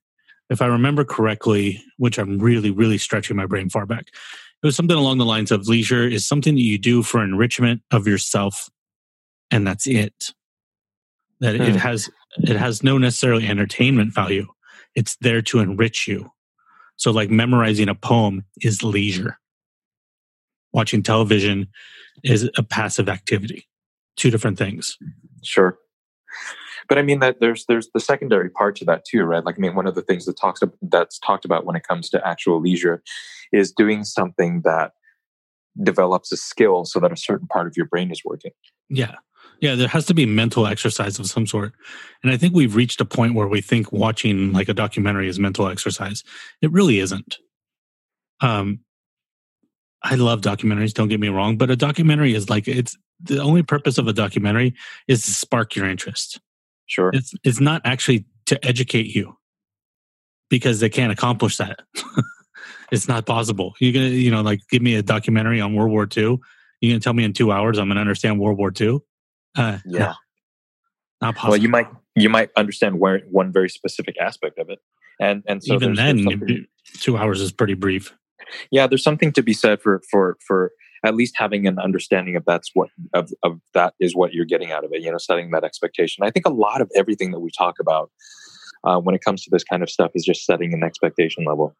if 0.50 0.60
i 0.62 0.66
remember 0.66 1.04
correctly 1.04 1.82
which 1.98 2.18
i'm 2.18 2.38
really 2.38 2.70
really 2.70 2.98
stretching 2.98 3.36
my 3.36 3.46
brain 3.46 3.68
far 3.68 3.86
back 3.86 4.06
it 4.62 4.66
was 4.66 4.76
something 4.76 4.96
along 4.96 5.18
the 5.18 5.24
lines 5.24 5.50
of 5.52 5.68
leisure 5.68 6.06
is 6.08 6.26
something 6.26 6.54
that 6.54 6.62
you 6.62 6.78
do 6.78 7.02
for 7.02 7.22
enrichment 7.22 7.82
of 7.92 8.06
yourself 8.06 8.68
and 9.50 9.66
that's 9.66 9.86
it 9.86 10.32
that 11.40 11.54
it 11.54 11.60
Hmm. 11.72 11.76
has 11.76 12.10
it 12.38 12.56
has 12.56 12.82
no 12.82 12.98
necessarily 12.98 13.46
entertainment 13.46 14.14
value 14.14 14.46
it's 14.94 15.16
there 15.20 15.42
to 15.42 15.58
enrich 15.60 16.06
you 16.08 16.30
So, 16.96 17.10
like 17.12 17.28
memorizing 17.30 17.90
a 17.90 17.94
poem 17.94 18.44
is 18.62 18.82
leisure. 18.82 19.36
Watching 20.72 21.02
television 21.02 21.68
is 22.24 22.48
a 22.56 22.62
passive 22.62 23.08
activity. 23.10 23.68
Two 24.16 24.30
different 24.30 24.56
things. 24.56 24.96
Sure. 25.42 25.76
But 26.88 26.98
I 26.98 27.02
mean 27.02 27.20
that 27.20 27.40
there's 27.40 27.66
there's 27.66 27.88
the 27.92 28.00
secondary 28.00 28.50
part 28.50 28.76
to 28.76 28.84
that 28.86 29.04
too, 29.04 29.24
right? 29.24 29.44
Like 29.44 29.56
I 29.58 29.60
mean, 29.60 29.74
one 29.74 29.86
of 29.86 29.94
the 29.94 30.02
things 30.02 30.24
that 30.26 30.36
talks 30.36 30.60
that's 30.82 31.18
talked 31.18 31.44
about 31.44 31.64
when 31.64 31.76
it 31.76 31.86
comes 31.86 32.08
to 32.10 32.26
actual 32.26 32.60
leisure 32.60 33.02
is 33.52 33.72
doing 33.72 34.04
something 34.04 34.62
that 34.64 34.92
develops 35.82 36.32
a 36.32 36.36
skill 36.36 36.84
so 36.84 37.00
that 37.00 37.12
a 37.12 37.16
certain 37.16 37.46
part 37.48 37.66
of 37.66 37.76
your 37.76 37.86
brain 37.86 38.10
is 38.10 38.22
working. 38.24 38.52
Yeah. 38.88 39.16
Yeah, 39.60 39.74
there 39.74 39.88
has 39.88 40.04
to 40.06 40.14
be 40.14 40.26
mental 40.26 40.66
exercise 40.66 41.18
of 41.18 41.26
some 41.26 41.46
sort. 41.46 41.72
And 42.22 42.30
I 42.30 42.36
think 42.36 42.54
we've 42.54 42.76
reached 42.76 43.00
a 43.00 43.06
point 43.06 43.34
where 43.34 43.46
we 43.46 43.60
think 43.60 43.90
watching 43.90 44.52
like 44.52 44.68
a 44.68 44.74
documentary 44.74 45.28
is 45.28 45.38
mental 45.38 45.68
exercise. 45.68 46.22
It 46.60 46.72
really 46.72 46.98
isn't. 46.98 47.38
Um 48.40 48.80
I 50.02 50.14
love 50.14 50.40
documentaries, 50.40 50.94
don't 50.94 51.08
get 51.08 51.20
me 51.20 51.28
wrong, 51.28 51.56
but 51.56 51.70
a 51.70 51.76
documentary 51.76 52.34
is 52.34 52.50
like 52.50 52.68
it's 52.68 52.96
the 53.20 53.40
only 53.42 53.62
purpose 53.62 53.98
of 53.98 54.06
a 54.06 54.12
documentary 54.12 54.74
is 55.08 55.24
to 55.24 55.30
spark 55.30 55.74
your 55.74 55.88
interest. 55.88 56.40
Sure. 56.86 57.10
It's 57.12 57.34
it's 57.44 57.60
not 57.60 57.82
actually 57.84 58.24
to 58.46 58.64
educate 58.64 59.14
you 59.14 59.36
because 60.50 60.80
they 60.80 60.88
can't 60.88 61.12
accomplish 61.12 61.56
that. 61.56 61.80
it's 62.92 63.08
not 63.08 63.26
possible. 63.26 63.74
You're 63.80 63.92
gonna, 63.92 64.06
you 64.06 64.30
know, 64.30 64.42
like 64.42 64.60
give 64.70 64.82
me 64.82 64.94
a 64.94 65.02
documentary 65.02 65.60
on 65.60 65.74
World 65.74 65.90
War 65.90 66.04
II. 66.16 66.38
You're 66.80 66.92
gonna 66.92 67.00
tell 67.00 67.12
me 67.14 67.24
in 67.24 67.32
two 67.32 67.50
hours 67.52 67.78
I'm 67.78 67.88
gonna 67.88 68.00
understand 68.00 68.38
World 68.40 68.58
War 68.58 68.72
II? 68.78 69.00
Uh, 69.56 69.78
no, 69.84 69.98
Yeah. 69.98 70.14
not 71.20 71.34
possible. 71.34 71.52
Well, 71.52 71.60
you 71.60 71.68
might 71.68 71.88
you 72.14 72.28
might 72.28 72.50
understand 72.56 73.00
where 73.00 73.20
one 73.30 73.52
very 73.52 73.68
specific 73.68 74.16
aspect 74.20 74.58
of 74.58 74.70
it, 74.70 74.78
and 75.20 75.42
and 75.46 75.62
so 75.64 75.74
even 75.74 75.94
there's- 75.94 75.98
then, 76.08 76.24
there's 76.24 76.38
something- 76.40 76.66
two 77.00 77.16
hours 77.16 77.40
is 77.40 77.50
pretty 77.52 77.74
brief. 77.74 78.14
yeah, 78.70 78.86
there's 78.86 79.02
something 79.02 79.32
to 79.32 79.42
be 79.42 79.52
said 79.52 79.80
for 79.82 80.00
for 80.10 80.36
for 80.46 80.70
at 81.04 81.14
least 81.14 81.34
having 81.36 81.66
an 81.66 81.78
understanding 81.78 82.36
of 82.36 82.44
that's 82.44 82.70
what 82.74 82.88
of 83.12 83.32
of 83.42 83.60
that 83.74 83.94
is 84.00 84.14
what 84.14 84.32
you're 84.32 84.44
getting 84.44 84.72
out 84.72 84.84
of 84.84 84.92
it. 84.92 85.02
You 85.02 85.10
know, 85.10 85.18
setting 85.18 85.50
that 85.50 85.64
expectation. 85.64 86.24
I 86.24 86.30
think 86.30 86.46
a 86.46 86.52
lot 86.52 86.80
of 86.80 86.90
everything 86.94 87.30
that 87.32 87.40
we 87.40 87.50
talk 87.56 87.76
about 87.80 88.10
uh, 88.84 88.98
when 88.98 89.14
it 89.14 89.22
comes 89.22 89.42
to 89.44 89.50
this 89.50 89.64
kind 89.64 89.82
of 89.82 89.90
stuff 89.90 90.12
is 90.14 90.24
just 90.24 90.44
setting 90.44 90.72
an 90.72 90.82
expectation 90.82 91.44
level. 91.44 91.74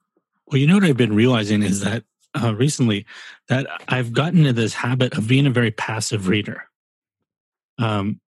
Well, 0.46 0.58
you 0.58 0.66
know 0.66 0.74
what 0.74 0.84
I've 0.84 0.96
been 0.96 1.14
realizing 1.14 1.62
is 1.62 1.80
that 1.80 2.04
uh, 2.40 2.54
recently 2.54 3.06
that 3.48 3.66
I've 3.88 4.12
gotten 4.12 4.40
into 4.40 4.52
this 4.52 4.74
habit 4.74 5.16
of 5.16 5.26
being 5.26 5.46
a 5.46 5.50
very 5.50 5.70
passive 5.70 6.28
reader. 6.28 6.64
Um, 7.78 8.20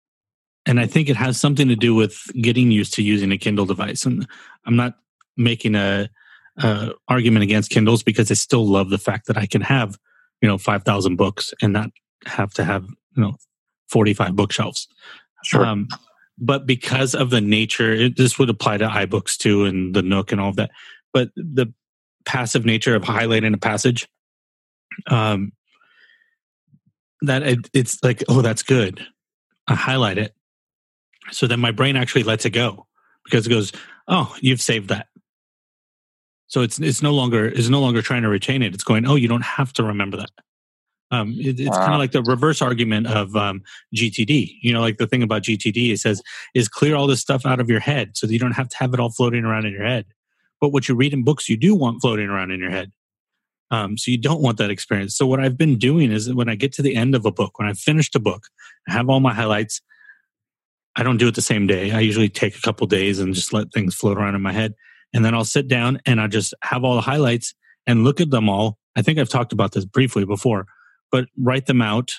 and 0.65 0.79
I 0.79 0.85
think 0.85 1.09
it 1.09 1.15
has 1.15 1.39
something 1.39 1.67
to 1.69 1.75
do 1.75 1.95
with 1.95 2.21
getting 2.41 2.71
used 2.71 2.93
to 2.95 3.03
using 3.03 3.31
a 3.31 3.37
Kindle 3.37 3.65
device. 3.65 4.05
And 4.05 4.27
I'm 4.65 4.75
not 4.75 4.95
making 5.37 5.75
a, 5.75 6.09
a 6.57 6.91
argument 7.07 7.43
against 7.43 7.71
Kindles 7.71 8.03
because 8.03 8.29
I 8.29 8.33
still 8.33 8.65
love 8.65 8.89
the 8.89 8.97
fact 8.97 9.27
that 9.27 9.37
I 9.37 9.45
can 9.45 9.61
have, 9.61 9.97
you 10.41 10.47
know, 10.47 10.57
five 10.57 10.83
thousand 10.83 11.15
books 11.15 11.53
and 11.61 11.73
not 11.73 11.89
have 12.25 12.53
to 12.55 12.63
have 12.63 12.85
you 13.15 13.23
know 13.23 13.35
forty 13.89 14.13
five 14.13 14.35
bookshelves. 14.35 14.87
Sure. 15.43 15.65
Um, 15.65 15.87
but 16.37 16.65
because 16.65 17.15
of 17.15 17.29
the 17.29 17.41
nature, 17.41 17.91
it, 17.91 18.17
this 18.17 18.37
would 18.37 18.49
apply 18.49 18.77
to 18.77 18.87
iBooks 18.87 19.37
too, 19.37 19.65
and 19.65 19.95
the 19.95 20.01
Nook 20.01 20.31
and 20.31 20.39
all 20.39 20.49
of 20.49 20.55
that. 20.57 20.71
But 21.13 21.29
the 21.35 21.73
passive 22.25 22.65
nature 22.65 22.95
of 22.95 23.03
highlighting 23.03 23.53
a 23.53 23.57
passage, 23.57 24.07
um, 25.07 25.53
that 27.21 27.43
it, 27.43 27.69
it's 27.73 28.03
like, 28.03 28.23
oh, 28.27 28.41
that's 28.41 28.61
good. 28.61 29.05
I 29.67 29.75
highlight 29.75 30.17
it, 30.17 30.33
so 31.31 31.47
then 31.47 31.59
my 31.59 31.71
brain 31.71 31.95
actually 31.95 32.23
lets 32.23 32.45
it 32.45 32.51
go 32.51 32.87
because 33.25 33.47
it 33.47 33.49
goes, 33.49 33.71
oh, 34.07 34.35
you've 34.39 34.61
saved 34.61 34.89
that. 34.89 35.07
So 36.47 36.61
it's 36.61 36.79
it's 36.79 37.01
no 37.01 37.13
longer 37.13 37.45
it's 37.45 37.69
no 37.69 37.81
longer 37.81 38.01
trying 38.01 38.23
to 38.23 38.29
retain 38.29 38.63
it. 38.63 38.73
It's 38.73 38.83
going, 38.83 39.05
oh, 39.05 39.15
you 39.15 39.27
don't 39.27 39.43
have 39.43 39.73
to 39.73 39.83
remember 39.83 40.17
that. 40.17 40.31
Um, 41.09 41.35
it, 41.39 41.59
it's 41.59 41.77
kind 41.77 41.93
of 41.93 41.99
like 41.99 42.11
the 42.11 42.23
reverse 42.23 42.61
argument 42.61 43.07
of 43.07 43.35
um, 43.35 43.61
GTD. 43.95 44.57
You 44.61 44.73
know, 44.73 44.81
like 44.81 44.97
the 44.97 45.07
thing 45.07 45.23
about 45.23 45.43
GTD, 45.43 45.93
it 45.93 45.99
says 45.99 46.21
is 46.53 46.67
clear 46.67 46.95
all 46.95 47.07
this 47.07 47.21
stuff 47.21 47.45
out 47.45 47.59
of 47.59 47.69
your 47.69 47.79
head 47.79 48.17
so 48.17 48.27
that 48.27 48.33
you 48.33 48.39
don't 48.39 48.53
have 48.53 48.69
to 48.69 48.77
have 48.77 48.93
it 48.93 48.99
all 48.99 49.11
floating 49.11 49.45
around 49.45 49.65
in 49.65 49.73
your 49.73 49.85
head. 49.85 50.05
But 50.59 50.69
what 50.69 50.89
you 50.89 50.95
read 50.95 51.13
in 51.13 51.23
books, 51.23 51.47
you 51.49 51.57
do 51.57 51.75
want 51.75 52.01
floating 52.01 52.29
around 52.29 52.51
in 52.51 52.59
your 52.59 52.71
head. 52.71 52.91
Um, 53.69 53.97
so 53.97 54.11
you 54.11 54.17
don't 54.17 54.41
want 54.41 54.57
that 54.57 54.69
experience. 54.69 55.15
So 55.15 55.27
what 55.27 55.39
I've 55.39 55.57
been 55.57 55.77
doing 55.77 56.11
is 56.11 56.25
that 56.25 56.35
when 56.35 56.49
I 56.49 56.55
get 56.55 56.71
to 56.73 56.81
the 56.81 56.95
end 56.95 57.15
of 57.15 57.25
a 57.25 57.31
book, 57.31 57.59
when 57.59 57.67
I've 57.67 57.79
finished 57.79 58.15
a 58.15 58.19
book, 58.19 58.47
I 58.87 58.93
have 58.93 59.09
all 59.09 59.19
my 59.19 59.33
highlights. 59.33 59.81
I 60.95 61.03
don't 61.03 61.17
do 61.17 61.27
it 61.27 61.35
the 61.35 61.41
same 61.41 61.67
day. 61.67 61.91
I 61.91 61.99
usually 61.99 62.29
take 62.29 62.57
a 62.57 62.61
couple 62.61 62.87
days 62.87 63.19
and 63.19 63.33
just 63.33 63.53
let 63.53 63.71
things 63.71 63.93
float 63.93 64.17
around 64.17 64.35
in 64.35 64.41
my 64.41 64.53
head. 64.53 64.73
And 65.13 65.23
then 65.23 65.33
I'll 65.33 65.45
sit 65.45 65.67
down 65.67 65.99
and 66.05 66.19
I 66.19 66.27
just 66.27 66.53
have 66.61 66.83
all 66.83 66.95
the 66.95 67.01
highlights 67.01 67.53
and 67.85 68.03
look 68.03 68.19
at 68.19 68.29
them 68.29 68.49
all. 68.49 68.77
I 68.95 69.01
think 69.01 69.19
I've 69.19 69.29
talked 69.29 69.53
about 69.53 69.71
this 69.71 69.85
briefly 69.85 70.25
before, 70.25 70.65
but 71.11 71.25
write 71.37 71.65
them 71.65 71.81
out 71.81 72.11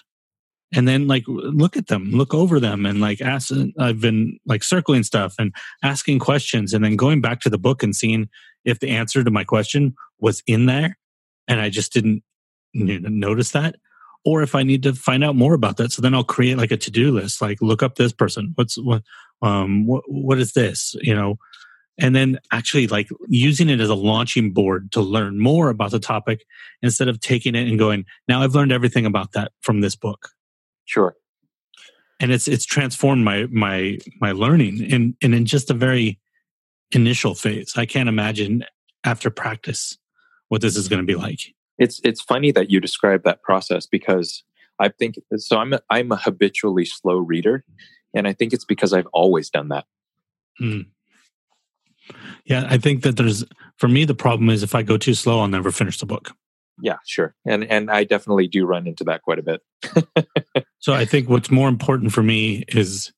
and 0.72 0.86
then 0.86 1.06
like 1.06 1.24
look 1.26 1.76
at 1.76 1.86
them, 1.86 2.10
look 2.10 2.34
over 2.34 2.60
them 2.60 2.86
and 2.86 3.00
like 3.00 3.20
ask 3.20 3.50
I've 3.78 4.00
been 4.00 4.38
like 4.46 4.62
circling 4.62 5.02
stuff 5.02 5.34
and 5.38 5.54
asking 5.82 6.18
questions 6.18 6.72
and 6.72 6.84
then 6.84 6.96
going 6.96 7.20
back 7.20 7.40
to 7.40 7.50
the 7.50 7.58
book 7.58 7.82
and 7.82 7.94
seeing 7.94 8.28
if 8.64 8.80
the 8.80 8.90
answer 8.90 9.24
to 9.24 9.30
my 9.30 9.44
question 9.44 9.94
was 10.18 10.42
in 10.46 10.66
there 10.66 10.98
and 11.46 11.60
I 11.60 11.70
just 11.70 11.92
didn't 11.92 12.22
notice 12.74 13.52
that 13.52 13.76
or 14.24 14.42
if 14.42 14.54
I 14.54 14.62
need 14.62 14.82
to 14.82 14.94
find 14.94 15.24
out 15.24 15.36
more 15.36 15.54
about 15.54 15.78
that. 15.78 15.92
So 15.92 16.02
then 16.02 16.14
I'll 16.14 16.24
create 16.24 16.58
like 16.58 16.70
a 16.70 16.76
to-do 16.76 17.12
list, 17.12 17.40
like 17.40 17.62
look 17.62 17.82
up 17.82 17.94
this 17.94 18.12
person. 18.12 18.52
What's 18.56 18.76
what 18.76 19.02
um 19.40 19.86
what 19.86 20.04
what 20.06 20.38
is 20.38 20.52
this? 20.52 20.94
You 21.00 21.14
know, 21.14 21.38
and 21.98 22.14
then 22.14 22.38
actually 22.52 22.86
like 22.86 23.08
using 23.28 23.68
it 23.68 23.80
as 23.80 23.90
a 23.90 23.94
launching 23.94 24.52
board 24.52 24.92
to 24.92 25.00
learn 25.00 25.38
more 25.38 25.68
about 25.68 25.90
the 25.90 25.98
topic 25.98 26.44
instead 26.82 27.08
of 27.08 27.20
taking 27.20 27.54
it 27.54 27.68
and 27.68 27.78
going, 27.78 28.04
now 28.28 28.42
I've 28.42 28.54
learned 28.54 28.72
everything 28.72 29.04
about 29.04 29.32
that 29.32 29.52
from 29.60 29.80
this 29.80 29.96
book. 29.96 30.30
Sure. 30.84 31.16
And 32.20 32.32
it's 32.32 32.48
it's 32.48 32.64
transformed 32.64 33.24
my 33.24 33.46
my 33.50 33.98
my 34.20 34.32
learning 34.32 34.78
in 34.78 35.16
and 35.22 35.34
in 35.34 35.46
just 35.46 35.70
a 35.70 35.74
very 35.74 36.18
initial 36.92 37.34
phase. 37.34 37.74
I 37.76 37.86
can't 37.86 38.08
imagine 38.08 38.64
after 39.04 39.30
practice 39.30 39.98
what 40.48 40.60
this 40.60 40.76
is 40.76 40.88
going 40.88 41.00
to 41.00 41.06
be 41.06 41.14
like. 41.14 41.40
It's 41.78 42.00
it's 42.02 42.20
funny 42.20 42.50
that 42.52 42.70
you 42.70 42.80
describe 42.80 43.22
that 43.24 43.42
process 43.42 43.86
because 43.86 44.42
I 44.80 44.88
think 44.88 45.16
so. 45.36 45.58
I'm 45.58 45.72
a, 45.74 45.80
I'm 45.90 46.10
a 46.10 46.16
habitually 46.16 46.84
slow 46.84 47.18
reader, 47.18 47.64
and 48.14 48.26
I 48.26 48.32
think 48.32 48.52
it's 48.52 48.64
because 48.64 48.92
I've 48.92 49.06
always 49.12 49.50
done 49.50 49.68
that. 49.68 49.84
Hmm. 50.58 50.80
Yeah, 52.44 52.66
I 52.68 52.78
think 52.78 53.02
that 53.02 53.16
there's 53.16 53.44
for 53.76 53.88
me 53.88 54.04
the 54.04 54.14
problem 54.14 54.50
is 54.50 54.62
if 54.62 54.74
I 54.74 54.82
go 54.82 54.96
too 54.96 55.14
slow, 55.14 55.40
I'll 55.40 55.48
never 55.48 55.70
finish 55.70 55.98
the 55.98 56.06
book. 56.06 56.32
Yeah, 56.80 56.98
sure, 57.06 57.34
and 57.44 57.64
and 57.64 57.90
I 57.90 58.04
definitely 58.04 58.48
do 58.48 58.64
run 58.66 58.86
into 58.86 59.04
that 59.04 59.22
quite 59.22 59.38
a 59.38 59.42
bit. 59.42 59.62
So 60.80 60.92
I 60.94 61.04
think 61.04 61.28
what's 61.28 61.50
more 61.50 61.68
important 61.68 62.12
for 62.12 62.22
me 62.22 62.64
is 62.68 63.12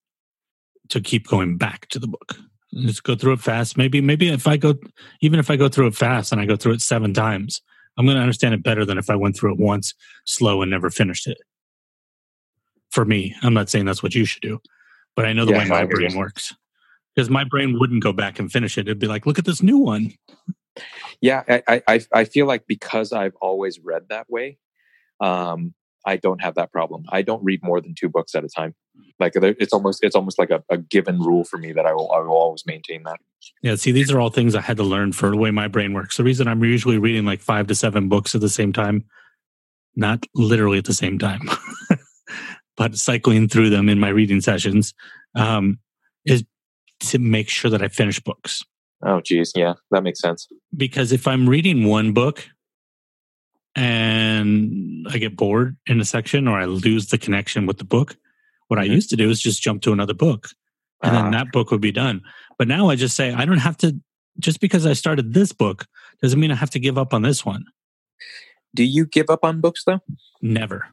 to 0.88 1.00
keep 1.00 1.26
going 1.28 1.56
back 1.56 1.88
to 1.88 1.98
the 1.98 2.06
book. 2.06 2.36
Just 2.74 3.02
go 3.02 3.14
through 3.14 3.34
it 3.34 3.40
fast. 3.40 3.76
Maybe 3.76 4.00
maybe 4.00 4.28
if 4.28 4.46
I 4.46 4.56
go 4.56 4.74
even 5.20 5.38
if 5.38 5.50
I 5.50 5.56
go 5.56 5.68
through 5.68 5.88
it 5.88 5.96
fast 5.96 6.32
and 6.32 6.40
I 6.40 6.46
go 6.46 6.56
through 6.56 6.72
it 6.72 6.82
seven 6.82 7.12
times, 7.12 7.60
I'm 7.96 8.06
going 8.06 8.16
to 8.16 8.22
understand 8.22 8.54
it 8.54 8.62
better 8.62 8.84
than 8.84 8.96
if 8.98 9.10
I 9.10 9.16
went 9.16 9.36
through 9.36 9.52
it 9.52 9.58
once 9.58 9.94
slow 10.24 10.62
and 10.62 10.70
never 10.70 10.88
finished 10.90 11.26
it. 11.26 11.38
For 12.90 13.04
me, 13.04 13.34
I'm 13.42 13.54
not 13.54 13.68
saying 13.68 13.84
that's 13.84 14.02
what 14.02 14.14
you 14.14 14.24
should 14.24 14.42
do, 14.42 14.60
but 15.16 15.26
I 15.26 15.32
know 15.32 15.44
the 15.44 15.52
Yeah, 15.52 15.58
way 15.58 15.68
my 15.68 15.84
brain 15.84 16.16
works. 16.16 16.54
Because 17.14 17.28
my 17.30 17.44
brain 17.44 17.78
wouldn't 17.78 18.02
go 18.02 18.12
back 18.12 18.38
and 18.38 18.50
finish 18.50 18.78
it. 18.78 18.82
It'd 18.82 18.98
be 18.98 19.06
like, 19.08 19.26
look 19.26 19.38
at 19.38 19.44
this 19.44 19.62
new 19.62 19.78
one. 19.78 20.12
Yeah, 21.20 21.42
I 21.48 21.82
I- 21.86 22.00
I 22.14 22.24
feel 22.24 22.46
like 22.46 22.66
because 22.66 23.12
I've 23.12 23.34
always 23.40 23.78
read 23.80 24.04
that 24.08 24.30
way, 24.30 24.58
um, 25.20 25.74
I 26.06 26.16
don't 26.16 26.40
have 26.40 26.54
that 26.54 26.72
problem. 26.72 27.04
I 27.10 27.22
don't 27.22 27.44
read 27.44 27.62
more 27.62 27.80
than 27.80 27.94
two 27.94 28.08
books 28.08 28.34
at 28.34 28.44
a 28.44 28.48
time. 28.48 28.74
Like 29.18 29.32
it's 29.36 29.72
almost 29.72 30.02
it's 30.02 30.16
almost 30.16 30.38
like 30.38 30.50
a, 30.50 30.62
a 30.70 30.78
given 30.78 31.18
rule 31.20 31.44
for 31.44 31.58
me 31.58 31.72
that 31.72 31.84
I 31.84 31.92
will 31.92 32.10
I 32.12 32.20
will 32.20 32.36
always 32.36 32.64
maintain 32.64 33.02
that. 33.02 33.18
Yeah, 33.62 33.74
see, 33.74 33.92
these 33.92 34.10
are 34.10 34.20
all 34.20 34.30
things 34.30 34.54
I 34.54 34.60
had 34.60 34.76
to 34.78 34.82
learn 34.82 35.12
for 35.12 35.30
the 35.30 35.36
way 35.36 35.50
my 35.50 35.68
brain 35.68 35.92
works. 35.92 36.16
The 36.16 36.24
reason 36.24 36.48
I'm 36.48 36.62
usually 36.64 36.98
reading 36.98 37.24
like 37.26 37.40
five 37.40 37.66
to 37.66 37.74
seven 37.74 38.08
books 38.08 38.34
at 38.34 38.40
the 38.40 38.48
same 38.48 38.72
time, 38.72 39.04
not 39.96 40.24
literally 40.34 40.78
at 40.78 40.84
the 40.86 40.94
same 40.94 41.18
time, 41.18 41.42
but 42.76 42.96
cycling 42.96 43.48
through 43.48 43.70
them 43.70 43.88
in 43.88 43.98
my 43.98 44.08
reading 44.08 44.40
sessions, 44.40 44.94
um, 45.34 45.78
to 47.00 47.18
make 47.18 47.48
sure 47.48 47.70
that 47.70 47.82
I 47.82 47.88
finish 47.88 48.20
books. 48.20 48.64
Oh, 49.02 49.20
geez, 49.20 49.52
yeah, 49.56 49.74
that 49.90 50.02
makes 50.02 50.20
sense. 50.20 50.46
Because 50.76 51.10
if 51.12 51.26
I'm 51.26 51.48
reading 51.48 51.86
one 51.86 52.12
book 52.12 52.46
and 53.76 55.06
I 55.10 55.18
get 55.18 55.36
bored 55.36 55.76
in 55.86 56.00
a 56.00 56.04
section 56.04 56.48
or 56.48 56.58
I 56.58 56.64
lose 56.66 57.08
the 57.08 57.18
connection 57.18 57.66
with 57.66 57.78
the 57.78 57.84
book, 57.84 58.16
what 58.68 58.78
I 58.78 58.86
Mhm. 58.86 58.94
used 58.94 59.10
to 59.10 59.16
do 59.16 59.30
is 59.30 59.40
just 59.40 59.62
jump 59.62 59.82
to 59.82 59.92
another 59.92 60.14
book 60.14 60.50
and 61.02 61.14
then 61.14 61.26
Ah. 61.26 61.30
that 61.30 61.52
book 61.52 61.70
would 61.70 61.80
be 61.80 61.92
done. 61.92 62.22
But 62.58 62.68
now 62.68 62.88
I 62.90 62.96
just 62.96 63.16
say 63.16 63.32
I 63.32 63.44
don't 63.44 63.58
have 63.58 63.76
to. 63.78 63.98
Just 64.38 64.60
because 64.60 64.86
I 64.86 64.92
started 64.92 65.34
this 65.34 65.52
book 65.52 65.86
doesn't 66.22 66.38
mean 66.40 66.50
I 66.50 66.54
have 66.54 66.70
to 66.70 66.78
give 66.78 66.96
up 66.98 67.12
on 67.14 67.22
this 67.22 67.44
one. 67.44 67.64
Do 68.74 68.84
you 68.84 69.06
give 69.06 69.28
up 69.28 69.44
on 69.44 69.60
books 69.60 69.84
though? 69.84 70.00
Never. 70.42 70.88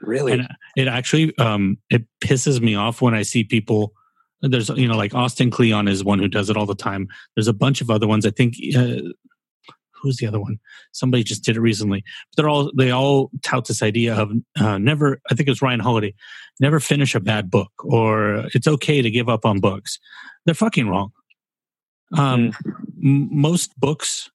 Really? 0.00 0.32
And 0.32 0.48
it 0.76 0.88
actually 0.88 1.36
um, 1.38 1.78
it 1.90 2.06
pisses 2.20 2.60
me 2.60 2.74
off 2.74 3.00
when 3.02 3.14
I 3.14 3.22
see 3.22 3.44
people. 3.44 3.94
There's 4.42 4.68
you 4.70 4.86
know 4.86 4.96
like 4.96 5.14
Austin 5.14 5.50
Kleon 5.50 5.88
is 5.88 6.04
one 6.04 6.18
who 6.18 6.28
does 6.28 6.50
it 6.50 6.56
all 6.56 6.66
the 6.66 6.74
time. 6.74 7.08
There's 7.34 7.48
a 7.48 7.52
bunch 7.52 7.80
of 7.80 7.90
other 7.90 8.06
ones. 8.06 8.26
I 8.26 8.30
think 8.30 8.54
uh, 8.76 8.96
who's 10.00 10.18
the 10.18 10.26
other 10.26 10.40
one? 10.40 10.58
Somebody 10.92 11.24
just 11.24 11.44
did 11.44 11.56
it 11.56 11.60
recently. 11.60 12.04
But 12.30 12.36
they're 12.36 12.48
all 12.48 12.70
they 12.76 12.90
all 12.90 13.30
tout 13.42 13.66
this 13.66 13.82
idea 13.82 14.14
of 14.14 14.30
uh, 14.58 14.78
never. 14.78 15.20
I 15.30 15.34
think 15.34 15.48
it 15.48 15.52
was 15.52 15.62
Ryan 15.62 15.80
Holiday. 15.80 16.14
Never 16.60 16.80
finish 16.80 17.14
a 17.14 17.20
bad 17.20 17.50
book, 17.50 17.72
or 17.84 18.46
it's 18.54 18.68
okay 18.68 19.02
to 19.02 19.10
give 19.10 19.28
up 19.28 19.44
on 19.44 19.60
books. 19.60 19.98
They're 20.44 20.54
fucking 20.54 20.88
wrong. 20.88 21.12
Um, 22.16 22.52
m- 23.02 23.28
most 23.30 23.78
books 23.78 24.30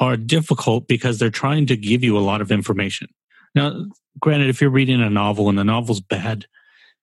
are 0.00 0.16
difficult 0.16 0.88
because 0.88 1.18
they're 1.18 1.30
trying 1.30 1.66
to 1.66 1.76
give 1.76 2.02
you 2.02 2.16
a 2.16 2.20
lot 2.20 2.40
of 2.40 2.50
information. 2.50 3.08
Now, 3.54 3.84
granted, 4.18 4.48
if 4.48 4.60
you're 4.60 4.70
reading 4.70 5.02
a 5.02 5.10
novel 5.10 5.48
and 5.48 5.58
the 5.58 5.64
novel's 5.64 6.00
bad, 6.00 6.46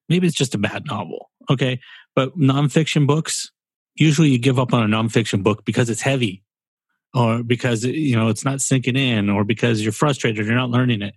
maybe 0.08 0.26
it's 0.26 0.36
just 0.36 0.54
a 0.54 0.58
bad 0.58 0.86
novel. 0.86 1.30
Okay. 1.48 1.80
But 2.14 2.36
nonfiction 2.38 3.06
books, 3.06 3.50
usually 3.94 4.30
you 4.30 4.38
give 4.38 4.58
up 4.58 4.72
on 4.72 4.82
a 4.82 4.96
nonfiction 4.96 5.42
book 5.42 5.64
because 5.64 5.90
it's 5.90 6.00
heavy 6.00 6.42
or 7.14 7.42
because, 7.42 7.84
you 7.84 8.16
know, 8.16 8.28
it's 8.28 8.44
not 8.44 8.60
sinking 8.60 8.96
in 8.96 9.30
or 9.30 9.44
because 9.44 9.82
you're 9.82 9.92
frustrated, 9.92 10.46
you're 10.46 10.54
not 10.54 10.70
learning 10.70 11.02
it. 11.02 11.14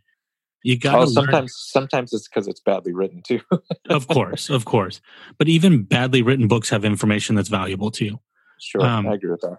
You 0.63 0.77
got 0.79 0.99
Oh, 0.99 1.05
sometimes 1.05 1.53
sometimes 1.57 2.13
it's 2.13 2.27
because 2.27 2.47
it's 2.47 2.61
badly 2.61 2.93
written 2.93 3.21
too. 3.21 3.41
of 3.89 4.07
course, 4.07 4.49
of 4.49 4.63
course. 4.65 5.01
But 5.37 5.49
even 5.49 5.83
badly 5.83 6.21
written 6.21 6.47
books 6.47 6.69
have 6.69 6.85
information 6.85 7.35
that's 7.35 7.49
valuable 7.49 7.91
to 7.91 8.05
you. 8.05 8.19
sure, 8.61 8.81
Um, 8.81 9.07
I 9.07 9.15
agree 9.15 9.31
with 9.31 9.41
that. 9.41 9.57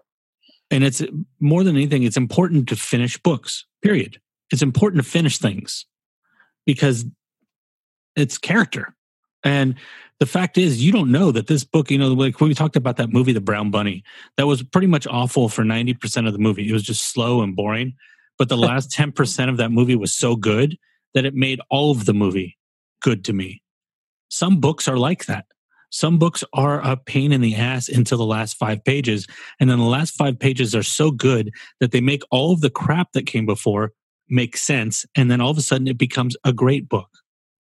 And 0.71 0.83
it's 0.83 1.03
more 1.41 1.63
than 1.63 1.77
anything, 1.77 2.05
it's 2.05 2.17
important 2.17 2.69
to 2.71 2.77
finish 2.77 3.19
books, 3.19 3.67
period. 3.83 4.19
It's 4.51 4.63
important 4.63 5.05
to 5.05 5.09
finish 5.09 5.39
things 5.39 5.85
because 6.65 7.05
it's 8.17 8.39
character. 8.39 8.95
And 9.45 9.75
the 10.21 10.27
fact 10.27 10.59
is, 10.59 10.83
you 10.83 10.93
don't 10.93 11.11
know 11.11 11.33
that 11.33 11.49
this 11.49 11.65
book, 11.65 11.91
you 11.91 11.99
know, 11.99 12.09
like 12.09 12.41
when 12.41 12.49
we 12.49 12.55
talked 12.55 12.77
about 12.77 12.97
that 12.97 13.13
movie, 13.13 13.33
The 13.33 13.41
Brown 13.41 13.71
Bunny, 13.71 14.05
that 14.37 14.47
was 14.47 14.63
pretty 14.63 14.87
much 14.87 15.07
awful 15.07 15.49
for 15.49 15.65
90% 15.65 16.27
of 16.27 16.33
the 16.33 16.39
movie. 16.39 16.69
It 16.69 16.73
was 16.73 16.85
just 16.85 17.13
slow 17.13 17.43
and 17.43 17.57
boring. 17.57 17.95
But 18.39 18.49
the 18.49 18.57
last 18.57 18.91
10% 18.91 19.49
of 19.49 19.57
that 19.57 19.71
movie 19.71 19.97
was 19.97 20.13
so 20.13 20.37
good 20.37 20.79
that 21.15 21.25
it 21.25 21.35
made 21.35 21.61
all 21.71 21.91
of 21.91 22.05
the 22.05 22.15
movie 22.15 22.57
good 23.03 23.25
to 23.27 23.33
me. 23.33 23.63
Some 24.31 24.61
books 24.61 24.89
are 24.89 24.97
like 24.97 25.27
that. 25.27 25.47
Some 25.91 26.19
books 26.19 26.43
are 26.53 26.81
a 26.81 26.97
pain 26.97 27.31
in 27.31 27.41
the 27.41 27.55
ass 27.55 27.89
until 27.89 28.19
the 28.19 28.25
last 28.25 28.57
five 28.57 28.83
pages. 28.85 29.29
And 29.61 29.71
then 29.71 29.79
the 29.79 29.85
last 29.85 30.17
five 30.17 30.39
pages 30.39 30.75
are 30.75 30.83
so 30.83 31.13
good 31.13 31.53
that 31.79 31.93
they 31.93 32.01
make 32.01 32.23
all 32.33 32.53
of 32.53 32.63
the 32.63 32.71
crap 32.71 33.13
that 33.13 33.27
came 33.27 33.47
before 33.47 33.93
make 34.29 34.57
sense. 34.57 35.05
And 35.15 35.31
then 35.31 35.41
all 35.41 35.51
of 35.51 35.59
a 35.59 35.63
sudden 35.63 35.87
it 35.87 35.99
becomes 35.99 36.37
a 36.45 36.53
great 36.53 36.89
book. 36.89 37.11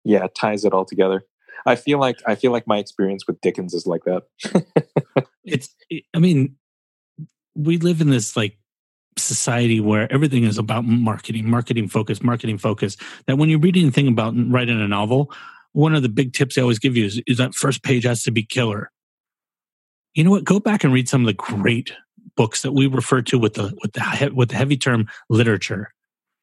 Yeah, 0.03 0.25
it 0.25 0.35
ties 0.35 0.63
it 0.63 0.73
all 0.73 0.85
together. 0.85 1.23
I 1.65 1.75
feel 1.75 1.99
like 1.99 2.19
I 2.25 2.35
feel 2.35 2.51
like 2.51 2.67
my 2.67 2.77
experience 2.77 3.27
with 3.27 3.41
Dickens 3.41 3.73
is 3.73 3.85
like 3.85 4.03
that. 4.05 4.23
It's, 5.43 5.75
I 6.13 6.19
mean, 6.19 6.55
we 7.55 7.77
live 7.77 8.01
in 8.01 8.09
this 8.09 8.37
like 8.37 8.57
society 9.17 9.79
where 9.79 10.11
everything 10.11 10.43
is 10.43 10.57
about 10.57 10.85
marketing, 10.85 11.49
marketing 11.49 11.87
focus, 11.87 12.21
marketing 12.21 12.57
focus. 12.57 12.97
That 13.27 13.37
when 13.37 13.49
you're 13.49 13.59
reading 13.59 13.87
a 13.87 13.91
thing 13.91 14.07
about 14.07 14.33
writing 14.35 14.79
a 14.79 14.87
novel, 14.87 15.31
one 15.73 15.95
of 15.95 16.03
the 16.03 16.09
big 16.09 16.33
tips 16.33 16.55
they 16.55 16.61
always 16.61 16.79
give 16.79 16.95
you 16.95 17.05
is, 17.05 17.21
is 17.27 17.37
that 17.37 17.55
first 17.55 17.83
page 17.83 18.03
has 18.03 18.23
to 18.23 18.31
be 18.31 18.43
killer. 18.43 18.91
You 20.13 20.23
know 20.23 20.31
what? 20.31 20.43
Go 20.43 20.59
back 20.59 20.83
and 20.83 20.93
read 20.93 21.09
some 21.09 21.21
of 21.21 21.27
the 21.27 21.33
great 21.33 21.93
books 22.35 22.61
that 22.61 22.73
we 22.73 22.87
refer 22.87 23.21
to 23.23 23.39
with 23.39 23.53
the 23.53 23.73
with 23.81 23.93
the 23.93 24.31
with 24.33 24.49
the 24.49 24.55
heavy 24.55 24.77
term 24.77 25.07
literature, 25.29 25.93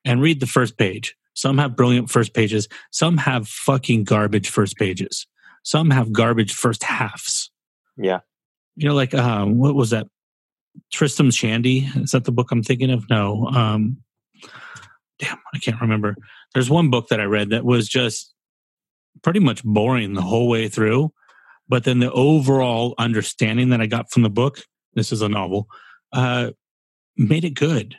and 0.05 0.23
read 0.23 0.41
the 0.41 0.47
first 0.47 0.79
page. 0.79 1.15
Some 1.39 1.57
have 1.59 1.77
brilliant 1.77 2.11
first 2.11 2.35
pages. 2.35 2.67
Some 2.91 3.17
have 3.19 3.47
fucking 3.47 4.03
garbage 4.03 4.49
first 4.49 4.77
pages. 4.77 5.25
Some 5.63 5.91
have 5.91 6.13
garbage 6.13 6.53
first 6.53 6.83
halves. 6.83 7.53
yeah. 7.97 8.21
You 8.75 8.89
know, 8.89 8.95
like 8.95 9.15
uh, 9.15 9.45
what 9.45 9.77
was 9.77 9.91
that? 9.91 10.09
Tristram 10.93 11.31
Shandy. 11.31 11.89
Is 11.95 12.11
that 12.11 12.25
the 12.25 12.33
book 12.33 12.51
I'm 12.51 12.63
thinking 12.65 12.91
of? 12.91 13.09
No. 13.09 13.47
Um, 13.47 13.99
damn, 15.21 15.39
I 15.55 15.59
can't 15.59 15.81
remember. 15.81 16.17
There's 16.55 16.71
one 16.71 16.91
book 16.91 17.09
that 17.09 17.21
I 17.21 17.25
read 17.25 17.51
that 17.51 17.65
was 17.65 17.89
just 17.89 18.35
pretty 19.23 19.41
much 19.41 19.63
boring 19.63 20.15
the 20.15 20.23
whole 20.23 20.49
way 20.49 20.69
through. 20.69 21.13
But 21.69 21.85
then 21.85 22.01
the 22.01 22.13
overall 22.13 22.95
understanding 22.99 23.69
that 23.71 23.81
I 23.81 23.87
got 23.87 24.11
from 24.11 24.23
the 24.23 24.31
book, 24.31 24.61
this 24.95 25.13
is 25.13 25.23
a 25.23 25.29
novel, 25.29 25.69
uh, 26.13 26.51
made 27.17 27.45
it 27.45 27.55
good, 27.55 27.97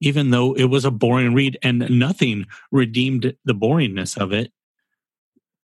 even 0.00 0.30
though 0.30 0.54
it 0.54 0.64
was 0.64 0.84
a 0.84 0.90
boring 0.90 1.34
read 1.34 1.58
and 1.62 1.88
nothing 1.90 2.46
redeemed 2.72 3.34
the 3.44 3.54
boringness 3.54 4.16
of 4.16 4.32
it. 4.32 4.52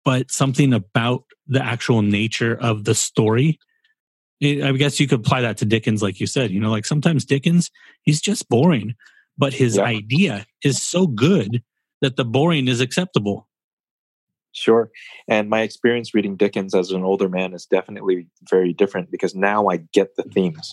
But 0.04 0.30
something 0.30 0.72
about 0.72 1.24
the 1.46 1.64
actual 1.64 2.02
nature 2.02 2.56
of 2.60 2.84
the 2.84 2.94
story. 2.94 3.58
It, 4.40 4.62
I 4.62 4.72
guess 4.72 5.00
you 5.00 5.08
could 5.08 5.20
apply 5.20 5.40
that 5.42 5.56
to 5.58 5.64
Dickens, 5.64 6.02
like 6.02 6.20
you 6.20 6.26
said. 6.26 6.50
You 6.50 6.60
know, 6.60 6.70
like 6.70 6.84
sometimes 6.84 7.24
Dickens, 7.24 7.70
he's 8.02 8.20
just 8.20 8.48
boring, 8.48 8.94
but 9.38 9.54
his 9.54 9.76
Yeah. 9.76 9.84
idea 9.84 10.46
is 10.62 10.82
so 10.82 11.06
good 11.06 11.62
that 12.02 12.16
the 12.16 12.24
boring 12.24 12.68
is 12.68 12.80
acceptable. 12.80 13.48
Sure. 14.52 14.90
And 15.28 15.50
my 15.50 15.62
experience 15.62 16.14
reading 16.14 16.36
Dickens 16.36 16.74
as 16.74 16.90
an 16.90 17.02
older 17.02 17.28
man 17.28 17.52
is 17.52 17.66
definitely 17.66 18.28
very 18.48 18.72
different 18.72 19.10
because 19.10 19.34
now 19.34 19.68
I 19.68 19.78
get 19.92 20.16
the 20.16 20.22
themes. 20.22 20.72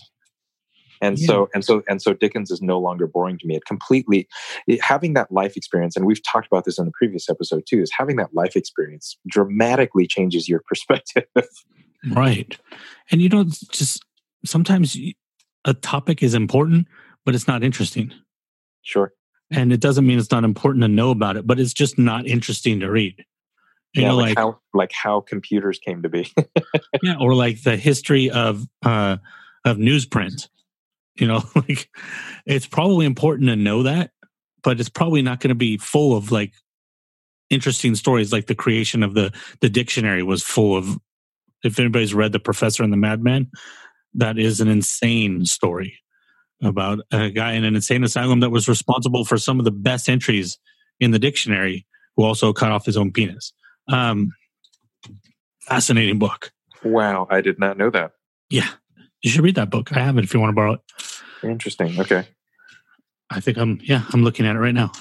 And 1.00 1.18
Yeah. 1.18 1.26
so 1.26 1.48
and 1.54 1.64
so 1.64 1.82
and 1.88 2.00
so 2.00 2.14
Dickens 2.14 2.50
is 2.50 2.62
no 2.62 2.78
longer 2.78 3.06
boring 3.06 3.38
to 3.38 3.46
me. 3.46 3.56
It 3.56 3.64
completely 3.66 4.28
it- 4.66 4.82
having 4.82 5.14
that 5.14 5.30
life 5.32 5.56
experience, 5.56 5.96
and 5.96 6.06
we've 6.06 6.22
talked 6.24 6.46
about 6.46 6.64
this 6.64 6.78
in 6.78 6.84
the 6.86 6.92
previous 6.92 7.28
episode 7.28 7.64
too, 7.68 7.80
is 7.82 7.90
having 7.96 8.16
that 8.16 8.34
life 8.34 8.56
experience 8.56 9.16
dramatically 9.28 10.06
changes 10.06 10.48
your 10.48 10.62
perspective. 10.68 11.24
Right. 12.10 12.56
And 13.10 13.22
you 13.22 13.28
know, 13.28 13.44
just 13.44 14.04
sometimes 14.44 14.96
a 15.64 15.74
topic 15.74 16.22
is 16.22 16.34
important, 16.34 16.86
but 17.24 17.34
it's 17.34 17.48
not 17.48 17.62
interesting. 17.62 18.12
sure. 18.82 19.12
And 19.50 19.72
it 19.72 19.80
doesn't 19.80 20.06
mean 20.06 20.18
it's 20.18 20.30
not 20.30 20.42
important 20.44 20.82
to 20.82 20.88
know 20.88 21.10
about 21.10 21.36
it, 21.36 21.46
but 21.46 21.60
it's 21.60 21.72
just 21.74 21.98
not 21.98 22.26
interesting 22.26 22.80
to 22.80 22.90
read. 22.90 23.24
You 23.94 24.02
yeah, 24.02 24.08
know, 24.08 24.16
like, 24.16 24.30
like, 24.30 24.38
how 24.38 24.58
like 24.72 24.92
how 24.92 25.20
computers 25.20 25.78
came 25.78 26.02
to 26.02 26.08
be. 26.08 26.32
yeah, 27.02 27.16
or 27.20 27.34
like 27.34 27.62
the 27.62 27.76
history 27.76 28.28
of 28.30 28.66
uh 28.84 29.18
of 29.64 29.76
newsprint. 29.76 30.48
You 31.16 31.26
know, 31.28 31.42
like 31.54 31.88
it's 32.46 32.66
probably 32.66 33.06
important 33.06 33.48
to 33.48 33.56
know 33.56 33.84
that, 33.84 34.10
but 34.62 34.80
it's 34.80 34.88
probably 34.88 35.22
not 35.22 35.40
going 35.40 35.50
to 35.50 35.54
be 35.54 35.76
full 35.76 36.16
of 36.16 36.32
like 36.32 36.52
interesting 37.50 37.94
stories 37.94 38.32
like 38.32 38.46
the 38.46 38.54
creation 38.54 39.02
of 39.02 39.14
the 39.14 39.32
the 39.60 39.68
dictionary 39.68 40.22
was 40.22 40.42
full 40.42 40.76
of 40.76 40.98
if 41.62 41.78
anybody's 41.78 42.14
read 42.14 42.32
the 42.32 42.40
professor 42.40 42.82
and 42.82 42.92
the 42.92 42.96
madman 42.96 43.50
that 44.14 44.38
is 44.38 44.60
an 44.60 44.68
insane 44.68 45.44
story 45.44 45.98
about 46.62 47.00
a 47.12 47.30
guy 47.30 47.52
in 47.52 47.64
an 47.64 47.74
insane 47.74 48.04
asylum 48.04 48.40
that 48.40 48.50
was 48.50 48.68
responsible 48.68 49.24
for 49.24 49.36
some 49.36 49.58
of 49.58 49.64
the 49.64 49.70
best 49.70 50.08
entries 50.08 50.58
in 51.00 51.10
the 51.10 51.18
dictionary 51.18 51.86
who 52.16 52.24
also 52.24 52.52
cut 52.52 52.72
off 52.72 52.86
his 52.86 52.96
own 52.96 53.12
penis. 53.12 53.52
Um 53.88 54.32
fascinating 55.60 56.18
book. 56.18 56.52
Wow, 56.82 57.26
I 57.30 57.40
did 57.40 57.58
not 57.58 57.76
know 57.76 57.90
that. 57.90 58.12
yeah 58.50 58.68
you 59.24 59.30
should 59.30 59.42
read 59.42 59.56
that 59.56 59.70
book 59.70 59.92
i 59.96 59.98
have 59.98 60.16
it 60.18 60.24
if 60.24 60.32
you 60.32 60.38
want 60.38 60.50
to 60.50 60.54
borrow 60.54 60.74
it 60.74 60.80
Interesting. 61.44 62.00
Okay. 62.00 62.26
I 63.30 63.40
think 63.40 63.58
I'm 63.58 63.80
yeah, 63.82 64.04
I'm 64.12 64.22
looking 64.22 64.46
at 64.46 64.56
it 64.56 64.60
right 64.60 64.74
now. 64.74 64.92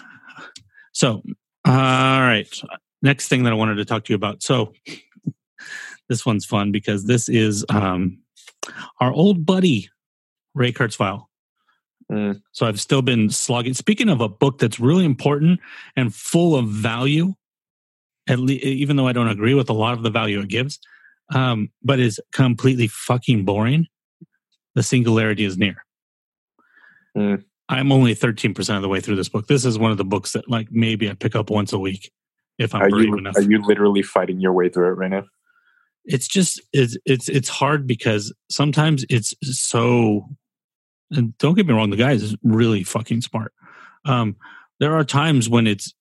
So, 0.93 1.23
all 1.65 1.73
right. 1.73 2.47
Next 3.01 3.27
thing 3.27 3.43
that 3.43 3.53
I 3.53 3.55
wanted 3.55 3.75
to 3.75 3.85
talk 3.85 4.05
to 4.05 4.13
you 4.13 4.15
about. 4.15 4.43
So, 4.43 4.73
this 6.09 6.25
one's 6.25 6.45
fun 6.45 6.71
because 6.71 7.05
this 7.05 7.29
is 7.29 7.65
um 7.69 8.19
our 8.99 9.11
old 9.11 9.45
buddy 9.45 9.89
Ray 10.53 10.71
Kurzweil. 10.71 11.25
Mm. 12.11 12.41
So 12.51 12.65
I've 12.65 12.79
still 12.79 13.01
been 13.01 13.29
slogging. 13.29 13.73
Speaking 13.73 14.09
of 14.09 14.21
a 14.21 14.29
book 14.29 14.59
that's 14.59 14.79
really 14.79 15.05
important 15.05 15.59
and 15.95 16.13
full 16.13 16.55
of 16.55 16.67
value, 16.67 17.33
at 18.27 18.39
least 18.39 18.63
even 18.63 18.97
though 18.97 19.07
I 19.07 19.13
don't 19.13 19.29
agree 19.29 19.53
with 19.53 19.69
a 19.69 19.73
lot 19.73 19.93
of 19.93 20.03
the 20.03 20.09
value 20.09 20.39
it 20.39 20.49
gives, 20.49 20.79
um, 21.33 21.71
but 21.81 21.99
is 21.99 22.21
completely 22.31 22.87
fucking 22.87 23.45
boring. 23.45 23.87
The 24.75 24.83
singularity 24.83 25.45
is 25.45 25.57
near. 25.57 25.85
Mm. 27.17 27.43
I'm 27.69 27.91
only 27.91 28.15
13% 28.15 28.75
of 28.75 28.81
the 28.81 28.89
way 28.89 28.99
through 28.99 29.15
this 29.15 29.29
book. 29.29 29.47
This 29.47 29.65
is 29.65 29.77
one 29.79 29.91
of 29.91 29.97
the 29.97 30.03
books 30.03 30.33
that 30.33 30.49
like 30.49 30.67
maybe 30.71 31.09
I 31.09 31.13
pick 31.13 31.35
up 31.35 31.49
once 31.49 31.73
a 31.73 31.79
week 31.79 32.11
if 32.57 32.75
I'm 32.75 32.81
Are 32.81 32.89
brave 32.89 33.05
you 33.05 33.17
enough. 33.17 33.35
are 33.37 33.41
you 33.41 33.61
literally 33.61 34.01
fighting 34.01 34.39
your 34.39 34.53
way 34.53 34.69
through 34.69 34.89
it 34.89 34.95
right 34.95 35.11
now? 35.11 35.23
it's 36.05 36.27
just 36.27 36.61
it's 36.73 36.97
it's 37.05 37.29
it's 37.29 37.49
hard 37.49 37.87
because 37.87 38.33
sometimes 38.49 39.05
it's 39.09 39.33
so 39.41 40.27
and 41.11 41.37
don't 41.37 41.55
get 41.55 41.65
me 41.65 41.73
wrong 41.73 41.89
the 41.89 41.95
guy 41.95 42.11
is 42.11 42.35
really 42.43 42.83
fucking 42.83 43.21
smart 43.21 43.53
um 44.05 44.35
there 44.79 44.95
are 44.95 45.03
times 45.03 45.47
when 45.47 45.65
it's 45.65 45.93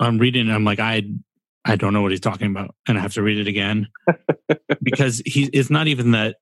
i'm 0.00 0.18
reading 0.18 0.42
and 0.42 0.52
i'm 0.52 0.64
like 0.64 0.80
i 0.80 1.02
i 1.64 1.76
don't 1.76 1.92
know 1.92 2.02
what 2.02 2.10
he's 2.10 2.20
talking 2.20 2.50
about 2.50 2.74
and 2.88 2.98
i 2.98 3.00
have 3.00 3.12
to 3.14 3.22
read 3.22 3.38
it 3.38 3.46
again 3.46 3.86
because 4.82 5.22
he 5.24 5.44
it's 5.52 5.70
not 5.70 5.86
even 5.86 6.10
that 6.10 6.36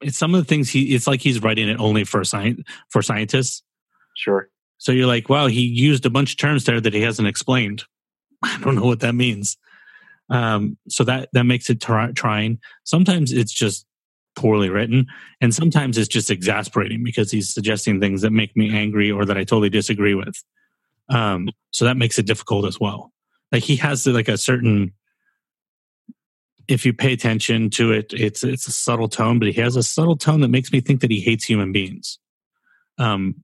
it's 0.00 0.18
some 0.18 0.34
of 0.34 0.40
the 0.40 0.44
things 0.44 0.68
he 0.70 0.94
it's 0.94 1.06
like 1.06 1.20
he's 1.20 1.42
writing 1.42 1.68
it 1.68 1.78
only 1.80 2.04
for 2.04 2.24
science 2.24 2.60
for 2.90 3.02
scientists 3.02 3.62
Sure. 4.16 4.48
so 4.78 4.92
you're 4.92 5.06
like, 5.08 5.28
wow, 5.28 5.46
he 5.48 5.62
used 5.62 6.06
a 6.06 6.10
bunch 6.10 6.32
of 6.32 6.36
terms 6.38 6.64
there 6.64 6.80
that 6.80 6.94
he 6.94 7.00
hasn't 7.02 7.26
explained. 7.28 7.84
I 8.42 8.58
don't 8.60 8.76
know 8.76 8.84
what 8.84 9.00
that 9.00 9.14
means. 9.14 9.56
Um, 10.30 10.78
so 10.88 11.04
that 11.04 11.28
that 11.32 11.44
makes 11.44 11.68
it 11.68 11.80
try, 11.80 12.12
trying. 12.12 12.58
Sometimes 12.84 13.32
it's 13.32 13.52
just 13.52 13.86
poorly 14.36 14.68
written. 14.68 15.06
And 15.40 15.54
sometimes 15.54 15.98
it's 15.98 16.08
just 16.08 16.30
exasperating 16.30 17.02
because 17.04 17.30
he's 17.30 17.52
suggesting 17.52 18.00
things 18.00 18.22
that 18.22 18.30
make 18.30 18.56
me 18.56 18.76
angry 18.76 19.10
or 19.10 19.24
that 19.24 19.36
I 19.36 19.44
totally 19.44 19.70
disagree 19.70 20.14
with. 20.14 20.42
Um, 21.08 21.48
so 21.70 21.84
that 21.84 21.96
makes 21.96 22.18
it 22.18 22.26
difficult 22.26 22.66
as 22.66 22.80
well. 22.80 23.12
Like 23.52 23.62
he 23.62 23.76
has 23.76 24.06
like 24.06 24.28
a 24.28 24.38
certain, 24.38 24.92
if 26.68 26.86
you 26.86 26.92
pay 26.92 27.12
attention 27.12 27.70
to 27.70 27.92
it, 27.92 28.12
it's 28.12 28.44
it's 28.44 28.66
a 28.66 28.72
subtle 28.72 29.08
tone, 29.08 29.38
but 29.38 29.48
he 29.48 29.60
has 29.60 29.76
a 29.76 29.82
subtle 29.82 30.16
tone 30.16 30.40
that 30.40 30.48
makes 30.48 30.72
me 30.72 30.80
think 30.80 31.00
that 31.00 31.10
he 31.10 31.20
hates 31.20 31.44
human 31.44 31.72
beings. 31.72 32.18
Um, 32.98 33.42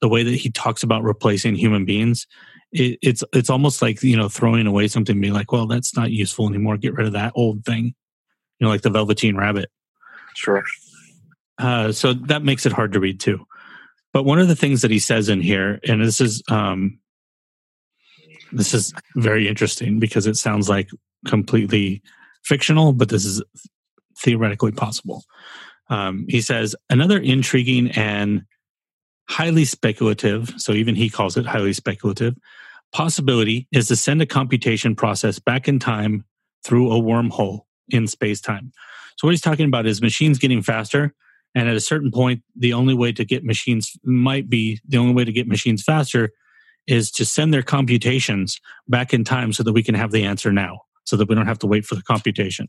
the 0.00 0.08
way 0.08 0.22
that 0.22 0.34
he 0.34 0.50
talks 0.50 0.82
about 0.82 1.02
replacing 1.02 1.54
human 1.54 1.84
beings, 1.84 2.26
it, 2.72 2.98
it's 3.02 3.24
it's 3.32 3.50
almost 3.50 3.82
like 3.82 4.02
you 4.02 4.16
know 4.16 4.28
throwing 4.28 4.66
away 4.66 4.88
something, 4.88 5.14
and 5.14 5.22
being 5.22 5.34
like, 5.34 5.52
well, 5.52 5.66
that's 5.66 5.96
not 5.96 6.10
useful 6.10 6.48
anymore. 6.48 6.76
Get 6.76 6.94
rid 6.94 7.06
of 7.06 7.12
that 7.12 7.32
old 7.34 7.64
thing, 7.64 7.86
you 7.86 8.64
know, 8.64 8.68
like 8.68 8.82
the 8.82 8.90
Velveteen 8.90 9.36
Rabbit. 9.36 9.70
Sure. 10.34 10.64
Uh, 11.58 11.92
so 11.92 12.14
that 12.14 12.42
makes 12.42 12.66
it 12.66 12.72
hard 12.72 12.92
to 12.92 13.00
read 13.00 13.20
too. 13.20 13.46
But 14.12 14.24
one 14.24 14.38
of 14.38 14.48
the 14.48 14.56
things 14.56 14.82
that 14.82 14.90
he 14.90 14.98
says 14.98 15.28
in 15.28 15.40
here, 15.40 15.80
and 15.86 16.02
this 16.02 16.20
is 16.20 16.42
um, 16.48 16.98
this 18.52 18.74
is 18.74 18.92
very 19.16 19.48
interesting 19.48 19.98
because 19.98 20.26
it 20.26 20.36
sounds 20.36 20.68
like 20.68 20.90
completely 21.26 22.02
fictional, 22.44 22.92
but 22.92 23.08
this 23.08 23.24
is 23.24 23.42
theoretically 24.18 24.72
possible. 24.72 25.24
Um, 25.88 26.26
he 26.28 26.40
says 26.40 26.74
another 26.90 27.18
intriguing 27.18 27.90
and 27.90 28.42
highly 29.28 29.64
speculative, 29.64 30.52
so 30.56 30.72
even 30.72 30.94
he 30.94 31.10
calls 31.10 31.36
it 31.36 31.46
highly 31.46 31.72
speculative, 31.72 32.34
possibility 32.92 33.66
is 33.72 33.88
to 33.88 33.96
send 33.96 34.22
a 34.22 34.26
computation 34.26 34.94
process 34.94 35.38
back 35.38 35.68
in 35.68 35.78
time 35.78 36.24
through 36.64 36.92
a 36.92 37.00
wormhole 37.00 37.60
in 37.88 38.06
space 38.06 38.40
time. 38.40 38.72
So, 39.16 39.26
what 39.26 39.32
he's 39.32 39.40
talking 39.40 39.66
about 39.66 39.86
is 39.86 40.00
machines 40.00 40.38
getting 40.38 40.62
faster. 40.62 41.14
And 41.54 41.68
at 41.68 41.76
a 41.76 41.80
certain 41.80 42.10
point, 42.10 42.42
the 42.56 42.72
only 42.72 42.94
way 42.94 43.12
to 43.12 43.24
get 43.24 43.44
machines 43.44 43.94
might 44.04 44.48
be 44.48 44.80
the 44.86 44.96
only 44.96 45.12
way 45.12 45.24
to 45.24 45.32
get 45.32 45.46
machines 45.46 45.82
faster 45.82 46.30
is 46.86 47.10
to 47.12 47.24
send 47.24 47.52
their 47.52 47.62
computations 47.62 48.58
back 48.88 49.12
in 49.12 49.22
time 49.22 49.52
so 49.52 49.62
that 49.62 49.72
we 49.72 49.82
can 49.82 49.94
have 49.94 50.12
the 50.12 50.24
answer 50.24 50.50
now, 50.50 50.80
so 51.04 51.16
that 51.16 51.28
we 51.28 51.34
don't 51.34 51.46
have 51.46 51.58
to 51.60 51.66
wait 51.66 51.84
for 51.84 51.94
the 51.94 52.02
computation. 52.02 52.68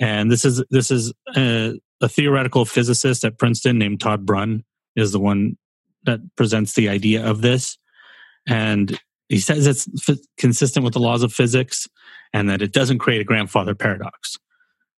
And 0.00 0.30
this 0.30 0.44
is 0.44 0.62
this 0.70 0.90
is 0.90 1.12
a, 1.36 1.74
a 2.00 2.08
theoretical 2.08 2.64
physicist 2.64 3.24
at 3.24 3.38
Princeton 3.38 3.78
named 3.78 4.00
Todd 4.00 4.26
Brun 4.26 4.64
is 4.96 5.12
the 5.12 5.20
one 5.20 5.56
that 6.04 6.20
presents 6.36 6.74
the 6.74 6.88
idea 6.88 7.24
of 7.24 7.42
this, 7.42 7.78
and 8.48 8.98
he 9.28 9.38
says 9.38 9.66
it's 9.66 9.88
f- 10.08 10.18
consistent 10.36 10.84
with 10.84 10.92
the 10.92 11.00
laws 11.00 11.22
of 11.22 11.32
physics 11.32 11.88
and 12.32 12.50
that 12.50 12.62
it 12.62 12.72
doesn't 12.72 12.98
create 12.98 13.20
a 13.20 13.24
grandfather 13.24 13.74
paradox. 13.74 14.36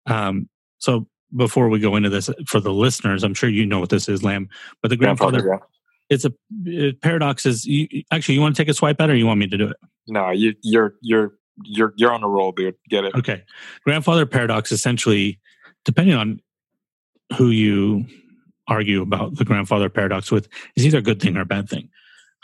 Um, 0.07 0.49
so 0.78 1.07
before 1.36 1.68
we 1.68 1.78
go 1.78 1.97
into 1.97 2.09
this 2.09 2.30
for 2.47 2.61
the 2.61 2.72
listeners, 2.72 3.22
I'm 3.24 3.34
sure 3.34 3.49
you 3.49 3.66
know 3.66 3.80
what 3.80 3.90
this 3.90 4.09
is, 4.09 4.22
Lam. 4.22 4.49
But 4.82 4.88
the 4.88 4.97
grandfather, 4.97 5.42
Grandfather, 5.42 5.68
it's 6.11 6.24
a 6.24 6.32
it, 6.64 7.01
paradox. 7.01 7.47
Is 7.47 7.64
you, 7.64 7.86
actually 8.11 8.34
you 8.34 8.40
want 8.40 8.57
to 8.57 8.62
take 8.62 8.68
a 8.68 8.74
swipe 8.74 9.01
at 9.01 9.11
it, 9.11 9.12
or 9.12 9.16
you 9.16 9.26
want 9.26 9.40
me 9.40 9.49
to 9.49 9.57
do 9.57 9.68
it? 9.68 9.76
No, 10.07 10.30
you, 10.30 10.55
you're 10.62 10.95
you're 11.01 11.34
you're 11.62 11.92
you're 11.96 12.12
on 12.12 12.22
a 12.22 12.28
roll, 12.28 12.52
dude. 12.52 12.76
Get 12.88 13.05
it? 13.05 13.14
Okay, 13.14 13.42
grandfather 13.84 14.26
paradox 14.26 14.72
essentially, 14.72 15.40
depending 15.84 16.16
on 16.16 16.40
who 17.36 17.48
you 17.48 18.07
argue 18.66 19.02
about 19.02 19.36
the 19.36 19.44
grandfather 19.44 19.88
paradox 19.88 20.30
with, 20.30 20.48
is 20.76 20.86
either 20.86 20.98
a 20.98 21.02
good 21.02 21.20
thing 21.20 21.36
or 21.36 21.42
a 21.42 21.46
bad 21.46 21.68
thing. 21.68 21.88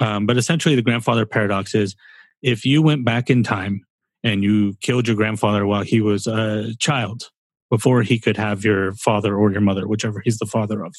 Um, 0.01 0.27
but 0.27 0.37
essentially, 0.37 0.75
the 0.75 0.83
grandfather 0.83 1.27
paradox 1.27 1.75
is 1.75 1.97
if 2.43 2.65
you 2.65 2.83
went 2.83 3.05
back 3.05 3.31
in 3.31 3.43
time 3.43 3.85
and 4.23 4.43
you 4.43 4.75
killed 4.81 5.07
your 5.07 5.17
grandfather 5.17 5.67
while 5.67 5.83
he 5.83 6.01
was 6.01 6.27
a 6.27 6.75
child, 6.79 7.31
before 7.71 8.03
he 8.03 8.19
could 8.19 8.37
have 8.37 8.65
your 8.65 8.93
father 8.93 9.37
or 9.37 9.51
your 9.53 9.61
mother, 9.61 9.87
whichever 9.87 10.21
he's 10.25 10.39
the 10.39 10.47
father 10.47 10.85
of, 10.85 10.95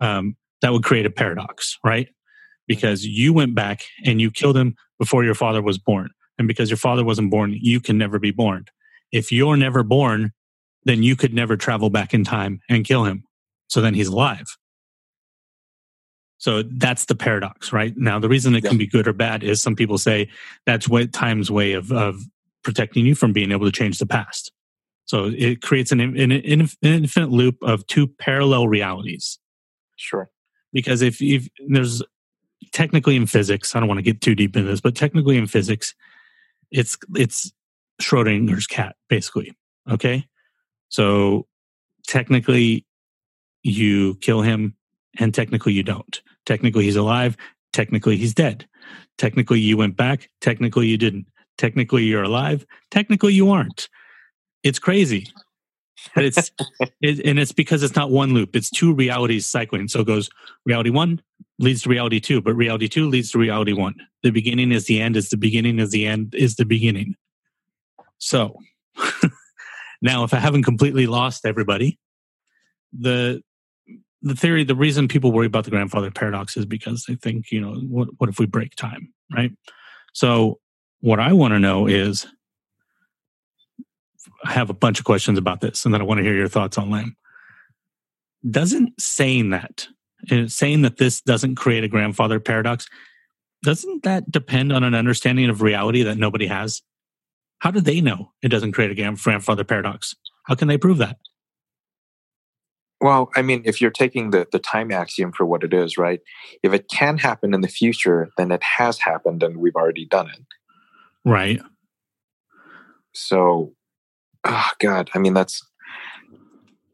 um, 0.00 0.36
that 0.60 0.72
would 0.72 0.84
create 0.84 1.06
a 1.06 1.10
paradox, 1.10 1.78
right? 1.82 2.08
Because 2.68 3.04
you 3.04 3.32
went 3.32 3.54
back 3.54 3.84
and 4.04 4.20
you 4.20 4.30
killed 4.30 4.56
him 4.56 4.76
before 4.98 5.24
your 5.24 5.34
father 5.34 5.62
was 5.62 5.78
born. 5.78 6.10
And 6.38 6.46
because 6.46 6.70
your 6.70 6.76
father 6.76 7.04
wasn't 7.04 7.30
born, 7.30 7.56
you 7.58 7.80
can 7.80 7.96
never 7.98 8.18
be 8.18 8.30
born. 8.30 8.66
If 9.12 9.32
you're 9.32 9.56
never 9.56 9.82
born, 9.82 10.32
then 10.84 11.02
you 11.02 11.16
could 11.16 11.34
never 11.34 11.56
travel 11.56 11.90
back 11.90 12.14
in 12.14 12.24
time 12.24 12.60
and 12.68 12.84
kill 12.84 13.04
him. 13.04 13.24
So 13.68 13.80
then 13.80 13.94
he's 13.94 14.08
alive. 14.08 14.46
So 16.38 16.62
that's 16.62 17.06
the 17.06 17.14
paradox, 17.14 17.72
right? 17.72 17.96
Now, 17.96 18.18
the 18.18 18.28
reason 18.28 18.54
it 18.54 18.62
can 18.62 18.76
be 18.76 18.86
good 18.86 19.08
or 19.08 19.12
bad 19.12 19.42
is 19.42 19.62
some 19.62 19.74
people 19.74 19.98
say 19.98 20.28
that's 20.66 20.88
what 20.88 21.12
time's 21.12 21.50
way 21.50 21.72
of, 21.72 21.90
of 21.90 22.20
protecting 22.62 23.06
you 23.06 23.14
from 23.14 23.32
being 23.32 23.52
able 23.52 23.64
to 23.64 23.72
change 23.72 23.98
the 23.98 24.06
past. 24.06 24.52
So 25.06 25.32
it 25.34 25.62
creates 25.62 25.92
an, 25.92 26.00
an, 26.00 26.32
an 26.32 26.68
infinite 26.82 27.30
loop 27.30 27.56
of 27.62 27.86
two 27.86 28.06
parallel 28.06 28.68
realities. 28.68 29.38
Sure. 29.96 30.28
Because 30.72 31.00
if, 31.00 31.22
if 31.22 31.48
there's 31.68 32.02
technically 32.72 33.16
in 33.16 33.26
physics, 33.26 33.74
I 33.74 33.80
don't 33.80 33.88
want 33.88 33.98
to 33.98 34.02
get 34.02 34.20
too 34.20 34.34
deep 34.34 34.56
into 34.56 34.70
this, 34.70 34.80
but 34.80 34.94
technically 34.94 35.38
in 35.38 35.46
physics, 35.46 35.94
it's 36.70 36.96
it's 37.14 37.52
Schrodinger's 38.00 38.66
cat, 38.66 38.96
basically. 39.08 39.56
Okay. 39.90 40.26
So 40.88 41.46
technically 42.06 42.86
you 43.62 44.14
kill 44.16 44.42
him 44.42 44.76
and 45.18 45.34
technically 45.34 45.72
you 45.72 45.82
don't. 45.82 46.20
Technically 46.44 46.84
he's 46.84 46.96
alive, 46.96 47.36
technically 47.72 48.16
he's 48.16 48.34
dead. 48.34 48.66
Technically 49.18 49.60
you 49.60 49.76
went 49.76 49.96
back, 49.96 50.30
technically 50.40 50.86
you 50.86 50.96
didn't. 50.96 51.26
Technically 51.58 52.04
you're 52.04 52.22
alive, 52.22 52.66
technically 52.90 53.32
you 53.32 53.50
aren't. 53.50 53.88
It's 54.62 54.78
crazy. 54.78 55.32
But 56.14 56.24
it's 56.24 56.50
it, 57.00 57.24
and 57.24 57.38
it's 57.38 57.52
because 57.52 57.82
it's 57.82 57.96
not 57.96 58.10
one 58.10 58.34
loop, 58.34 58.54
it's 58.54 58.70
two 58.70 58.94
realities 58.94 59.46
cycling. 59.46 59.88
So 59.88 60.00
it 60.00 60.06
goes 60.06 60.28
reality 60.64 60.90
1 60.90 61.20
leads 61.58 61.82
to 61.82 61.88
reality 61.88 62.20
2, 62.20 62.42
but 62.42 62.54
reality 62.54 62.86
2 62.86 63.08
leads 63.08 63.30
to 63.30 63.38
reality 63.38 63.72
1. 63.72 63.94
The 64.22 64.30
beginning 64.30 64.72
is 64.72 64.86
the 64.86 65.00
end, 65.00 65.16
is 65.16 65.30
the 65.30 65.38
beginning 65.38 65.78
is 65.78 65.90
the 65.90 66.06
end 66.06 66.34
is 66.34 66.56
the 66.56 66.66
beginning. 66.66 67.14
So 68.18 68.58
now 70.02 70.24
if 70.24 70.34
I 70.34 70.38
haven't 70.38 70.64
completely 70.64 71.06
lost 71.06 71.46
everybody, 71.46 71.98
the 72.92 73.42
the 74.22 74.34
theory, 74.34 74.64
the 74.64 74.74
reason 74.74 75.08
people 75.08 75.30
worry 75.30 75.46
about 75.46 75.64
the 75.64 75.70
grandfather 75.70 76.10
paradox 76.10 76.56
is 76.56 76.66
because 76.66 77.04
they 77.04 77.14
think, 77.14 77.52
you 77.52 77.60
know, 77.60 77.74
what, 77.74 78.08
what 78.18 78.28
if 78.28 78.38
we 78.38 78.46
break 78.46 78.74
time, 78.74 79.12
right? 79.32 79.52
So, 80.14 80.58
what 81.00 81.20
I 81.20 81.32
want 81.32 81.52
to 81.52 81.60
know 81.60 81.86
is 81.86 82.26
have 84.44 84.70
a 84.70 84.74
bunch 84.74 84.98
of 84.98 85.04
questions 85.04 85.38
about 85.38 85.60
this, 85.60 85.84
and 85.84 85.94
then 85.94 86.00
I 86.00 86.04
want 86.04 86.18
to 86.18 86.24
hear 86.24 86.34
your 86.34 86.48
thoughts 86.48 86.78
on 86.78 86.90
Lam. 86.90 87.16
Doesn't 88.48 89.00
saying 89.00 89.50
that, 89.50 89.88
uh, 90.30 90.46
saying 90.46 90.82
that 90.82 90.98
this 90.98 91.20
doesn't 91.20 91.56
create 91.56 91.84
a 91.84 91.88
grandfather 91.88 92.40
paradox, 92.40 92.86
doesn't 93.62 94.04
that 94.04 94.30
depend 94.30 94.72
on 94.72 94.84
an 94.84 94.94
understanding 94.94 95.48
of 95.48 95.62
reality 95.62 96.02
that 96.02 96.18
nobody 96.18 96.46
has? 96.46 96.82
How 97.58 97.70
do 97.70 97.80
they 97.80 98.00
know 98.00 98.32
it 98.42 98.48
doesn't 98.48 98.72
create 98.72 98.90
a 98.90 98.94
grandfather 98.94 99.64
paradox? 99.64 100.14
How 100.44 100.54
can 100.54 100.68
they 100.68 100.78
prove 100.78 100.98
that? 100.98 101.16
Well, 103.00 103.30
I 103.36 103.42
mean, 103.42 103.62
if 103.64 103.80
you're 103.80 103.90
taking 103.90 104.30
the, 104.30 104.46
the 104.52 104.58
time 104.58 104.90
axiom 104.90 105.32
for 105.32 105.44
what 105.44 105.62
it 105.62 105.74
is, 105.74 105.98
right? 105.98 106.20
If 106.62 106.72
it 106.72 106.88
can 106.88 107.18
happen 107.18 107.52
in 107.52 107.60
the 107.60 107.68
future, 107.68 108.30
then 108.36 108.50
it 108.50 108.62
has 108.62 108.98
happened 108.98 109.42
and 109.42 109.58
we've 109.58 109.76
already 109.76 110.06
done 110.06 110.30
it. 110.30 110.42
Right. 111.24 111.60
So, 113.12 113.74
oh 114.46 114.66
God, 114.80 115.10
I 115.14 115.18
mean, 115.18 115.34
that's 115.34 115.62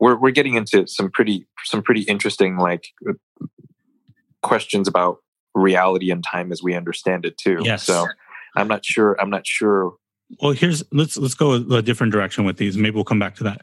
we're 0.01 0.17
we're 0.17 0.31
getting 0.31 0.55
into 0.55 0.87
some 0.87 1.11
pretty 1.11 1.47
some 1.65 1.83
pretty 1.83 2.03
interesting 2.03 2.57
like 2.57 2.87
questions 4.43 4.89
about 4.89 5.19
reality 5.55 6.11
and 6.11 6.25
time 6.25 6.51
as 6.51 6.63
we 6.63 6.75
understand 6.75 7.25
it 7.25 7.37
too. 7.39 7.59
Yes. 7.63 7.85
So, 7.85 8.07
I'm 8.57 8.69
not 8.69 8.85
sure. 8.85 9.21
I'm 9.21 9.31
not 9.31 9.47
sure. 9.47 9.93
Well, 10.41 10.53
here's 10.53 10.83
let's 10.93 11.17
let's 11.17 11.35
go 11.35 11.53
a 11.53 11.83
different 11.83 12.13
direction 12.13 12.45
with 12.45 12.57
these. 12.57 12.77
Maybe 12.77 12.95
we'll 12.95 13.05
come 13.05 13.19
back 13.19 13.37
to 13.37 13.45
that. 13.45 13.63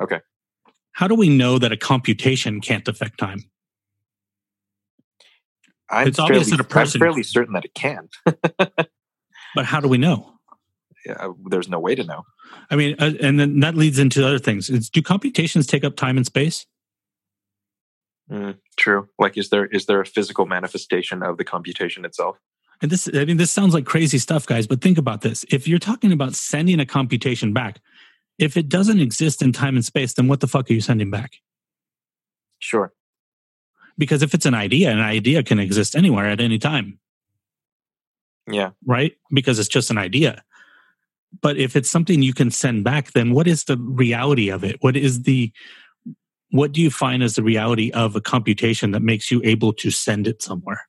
Okay. 0.00 0.20
How 0.92 1.06
do 1.06 1.14
we 1.14 1.28
know 1.28 1.58
that 1.58 1.70
a 1.70 1.76
computation 1.76 2.60
can't 2.60 2.86
affect 2.88 3.18
time? 3.18 3.44
I'm 5.90 6.08
It's 6.08 6.18
obvious 6.18 6.50
that 6.50 6.60
a 6.60 6.64
person- 6.64 7.00
I'm 7.00 7.06
fairly 7.08 7.22
certain 7.22 7.54
that 7.54 7.64
it 7.64 7.74
can. 7.74 8.08
But 9.54 9.64
how 9.64 9.80
do 9.80 9.88
we 9.88 9.98
know? 9.98 10.37
Yeah, 11.08 11.28
there's 11.46 11.70
no 11.70 11.80
way 11.80 11.94
to 11.94 12.04
know. 12.04 12.24
I 12.70 12.76
mean, 12.76 12.94
uh, 12.98 13.12
and 13.22 13.40
then 13.40 13.60
that 13.60 13.74
leads 13.74 13.98
into 13.98 14.26
other 14.26 14.38
things. 14.38 14.68
It's, 14.68 14.90
do 14.90 15.00
computations 15.00 15.66
take 15.66 15.84
up 15.84 15.96
time 15.96 16.18
and 16.18 16.26
space? 16.26 16.66
Mm, 18.30 18.58
true. 18.76 19.08
Like, 19.18 19.38
is 19.38 19.48
there 19.48 19.64
is 19.64 19.86
there 19.86 20.02
a 20.02 20.06
physical 20.06 20.44
manifestation 20.44 21.22
of 21.22 21.38
the 21.38 21.44
computation 21.44 22.04
itself? 22.04 22.36
And 22.82 22.90
this, 22.90 23.08
I 23.12 23.24
mean, 23.24 23.38
this 23.38 23.50
sounds 23.50 23.72
like 23.72 23.86
crazy 23.86 24.18
stuff, 24.18 24.46
guys. 24.46 24.66
But 24.66 24.82
think 24.82 24.98
about 24.98 25.22
this: 25.22 25.46
if 25.50 25.66
you're 25.66 25.78
talking 25.78 26.12
about 26.12 26.34
sending 26.34 26.78
a 26.78 26.84
computation 26.86 27.54
back, 27.54 27.80
if 28.38 28.58
it 28.58 28.68
doesn't 28.68 29.00
exist 29.00 29.40
in 29.40 29.52
time 29.52 29.76
and 29.76 29.84
space, 29.84 30.12
then 30.12 30.28
what 30.28 30.40
the 30.40 30.46
fuck 30.46 30.68
are 30.68 30.74
you 30.74 30.82
sending 30.82 31.10
back? 31.10 31.36
Sure. 32.58 32.92
Because 33.96 34.22
if 34.22 34.34
it's 34.34 34.46
an 34.46 34.54
idea, 34.54 34.90
an 34.90 35.00
idea 35.00 35.42
can 35.42 35.58
exist 35.58 35.96
anywhere 35.96 36.26
at 36.26 36.40
any 36.40 36.58
time. 36.58 36.98
Yeah. 38.50 38.70
right? 38.86 39.12
Because 39.30 39.58
it's 39.58 39.68
just 39.68 39.90
an 39.90 39.98
idea. 39.98 40.42
But 41.40 41.56
if 41.56 41.76
it's 41.76 41.90
something 41.90 42.22
you 42.22 42.34
can 42.34 42.50
send 42.50 42.84
back, 42.84 43.12
then 43.12 43.32
what 43.32 43.46
is 43.46 43.64
the 43.64 43.76
reality 43.76 44.48
of 44.48 44.64
it? 44.64 44.76
What 44.80 44.96
is 44.96 45.22
the 45.22 45.52
what 46.50 46.72
do 46.72 46.80
you 46.80 46.90
find 46.90 47.22
as 47.22 47.34
the 47.34 47.42
reality 47.42 47.90
of 47.90 48.16
a 48.16 48.22
computation 48.22 48.92
that 48.92 49.02
makes 49.02 49.30
you 49.30 49.42
able 49.44 49.72
to 49.74 49.90
send 49.90 50.26
it 50.26 50.42
somewhere? 50.42 50.88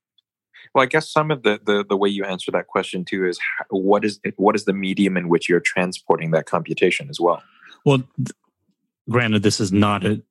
Well, 0.74 0.84
I 0.84 0.86
guess 0.86 1.12
some 1.12 1.32
of 1.32 1.44
the, 1.44 1.60
the 1.66 1.84
the 1.88 1.98
way 1.98 2.10
you 2.10 2.24
answer 2.24 2.52
that 2.52 2.68
question 2.68 3.04
too 3.04 3.28
is 3.28 3.40
what 3.70 4.06
is 4.06 4.20
what 4.38 4.56
is 4.56 4.66
the 4.66 4.74
medium 4.74 5.18
in 5.18 5.28
which 5.28 5.50
you're 5.50 5.60
transporting 5.60 6.32
that 6.32 6.46
computation 6.46 7.10
as 7.10 7.20
well. 7.20 7.42
Well, 7.86 8.04
granted, 9.10 9.44
this 9.44 9.60
is 9.60 9.72
not 9.72 10.06
a 10.06 10.22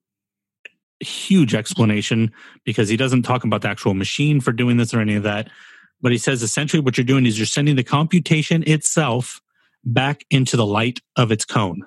huge 1.00 1.54
explanation 1.54 2.32
because 2.64 2.88
he 2.88 2.96
doesn't 2.96 3.22
talk 3.22 3.44
about 3.44 3.62
the 3.62 3.68
actual 3.68 3.94
machine 3.94 4.40
for 4.40 4.52
doing 4.52 4.76
this 4.76 4.94
or 4.94 5.00
any 5.00 5.14
of 5.14 5.22
that. 5.24 5.48
But 6.00 6.12
he 6.12 6.18
says 6.18 6.42
essentially 6.42 6.80
what 6.80 6.96
you're 6.96 7.04
doing 7.04 7.26
is 7.26 7.38
you're 7.38 7.46
sending 7.46 7.76
the 7.76 7.84
computation 7.84 8.62
itself 8.66 9.40
back 9.84 10.24
into 10.30 10.56
the 10.56 10.66
light 10.66 11.00
of 11.16 11.30
its 11.32 11.44
cone. 11.44 11.82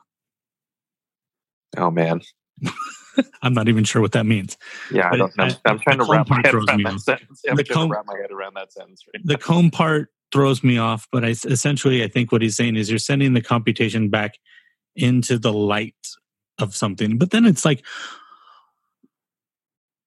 Oh 1.77 1.89
man, 1.91 2.21
I'm 3.41 3.53
not 3.53 3.67
even 3.69 3.83
sure 3.83 4.01
what 4.01 4.11
that 4.13 4.25
means. 4.25 4.57
yeah, 4.91 5.09
I 5.11 5.17
don't 5.17 5.35
know. 5.37 5.45
I- 5.45 5.57
I'm 5.65 5.79
trying 5.79 5.99
to 5.99 6.05
wrap 6.05 6.29
my 6.29 6.41
head 6.43 6.53
around 6.55 6.83
that 6.83 6.99
sentence. 6.99 7.41
I'm 7.49 7.55
The 7.55 7.63
trying 7.63 7.75
cone- 7.77 7.87
to 7.89 7.93
wrap 7.93 8.05
my 8.07 8.17
head 8.17 8.31
around 8.31 8.55
that 8.55 8.71
sentence. 8.73 9.03
Right 9.13 9.21
The 9.25 9.37
cone 9.37 9.71
part 9.71 10.09
throws 10.33 10.63
me 10.63 10.77
off, 10.77 11.07
but 11.11 11.23
I 11.23 11.29
essentially 11.29 12.03
I 12.03 12.07
think 12.07 12.31
what 12.31 12.41
he's 12.41 12.55
saying 12.55 12.75
is 12.75 12.89
you're 12.89 12.99
sending 12.99 13.33
the 13.33 13.41
computation 13.41 14.09
back 14.09 14.37
into 14.95 15.37
the 15.37 15.53
light 15.53 15.95
of 16.59 16.75
something. 16.75 17.17
But 17.17 17.31
then 17.31 17.45
it's 17.45 17.63
like 17.65 17.85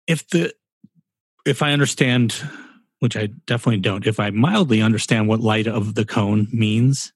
if 0.07 0.29
the 0.29 0.53
if 1.47 1.63
I 1.63 1.73
understand, 1.73 2.35
which 3.01 3.17
I 3.17 3.29
definitely 3.47 3.81
don't, 3.81 4.07
if 4.07 4.21
I 4.21 4.29
mildly 4.31 4.83
understand 4.83 5.29
what 5.29 5.41
light 5.41 5.67
of 5.67 5.95
the 5.95 6.05
cone 6.05 6.49
means, 6.53 7.13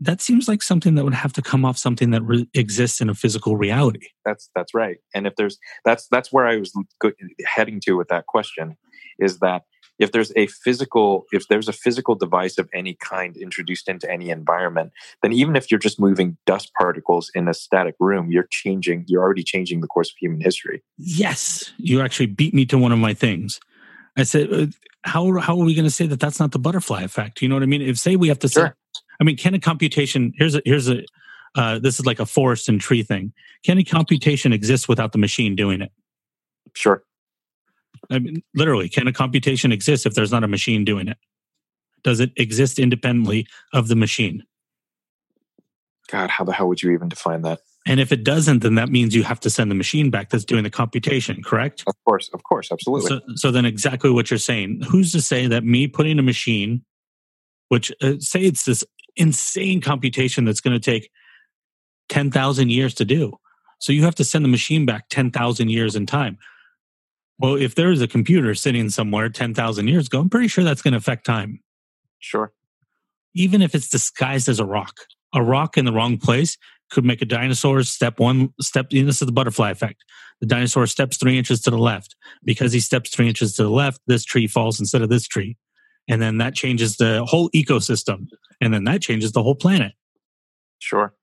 that 0.00 0.20
seems 0.20 0.46
like 0.48 0.62
something 0.62 0.94
that 0.94 1.04
would 1.04 1.14
have 1.14 1.32
to 1.34 1.42
come 1.42 1.64
off 1.64 1.78
something 1.78 2.10
that 2.10 2.22
re- 2.22 2.48
exists 2.54 3.00
in 3.00 3.08
a 3.08 3.14
physical 3.14 3.56
reality. 3.56 4.06
that's 4.24 4.50
that's 4.54 4.74
right 4.74 4.98
and 5.14 5.26
if 5.26 5.36
there's 5.36 5.58
that's 5.84 6.06
that's 6.08 6.32
where 6.32 6.46
i 6.46 6.56
was 6.56 6.72
go- 7.00 7.12
heading 7.46 7.80
to 7.80 7.92
with 7.92 8.08
that 8.08 8.26
question 8.26 8.76
is 9.18 9.38
that 9.38 9.62
if 9.98 10.12
there's 10.12 10.30
a 10.36 10.46
physical 10.48 11.24
if 11.32 11.48
there's 11.48 11.68
a 11.68 11.72
physical 11.72 12.14
device 12.14 12.58
of 12.58 12.68
any 12.74 12.94
kind 12.94 13.36
introduced 13.36 13.88
into 13.88 14.10
any 14.10 14.30
environment 14.30 14.92
then 15.22 15.32
even 15.32 15.56
if 15.56 15.70
you're 15.70 15.80
just 15.80 15.98
moving 15.98 16.36
dust 16.44 16.70
particles 16.78 17.30
in 17.34 17.48
a 17.48 17.54
static 17.54 17.94
room 17.98 18.30
you're 18.30 18.48
changing 18.50 19.04
you're 19.08 19.22
already 19.22 19.42
changing 19.42 19.80
the 19.80 19.86
course 19.86 20.10
of 20.10 20.16
human 20.20 20.40
history 20.40 20.82
Yes, 20.98 21.72
you 21.78 22.00
actually 22.00 22.26
beat 22.26 22.52
me 22.54 22.66
to 22.66 22.78
one 22.78 22.92
of 22.92 22.98
my 22.98 23.14
things. 23.14 23.60
I 24.16 24.22
said, 24.24 24.52
uh, 24.52 24.66
how 25.04 25.38
how 25.38 25.58
are 25.58 25.64
we 25.64 25.74
going 25.74 25.84
to 25.84 25.90
say 25.90 26.06
that 26.06 26.20
that's 26.20 26.40
not 26.40 26.52
the 26.52 26.58
butterfly 26.58 27.02
effect? 27.02 27.42
You 27.42 27.48
know 27.48 27.54
what 27.54 27.62
I 27.62 27.66
mean? 27.66 27.82
If 27.82 27.98
say 27.98 28.16
we 28.16 28.28
have 28.28 28.38
to 28.40 28.48
say, 28.48 28.62
Sure. 28.62 28.76
I 29.20 29.24
mean, 29.24 29.36
can 29.36 29.54
a 29.54 29.60
computation? 29.60 30.32
Here's 30.36 30.54
a 30.54 30.62
here's 30.64 30.88
a 30.88 31.02
uh, 31.54 31.78
this 31.78 31.98
is 31.98 32.06
like 32.06 32.20
a 32.20 32.26
forest 32.26 32.68
and 32.68 32.80
tree 32.80 33.02
thing. 33.02 33.32
Can 33.64 33.78
a 33.78 33.84
computation 33.84 34.52
exist 34.52 34.88
without 34.88 35.12
the 35.12 35.18
machine 35.18 35.56
doing 35.56 35.80
it? 35.80 35.92
sure 36.74 37.02
I 38.10 38.18
mean, 38.18 38.42
literally, 38.54 38.88
can 38.88 39.08
a 39.08 39.12
computation 39.12 39.72
exist 39.72 40.06
if 40.06 40.14
there's 40.14 40.30
not 40.30 40.44
a 40.44 40.48
machine 40.48 40.84
doing 40.84 41.08
it? 41.08 41.16
Does 42.04 42.20
it 42.20 42.30
exist 42.36 42.78
independently 42.78 43.46
of 43.72 43.88
the 43.88 43.96
machine? 43.96 44.44
god 46.08 46.30
how 46.30 46.44
the 46.44 46.52
hell 46.52 46.68
would 46.68 46.82
you 46.82 46.92
even 46.92 47.08
define 47.08 47.42
that 47.42 47.60
And 47.86 48.00
if 48.00 48.10
it 48.12 48.24
doesn't, 48.24 48.60
then 48.60 48.74
that 48.76 48.88
means 48.88 49.14
you 49.14 49.22
have 49.22 49.40
to 49.40 49.50
send 49.50 49.70
the 49.70 49.74
machine 49.74 50.10
back 50.10 50.30
that's 50.30 50.44
doing 50.44 50.64
the 50.64 50.70
computation, 50.70 51.42
correct? 51.42 51.84
of 51.86 51.94
course 52.04 52.30
of 52.32 52.42
course 52.42 52.70
absolutely 52.70 53.08
So, 53.08 53.20
so 53.34 53.50
then 53.50 53.64
exactly 53.64 54.10
what 54.10 54.30
you're 54.30 54.38
saying. 54.38 54.82
Who's 54.88 55.12
to 55.12 55.20
say 55.20 55.46
that 55.46 55.64
me 55.64 55.86
putting 55.86 56.18
a 56.18 56.22
machine, 56.22 56.84
which 57.68 57.92
uh, 58.02 58.14
say 58.18 58.42
it's 58.42 58.64
this 58.64 58.84
insane 59.16 59.80
computation 59.80 60.44
that's 60.44 60.60
going 60.60 60.78
to 60.78 60.80
take 60.80 61.10
10,000 62.08 62.70
years 62.70 62.94
to 62.94 63.04
do. 63.04 63.38
So 63.78 63.92
you 63.92 64.04
have 64.04 64.14
to 64.16 64.24
send 64.24 64.44
the 64.44 64.48
machine 64.48 64.86
back 64.86 65.08
10,000 65.10 65.68
years 65.68 65.96
in 65.96 66.06
time. 66.06 66.38
Well, 67.38 67.54
if 67.54 67.74
there 67.74 67.90
is 67.90 68.00
a 68.00 68.08
computer 68.08 68.54
sitting 68.54 68.88
somewhere 68.88 69.28
10,000 69.28 69.88
years 69.88 70.06
ago, 70.06 70.20
I'm 70.20 70.30
pretty 70.30 70.48
sure 70.48 70.64
that's 70.64 70.82
going 70.82 70.92
to 70.92 70.98
affect 70.98 71.26
time. 71.26 71.60
sure 72.18 72.52
Even 73.34 73.60
if 73.60 73.74
it's 73.74 73.88
disguised 73.88 74.48
as 74.48 74.58
a 74.58 74.64
rock, 74.64 74.94
a 75.34 75.42
rock 75.42 75.76
in 75.76 75.84
the 75.84 75.92
wrong 75.92 76.16
place 76.16 76.56
could 76.90 77.04
make 77.04 77.20
a 77.20 77.26
dinosaur 77.26 77.82
step 77.82 78.18
one 78.18 78.54
step. 78.60 78.86
You 78.90 79.02
know, 79.02 79.06
this 79.06 79.20
is 79.20 79.26
the 79.26 79.32
butterfly 79.32 79.70
effect. 79.70 80.02
The 80.40 80.46
dinosaur 80.46 80.86
steps 80.86 81.16
three 81.16 81.36
inches 81.36 81.60
to 81.62 81.70
the 81.70 81.78
left. 81.78 82.14
Because 82.44 82.72
he 82.72 82.80
steps 82.80 83.10
three 83.10 83.28
inches 83.28 83.54
to 83.56 83.64
the 83.64 83.70
left, 83.70 84.00
this 84.06 84.24
tree 84.24 84.46
falls 84.46 84.80
instead 84.80 85.02
of 85.02 85.08
this 85.08 85.26
tree. 85.26 85.56
And 86.08 86.22
then 86.22 86.38
that 86.38 86.54
changes 86.54 86.96
the 86.96 87.24
whole 87.24 87.50
ecosystem. 87.50 88.28
And 88.60 88.72
then 88.72 88.84
that 88.84 89.02
changes 89.02 89.32
the 89.32 89.42
whole 89.42 89.54
planet. 89.54 89.92
sure. 90.78 91.14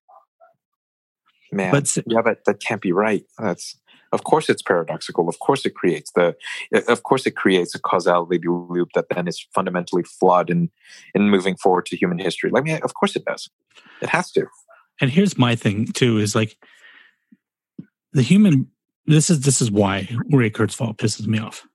Man 1.51 1.71
But 1.71 1.97
yeah 2.07 2.21
but 2.23 2.45
that 2.45 2.59
can't 2.59 2.81
be 2.81 2.91
right. 2.91 3.23
That's 3.37 3.77
of 4.11 4.23
course 4.23 4.49
it's 4.49 4.61
paradoxical. 4.61 5.27
Of 5.29 5.39
course 5.39 5.65
it 5.65 5.75
creates 5.75 6.11
the 6.11 6.35
uh, 6.73 6.81
of 6.87 7.03
course 7.03 7.25
it 7.25 7.35
creates 7.35 7.75
a 7.75 7.79
causality 7.79 8.39
loop 8.47 8.89
that 8.95 9.05
then 9.13 9.27
is 9.27 9.45
fundamentally 9.53 10.03
flawed 10.03 10.49
in 10.49 10.69
in 11.13 11.29
moving 11.29 11.55
forward 11.55 11.85
to 11.87 11.97
human 11.97 12.19
history. 12.19 12.49
Like 12.49 12.67
yeah, 12.67 12.79
of 12.83 12.93
course 12.95 13.15
it 13.15 13.25
does. 13.25 13.49
It 14.01 14.09
has 14.09 14.31
to. 14.31 14.47
And 15.01 15.11
here's 15.11 15.37
my 15.37 15.55
thing 15.55 15.87
too 15.87 16.17
is 16.17 16.35
like 16.35 16.57
the 18.13 18.21
human 18.21 18.67
this 19.05 19.29
is 19.29 19.41
this 19.41 19.61
is 19.61 19.69
why 19.69 20.09
Ray 20.31 20.49
Kurzweil 20.49 20.95
pisses 20.97 21.27
me 21.27 21.39
off 21.39 21.67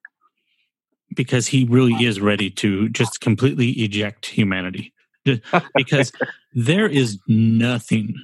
because 1.15 1.47
he 1.47 1.65
really 1.65 2.05
is 2.05 2.21
ready 2.21 2.51
to 2.51 2.89
just 2.91 3.21
completely 3.21 3.71
eject 3.71 4.27
humanity. 4.27 4.93
Because 5.75 6.11
there 6.55 6.89
is 6.89 7.19
nothing 7.29 8.15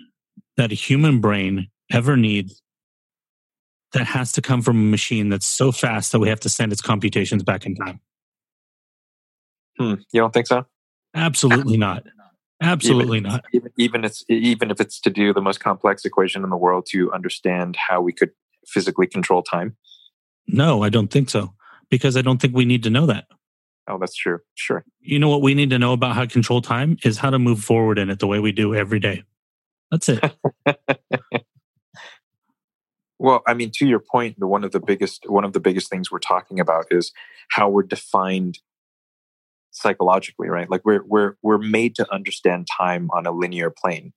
that 0.56 0.72
a 0.72 0.74
human 0.74 1.20
brain 1.20 1.68
ever 1.92 2.16
needs 2.16 2.62
that 3.92 4.06
has 4.06 4.32
to 4.32 4.42
come 4.42 4.62
from 4.62 4.78
a 4.78 4.90
machine 4.90 5.28
that's 5.28 5.44
so 5.44 5.70
fast 5.70 6.12
that 6.12 6.18
we 6.18 6.28
have 6.30 6.40
to 6.40 6.48
send 6.48 6.72
its 6.72 6.80
computations 6.80 7.42
back 7.42 7.66
in 7.66 7.74
time. 7.74 8.00
Hmm. 9.78 9.94
you 10.12 10.20
don't 10.20 10.32
think 10.32 10.46
so? 10.46 10.64
Absolutely 11.14 11.76
not. 11.76 12.04
Absolutely 12.62 13.18
even, 13.18 13.30
not. 13.30 13.44
even 13.52 13.70
even 13.76 14.04
it's 14.04 14.24
even 14.28 14.70
if 14.70 14.80
it's 14.80 14.98
to 15.00 15.10
do 15.10 15.34
the 15.34 15.42
most 15.42 15.60
complex 15.60 16.04
equation 16.04 16.42
in 16.42 16.50
the 16.50 16.56
world 16.56 16.86
to 16.90 17.12
understand 17.12 17.76
how 17.76 18.00
we 18.00 18.12
could 18.12 18.30
physically 18.66 19.06
control 19.06 19.42
time? 19.42 19.76
No 20.46 20.82
i 20.82 20.88
don't 20.88 21.10
think 21.10 21.30
so 21.30 21.52
because 21.94 22.16
i 22.16 22.22
don't 22.22 22.40
think 22.40 22.54
we 22.54 22.64
need 22.64 22.82
to 22.82 22.90
know 22.90 23.06
that 23.06 23.26
oh 23.88 23.98
that's 23.98 24.16
true 24.16 24.38
sure 24.54 24.84
you 25.00 25.18
know 25.18 25.28
what 25.28 25.42
we 25.42 25.54
need 25.54 25.70
to 25.70 25.78
know 25.78 25.92
about 25.92 26.14
how 26.14 26.22
to 26.22 26.26
control 26.26 26.62
time 26.62 26.96
is 27.04 27.18
how 27.18 27.30
to 27.30 27.38
move 27.38 27.60
forward 27.60 27.98
in 27.98 28.10
it 28.10 28.18
the 28.18 28.26
way 28.26 28.38
we 28.38 28.52
do 28.52 28.74
every 28.74 28.98
day. 28.98 29.22
That's 29.90 30.08
it. 30.08 30.24
Well, 33.16 33.42
I 33.46 33.54
mean, 33.54 33.70
to 33.76 33.86
your 33.86 34.00
point, 34.00 34.38
the 34.38 34.46
one 34.46 34.64
of 34.64 34.72
the 34.72 34.80
biggest 34.80 35.24
one 35.26 35.44
of 35.44 35.54
the 35.54 35.60
biggest 35.60 35.88
things 35.88 36.10
we're 36.10 36.18
talking 36.18 36.60
about 36.60 36.86
is 36.90 37.10
how 37.48 37.70
we're 37.70 37.84
defined 37.84 38.58
psychologically, 39.70 40.48
right? 40.48 40.68
Like 40.68 40.82
we're 40.84 41.04
we're 41.06 41.36
we're 41.40 41.56
made 41.56 41.94
to 41.94 42.12
understand 42.12 42.66
time 42.66 43.08
on 43.14 43.24
a 43.24 43.30
linear 43.30 43.70
plane, 43.70 44.12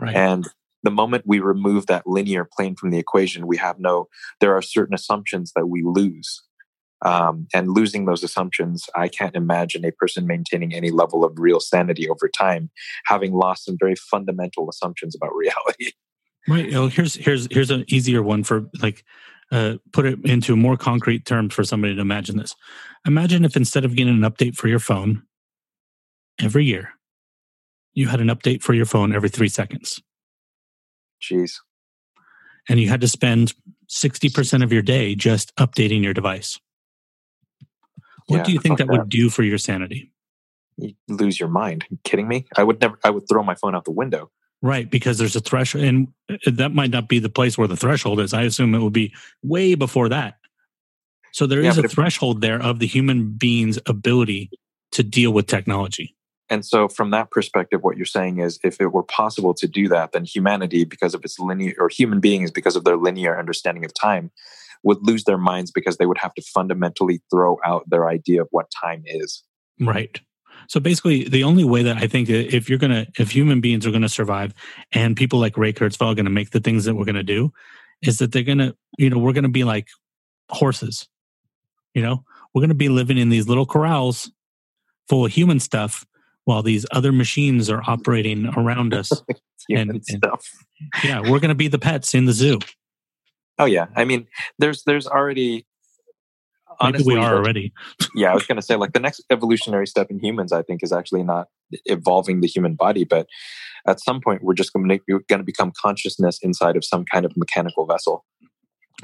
right. 0.00 0.14
and 0.14 0.46
the 0.84 0.92
moment 0.92 1.24
we 1.26 1.40
remove 1.40 1.86
that 1.86 2.06
linear 2.06 2.44
plane 2.44 2.76
from 2.76 2.90
the 2.90 2.98
equation, 2.98 3.48
we 3.48 3.56
have 3.56 3.80
no. 3.80 4.06
There 4.40 4.54
are 4.54 4.62
certain 4.62 4.94
assumptions 4.94 5.52
that 5.56 5.66
we 5.66 5.82
lose, 5.82 6.42
um, 7.04 7.48
and 7.52 7.70
losing 7.70 8.04
those 8.04 8.22
assumptions, 8.22 8.88
I 8.94 9.08
can't 9.08 9.34
imagine 9.34 9.84
a 9.84 9.92
person 9.92 10.26
maintaining 10.26 10.72
any 10.72 10.90
level 10.90 11.24
of 11.24 11.32
real 11.36 11.60
sanity 11.60 12.08
over 12.08 12.28
time, 12.28 12.70
having 13.06 13.32
lost 13.32 13.64
some 13.64 13.76
very 13.78 13.96
fundamental 13.96 14.68
assumptions 14.68 15.14
about 15.14 15.34
reality. 15.34 15.92
Right. 16.48 16.66
You 16.66 16.72
know, 16.72 16.88
here's 16.88 17.14
here's 17.14 17.46
here's 17.50 17.70
an 17.70 17.84
easier 17.88 18.22
one 18.22 18.42
for 18.42 18.66
like 18.80 19.04
uh, 19.52 19.74
put 19.92 20.06
it 20.06 20.24
into 20.24 20.56
more 20.56 20.76
concrete 20.76 21.24
terms 21.24 21.54
for 21.54 21.62
somebody 21.62 21.94
to 21.94 22.00
imagine 22.00 22.36
this. 22.36 22.56
Imagine 23.06 23.44
if 23.44 23.56
instead 23.56 23.84
of 23.84 23.94
getting 23.94 24.14
an 24.14 24.30
update 24.30 24.56
for 24.56 24.66
your 24.66 24.80
phone 24.80 25.22
every 26.40 26.64
year, 26.64 26.90
you 27.92 28.08
had 28.08 28.20
an 28.20 28.28
update 28.28 28.62
for 28.62 28.74
your 28.74 28.86
phone 28.86 29.14
every 29.14 29.28
three 29.28 29.48
seconds, 29.48 30.02
Jeez. 31.20 31.52
and 32.68 32.80
you 32.80 32.88
had 32.88 33.02
to 33.02 33.08
spend 33.08 33.54
sixty 33.86 34.28
percent 34.28 34.64
of 34.64 34.72
your 34.72 34.82
day 34.82 35.14
just 35.14 35.54
updating 35.56 36.02
your 36.02 36.14
device. 36.14 36.58
What 38.32 38.38
Yeah, 38.38 38.44
do 38.44 38.52
you 38.52 38.58
think 38.58 38.78
fuck 38.78 38.86
that 38.86 38.92
would 38.92 39.08
do 39.10 39.28
for 39.28 39.42
your 39.42 39.58
sanity? 39.58 40.10
you 40.78 40.94
lose 41.08 41.38
your 41.38 41.50
mind. 41.50 41.82
Are 41.84 41.86
you 41.90 41.98
kidding 42.02 42.26
me? 42.26 42.46
I 42.56 42.64
would 42.64 42.80
never. 42.80 42.98
I 43.04 43.10
would 43.10 43.28
throw 43.28 43.42
my 43.42 43.54
phone 43.54 43.74
out 43.74 43.84
the 43.84 43.90
window. 43.90 44.30
Right, 44.62 44.88
because 44.90 45.18
there's 45.18 45.36
a 45.36 45.40
threshold, 45.40 45.84
and 45.84 46.08
uh, 46.30 46.36
that 46.46 46.72
might 46.72 46.90
not 46.90 47.08
be 47.08 47.18
the 47.18 47.28
place 47.28 47.58
where 47.58 47.68
the 47.68 47.76
threshold 47.76 48.20
is. 48.20 48.32
I 48.32 48.42
assume 48.42 48.74
it 48.74 48.78
would 48.78 48.92
be 48.92 49.12
way 49.42 49.74
before 49.74 50.08
that. 50.08 50.38
So 51.32 51.46
there 51.46 51.62
Yeah, 51.62 51.70
is 51.70 51.78
a 51.78 51.88
threshold 51.88 52.40
there 52.40 52.62
of 52.62 52.78
the 52.78 52.86
human 52.86 53.32
being's 53.32 53.78
ability 53.86 54.50
to 54.92 55.02
deal 55.02 55.32
with 55.32 55.46
technology. 55.46 56.14
And 56.48 56.64
so, 56.64 56.86
from 56.86 57.10
that 57.10 57.30
perspective, 57.30 57.82
what 57.82 57.96
you're 57.96 58.06
saying 58.06 58.38
is, 58.38 58.58
if 58.62 58.80
it 58.80 58.92
were 58.92 59.02
possible 59.02 59.54
to 59.54 59.66
do 59.66 59.88
that, 59.88 60.12
then 60.12 60.24
humanity, 60.24 60.84
because 60.84 61.14
of 61.14 61.24
its 61.24 61.38
linear, 61.38 61.74
or 61.78 61.88
human 61.88 62.20
beings, 62.20 62.50
because 62.50 62.76
of 62.76 62.84
their 62.84 62.96
linear 62.96 63.38
understanding 63.38 63.84
of 63.84 63.94
time, 63.94 64.30
would 64.82 64.98
lose 65.02 65.24
their 65.24 65.38
minds 65.38 65.70
because 65.70 65.96
they 65.96 66.06
would 66.06 66.18
have 66.18 66.34
to 66.34 66.42
fundamentally 66.42 67.22
throw 67.30 67.58
out 67.64 67.88
their 67.88 68.08
idea 68.08 68.42
of 68.42 68.48
what 68.50 68.66
time 68.82 69.02
is. 69.06 69.42
Right. 69.80 70.20
So 70.68 70.78
basically, 70.80 71.28
the 71.28 71.44
only 71.44 71.64
way 71.64 71.82
that 71.82 71.96
I 71.96 72.06
think 72.06 72.28
if 72.28 72.68
you're 72.68 72.78
gonna, 72.78 73.06
if 73.18 73.30
human 73.30 73.60
beings 73.60 73.86
are 73.86 73.90
gonna 73.90 74.08
survive, 74.08 74.54
and 74.92 75.16
people 75.16 75.38
like 75.40 75.56
Ray 75.58 75.72
Kurzweil 75.72 76.12
are 76.12 76.14
gonna 76.14 76.30
make 76.30 76.50
the 76.50 76.60
things 76.60 76.84
that 76.84 76.94
we're 76.94 77.04
gonna 77.04 77.22
do, 77.22 77.52
is 78.02 78.18
that 78.18 78.32
they're 78.32 78.42
gonna, 78.42 78.74
you 78.98 79.10
know, 79.10 79.18
we're 79.18 79.32
gonna 79.32 79.48
be 79.48 79.64
like 79.64 79.88
horses. 80.50 81.08
You 81.94 82.02
know, 82.02 82.24
we're 82.54 82.62
gonna 82.62 82.74
be 82.74 82.88
living 82.88 83.18
in 83.18 83.28
these 83.28 83.48
little 83.48 83.66
corrals 83.66 84.30
full 85.08 85.24
of 85.26 85.32
human 85.32 85.58
stuff 85.60 86.06
while 86.44 86.62
these 86.62 86.86
other 86.92 87.12
machines 87.12 87.68
are 87.70 87.82
operating 87.86 88.46
around 88.56 88.94
us. 88.94 89.10
Human 89.68 89.90
and- 89.90 90.02
and- 90.08 90.18
stuff. 90.24 90.44
yeah, 91.04 91.20
we're 91.28 91.38
gonna 91.40 91.54
be 91.54 91.68
the 91.68 91.78
pets 91.78 92.14
in 92.14 92.24
the 92.24 92.32
zoo. 92.32 92.58
Oh 93.58 93.64
yeah, 93.66 93.86
I 93.96 94.04
mean, 94.04 94.26
there's 94.58 94.82
there's 94.84 95.06
already. 95.06 95.66
Maybe 96.80 96.94
Honestly, 96.94 97.14
we 97.14 97.20
are 97.20 97.36
already. 97.36 97.72
yeah, 98.14 98.32
I 98.32 98.34
was 98.34 98.46
going 98.48 98.56
to 98.56 98.62
say 98.62 98.76
like 98.76 98.92
the 98.92 98.98
next 98.98 99.22
evolutionary 99.30 99.86
step 99.86 100.10
in 100.10 100.18
humans, 100.18 100.52
I 100.52 100.62
think, 100.62 100.82
is 100.82 100.90
actually 100.90 101.22
not 101.22 101.48
evolving 101.84 102.40
the 102.40 102.48
human 102.48 102.74
body, 102.74 103.04
but 103.04 103.26
at 103.86 104.00
some 104.00 104.20
point 104.20 104.42
we're 104.42 104.54
just 104.54 104.72
going 104.72 104.88
to 104.88 104.98
going 105.28 105.38
to 105.38 105.44
become 105.44 105.72
consciousness 105.80 106.38
inside 106.42 106.76
of 106.76 106.84
some 106.84 107.04
kind 107.04 107.24
of 107.26 107.36
mechanical 107.36 107.86
vessel. 107.86 108.24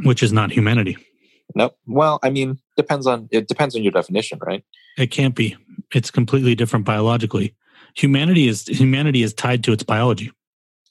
which 0.03 0.23
is 0.23 0.33
not 0.33 0.51
humanity. 0.51 0.97
Nope. 1.55 1.77
Well, 1.87 2.19
I 2.23 2.31
mean, 2.31 2.59
depends 2.77 3.07
on 3.07 3.29
it 3.31 3.49
depends 3.49 3.77
on 3.77 3.83
your 3.83 3.93
definition, 3.93 4.39
right? 4.43 4.65
It 4.97 5.09
can't 5.09 5.35
be. 5.35 5.57
It's 5.95 6.11
completely 6.11 6.55
different 6.55 6.85
biologically. 6.85 7.55
Humanity 7.95 8.49
is 8.49 8.67
humanity 8.67 9.23
is 9.23 9.33
tied 9.35 9.63
to 9.65 9.73
its 9.73 9.83
biology. 9.83 10.33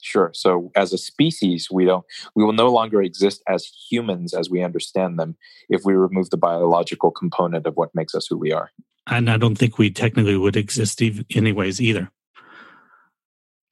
Sure. 0.00 0.30
So 0.32 0.70
as 0.76 0.92
a 0.92 0.98
species, 0.98 1.68
we 1.70 1.84
don't 1.84 2.04
we 2.34 2.44
will 2.44 2.52
no 2.52 2.68
longer 2.68 3.02
exist 3.02 3.42
as 3.48 3.70
humans 3.90 4.32
as 4.32 4.48
we 4.48 4.62
understand 4.62 5.18
them 5.18 5.36
if 5.68 5.82
we 5.84 5.94
remove 5.94 6.30
the 6.30 6.36
biological 6.36 7.10
component 7.10 7.66
of 7.66 7.74
what 7.76 7.94
makes 7.94 8.14
us 8.14 8.26
who 8.26 8.36
we 8.36 8.52
are. 8.52 8.70
And 9.08 9.30
I 9.30 9.36
don't 9.36 9.56
think 9.56 9.78
we 9.78 9.90
technically 9.90 10.36
would 10.36 10.56
exist 10.56 11.02
ev- 11.02 11.24
anyways 11.34 11.80
either. 11.80 12.10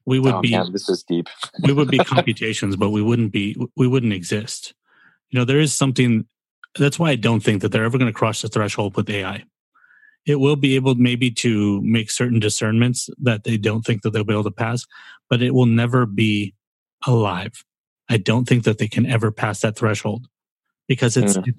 We 0.04 0.18
would 0.18 0.34
oh 0.34 0.40
be 0.40 0.52
man, 0.52 0.72
this 0.72 0.88
is 0.88 1.02
deep. 1.02 1.28
we 1.62 1.72
would 1.72 1.90
be 1.90 1.98
computations, 2.04 2.76
but 2.76 2.90
we 2.90 3.02
wouldn't 3.02 3.32
be 3.32 3.56
we 3.76 3.86
wouldn't 3.86 4.12
exist. 4.12 4.74
You 5.30 5.38
know, 5.38 5.44
there 5.44 5.60
is 5.60 5.74
something 5.74 6.26
that's 6.78 6.98
why 6.98 7.10
I 7.10 7.16
don't 7.16 7.40
think 7.40 7.62
that 7.62 7.72
they're 7.72 7.84
ever 7.84 7.98
going 7.98 8.12
to 8.12 8.18
cross 8.18 8.42
the 8.42 8.48
threshold 8.48 8.96
with 8.96 9.10
AI. 9.10 9.44
It 10.26 10.40
will 10.40 10.56
be 10.56 10.74
able 10.74 10.96
maybe 10.96 11.30
to 11.30 11.80
make 11.82 12.10
certain 12.10 12.40
discernments 12.40 13.08
that 13.18 13.44
they 13.44 13.56
don't 13.56 13.82
think 13.82 14.02
that 14.02 14.10
they'll 14.10 14.24
be 14.24 14.32
able 14.34 14.44
to 14.44 14.50
pass, 14.50 14.84
but 15.30 15.40
it 15.40 15.52
will 15.54 15.66
never 15.66 16.04
be 16.04 16.52
alive. 17.06 17.64
I 18.08 18.16
don't 18.18 18.46
think 18.46 18.64
that 18.64 18.78
they 18.78 18.88
can 18.88 19.06
ever 19.06 19.30
pass 19.30 19.60
that 19.60 19.76
threshold 19.76 20.26
because 20.88 21.16
it's 21.16 21.36
Mm. 21.36 21.54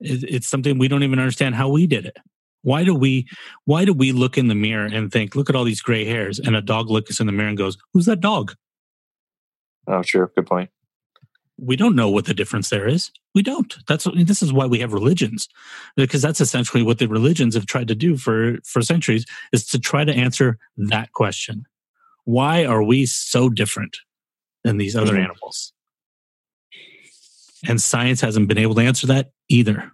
it's, 0.00 0.24
it's 0.24 0.48
something 0.48 0.78
we 0.78 0.88
don't 0.88 1.02
even 1.02 1.18
understand 1.18 1.54
how 1.54 1.68
we 1.68 1.86
did 1.86 2.06
it. 2.06 2.16
Why 2.62 2.84
do 2.84 2.94
we 2.94 3.26
why 3.64 3.84
do 3.84 3.92
we 3.92 4.12
look 4.12 4.36
in 4.36 4.48
the 4.48 4.54
mirror 4.54 4.86
and 4.86 5.10
think, 5.10 5.34
look 5.34 5.48
at 5.48 5.56
all 5.56 5.64
these 5.64 5.80
gray 5.80 6.04
hairs, 6.04 6.38
and 6.38 6.56
a 6.56 6.60
dog 6.60 6.90
looks 6.90 7.20
in 7.20 7.26
the 7.26 7.32
mirror 7.32 7.48
and 7.48 7.58
goes, 7.58 7.76
"Who's 7.92 8.06
that 8.06 8.20
dog?" 8.20 8.54
Oh, 9.86 10.02
sure. 10.02 10.30
Good 10.34 10.46
point. 10.46 10.70
We 11.58 11.76
don't 11.76 11.96
know 11.96 12.08
what 12.10 12.26
the 12.26 12.34
difference 12.34 12.70
there 12.70 12.86
is. 12.88 13.10
We 13.34 13.42
don't. 13.42 13.76
That's 13.88 14.06
this 14.16 14.42
is 14.42 14.52
why 14.52 14.66
we 14.66 14.78
have 14.80 14.92
religions, 14.92 15.48
because 15.96 16.22
that's 16.22 16.40
essentially 16.40 16.82
what 16.82 16.98
the 16.98 17.08
religions 17.08 17.54
have 17.54 17.66
tried 17.66 17.88
to 17.88 17.94
do 17.94 18.16
for 18.16 18.58
for 18.64 18.82
centuries 18.82 19.26
is 19.52 19.66
to 19.68 19.78
try 19.78 20.04
to 20.04 20.12
answer 20.12 20.58
that 20.76 21.12
question: 21.12 21.66
Why 22.24 22.64
are 22.64 22.82
we 22.82 23.06
so 23.06 23.48
different 23.48 23.98
than 24.64 24.78
these 24.78 24.96
other 24.96 25.14
Mhm. 25.14 25.24
animals? 25.24 25.72
And 27.68 27.82
science 27.82 28.20
hasn't 28.20 28.48
been 28.48 28.58
able 28.58 28.76
to 28.76 28.82
answer 28.82 29.06
that 29.08 29.32
either. 29.48 29.90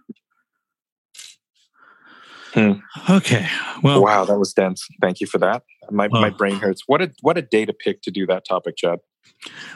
Hmm. 2.53 2.73
Okay. 3.09 3.47
Well, 3.83 4.01
wow, 4.03 4.23
that 4.25 4.37
was 4.39 4.53
dense. 4.53 4.87
Thank 5.01 5.19
you 5.19 5.27
for 5.27 5.39
that. 5.39 5.63
My 5.91 6.07
my 6.09 6.29
Oh. 6.29 6.33
brain 6.33 6.55
hurts. 6.55 6.83
What 6.87 7.01
a 7.01 7.11
what 7.21 7.37
a 7.37 7.41
day 7.41 7.65
to 7.65 7.73
pick 7.73 8.01
to 8.03 8.11
do 8.11 8.25
that 8.27 8.45
topic, 8.47 8.77
Chad. 8.77 8.99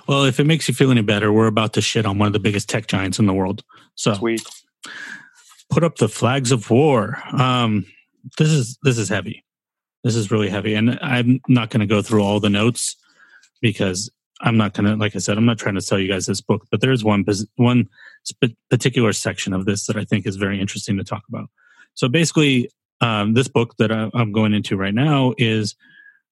Well, 0.07 0.23
if 0.23 0.39
it 0.39 0.45
makes 0.45 0.67
you 0.67 0.73
feel 0.73 0.91
any 0.91 1.01
better, 1.01 1.31
we're 1.31 1.47
about 1.47 1.73
to 1.73 1.81
shit 1.81 2.05
on 2.05 2.17
one 2.17 2.27
of 2.27 2.33
the 2.33 2.39
biggest 2.39 2.69
tech 2.69 2.87
giants 2.87 3.19
in 3.19 3.25
the 3.25 3.33
world. 3.33 3.63
So 3.95 4.13
Sweet. 4.13 4.41
put 5.69 5.83
up 5.83 5.97
the 5.97 6.09
flags 6.09 6.51
of 6.51 6.69
war. 6.69 7.21
Um, 7.31 7.85
this 8.37 8.49
is 8.49 8.77
this 8.83 8.97
is 8.97 9.09
heavy. 9.09 9.43
This 10.03 10.15
is 10.15 10.31
really 10.31 10.49
heavy, 10.49 10.75
and 10.75 10.97
I'm 11.01 11.41
not 11.47 11.69
going 11.69 11.81
to 11.81 11.85
go 11.85 12.01
through 12.01 12.23
all 12.23 12.39
the 12.39 12.49
notes 12.49 12.95
because 13.61 14.09
I'm 14.41 14.57
not 14.57 14.73
going 14.73 14.85
to, 14.85 14.95
like 14.95 15.15
I 15.15 15.19
said, 15.19 15.37
I'm 15.37 15.45
not 15.45 15.57
trying 15.57 15.75
to 15.75 15.81
sell 15.81 15.99
you 15.99 16.07
guys 16.07 16.25
this 16.25 16.41
book, 16.41 16.65
but 16.71 16.81
there's 16.81 17.03
one 17.03 17.25
one 17.57 17.89
sp- 18.23 18.55
particular 18.69 19.13
section 19.13 19.53
of 19.53 19.65
this 19.65 19.85
that 19.87 19.97
I 19.97 20.05
think 20.05 20.25
is 20.25 20.37
very 20.37 20.59
interesting 20.59 20.97
to 20.97 21.03
talk 21.03 21.23
about. 21.27 21.49
So 21.93 22.07
basically, 22.07 22.69
um, 23.01 23.33
this 23.33 23.47
book 23.47 23.75
that 23.77 23.91
I, 23.91 24.09
I'm 24.13 24.31
going 24.31 24.53
into 24.53 24.77
right 24.77 24.93
now 24.93 25.33
is 25.37 25.75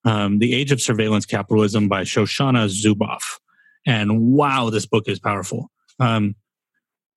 um, 0.08 0.38
"The 0.38 0.54
Age 0.54 0.72
of 0.72 0.80
Surveillance 0.80 1.26
Capitalism" 1.26 1.88
by 1.88 2.02
Shoshana 2.02 2.68
Zuboff, 2.68 3.38
and 3.86 4.32
wow, 4.32 4.70
this 4.70 4.86
book 4.86 5.08
is 5.08 5.18
powerful. 5.18 5.70
Um, 6.00 6.34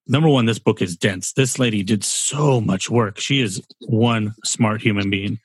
number 0.07 0.29
one, 0.29 0.45
this 0.45 0.59
book 0.59 0.81
is 0.81 0.95
dense. 0.95 1.33
This 1.33 1.59
lady 1.59 1.83
did 1.83 2.03
so 2.03 2.61
much 2.61 2.89
work. 2.89 3.19
She 3.19 3.41
is 3.41 3.61
one 3.87 4.33
smart 4.43 4.81
human 4.81 5.09
being. 5.09 5.39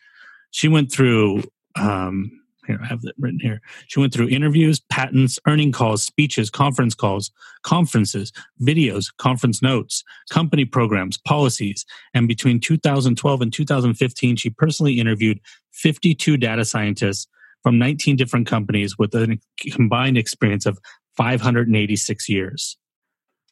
She 0.51 0.69
went 0.69 0.91
through, 0.91 1.45
um, 1.77 2.31
here, 2.67 2.81
I 2.83 2.87
have 2.87 3.03
that 3.03 3.15
written 3.19 3.39
here. 3.41 3.61
She 3.87 4.01
went 4.01 4.13
through 4.13 4.29
interviews, 4.29 4.81
patents, 4.91 5.39
earning 5.47 5.71
calls, 5.71 6.03
speeches, 6.03 6.51
conference 6.51 6.95
calls, 6.95 7.31
conferences, 7.63 8.33
videos, 8.61 9.07
conference 9.19 9.63
notes, 9.63 10.03
company 10.31 10.65
programs, 10.65 11.17
policies. 11.19 11.85
And 12.15 12.27
between 12.27 12.59
2012 12.59 13.41
and 13.41 13.53
2015, 13.53 14.37
she 14.37 14.51
personally 14.51 14.99
interviewed 14.99 15.41
52 15.73 16.37
data 16.39 16.65
scientists 16.65 17.29
from 17.67 17.81
19 17.81 18.15
different 18.15 18.47
companies 18.47 18.97
with 18.97 19.13
a 19.17 19.41
combined 19.73 20.17
experience 20.17 20.67
of 20.67 20.79
586 21.17 22.29
years. 22.29 22.77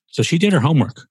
So 0.07 0.23
she 0.23 0.39
did 0.39 0.53
her 0.53 0.61
homework. 0.61 1.09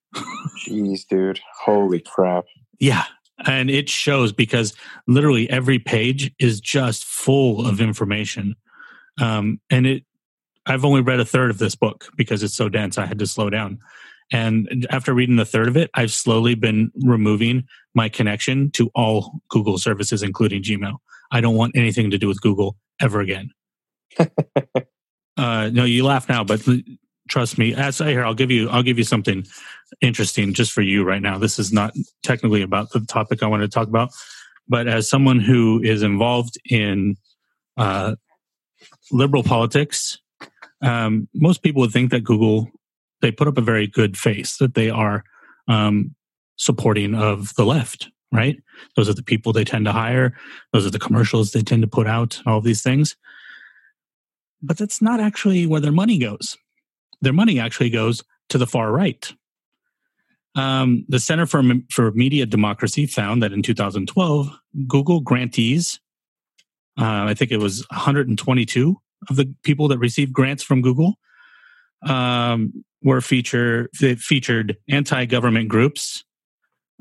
Jeez, 0.65 1.05
dude. 1.09 1.41
Holy 1.65 1.99
crap. 1.99 2.45
Yeah. 2.79 3.03
And 3.45 3.69
it 3.69 3.89
shows 3.89 4.31
because 4.31 4.73
literally 5.05 5.49
every 5.49 5.79
page 5.79 6.31
is 6.39 6.61
just 6.61 7.03
full 7.03 7.67
of 7.67 7.81
information. 7.81 8.55
Um, 9.19 9.59
and 9.69 9.85
it, 9.85 10.05
I've 10.65 10.85
only 10.85 11.01
read 11.01 11.19
a 11.19 11.25
third 11.25 11.49
of 11.49 11.57
this 11.57 11.75
book 11.75 12.05
because 12.15 12.41
it's 12.41 12.55
so 12.55 12.69
dense. 12.69 12.97
I 12.97 13.05
had 13.05 13.19
to 13.19 13.27
slow 13.27 13.49
down. 13.49 13.79
And 14.31 14.87
after 14.91 15.13
reading 15.13 15.35
the 15.35 15.43
third 15.43 15.67
of 15.67 15.75
it, 15.75 15.91
I've 15.93 16.13
slowly 16.13 16.55
been 16.55 16.89
removing 17.01 17.67
my 17.93 18.07
connection 18.07 18.71
to 18.71 18.89
all 18.95 19.41
Google 19.49 19.77
services, 19.77 20.23
including 20.23 20.63
Gmail. 20.63 20.99
I 21.33 21.41
don't 21.41 21.55
want 21.55 21.75
anything 21.75 22.09
to 22.11 22.17
do 22.17 22.29
with 22.29 22.39
Google 22.39 22.77
ever 23.01 23.19
again. 23.21 23.51
uh, 25.37 25.69
no, 25.71 25.83
you 25.83 26.05
laugh 26.05 26.29
now, 26.29 26.43
but 26.43 26.61
trust 27.29 27.57
me. 27.57 27.73
As 27.73 28.01
I 28.01 28.09
hear, 28.09 28.23
I'll 28.23 28.33
give 28.33 28.51
you, 28.51 28.69
I'll 28.69 28.83
give 28.83 28.97
you 28.97 29.03
something 29.03 29.45
interesting 30.01 30.53
just 30.53 30.71
for 30.71 30.81
you 30.81 31.03
right 31.03 31.21
now. 31.21 31.37
This 31.37 31.59
is 31.59 31.71
not 31.71 31.93
technically 32.23 32.61
about 32.61 32.91
the 32.91 33.01
topic 33.01 33.41
I 33.41 33.47
wanted 33.47 33.71
to 33.71 33.73
talk 33.73 33.87
about, 33.87 34.09
but 34.67 34.87
as 34.87 35.09
someone 35.09 35.39
who 35.39 35.81
is 35.83 36.03
involved 36.03 36.57
in 36.69 37.15
uh, 37.77 38.15
liberal 39.11 39.43
politics, 39.43 40.19
um, 40.81 41.27
most 41.33 41.63
people 41.63 41.81
would 41.81 41.91
think 41.91 42.11
that 42.11 42.23
Google 42.23 42.69
they 43.23 43.31
put 43.31 43.47
up 43.47 43.57
a 43.57 43.61
very 43.61 43.87
good 43.87 44.17
face 44.17 44.57
that 44.57 44.75
they 44.75 44.89
are 44.89 45.23
um, 45.69 46.13
supporting 46.57 47.15
of 47.15 47.55
the 47.55 47.65
left. 47.65 48.09
Right? 48.34 48.57
Those 48.95 49.07
are 49.07 49.13
the 49.13 49.21
people 49.21 49.53
they 49.53 49.63
tend 49.63 49.86
to 49.86 49.91
hire. 49.91 50.36
Those 50.71 50.88
are 50.88 50.89
the 50.89 50.97
commercials 50.97 51.51
they 51.51 51.61
tend 51.61 51.84
to 51.84 51.88
put 51.88 52.07
out. 52.07 52.41
All 52.47 52.61
these 52.61 52.81
things, 52.81 53.15
but 54.63 54.77
that's 54.77 55.01
not 55.01 55.19
actually 55.19 55.67
where 55.67 55.81
their 55.81 55.91
money 55.91 56.17
goes. 56.17 56.57
Their 57.21 57.34
money 57.34 57.59
actually 57.59 57.89
goes 57.89 58.23
to 58.49 58.57
the 58.57 58.65
far 58.65 58.91
right. 58.91 59.31
Um, 60.55 61.05
the 61.09 61.19
Center 61.19 61.45
for, 61.45 61.63
for 61.91 62.11
Media 62.11 62.45
Democracy 62.45 63.05
found 63.05 63.43
that 63.43 63.53
in 63.53 63.61
2012, 63.61 64.49
Google 64.88 65.19
grantees, 65.19 65.99
uh, 66.99 67.25
I 67.25 67.34
think 67.34 67.51
it 67.51 67.57
was 67.57 67.86
122 67.89 68.97
of 69.29 69.36
the 69.36 69.53
people 69.63 69.88
that 69.88 69.97
received 69.97 70.34
grants 70.34 70.63
from 70.63 70.81
Google, 70.81 71.15
um, 72.05 72.84
were 73.01 73.21
feature 73.21 73.89
featured 73.93 74.77
anti-government 74.89 75.69
groups, 75.69 76.23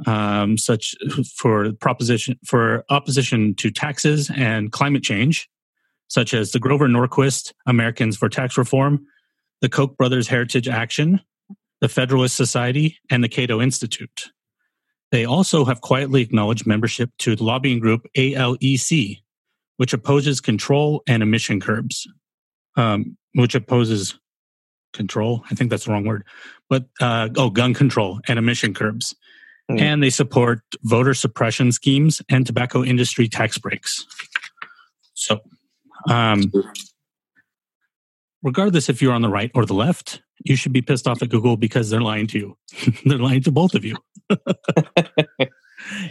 um, 0.07 0.57
such 0.59 0.95
for 1.37 1.73
proposition 1.73 2.39
for 2.45 2.85
opposition 2.91 3.55
to 3.57 3.71
taxes 3.71 4.31
and 4.35 4.73
climate 4.73 5.03
change, 5.03 5.49
such 6.09 6.35
as 6.35 6.53
the 6.53 6.59
Grover 6.59 6.89
Norquist 6.89 7.53
Americans 7.67 8.17
for 8.17 8.29
Tax 8.29 8.57
Reform, 8.57 9.07
the 9.61 9.69
Koch 9.69 9.97
brothers 9.97 10.29
Heritage 10.29 10.69
Action, 10.69 11.21
the 11.81 11.89
Federalist 11.89 12.37
Society, 12.37 12.99
and 13.11 13.23
the 13.23 13.29
Cato 13.29 13.61
Institute. 13.61 14.31
They 15.11 15.27
also 15.27 15.65
have 15.67 15.83
quietly 15.83 16.23
acknowledged 16.23 16.67
membership 16.67 17.11
to 17.19 17.37
the 17.37 17.45
lobbying 17.45 17.81
group 17.81 18.07
ALEC, 18.17 19.23
which 19.77 19.93
opposes 19.93 20.41
control 20.41 21.03
and 21.07 21.23
emission 21.23 21.61
curbs, 21.61 22.07
um, 22.77 23.17
which 23.35 23.55
opposes 23.55 24.19
control. 24.93 25.45
I 25.51 25.55
think 25.55 25.71
that's 25.71 25.85
the 25.85 25.93
wrong 25.93 26.07
word, 26.07 26.25
but 26.69 26.87
uh, 27.01 27.29
oh, 27.37 27.51
gun 27.51 27.75
control 27.75 28.21
and 28.27 28.39
emission 28.39 28.75
curbs. 28.75 29.15
Hmm. 29.73 29.79
And 29.79 30.03
they 30.03 30.11
support 30.11 30.61
voter 30.83 31.15
suppression 31.15 31.73
schemes 31.73 32.21
and 32.29 32.47
tobacco 32.47 32.85
industry 32.85 33.29
tax 33.29 33.59
breaks. 33.59 34.07
So, 35.15 35.41
um, 36.09 36.53
regardless 38.43 38.89
if 38.89 39.01
you're 39.01 39.13
on 39.13 39.23
the 39.23 39.29
right 39.29 39.51
or 39.55 39.65
the 39.65 39.75
left, 39.75 40.23
you 40.45 40.57
should 40.57 40.73
be 40.73 40.83
pissed 40.83 41.07
off 41.07 41.23
at 41.23 41.29
Google 41.29 41.57
because 41.57 41.91
they're 41.91 42.01
lying 42.01 42.27
to 42.29 42.39
you. 42.39 42.57
they're 43.05 43.19
lying 43.19 43.43
to 43.43 43.53
both 43.53 43.75
of 43.75 43.85
you. 43.85 43.97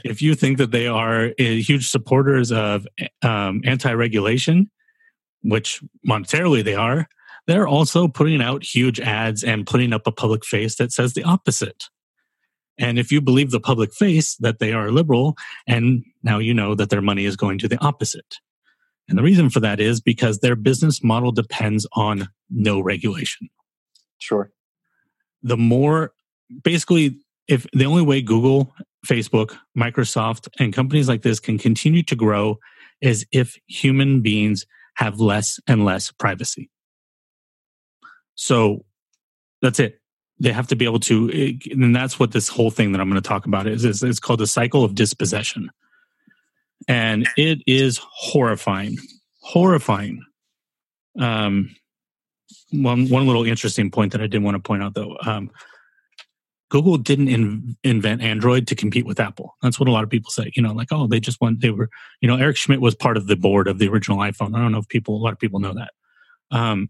if 0.03 0.21
you 0.21 0.35
think 0.35 0.57
that 0.57 0.71
they 0.71 0.87
are 0.87 1.31
huge 1.37 1.89
supporters 1.89 2.51
of 2.51 2.87
um, 3.21 3.61
anti-regulation, 3.65 4.69
which 5.43 5.81
monetarily 6.07 6.63
they 6.63 6.75
are, 6.75 7.07
they're 7.47 7.67
also 7.67 8.07
putting 8.07 8.41
out 8.41 8.63
huge 8.63 8.99
ads 8.99 9.43
and 9.43 9.65
putting 9.65 9.93
up 9.93 10.07
a 10.07 10.11
public 10.11 10.45
face 10.45 10.75
that 10.75 10.91
says 10.91 11.13
the 11.13 11.23
opposite. 11.23 11.85
And 12.77 12.97
if 12.97 13.11
you 13.11 13.21
believe 13.21 13.51
the 13.51 13.59
public 13.59 13.93
face 13.93 14.35
that 14.37 14.59
they 14.59 14.73
are 14.73 14.91
liberal, 14.91 15.37
and 15.67 16.03
now 16.23 16.39
you 16.39 16.53
know 16.53 16.73
that 16.75 16.89
their 16.89 17.01
money 17.01 17.25
is 17.25 17.35
going 17.35 17.59
to 17.59 17.67
the 17.67 17.77
opposite. 17.79 18.37
And 19.07 19.17
the 19.17 19.23
reason 19.23 19.49
for 19.49 19.59
that 19.59 19.79
is 19.79 19.99
because 19.99 20.39
their 20.39 20.55
business 20.55 21.03
model 21.03 21.31
depends 21.31 21.85
on 21.93 22.29
no 22.49 22.79
regulation. 22.79 23.49
Sure. 24.19 24.51
The 25.43 25.57
more, 25.57 26.13
basically, 26.63 27.17
if 27.47 27.65
the 27.73 27.85
only 27.85 28.03
way 28.03 28.21
Google, 28.21 28.73
Facebook, 29.05 29.57
Microsoft, 29.77 30.47
and 30.59 30.73
companies 30.73 31.09
like 31.09 31.23
this 31.23 31.39
can 31.39 31.57
continue 31.57 32.03
to 32.03 32.15
grow 32.15 32.57
is 33.01 33.25
if 33.31 33.57
human 33.67 34.21
beings 34.21 34.65
have 34.95 35.19
less 35.19 35.59
and 35.67 35.83
less 35.83 36.11
privacy. 36.11 36.69
So 38.35 38.85
that's 39.61 39.79
it. 39.79 40.00
They 40.41 40.51
have 40.51 40.67
to 40.67 40.75
be 40.75 40.85
able 40.85 40.99
to, 41.01 41.57
and 41.71 41.95
that's 41.95 42.19
what 42.19 42.31
this 42.31 42.47
whole 42.47 42.71
thing 42.71 42.91
that 42.91 43.01
I'm 43.01 43.09
going 43.09 43.21
to 43.21 43.27
talk 43.27 43.45
about 43.45 43.67
is. 43.67 43.85
is 43.85 44.01
it's 44.01 44.19
called 44.19 44.39
the 44.39 44.47
cycle 44.47 44.83
of 44.83 44.95
dispossession, 44.95 45.69
and 46.87 47.27
it 47.37 47.59
is 47.67 47.99
horrifying, 48.03 48.97
horrifying. 49.41 50.23
Um, 51.19 51.75
one 52.71 53.09
one 53.09 53.27
little 53.27 53.45
interesting 53.45 53.91
point 53.91 54.13
that 54.13 54.21
I 54.21 54.27
did 54.27 54.41
want 54.41 54.55
to 54.55 54.61
point 54.61 54.81
out 54.81 54.95
though. 54.95 55.17
Um, 55.25 55.51
Google 56.71 56.97
didn't 56.97 57.27
in, 57.27 57.75
invent 57.83 58.21
Android 58.21 58.65
to 58.67 58.75
compete 58.75 59.05
with 59.05 59.19
Apple. 59.19 59.57
That's 59.61 59.77
what 59.77 59.89
a 59.89 59.91
lot 59.91 60.05
of 60.05 60.09
people 60.09 60.31
say. 60.31 60.51
You 60.55 60.63
know, 60.63 60.71
like, 60.71 60.87
oh, 60.91 61.05
they 61.05 61.19
just 61.19 61.39
want 61.41 61.59
they 61.59 61.69
were, 61.69 61.89
you 62.21 62.29
know, 62.29 62.37
Eric 62.37 62.55
Schmidt 62.55 62.79
was 62.79 62.95
part 62.95 63.17
of 63.17 63.27
the 63.27 63.35
board 63.35 63.67
of 63.67 63.77
the 63.77 63.89
original 63.89 64.19
iPhone. 64.19 64.55
I 64.55 64.59
don't 64.59 64.71
know 64.71 64.79
if 64.79 64.87
people, 64.87 65.17
a 65.17 65.21
lot 65.21 65.33
of 65.33 65.39
people 65.39 65.59
know 65.59 65.73
that. 65.73 65.91
Um, 66.49 66.89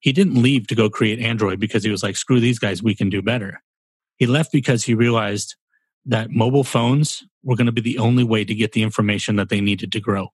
he 0.00 0.12
didn't 0.12 0.42
leave 0.42 0.66
to 0.68 0.74
go 0.74 0.90
create 0.90 1.20
Android 1.20 1.60
because 1.60 1.84
he 1.84 1.90
was 1.90 2.02
like, 2.02 2.16
screw 2.16 2.40
these 2.40 2.58
guys, 2.58 2.82
we 2.82 2.94
can 2.94 3.10
do 3.10 3.22
better. 3.22 3.62
He 4.16 4.26
left 4.26 4.50
because 4.52 4.84
he 4.84 4.94
realized 4.94 5.56
that 6.06 6.30
mobile 6.30 6.64
phones 6.64 7.22
were 7.42 7.56
going 7.56 7.66
to 7.66 7.72
be 7.72 7.80
the 7.80 7.98
only 7.98 8.24
way 8.24 8.44
to 8.44 8.54
get 8.54 8.72
the 8.72 8.82
information 8.82 9.36
that 9.36 9.50
they 9.50 9.60
needed 9.60 9.92
to 9.92 10.00
grow. 10.00 10.28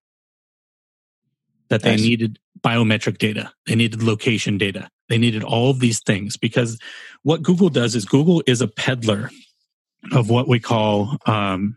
That 1.69 1.83
they 1.83 1.93
Nice. 1.93 2.03
needed 2.03 2.39
biometric 2.61 3.19
data, 3.19 3.53
they 3.67 3.75
needed 3.75 4.03
location 4.03 4.57
data, 4.57 4.89
they 5.09 5.19
needed 5.19 5.43
all 5.43 5.71
of 5.71 5.81
these 5.81 6.01
things 6.01 6.37
because 6.37 6.79
what 7.23 7.43
Google 7.43 7.69
does 7.69 7.95
is 7.97 8.05
Google 8.05 8.43
is 8.47 8.61
a 8.61 8.69
peddler 8.69 9.31
of 10.13 10.31
what 10.31 10.47
we 10.49 10.61
call, 10.61 11.17
um, 11.27 11.77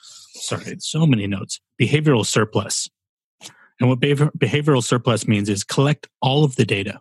sorry, 0.00 0.76
so 0.78 1.06
many 1.06 1.26
notes, 1.26 1.60
behavioral 1.80 2.24
surplus. 2.24 2.88
And 3.80 3.88
what 3.88 4.00
behavior, 4.00 4.30
behavioral 4.38 4.82
surplus 4.82 5.26
means 5.26 5.48
is 5.48 5.64
collect 5.64 6.08
all 6.22 6.44
of 6.44 6.56
the 6.56 6.64
data. 6.64 7.00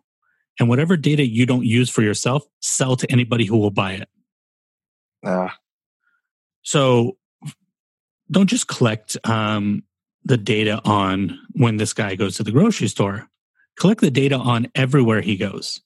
And 0.59 0.69
whatever 0.69 0.97
data 0.97 1.27
you 1.27 1.45
don't 1.45 1.65
use 1.65 1.89
for 1.89 2.01
yourself, 2.01 2.43
sell 2.61 2.95
to 2.95 3.11
anybody 3.11 3.45
who 3.45 3.57
will 3.57 3.71
buy 3.71 3.93
it. 3.93 4.09
Uh, 5.25 5.49
So 6.63 7.17
don't 8.31 8.47
just 8.47 8.67
collect 8.67 9.17
um, 9.25 9.83
the 10.23 10.37
data 10.37 10.81
on 10.85 11.39
when 11.53 11.77
this 11.77 11.93
guy 11.93 12.15
goes 12.15 12.37
to 12.37 12.43
the 12.43 12.51
grocery 12.51 12.87
store. 12.87 13.27
Collect 13.79 14.01
the 14.01 14.11
data 14.11 14.35
on 14.35 14.67
everywhere 14.75 15.21
he 15.21 15.35
goes. 15.35 15.81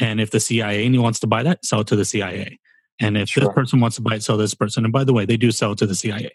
And 0.00 0.20
if 0.20 0.30
the 0.30 0.40
CIA 0.40 0.96
wants 0.98 1.20
to 1.20 1.26
buy 1.26 1.42
that, 1.42 1.64
sell 1.64 1.80
it 1.80 1.86
to 1.88 1.96
the 1.96 2.04
CIA. 2.04 2.58
And 3.00 3.16
if 3.16 3.34
this 3.34 3.48
person 3.54 3.80
wants 3.80 3.96
to 3.96 4.02
buy 4.02 4.16
it, 4.16 4.22
sell 4.22 4.36
this 4.36 4.54
person. 4.54 4.84
And 4.84 4.92
by 4.92 5.04
the 5.04 5.12
way, 5.12 5.24
they 5.24 5.36
do 5.36 5.50
sell 5.50 5.72
it 5.72 5.78
to 5.78 5.86
the 5.86 5.94
CIA. 5.94 6.30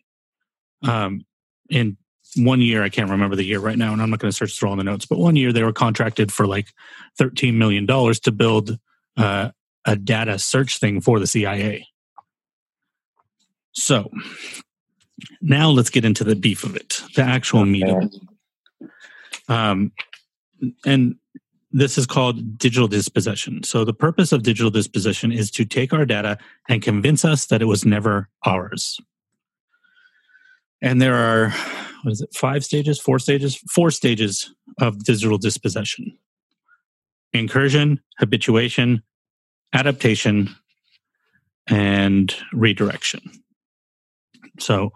Um, 0.83 1.25
in 1.69 1.97
one 2.35 2.61
year, 2.61 2.83
I 2.83 2.89
can't 2.89 3.09
remember 3.09 3.35
the 3.35 3.43
year 3.43 3.59
right 3.59 3.77
now, 3.77 3.93
and 3.93 4.01
I'm 4.01 4.09
not 4.09 4.19
going 4.19 4.31
to 4.31 4.35
search 4.35 4.57
through 4.57 4.69
all 4.69 4.75
the 4.75 4.83
notes, 4.83 5.05
but 5.05 5.19
one 5.19 5.35
year 5.35 5.51
they 5.51 5.63
were 5.63 5.73
contracted 5.73 6.31
for 6.31 6.47
like 6.47 6.73
$13 7.19 7.55
million 7.55 7.85
to 7.87 8.31
build 8.31 8.77
uh, 9.17 9.51
a 9.85 9.95
data 9.95 10.39
search 10.39 10.79
thing 10.79 11.01
for 11.01 11.19
the 11.19 11.27
CIA. 11.27 11.87
So 13.73 14.09
now 15.41 15.69
let's 15.69 15.89
get 15.89 16.05
into 16.05 16.23
the 16.23 16.35
beef 16.35 16.63
of 16.63 16.75
it, 16.75 17.01
the 17.15 17.23
actual 17.23 17.65
meat 17.65 17.87
of 17.87 18.03
it. 18.03 18.15
Um, 19.47 19.91
and 20.85 21.15
this 21.71 21.97
is 21.97 22.05
called 22.05 22.57
digital 22.57 22.87
dispossession. 22.87 23.63
So 23.63 23.83
the 23.83 23.93
purpose 23.93 24.31
of 24.31 24.43
digital 24.43 24.69
dispossession 24.69 25.31
is 25.31 25.49
to 25.51 25.65
take 25.65 25.91
our 25.91 26.05
data 26.05 26.37
and 26.69 26.81
convince 26.81 27.25
us 27.25 27.47
that 27.47 27.61
it 27.61 27.65
was 27.65 27.83
never 27.83 28.29
ours. 28.45 28.99
And 30.83 31.01
there 31.01 31.15
are, 31.15 31.49
what 32.03 32.11
is 32.11 32.21
it, 32.21 32.35
five 32.35 32.63
stages, 32.63 32.99
four 32.99 33.17
stages, 33.17 33.55
four 33.55 33.89
stages 33.89 34.53
of 34.79 35.03
digital 35.03 35.39
dispossession 35.39 36.17
incursion, 37.35 37.99
habituation, 38.19 39.01
adaptation, 39.73 40.55
and 41.65 42.35
redirection. 42.51 43.21
So 44.59 44.93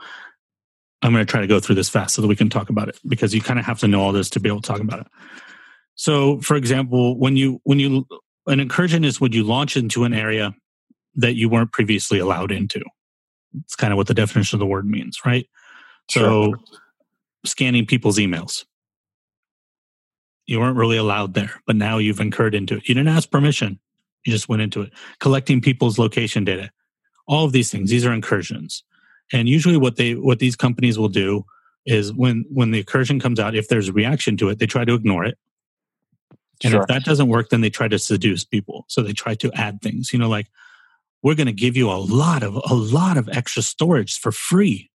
I'm 1.01 1.13
going 1.13 1.25
to 1.25 1.31
try 1.31 1.41
to 1.41 1.47
go 1.47 1.59
through 1.59 1.75
this 1.75 1.89
fast 1.89 2.13
so 2.13 2.21
that 2.21 2.27
we 2.27 2.35
can 2.35 2.49
talk 2.49 2.69
about 2.69 2.89
it 2.89 2.99
because 3.07 3.33
you 3.33 3.41
kind 3.41 3.57
of 3.57 3.65
have 3.65 3.79
to 3.79 3.87
know 3.87 4.01
all 4.01 4.11
this 4.11 4.29
to 4.31 4.39
be 4.39 4.49
able 4.49 4.61
to 4.61 4.67
talk 4.67 4.81
about 4.81 4.99
it. 4.99 5.07
So, 5.95 6.39
for 6.41 6.55
example, 6.55 7.17
when 7.17 7.37
you 7.37 7.59
when 7.63 7.79
you 7.79 8.05
an 8.45 8.59
incursion 8.59 9.03
is 9.03 9.19
when 9.19 9.31
you 9.31 9.43
launch 9.43 9.75
into 9.75 10.03
an 10.03 10.13
area 10.13 10.53
that 11.15 11.35
you 11.35 11.49
weren't 11.49 11.71
previously 11.71 12.19
allowed 12.19 12.51
into. 12.51 12.83
It's 13.63 13.75
kind 13.75 13.91
of 13.91 13.97
what 13.97 14.07
the 14.07 14.13
definition 14.13 14.57
of 14.57 14.59
the 14.59 14.67
word 14.67 14.85
means, 14.85 15.19
right? 15.25 15.47
So, 16.09 16.55
scanning 17.45 17.85
people's 17.85 18.17
emails. 18.17 18.65
You 20.45 20.59
weren't 20.59 20.77
really 20.77 20.97
allowed 20.97 21.33
there, 21.33 21.61
but 21.65 21.75
now 21.75 21.97
you've 21.97 22.19
incurred 22.21 22.55
into 22.55 22.77
it. 22.77 22.87
You 22.87 22.95
didn't 22.95 23.09
ask 23.09 23.29
permission. 23.29 23.79
You 24.25 24.31
just 24.31 24.47
went 24.47 24.61
into 24.61 24.81
it. 24.81 24.91
Collecting 25.19 25.61
people's 25.61 25.99
location 25.99 26.45
data. 26.45 26.71
All 27.27 27.45
of 27.45 27.51
these 27.51 27.69
things, 27.69 27.89
these 27.89 28.05
are 28.05 28.13
incursions. 28.13 28.83
And 29.33 29.49
usually 29.49 29.77
what 29.77 29.97
they 29.97 30.15
what 30.15 30.39
these 30.39 30.55
companies 30.55 30.97
will 30.97 31.09
do 31.09 31.45
is 31.85 32.13
when 32.13 32.45
when 32.49 32.71
the 32.71 32.79
incursion 32.79 33.19
comes 33.19 33.39
out, 33.39 33.55
if 33.55 33.67
there's 33.67 33.89
a 33.89 33.93
reaction 33.93 34.37
to 34.37 34.49
it, 34.49 34.59
they 34.59 34.65
try 34.65 34.85
to 34.85 34.93
ignore 34.93 35.25
it. 35.25 35.37
And 36.63 36.71
Sure. 36.71 36.81
if 36.81 36.87
that 36.87 37.03
doesn't 37.03 37.27
work, 37.27 37.49
then 37.49 37.61
they 37.61 37.69
try 37.69 37.87
to 37.87 37.99
seduce 37.99 38.43
people. 38.43 38.85
So 38.87 39.03
they 39.03 39.13
try 39.13 39.35
to 39.35 39.51
add 39.53 39.81
things, 39.81 40.11
you 40.11 40.19
know, 40.19 40.29
like 40.29 40.47
we're 41.21 41.35
going 41.35 41.47
to 41.47 41.53
give 41.53 41.75
you 41.77 41.89
a 41.91 41.99
lot 41.99 42.41
of 42.43 42.55
a 42.69 42.73
lot 42.73 43.17
of 43.17 43.27
extra 43.29 43.61
storage 43.61 44.17
for 44.17 44.31
free. 44.31 44.89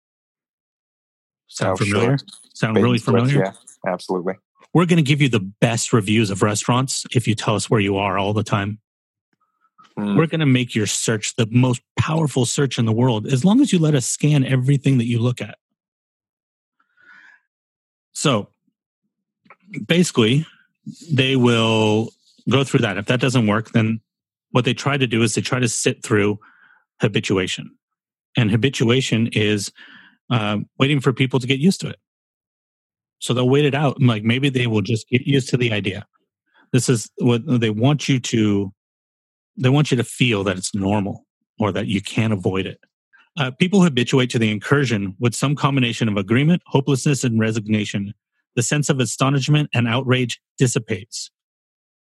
Sound 1.47 1.73
Oh, 1.73 1.85
familiar? 1.85 2.17
sure. 2.17 2.27
Sound 2.53 2.75
Bait 2.75 2.83
really 2.83 2.97
switch, 2.97 3.15
familiar? 3.15 3.45
Yeah, 3.45 3.51
absolutely. 3.91 4.35
We're 4.73 4.85
going 4.85 4.97
to 4.97 5.03
give 5.03 5.21
you 5.21 5.29
the 5.29 5.39
best 5.39 5.93
reviews 5.93 6.29
of 6.29 6.41
restaurants 6.41 7.05
if 7.11 7.27
you 7.27 7.35
tell 7.35 7.55
us 7.55 7.69
where 7.69 7.79
you 7.79 7.97
are 7.97 8.17
all 8.17 8.33
the 8.33 8.43
time. 8.43 8.79
Mm, 9.97 10.17
We're 10.17 10.25
going 10.25 10.39
to 10.39 10.47
make 10.47 10.73
your 10.73 10.87
search 10.87 11.35
the 11.35 11.45
most 11.51 11.81
powerful 11.97 12.45
search 12.45 12.79
in 12.79 12.85
the 12.85 12.91
world 12.91 13.27
as 13.27 13.45
long 13.45 13.61
as 13.61 13.71
you 13.71 13.77
let 13.77 13.93
us 13.93 14.07
scan 14.07 14.43
everything 14.43 14.97
that 14.97 15.05
you 15.05 15.19
look 15.19 15.41
at. 15.41 15.57
So 18.13 18.47
basically, 19.87 20.45
they 21.11 21.35
will 21.35 22.09
go 22.49 22.63
through 22.63 22.81
that. 22.81 22.97
If 22.97 23.05
that 23.07 23.19
doesn't 23.19 23.47
work, 23.47 23.71
then 23.71 24.01
what 24.51 24.65
they 24.65 24.73
try 24.73 24.97
to 24.97 25.07
do 25.07 25.21
is 25.21 25.35
they 25.35 25.41
try 25.41 25.59
to 25.59 25.67
sit 25.69 26.03
through 26.03 26.39
habituation. 27.01 27.71
And 28.35 28.49
habituation 28.49 29.27
is 29.33 29.71
uh, 30.29 30.57
waiting 30.79 30.99
for 30.99 31.13
people 31.13 31.39
to 31.39 31.47
get 31.47 31.59
used 31.59 31.81
to 31.81 31.89
it. 31.89 31.99
So 33.19 33.33
they'll 33.33 33.49
wait 33.49 33.65
it 33.65 33.75
out. 33.75 33.97
and, 33.97 34.07
Like 34.07 34.23
maybe 34.23 34.49
they 34.49 34.67
will 34.67 34.81
just 34.81 35.07
get 35.09 35.21
used 35.21 35.49
to 35.49 35.57
the 35.57 35.71
idea. 35.71 36.05
This 36.71 36.89
is 36.89 37.09
what 37.19 37.41
they 37.45 37.69
want 37.69 38.09
you 38.09 38.19
to 38.19 38.73
they 39.55 39.69
want 39.69 39.91
you 39.91 39.97
to 39.97 40.03
feel 40.03 40.43
that 40.43 40.57
it's 40.57 40.73
normal 40.73 41.25
or 41.59 41.71
that 41.71 41.85
you 41.85 42.01
can't 42.01 42.33
avoid 42.33 42.65
it. 42.65 42.79
Uh, 43.37 43.51
people 43.51 43.81
habituate 43.81 44.29
to 44.31 44.39
the 44.39 44.51
incursion 44.51 45.15
with 45.19 45.35
some 45.35 45.55
combination 45.55 46.07
of 46.07 46.17
agreement, 46.17 46.61
hopelessness, 46.65 47.23
and 47.23 47.39
resignation. 47.39 48.13
The 48.55 48.63
sense 48.63 48.89
of 48.89 48.99
astonishment 48.99 49.69
and 49.73 49.87
outrage 49.87 50.39
dissipates. 50.57 51.31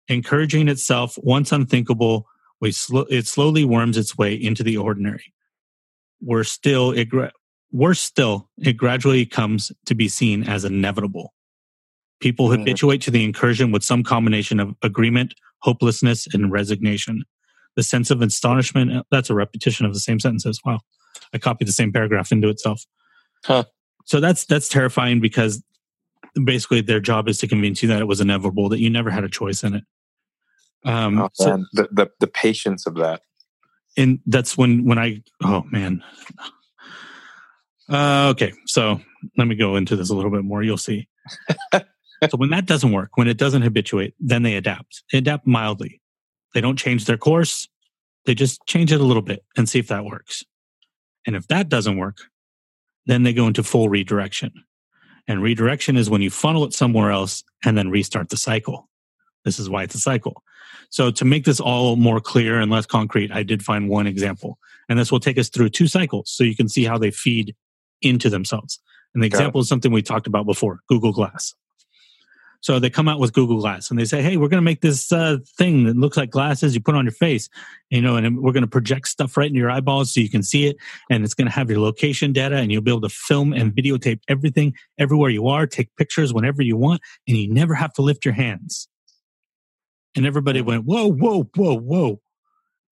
Encouraging 0.09 0.69
itself, 0.69 1.17
once 1.23 1.53
unthinkable, 1.53 2.27
we 2.61 2.73
sl- 2.73 3.03
it 3.11 3.27
slowly 3.27 3.65
worms 3.65 3.97
its 3.97 4.19
way 4.19 4.35
into 4.35 4.63
the 4.63 4.77
ordinary. 4.77 5.33
We're 6.21 6.45
still, 6.45 6.91
it 6.91 7.09
worse 7.73 8.01
still, 8.01 8.49
it 8.59 8.75
gradually 8.77 9.27
comes 9.27 9.73
to 9.87 9.95
be 9.95 10.09
seen 10.09 10.45
as 10.45 10.65
inevitable. 10.65 11.35
People 12.21 12.49
Mhm. 12.49 12.59
habituate 12.59 13.01
to 13.03 13.11
the 13.11 13.25
incursion 13.25 13.73
with 13.73 13.83
some 13.85 14.03
combination 14.03 14.61
of 14.61 14.75
agreement, 14.83 15.35
hopelessness, 15.61 16.27
and 16.35 16.53
resignation. 16.53 17.25
The 17.77 17.83
sense 17.83 18.11
of 18.11 18.21
astonishment, 18.21 18.93
uh, 18.93 19.03
that's 19.11 19.31
a 19.31 19.35
repetition 19.35 19.87
of 19.87 19.95
the 19.95 20.01
same 20.01 20.19
sentences. 20.21 20.61
Wow. 20.65 20.81
I 21.33 21.39
copied 21.39 21.69
the 21.69 21.73
same 21.73 21.93
paragraph 21.93 22.33
into 22.33 22.49
itself. 22.49 22.83
Huh. 23.45 23.65
So 24.05 24.21
that's 24.21 24.45
that's 24.45 24.69
terrifying 24.69 25.21
because 25.21 25.63
basically 26.45 26.81
their 26.81 27.01
job 27.01 27.29
is 27.29 27.39
to 27.39 27.49
convince 27.49 27.83
you 27.83 27.89
that 27.89 28.01
it 28.01 28.07
was 28.07 28.21
inevitable, 28.21 28.69
that 28.71 28.81
you 28.81 28.91
never 28.91 29.11
had 29.11 29.25
a 29.25 29.29
choice 29.29 29.63
in 29.63 29.75
it. 29.75 29.85
Um, 30.85 31.19
Oh, 31.21 31.31
so- 31.35 31.65
the, 31.73 31.89
the 31.93 32.11
the 32.21 32.27
patience 32.27 32.87
of 32.87 32.95
that. 32.97 33.23
and 33.97 34.19
that's 34.27 34.57
when 34.59 34.85
when 34.85 34.99
I 34.99 35.23
oh 35.43 35.63
man. 35.71 36.03
Uh, 37.91 38.29
okay, 38.31 38.53
so 38.67 39.01
let 39.37 39.49
me 39.49 39.57
go 39.57 39.77
into 39.77 39.97
this 39.97 40.11
a 40.11 40.15
little 40.15 40.31
bit 40.31 40.45
more. 40.45 40.63
You'll 40.63 40.77
see. 40.77 41.09
so 41.73 42.37
when 42.37 42.51
that 42.51 42.67
doesn't 42.67 42.93
work, 42.93 43.11
when 43.17 43.27
it 43.27 43.37
doesn't 43.37 43.63
habituate, 43.63 44.15
then 44.21 44.43
they 44.43 44.55
adapt. 44.55 45.03
They 45.11 45.19
adapt 45.19 45.47
mildly. 45.47 46.01
They 46.55 46.61
don't 46.61 46.79
change 46.79 47.07
their 47.07 47.17
course. 47.17 47.69
They 48.27 48.35
just 48.35 48.65
change 48.67 48.93
it 48.93 49.01
a 49.01 49.05
little 49.05 49.23
bit 49.23 49.45
and 49.57 49.69
see 49.69 49.81
if 49.81 49.89
that 49.89 50.05
works. 50.05 50.45
And 51.27 51.35
if 51.35 51.49
that 51.49 51.69
doesn't 51.69 51.97
work, 51.97 52.19
then 53.07 53.25
they 53.25 53.33
go 53.33 53.47
into 53.47 53.63
full 53.63 53.89
redirection. 53.89 54.53
And 55.27 55.43
redirection 55.43 55.97
is 55.97 56.09
when 56.09 56.23
you 56.23 56.31
funnel 56.31 56.65
it 56.65 56.73
somewhere 56.73 57.11
else 57.11 57.43
and 57.65 57.77
then 57.77 57.91
restart 57.91 58.29
the 58.29 58.37
cycle. 58.37 58.89
This 59.45 59.59
is 59.59 59.69
why 59.69 59.83
it's 59.83 59.95
a 59.95 60.01
cycle. 60.01 60.43
So 60.91 61.11
to 61.11 61.25
make 61.25 61.45
this 61.45 61.61
all 61.61 61.97
more 61.97 62.21
clear 62.21 62.61
and 62.61 62.71
less 62.71 62.87
concrete, 62.87 63.33
I 63.33 63.43
did 63.43 63.65
find 63.65 63.89
one 63.89 64.07
example. 64.07 64.59
And 64.89 64.99
this 64.99 65.11
will 65.11 65.21
take 65.21 65.39
us 65.39 65.49
through 65.49 65.71
two 65.71 65.87
cycles 65.87 66.31
so 66.31 66.45
you 66.45 66.57
can 66.57 66.69
see 66.69 66.85
how 66.85 66.99
they 66.99 67.11
feed 67.11 67.55
into 68.03 68.31
themselves. 68.31 68.81
And 69.15 69.23
the 69.23 69.29
Got 69.29 69.39
example 69.39 69.61
is 69.61 69.69
something 69.69 69.93
we 69.93 70.03
talked 70.03 70.27
about 70.27 70.47
before, 70.47 70.81
Google 70.89 71.13
Glass. 71.13 71.55
So 72.63 72.79
they 72.79 72.91
come 72.91 73.09
out 73.09 73.19
with 73.19 73.33
Google 73.33 73.59
Glass 73.59 73.91
and 73.91 73.99
they 73.99 74.05
say, 74.05 74.23
"Hey, 74.23 74.37
we're 74.37 74.49
going 74.49 74.59
to 74.59 74.63
make 74.63 74.83
this 74.83 75.11
uh, 75.11 75.39
thing 75.57 75.85
that 75.85 75.97
looks 75.97 76.17
like 76.17 76.31
glasses 76.31 76.75
you 76.75 76.81
put 76.81 76.95
on 76.95 77.07
your 77.07 77.13
face, 77.13 77.49
you 77.89 78.03
know, 78.03 78.17
and 78.17 78.39
we're 78.41 78.53
going 78.53 78.63
to 78.63 78.69
project 78.69 79.09
stuff 79.09 79.37
right 79.37 79.47
into 79.47 79.59
your 79.59 79.71
eyeballs 79.71 80.13
so 80.13 80.21
you 80.21 80.29
can 80.29 80.43
see 80.43 80.67
it, 80.67 80.77
and 81.09 81.25
it's 81.25 81.33
going 81.33 81.47
to 81.47 81.53
have 81.53 81.71
your 81.71 81.81
location 81.81 82.33
data, 82.33 82.57
and 82.57 82.71
you'll 82.71 82.83
be 82.83 82.91
able 82.91 83.01
to 83.01 83.09
film 83.09 83.55
and 83.55 83.73
videotape 83.75 84.21
everything 84.29 84.75
everywhere 84.99 85.31
you 85.31 85.49
are, 85.49 85.67
take 85.67 85.95
pictures 85.97 86.35
whenever 86.35 86.61
you 86.61 86.77
want, 86.77 87.01
and 87.27 87.39
you 87.39 87.53
never 87.53 87.75
have 87.75 87.95
to 87.95 88.03
lift 88.03 88.25
your 88.25 88.35
hands." 88.35 88.89
And 90.15 90.27
everybody 90.27 90.61
went, 90.61 90.85
"Whoa, 90.85 91.11
whoa, 91.11 91.45
whoa, 91.55 91.79
whoa! 91.79 92.21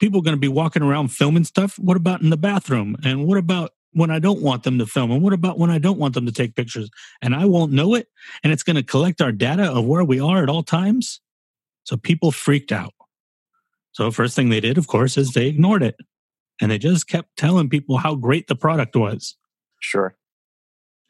People 0.00 0.20
are 0.20 0.24
going 0.24 0.36
to 0.36 0.40
be 0.40 0.48
walking 0.48 0.82
around 0.82 1.08
filming 1.08 1.44
stuff. 1.44 1.78
What 1.78 1.96
about 1.96 2.22
in 2.22 2.30
the 2.30 2.38
bathroom? 2.38 2.96
And 3.04 3.26
what 3.26 3.36
about 3.36 3.72
when 3.92 4.10
I 4.10 4.18
don't 4.18 4.42
want 4.42 4.62
them 4.62 4.78
to 4.78 4.86
film? 4.86 5.10
And 5.10 5.22
what 5.22 5.32
about 5.32 5.58
when 5.58 5.70
I 5.70 5.78
don't 5.78 5.98
want 5.98 6.14
them 6.14 6.26
to 6.26 6.32
take 6.32 6.54
pictures? 6.54 6.90
And 7.22 7.34
I 7.34 7.44
won't 7.44 7.72
know 7.72 7.94
it." 7.94 8.08
and 8.42 8.52
it's 8.52 8.62
going 8.62 8.76
to 8.76 8.82
collect 8.82 9.20
our 9.20 9.32
data 9.32 9.70
of 9.70 9.84
where 9.84 10.04
we 10.04 10.20
are 10.20 10.42
at 10.42 10.48
all 10.48 10.62
times. 10.62 11.20
So 11.84 11.96
people 11.96 12.30
freaked 12.30 12.72
out. 12.72 12.94
So 13.92 14.10
first 14.10 14.36
thing 14.36 14.48
they 14.48 14.60
did, 14.60 14.78
of 14.78 14.86
course, 14.86 15.16
is 15.16 15.32
they 15.32 15.46
ignored 15.46 15.82
it. 15.82 15.96
And 16.60 16.70
they 16.70 16.78
just 16.78 17.08
kept 17.08 17.36
telling 17.36 17.68
people 17.68 17.98
how 17.98 18.14
great 18.14 18.48
the 18.48 18.56
product 18.56 18.96
was. 18.96 19.36
Sure. 19.80 20.16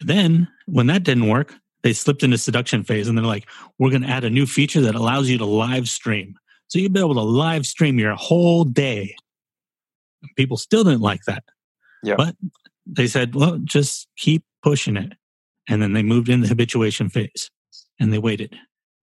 Then 0.01 0.49
when 0.67 0.87
that 0.89 1.03
didn't 1.03 1.29
work, 1.29 1.55
they 1.83 1.93
slipped 1.93 2.23
into 2.23 2.39
seduction 2.39 2.85
phase 2.85 3.09
and 3.09 3.17
they're 3.17 3.25
like, 3.25 3.49
we're 3.79 3.91
going 3.91 4.03
to 4.03 4.09
add 4.09 4.25
a 4.25 4.31
new 4.31 4.47
feature 4.47 4.81
that 4.83 4.95
allows 4.95 5.29
you 5.29 5.39
to 5.39 5.45
live 5.45 5.89
stream. 5.89 6.35
So 6.69 6.79
you'll 6.79 6.93
be 6.93 7.01
able 7.01 7.15
to 7.15 7.23
live 7.23 7.67
stream 7.67 7.99
your 7.99 8.15
whole 8.15 8.65
day. 8.65 9.15
People 10.37 10.57
still 10.57 10.85
didn't 10.85 11.01
like 11.01 11.23
that. 11.25 11.45
Yeah. 12.03 12.17
But 12.17 12.37
they 12.89 13.07
said, 13.07 13.35
well, 13.35 13.59
just 13.65 14.09
keep 14.17 14.45
pushing 14.63 14.97
it. 14.97 15.13
And 15.69 15.83
then 15.83 15.93
they 15.93 16.03
moved 16.03 16.29
in 16.29 16.41
the 16.41 16.49
habituation 16.49 17.09
phase 17.09 17.51
and 18.01 18.13
they 18.13 18.19
waited. 18.19 18.57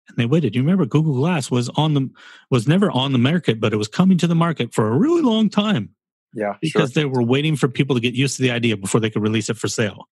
And 0.09 0.17
they 0.17 0.27
waited. 0.27 0.57
You 0.57 0.63
remember 0.63 0.87
Google 0.87 1.15
Glass 1.15 1.51
was 1.51 1.69
on 1.71 1.95
the 1.95 2.11
was 2.51 2.67
never 2.67 2.91
on 2.91 3.13
the 3.13 3.19
market, 3.19 3.61
but 3.61 3.73
it 3.73 3.77
was 3.77 3.87
coming 3.89 4.19
to 4.19 4.27
the 4.27 4.35
market 4.35 4.75
for 4.75 4.89
a 4.89 4.99
really 4.99 5.23
long 5.23 5.49
time 5.49 5.91
Yeah. 6.35 6.53
Sure. 6.53 6.59
because 6.61 6.95
they 6.95 7.05
were 7.05 7.23
waiting 7.23 7.55
for 7.55 7.69
people 7.69 7.95
to 7.95 8.01
get 8.01 8.15
used 8.15 8.37
to 8.37 8.43
the 8.43 8.51
idea 8.51 8.77
before 8.77 9.01
they 9.01 9.11
could 9.11 9.23
release 9.23 9.49
it 9.49 9.57
for 9.57 9.69
sale. 9.69 10.09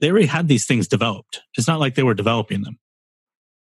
They 0.00 0.10
already 0.10 0.26
had 0.26 0.48
these 0.48 0.64
things 0.66 0.88
developed. 0.88 1.42
It's 1.58 1.68
not 1.68 1.80
like 1.80 1.94
they 1.94 2.02
were 2.02 2.14
developing 2.14 2.62
them. 2.62 2.78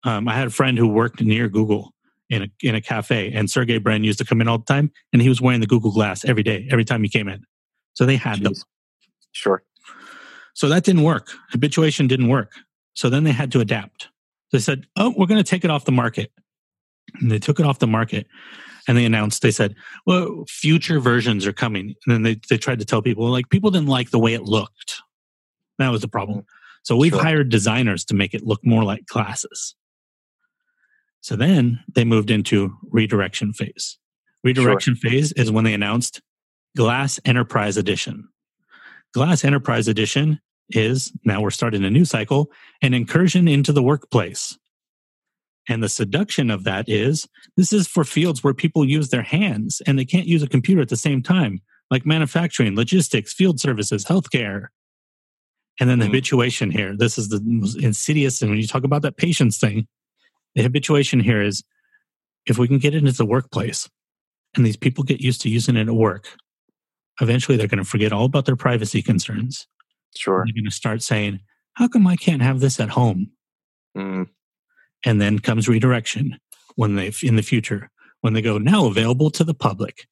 Um, 0.05 0.27
I 0.29 0.33
had 0.33 0.47
a 0.47 0.51
friend 0.51 0.77
who 0.77 0.87
worked 0.87 1.21
near 1.21 1.49
Google 1.49 1.93
in 2.29 2.43
a 2.43 2.47
in 2.63 2.73
a 2.73 2.81
cafe, 2.81 3.33
and 3.33 3.49
Sergey 3.49 3.77
Brin 3.77 4.05
used 4.05 4.19
to 4.19 4.25
come 4.25 4.39
in 4.39 4.47
all 4.47 4.57
the 4.57 4.63
time, 4.65 4.91
and 5.11 5.21
he 5.21 5.27
was 5.27 5.41
wearing 5.41 5.59
the 5.59 5.67
Google 5.67 5.91
Glass 5.91 6.23
every 6.23 6.41
day, 6.43 6.67
every 6.71 6.85
time 6.85 7.03
he 7.03 7.09
came 7.09 7.27
in. 7.27 7.43
So 7.93 8.05
they 8.05 8.15
had 8.15 8.39
them. 8.41 8.53
Sure. 9.31 9.63
So 10.53 10.67
that 10.69 10.83
didn't 10.83 11.03
work. 11.03 11.29
Habituation 11.51 12.07
didn't 12.07 12.27
work. 12.27 12.51
So 12.93 13.09
then 13.09 13.23
they 13.23 13.31
had 13.31 13.51
to 13.53 13.59
adapt. 13.59 14.09
They 14.51 14.59
said, 14.59 14.85
"Oh, 14.97 15.13
we're 15.17 15.27
going 15.27 15.41
to 15.43 15.49
take 15.49 15.63
it 15.63 15.71
off 15.71 15.85
the 15.85 15.91
market." 15.91 16.31
And 17.19 17.31
they 17.31 17.39
took 17.39 17.59
it 17.59 17.65
off 17.65 17.79
the 17.79 17.87
market, 17.87 18.27
and 18.87 18.97
they 18.97 19.05
announced. 19.05 19.41
They 19.41 19.51
said, 19.51 19.75
"Well, 20.05 20.43
future 20.47 20.99
versions 20.99 21.47
are 21.47 21.53
coming." 21.53 21.95
And 22.05 22.13
then 22.13 22.21
they 22.23 22.39
they 22.49 22.57
tried 22.57 22.79
to 22.79 22.85
tell 22.85 23.01
people, 23.01 23.29
like 23.31 23.49
people 23.49 23.71
didn't 23.71 23.87
like 23.87 24.11
the 24.11 24.19
way 24.19 24.33
it 24.33 24.43
looked. 24.43 25.01
That 25.79 25.89
was 25.89 26.01
the 26.01 26.07
problem. 26.09 26.39
Mm-hmm. 26.39 26.45
So 26.83 26.95
we've 26.97 27.13
Sure. 27.13 27.21
hired 27.23 27.49
designers 27.49 28.03
to 28.05 28.15
make 28.15 28.33
it 28.33 28.43
look 28.45 28.65
more 28.65 28.83
like 28.83 29.05
glasses. 29.05 29.75
So 31.21 31.35
then 31.35 31.79
they 31.93 32.03
moved 32.03 32.31
into 32.31 32.75
redirection 32.89 33.53
phase. 33.53 33.97
Redirection 34.43 34.95
phase 34.95 35.31
is 35.33 35.51
when 35.51 35.63
they 35.63 35.73
announced 35.75 36.21
Glass 36.75 37.19
Enterprise 37.25 37.77
Edition. 37.77 38.27
Glass 39.13 39.43
Enterprise 39.43 39.87
Edition 39.87 40.39
is 40.69 41.11
now 41.25 41.41
we're 41.41 41.49
starting 41.51 41.83
a 41.83 41.89
new 41.89 42.05
cycle, 42.05 42.49
an 42.81 42.93
incursion 42.93 43.47
into 43.47 43.73
the 43.73 43.83
workplace. 43.83 44.57
And 45.67 45.83
the 45.83 45.89
seduction 45.89 46.49
of 46.49 46.63
that 46.63 46.87
is 46.87 47.27
this 47.57 47.71
is 47.73 47.87
for 47.87 48.03
fields 48.03 48.43
where 48.43 48.53
people 48.53 48.83
use 48.85 49.09
their 49.09 49.21
hands 49.21 49.81
and 49.85 49.99
they 49.99 50.05
can't 50.05 50.27
use 50.27 50.41
a 50.41 50.47
computer 50.47 50.81
at 50.81 50.89
the 50.89 50.97
same 50.97 51.21
time, 51.21 51.61
like 51.91 52.05
manufacturing, 52.05 52.75
logistics, 52.75 53.33
field 53.33 53.59
services, 53.59 54.05
healthcare. 54.05 54.67
And 55.79 55.89
then 55.89 55.99
the 55.99 56.05
Mm. 56.05 56.09
habituation 56.09 56.71
here. 56.71 56.95
This 56.95 57.17
is 57.17 57.29
the 57.29 57.41
most 57.43 57.77
insidious. 57.77 58.41
And 58.41 58.49
when 58.51 58.59
you 58.59 58.67
talk 58.67 58.83
about 58.83 59.01
that 59.03 59.17
patience 59.17 59.57
thing, 59.57 59.87
the 60.55 60.63
habituation 60.63 61.19
here 61.19 61.41
is 61.41 61.63
if 62.45 62.57
we 62.57 62.67
can 62.67 62.77
get 62.79 62.95
it 62.95 62.99
into 62.99 63.13
the 63.13 63.25
workplace 63.25 63.89
and 64.55 64.65
these 64.65 64.77
people 64.77 65.03
get 65.03 65.21
used 65.21 65.41
to 65.41 65.49
using 65.49 65.77
it 65.77 65.87
at 65.87 65.93
work, 65.93 66.27
eventually 67.19 67.57
they're 67.57 67.67
going 67.67 67.83
to 67.83 67.89
forget 67.89 68.13
all 68.13 68.25
about 68.25 68.45
their 68.45 68.55
privacy 68.55 69.01
concerns. 69.01 69.67
Sure. 70.15 70.43
They're 70.45 70.53
going 70.53 70.65
to 70.65 70.71
start 70.71 71.01
saying, 71.01 71.39
How 71.73 71.87
come 71.87 72.07
I 72.07 72.15
can't 72.15 72.41
have 72.41 72.59
this 72.59 72.79
at 72.79 72.89
home? 72.89 73.31
Mm, 73.97 74.27
And 75.05 75.19
then 75.21 75.39
comes 75.39 75.67
redirection 75.67 76.39
when 76.75 76.95
they, 76.95 77.11
in 77.23 77.35
the 77.35 77.43
future, 77.43 77.89
when 78.21 78.33
they 78.33 78.41
go 78.41 78.57
now 78.57 78.85
available 78.85 79.29
to 79.31 79.43
the 79.43 79.53
public. 79.53 80.07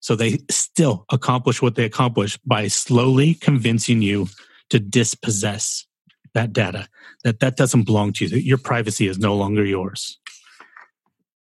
So 0.00 0.14
they 0.14 0.38
still 0.50 1.06
accomplish 1.10 1.62
what 1.62 1.76
they 1.76 1.84
accomplish 1.84 2.36
by 2.44 2.68
slowly 2.68 3.34
convincing 3.34 4.02
you 4.02 4.28
to 4.70 4.78
dispossess 4.78 5.86
that 6.34 6.52
data, 6.52 6.88
that 7.22 7.40
that 7.40 7.56
doesn't 7.56 7.84
belong 7.84 8.12
to 8.14 8.24
you, 8.24 8.30
that 8.30 8.44
your 8.44 8.58
privacy 8.58 9.06
is 9.06 9.18
no 9.18 9.34
longer 9.34 9.64
yours. 9.64 10.18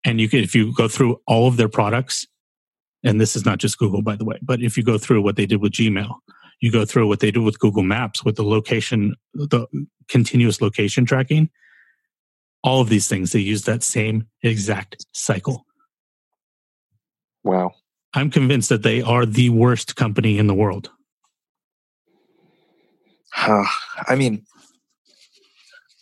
And 0.05 0.21
you 0.21 0.29
can, 0.29 0.41
if 0.41 0.55
you 0.55 0.73
go 0.75 0.87
through 0.89 1.21
all 1.27 1.49
of 1.49 1.57
their 1.57 1.69
products, 1.69 2.27
and 3.05 3.21
this 3.21 3.37
is 3.37 3.45
not 3.45 3.59
just 3.59 3.79
Google, 3.79 4.03
by 4.03 4.17
the 4.17 4.25
way, 4.25 4.39
but 4.43 4.61
if 4.61 4.77
you 4.77 4.83
go 4.83 4.99
through 4.99 5.23
what 5.23 5.37
they 5.37 5.47
did 5.47 5.61
with 5.61 5.73
Gmail, 5.73 6.15
you 6.61 6.71
go 6.71 6.85
through 6.85 7.09
what 7.09 7.21
they 7.21 7.31
do 7.31 7.43
with 7.43 7.59
Google 7.59 7.83
Maps, 7.83 8.25
with 8.25 8.37
the 8.37 8.45
location, 8.45 9.15
the 9.35 9.67
continuous 10.09 10.61
location 10.61 11.05
tracking, 11.05 11.51
all 12.63 12.81
of 12.81 12.89
these 12.89 13.09
things, 13.09 13.33
they 13.33 13.41
use 13.41 13.65
that 13.65 13.83
same 13.83 14.29
exact 14.43 15.05
cycle. 15.13 15.67
wow. 17.43 17.73
I'm 18.15 18.31
convinced 18.31 18.69
that 18.69 18.83
they 18.83 19.01
are 19.01 19.25
the 19.25 19.49
worst 19.49 19.97
company 19.97 20.39
in 20.39 20.47
the 20.47 20.55
world. 20.55 20.91
I 23.35 24.15
mean, 24.17 24.45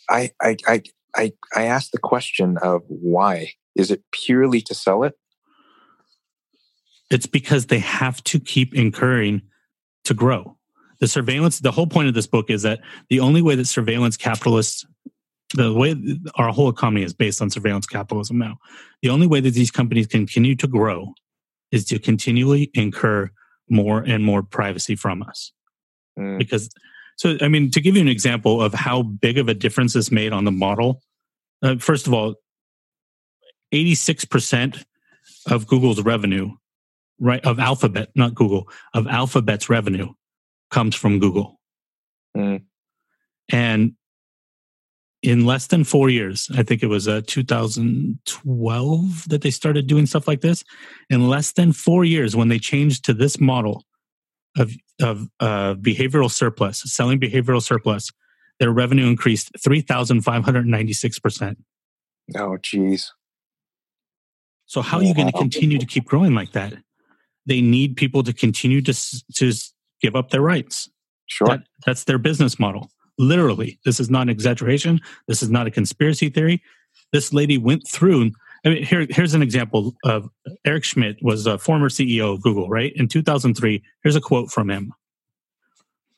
I, 0.09 0.31
I, 0.41 0.57
I, 0.67 0.81
I, 1.15 1.31
I 1.55 1.63
asked 1.63 1.93
the 1.93 1.97
question 1.97 2.57
of 2.61 2.81
why. 2.87 3.53
Is 3.75 3.91
it 3.91 4.03
purely 4.11 4.59
to 4.61 4.75
sell 4.75 5.03
it? 5.03 5.13
It's 7.11 7.27
because 7.27 7.67
they 7.67 7.79
have 7.79 8.23
to 8.25 8.39
keep 8.39 8.73
incurring 8.73 9.43
to 10.05 10.13
grow. 10.13 10.57
The 10.99 11.07
surveillance, 11.07 11.59
the 11.59 11.71
whole 11.71 11.87
point 11.87 12.07
of 12.07 12.13
this 12.13 12.27
book 12.27 12.49
is 12.49 12.63
that 12.63 12.79
the 13.09 13.19
only 13.19 13.41
way 13.41 13.55
that 13.55 13.65
surveillance 13.65 14.17
capitalists, 14.17 14.85
the 15.53 15.73
way 15.73 15.95
our 16.35 16.49
whole 16.49 16.69
economy 16.69 17.03
is 17.03 17.13
based 17.13 17.41
on 17.41 17.49
surveillance 17.49 17.85
capitalism 17.85 18.37
now, 18.37 18.57
the 19.01 19.09
only 19.09 19.27
way 19.27 19.39
that 19.41 19.53
these 19.53 19.71
companies 19.71 20.07
can 20.07 20.21
continue 20.21 20.55
to 20.55 20.67
grow 20.67 21.13
is 21.71 21.85
to 21.85 21.99
continually 21.99 22.71
incur 22.73 23.29
more 23.69 23.99
and 24.01 24.23
more 24.23 24.43
privacy 24.43 24.95
from 24.95 25.23
us. 25.23 25.51
Mm, 26.19 26.37
because 26.37 26.69
so 27.15 27.37
i 27.41 27.47
mean 27.47 27.71
to 27.71 27.79
give 27.79 27.95
you 27.95 28.01
an 28.01 28.09
example 28.09 28.61
of 28.61 28.73
how 28.73 29.01
big 29.01 29.37
of 29.37 29.47
a 29.47 29.53
difference 29.53 29.93
this 29.93 30.11
made 30.11 30.33
on 30.33 30.43
the 30.43 30.51
model 30.51 31.01
uh, 31.63 31.77
first 31.77 32.05
of 32.05 32.13
all 32.13 32.35
86% 33.73 34.83
of 35.49 35.67
google's 35.67 36.01
revenue 36.01 36.51
right 37.21 37.45
of 37.45 37.59
alphabet 37.59 38.09
not 38.15 38.35
google 38.35 38.67
of 38.93 39.07
alphabet's 39.07 39.69
revenue 39.69 40.09
comes 40.69 40.95
from 40.95 41.19
google 41.19 41.59
Mm. 42.35 42.63
and 43.51 43.93
in 45.21 45.45
less 45.45 45.67
than 45.67 45.83
four 45.83 46.09
years 46.09 46.49
i 46.55 46.63
think 46.63 46.81
it 46.81 46.87
was 46.87 47.07
uh, 47.07 47.21
2012 47.27 49.29
that 49.29 49.41
they 49.41 49.51
started 49.51 49.87
doing 49.87 50.05
stuff 50.05 50.27
like 50.27 50.41
this 50.41 50.63
in 51.09 51.27
less 51.29 51.51
than 51.51 51.73
four 51.73 52.05
years 52.05 52.35
when 52.35 52.47
they 52.47 52.59
changed 52.59 53.03
to 53.05 53.13
this 53.13 53.39
model 53.39 53.85
of 54.57 54.71
of 55.01 55.27
uh, 55.39 55.75
behavioral 55.75 56.29
surplus, 56.29 56.81
selling 56.85 57.19
behavioral 57.19 57.61
surplus, 57.61 58.11
their 58.59 58.71
revenue 58.71 59.07
increased 59.07 59.51
3,596%. 59.65 61.55
Oh, 62.37 62.57
geez. 62.61 63.11
So 64.67 64.81
how 64.81 64.97
are 64.97 65.03
you 65.03 65.13
going 65.13 65.31
to 65.31 65.37
continue 65.37 65.77
to 65.79 65.85
keep 65.85 66.05
growing 66.05 66.33
like 66.33 66.53
that? 66.53 66.73
They 67.45 67.61
need 67.61 67.95
people 67.95 68.23
to 68.23 68.33
continue 68.33 68.81
to 68.81 68.93
to 69.35 69.53
give 70.01 70.15
up 70.15 70.29
their 70.29 70.41
rights. 70.41 70.89
Sure. 71.27 71.47
That, 71.47 71.61
that's 71.85 72.03
their 72.03 72.17
business 72.17 72.59
model. 72.59 72.91
Literally, 73.17 73.79
this 73.85 73.99
is 73.99 74.09
not 74.09 74.23
an 74.23 74.29
exaggeration. 74.29 74.99
This 75.27 75.41
is 75.41 75.49
not 75.49 75.67
a 75.67 75.71
conspiracy 75.71 76.29
theory. 76.29 76.61
This 77.13 77.31
lady 77.33 77.57
went 77.57 77.87
through. 77.87 78.31
I 78.65 78.69
mean, 78.69 78.83
here, 78.83 79.07
here's 79.09 79.33
an 79.33 79.41
example 79.41 79.95
of 80.03 80.29
Eric 80.65 80.83
Schmidt 80.83 81.17
was 81.21 81.45
a 81.47 81.57
former 81.57 81.89
CEO 81.89 82.33
of 82.33 82.41
Google, 82.41 82.69
right? 82.69 82.91
In 82.95 83.07
2003, 83.07 83.81
here's 84.03 84.15
a 84.15 84.21
quote 84.21 84.51
from 84.51 84.69
him. 84.69 84.93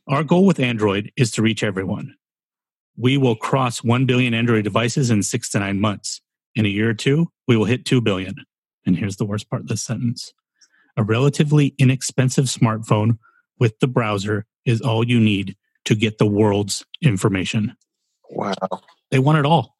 Our 0.07 0.23
goal 0.23 0.45
with 0.45 0.59
Android 0.59 1.11
is 1.15 1.31
to 1.31 1.41
reach 1.41 1.63
everyone. 1.63 2.15
We 2.97 3.17
will 3.17 3.35
cross 3.35 3.83
1 3.83 4.05
billion 4.05 4.33
Android 4.33 4.63
devices 4.63 5.09
in 5.09 5.23
six 5.23 5.49
to 5.51 5.59
nine 5.59 5.79
months. 5.79 6.21
In 6.55 6.65
a 6.65 6.69
year 6.69 6.89
or 6.89 6.93
two, 6.93 7.31
we 7.47 7.57
will 7.57 7.65
hit 7.65 7.85
2 7.85 8.01
billion. 8.01 8.35
And 8.85 8.97
here's 8.97 9.15
the 9.15 9.25
worst 9.25 9.49
part 9.49 9.63
of 9.63 9.67
this 9.67 9.81
sentence 9.81 10.33
a 10.97 11.03
relatively 11.03 11.73
inexpensive 11.77 12.45
smartphone 12.45 13.17
with 13.59 13.79
the 13.79 13.87
browser 13.87 14.45
is 14.65 14.81
all 14.81 15.07
you 15.07 15.19
need 15.19 15.55
to 15.85 15.95
get 15.95 16.17
the 16.17 16.25
world's 16.25 16.85
information. 17.01 17.75
wow. 18.29 18.53
They 19.11 19.19
want 19.19 19.37
it 19.37 19.45
all. 19.45 19.75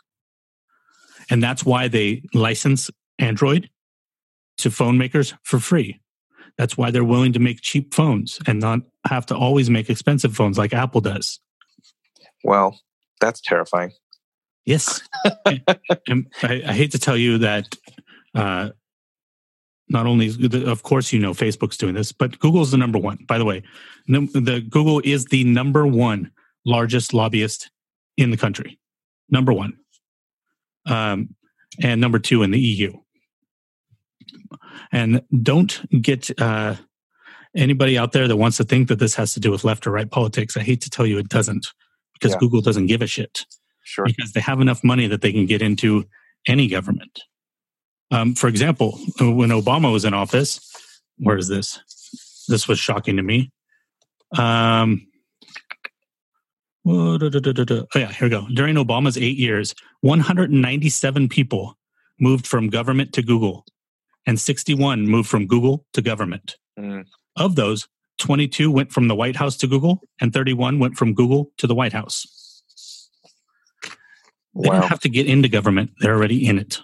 And 1.30 1.42
that's 1.42 1.66
why 1.66 1.88
they 1.88 2.24
license 2.34 2.92
Android 3.18 3.70
to 4.58 4.70
phone 4.70 4.98
makers 4.98 5.34
for 5.44 5.60
free. 5.60 6.00
That's 6.58 6.78
why 6.78 6.92
they're 6.92 7.04
willing 7.04 7.34
to 7.34 7.40
make 7.40 7.62
cheap 7.62 7.94
phones 7.94 8.40
and 8.46 8.60
not 8.60 8.82
have 9.08 9.26
to 9.28 9.36
always 9.36 9.70
make 9.70 9.90
expensive 9.90 10.36
phones 10.36 10.58
like 10.58 10.74
Apple 10.74 11.02
does. 11.02 11.40
Well, 12.44 12.80
that's 13.20 13.42
terrifying. 13.42 13.94
Yes. 14.66 15.02
I, 15.46 15.62
I 16.44 16.74
hate 16.74 16.92
to 16.92 17.00
tell 17.00 17.18
you 17.18 17.40
that 17.40 17.76
uh, 18.36 18.70
not 19.90 20.06
only, 20.06 20.28
is 20.28 20.38
of 20.68 20.84
course, 20.84 21.12
you 21.14 21.20
know 21.20 21.34
Facebook's 21.34 21.78
doing 21.78 21.94
this, 21.94 22.12
but 22.12 22.40
Google's 22.40 22.72
the 22.72 22.78
number 22.78 22.98
one. 22.98 23.18
By 23.28 23.38
the 23.38 23.46
way, 23.46 23.64
the 24.08 24.66
Google 24.70 25.02
is 25.04 25.26
the 25.26 25.44
number 25.44 25.86
one 25.86 26.32
largest 26.66 27.14
lobbyist 27.14 27.70
in 28.18 28.32
the 28.32 28.38
country. 28.38 28.80
Number 29.30 29.54
one. 29.54 29.78
Um, 30.86 31.36
and 31.82 32.00
number 32.00 32.20
two 32.20 32.44
in 32.44 32.52
the 32.52 32.60
EU. 32.60 32.94
And 34.92 35.22
don't 35.42 35.82
get 36.02 36.30
uh, 36.42 36.76
anybody 37.56 37.98
out 37.98 38.12
there 38.12 38.28
that 38.28 38.38
wants 38.38 38.58
to 38.58 38.64
think 38.64 38.88
that 38.90 39.00
this 39.00 39.16
has 39.16 39.34
to 39.34 39.40
do 39.40 39.52
with 39.52 39.64
left 39.64 39.88
or 39.88 39.92
right 39.92 40.10
politics. 40.10 40.56
I 40.58 40.62
hate 40.62 40.82
to 40.82 40.90
tell 40.90 41.06
you 41.06 41.18
it 41.18 41.30
doesn't 41.30 41.68
because 42.14 42.32
Yeah. 42.34 42.40
Google 42.40 42.62
doesn't 42.62 42.88
give 42.88 43.02
a 43.02 43.08
shit 43.08 43.46
Sure. 43.84 44.06
because 44.06 44.32
they 44.34 44.40
have 44.40 44.62
enough 44.62 44.84
money 44.84 45.08
that 45.08 45.22
they 45.22 45.32
can 45.32 45.46
get 45.46 45.62
into 45.62 46.06
any 46.48 46.68
government. 46.68 47.22
Um, 48.14 48.36
for 48.36 48.48
example, 48.48 48.92
when 49.20 49.50
Obama 49.50 49.92
was 49.92 50.06
in 50.06 50.14
office, 50.14 50.60
where 51.18 51.38
is 51.38 51.48
this? 51.48 51.80
This 52.48 52.68
was 52.68 52.78
shocking 52.78 53.18
to 53.18 53.24
me. 53.24 53.52
Um, 54.38 55.08
oh 57.96 58.00
yeah, 58.00 58.12
here 58.12 58.26
we 58.28 58.30
go. 58.30 58.46
During 58.54 58.76
Obama's 58.76 59.18
eight 59.18 59.38
years, 59.38 59.74
197 60.02 61.28
people 61.30 61.78
moved 62.20 62.46
from 62.46 62.70
government 62.70 63.14
to 63.14 63.24
Google, 63.24 63.66
and 64.28 64.40
61 64.40 65.08
moved 65.08 65.30
from 65.30 65.48
Google 65.48 65.86
to 65.94 66.02
government. 66.02 66.58
Mm, 66.80 67.06
Of 67.36 67.56
those, 67.56 67.88
22 68.20 68.70
went 68.72 68.92
from 68.92 69.08
the 69.08 69.16
White 69.16 69.36
House 69.38 69.58
to 69.58 69.68
Google, 69.68 70.02
and 70.22 70.32
31 70.34 70.78
went 70.78 70.98
from 70.98 71.14
Google 71.16 71.52
to 71.58 71.66
the 71.66 71.74
White 71.76 71.94
House. 71.94 72.28
They 74.56 74.70
Wow. 74.70 74.82
don't 74.82 74.90
have 74.90 75.00
to 75.02 75.10
get 75.10 75.26
into 75.26 75.50
government; 75.50 75.92
they're 76.00 76.14
already 76.16 76.46
in 76.46 76.60
it. 76.60 76.80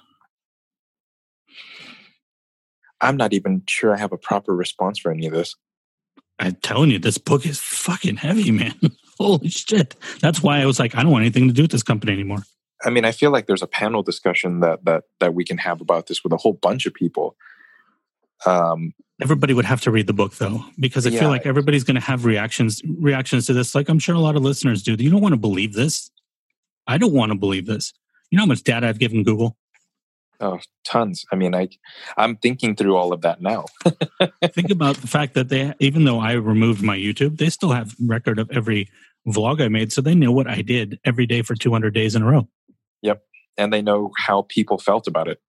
I'm 3.02 3.18
not 3.18 3.34
even 3.34 3.64
sure 3.68 3.94
I 3.94 3.98
have 3.98 4.12
a 4.12 4.18
proper 4.18 4.56
response 4.56 5.00
for 5.00 5.12
any 5.12 5.26
of 5.28 5.34
this. 5.34 5.56
I'm 6.40 6.56
telling 6.56 6.90
you, 6.92 7.00
this 7.00 7.18
book 7.18 7.46
is 7.46 7.60
fucking 7.60 8.18
heavy, 8.18 8.52
man. 8.52 8.76
Holy 9.20 9.50
shit! 9.50 9.96
That's 10.22 10.42
why 10.42 10.62
I 10.62 10.66
was 10.66 10.80
like, 10.80 10.96
I 10.96 11.04
don't 11.04 11.12
want 11.12 11.24
anything 11.24 11.48
to 11.50 11.54
do 11.54 11.64
with 11.64 11.72
this 11.72 11.84
company 11.84 12.14
anymore. 12.14 12.44
I 12.86 12.90
mean, 12.90 13.04
I 13.04 13.12
feel 13.12 13.32
like 13.32 13.46
there's 13.48 13.62
a 13.62 13.68
panel 13.68 14.02
discussion 14.04 14.62
that 14.62 14.86
that 14.86 15.04
that 15.20 15.34
we 15.34 15.44
can 15.44 15.58
have 15.58 15.82
about 15.82 16.08
this 16.08 16.24
with 16.24 16.32
a 16.32 16.38
whole 16.38 16.54
bunch 16.54 16.86
of 16.86 16.94
people. 16.94 17.36
Um, 18.46 18.94
Everybody 19.22 19.54
would 19.54 19.66
have 19.66 19.82
to 19.82 19.92
read 19.92 20.08
the 20.08 20.14
book 20.14 20.36
though, 20.38 20.64
because 20.80 21.06
I 21.06 21.10
Yeah. 21.10 21.20
feel 21.20 21.30
like 21.30 21.46
everybody's 21.46 21.84
going 21.84 21.96
to 21.96 22.02
have 22.02 22.24
reactions 22.24 22.82
reactions 23.00 23.48
to 23.48 23.54
this. 23.54 23.76
Like 23.76 23.90
I'm 23.90 24.00
sure 24.00 24.16
a 24.16 24.20
lot 24.20 24.38
of 24.38 24.44
listeners 24.44 24.82
do. 24.82 24.96
You 24.98 25.10
don't 25.10 25.20
want 25.22 25.34
to 25.34 25.40
believe 25.40 25.74
this. 25.74 26.10
I 26.88 26.98
don't 26.98 27.12
want 27.12 27.34
to 27.34 27.38
believe 27.38 27.66
this. 27.66 27.94
You 28.32 28.38
know 28.38 28.44
how 28.44 28.48
much 28.48 28.64
data 28.64 28.88
I've 28.88 29.00
given 29.00 29.24
Google? 29.24 29.58
Oh, 30.40 30.60
tons. 30.86 31.26
I 31.32 31.36
mean, 31.36 31.54
I 31.56 31.70
I'm 32.18 32.36
thinking 32.38 32.76
through 32.76 32.96
all 32.96 33.14
of 33.14 33.22
that 33.22 33.42
now. 33.42 33.66
Think 34.54 34.70
about 34.72 34.98
the 34.98 35.08
fact 35.08 35.34
that 35.36 35.50
they, 35.50 35.74
even 35.80 36.06
though 36.06 36.20
I 36.20 36.34
removed 36.34 36.82
my 36.82 36.98
YouTube, 36.98 37.38
they 37.38 37.50
still 37.50 37.72
have 37.72 37.96
record 38.00 38.40
of 38.40 38.50
every 38.52 38.90
vlog 39.28 39.62
I 39.62 39.68
made, 39.68 39.92
so 39.92 40.02
they 40.02 40.16
know 40.16 40.32
what 40.32 40.48
I 40.48 40.62
did 40.62 41.00
every 41.06 41.26
day 41.26 41.42
for 41.42 41.56
200 41.56 41.94
days 41.94 42.16
in 42.16 42.22
a 42.22 42.26
row, 42.26 42.48
Yep. 43.02 43.22
and 43.58 43.72
they 43.74 43.82
know 43.82 44.12
how 44.18 44.44
people 44.50 44.78
felt 44.80 45.08
about 45.08 45.28
it. 45.28 45.40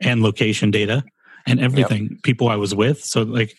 and 0.00 0.22
location 0.22 0.70
data 0.70 1.02
and 1.46 1.58
everything, 1.60 2.18
people 2.22 2.48
I 2.48 2.56
was 2.56 2.74
with. 2.74 3.02
So, 3.02 3.22
like, 3.22 3.54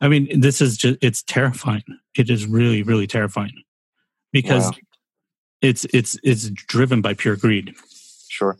I 0.00 0.08
mean, 0.08 0.40
this 0.40 0.60
is 0.60 0.76
just 0.76 0.98
it's 1.00 1.22
terrifying. 1.22 1.84
It 2.16 2.28
is 2.30 2.46
really, 2.46 2.82
really 2.82 3.06
terrifying 3.06 3.52
because 4.32 4.64
Wow. 4.64 4.72
it's 5.62 5.86
it's 5.94 6.18
it's 6.24 6.50
driven 6.50 7.00
by 7.02 7.14
pure 7.14 7.36
greed. 7.36 7.74
Sure. 8.28 8.58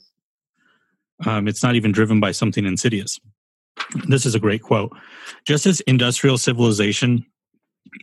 Um, 1.24 1.48
it's 1.48 1.62
not 1.62 1.74
even 1.76 1.92
driven 1.92 2.20
by 2.20 2.32
something 2.32 2.66
insidious. 2.66 3.18
This 4.08 4.26
is 4.26 4.34
a 4.34 4.40
great 4.40 4.62
quote. 4.62 4.94
Just 5.46 5.66
as 5.66 5.80
industrial 5.82 6.38
civilization 6.38 7.24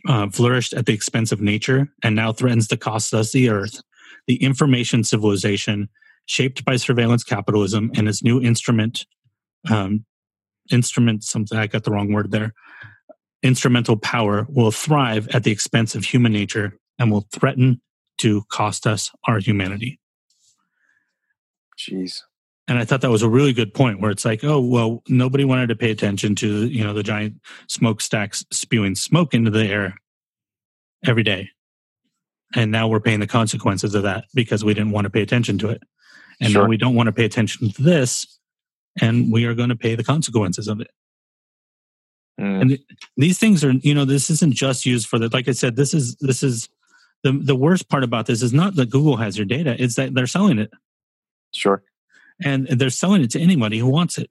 uh, 0.08 0.28
flourished 0.30 0.72
at 0.72 0.86
the 0.86 0.92
expense 0.92 1.30
of 1.32 1.40
nature 1.40 1.88
and 2.02 2.16
now 2.16 2.32
threatens 2.32 2.66
to 2.68 2.76
cost 2.76 3.14
us 3.14 3.32
the 3.32 3.50
earth, 3.50 3.80
the 4.26 4.42
information 4.42 5.04
civilization, 5.04 5.88
shaped 6.26 6.64
by 6.64 6.76
surveillance 6.76 7.22
capitalism 7.22 7.90
and 7.94 8.08
its 8.08 8.22
new 8.22 8.40
instrument, 8.40 9.04
um, 9.70 10.04
instrument, 10.70 11.22
something, 11.22 11.58
I 11.58 11.66
got 11.66 11.84
the 11.84 11.90
wrong 11.90 12.12
word 12.12 12.30
there, 12.30 12.54
instrumental 13.42 13.96
power 13.96 14.46
will 14.48 14.70
thrive 14.70 15.28
at 15.28 15.44
the 15.44 15.52
expense 15.52 15.94
of 15.94 16.04
human 16.04 16.32
nature 16.32 16.78
and 16.98 17.10
will 17.10 17.26
threaten 17.32 17.80
to 18.18 18.42
cost 18.50 18.86
us 18.86 19.10
our 19.28 19.38
humanity. 19.38 20.00
Jeez. 21.78 22.20
And 22.66 22.78
I 22.78 22.84
thought 22.84 23.02
that 23.02 23.10
was 23.10 23.22
a 23.22 23.28
really 23.28 23.52
good 23.52 23.74
point 23.74 24.00
where 24.00 24.10
it's 24.10 24.24
like, 24.24 24.42
oh 24.42 24.60
well, 24.60 25.02
nobody 25.08 25.44
wanted 25.44 25.68
to 25.68 25.76
pay 25.76 25.90
attention 25.90 26.34
to 26.36 26.66
you 26.66 26.82
know 26.84 26.94
the 26.94 27.02
giant 27.02 27.34
smokestacks 27.68 28.44
spewing 28.50 28.94
smoke 28.94 29.34
into 29.34 29.50
the 29.50 29.64
air 29.66 29.96
every 31.06 31.22
day, 31.22 31.50
and 32.54 32.70
now 32.70 32.88
we're 32.88 33.00
paying 33.00 33.20
the 33.20 33.26
consequences 33.26 33.94
of 33.94 34.02
that 34.04 34.24
because 34.34 34.64
we 34.64 34.74
didn't 34.74 34.92
want 34.92 35.04
to 35.04 35.10
pay 35.10 35.22
attention 35.22 35.58
to 35.58 35.68
it, 35.68 35.82
and 36.40 36.54
now 36.54 36.66
we 36.66 36.76
don't 36.76 36.94
want 36.94 37.06
to 37.06 37.12
pay 37.12 37.24
attention 37.24 37.70
to 37.70 37.82
this, 37.82 38.38
and 39.00 39.30
we 39.32 39.44
are 39.44 39.54
going 39.54 39.68
to 39.68 39.76
pay 39.76 39.94
the 39.94 40.04
consequences 40.04 40.66
of 40.68 40.80
it. 40.80 40.90
Mm, 42.40 42.60
And 42.60 42.78
these 43.16 43.38
things 43.38 43.62
are 43.62 43.72
you 43.72 43.94
know 43.94 44.04
this 44.04 44.30
isn't 44.30 44.54
just 44.54 44.86
used 44.86 45.06
for 45.06 45.18
the 45.18 45.28
like 45.32 45.48
I 45.48 45.52
said 45.52 45.76
this 45.76 45.92
is 45.94 46.16
this 46.16 46.42
is 46.42 46.68
the 47.22 47.32
the 47.32 47.54
worst 47.54 47.88
part 47.88 48.04
about 48.04 48.26
this 48.26 48.42
is 48.42 48.52
not 48.52 48.74
that 48.76 48.90
Google 48.90 49.16
has 49.18 49.36
your 49.36 49.46
data; 49.46 49.76
it's 49.78 49.96
that 49.96 50.14
they're 50.14 50.26
selling 50.26 50.58
it. 50.58 50.72
sure. 51.54 51.82
And 52.42 52.66
they're 52.66 52.90
selling 52.90 53.22
it 53.22 53.30
to 53.30 53.40
anybody 53.40 53.78
who 53.78 53.88
wants 53.88 54.18
it. 54.18 54.28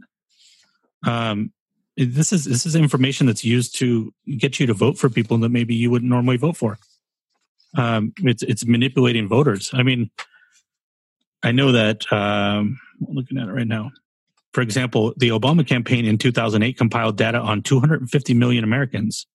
Um, 1.05 1.51
this 1.95 2.33
is 2.33 2.45
this 2.45 2.65
is 2.65 2.75
information 2.75 3.27
that's 3.27 3.43
used 3.43 3.77
to 3.77 4.13
get 4.37 4.59
you 4.59 4.65
to 4.67 4.73
vote 4.73 4.97
for 4.97 5.09
people 5.09 5.37
that 5.37 5.49
maybe 5.49 5.75
you 5.75 5.91
wouldn't 5.91 6.09
normally 6.09 6.37
vote 6.37 6.57
for. 6.57 6.77
Um, 7.77 8.13
it's 8.19 8.41
it's 8.43 8.65
manipulating 8.65 9.27
voters. 9.27 9.71
I 9.73 9.83
mean, 9.83 10.09
I 11.43 11.51
know 11.51 11.71
that. 11.71 12.11
Um, 12.11 12.79
I'm 13.07 13.15
looking 13.15 13.37
at 13.37 13.47
it 13.47 13.51
right 13.51 13.67
now. 13.67 13.91
For 14.53 14.61
example, 14.61 15.13
the 15.17 15.29
Obama 15.29 15.67
campaign 15.67 16.05
in 16.05 16.17
2008 16.17 16.77
compiled 16.77 17.17
data 17.17 17.39
on 17.39 17.61
250 17.61 18.33
million 18.33 18.63
Americans, 18.63 19.27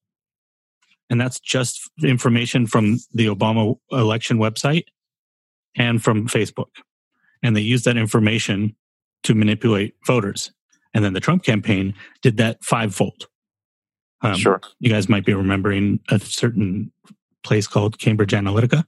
and 1.10 1.20
that's 1.20 1.38
just 1.38 1.88
information 2.02 2.66
from 2.66 2.98
the 3.12 3.26
Obama 3.26 3.76
election 3.92 4.38
website 4.38 4.84
and 5.76 6.02
from 6.02 6.28
Facebook 6.28 6.68
and 7.42 7.56
they 7.56 7.60
used 7.60 7.84
that 7.84 7.96
information 7.96 8.74
to 9.24 9.34
manipulate 9.34 9.94
voters. 10.06 10.52
And 10.94 11.04
then 11.04 11.12
the 11.12 11.20
Trump 11.20 11.44
campaign 11.44 11.94
did 12.22 12.36
that 12.38 12.64
fivefold. 12.64 13.28
Um, 14.22 14.36
sure. 14.36 14.60
You 14.80 14.90
guys 14.90 15.08
might 15.08 15.24
be 15.24 15.34
remembering 15.34 16.00
a 16.08 16.18
certain 16.18 16.90
place 17.44 17.66
called 17.66 17.98
Cambridge 17.98 18.32
Analytica. 18.32 18.84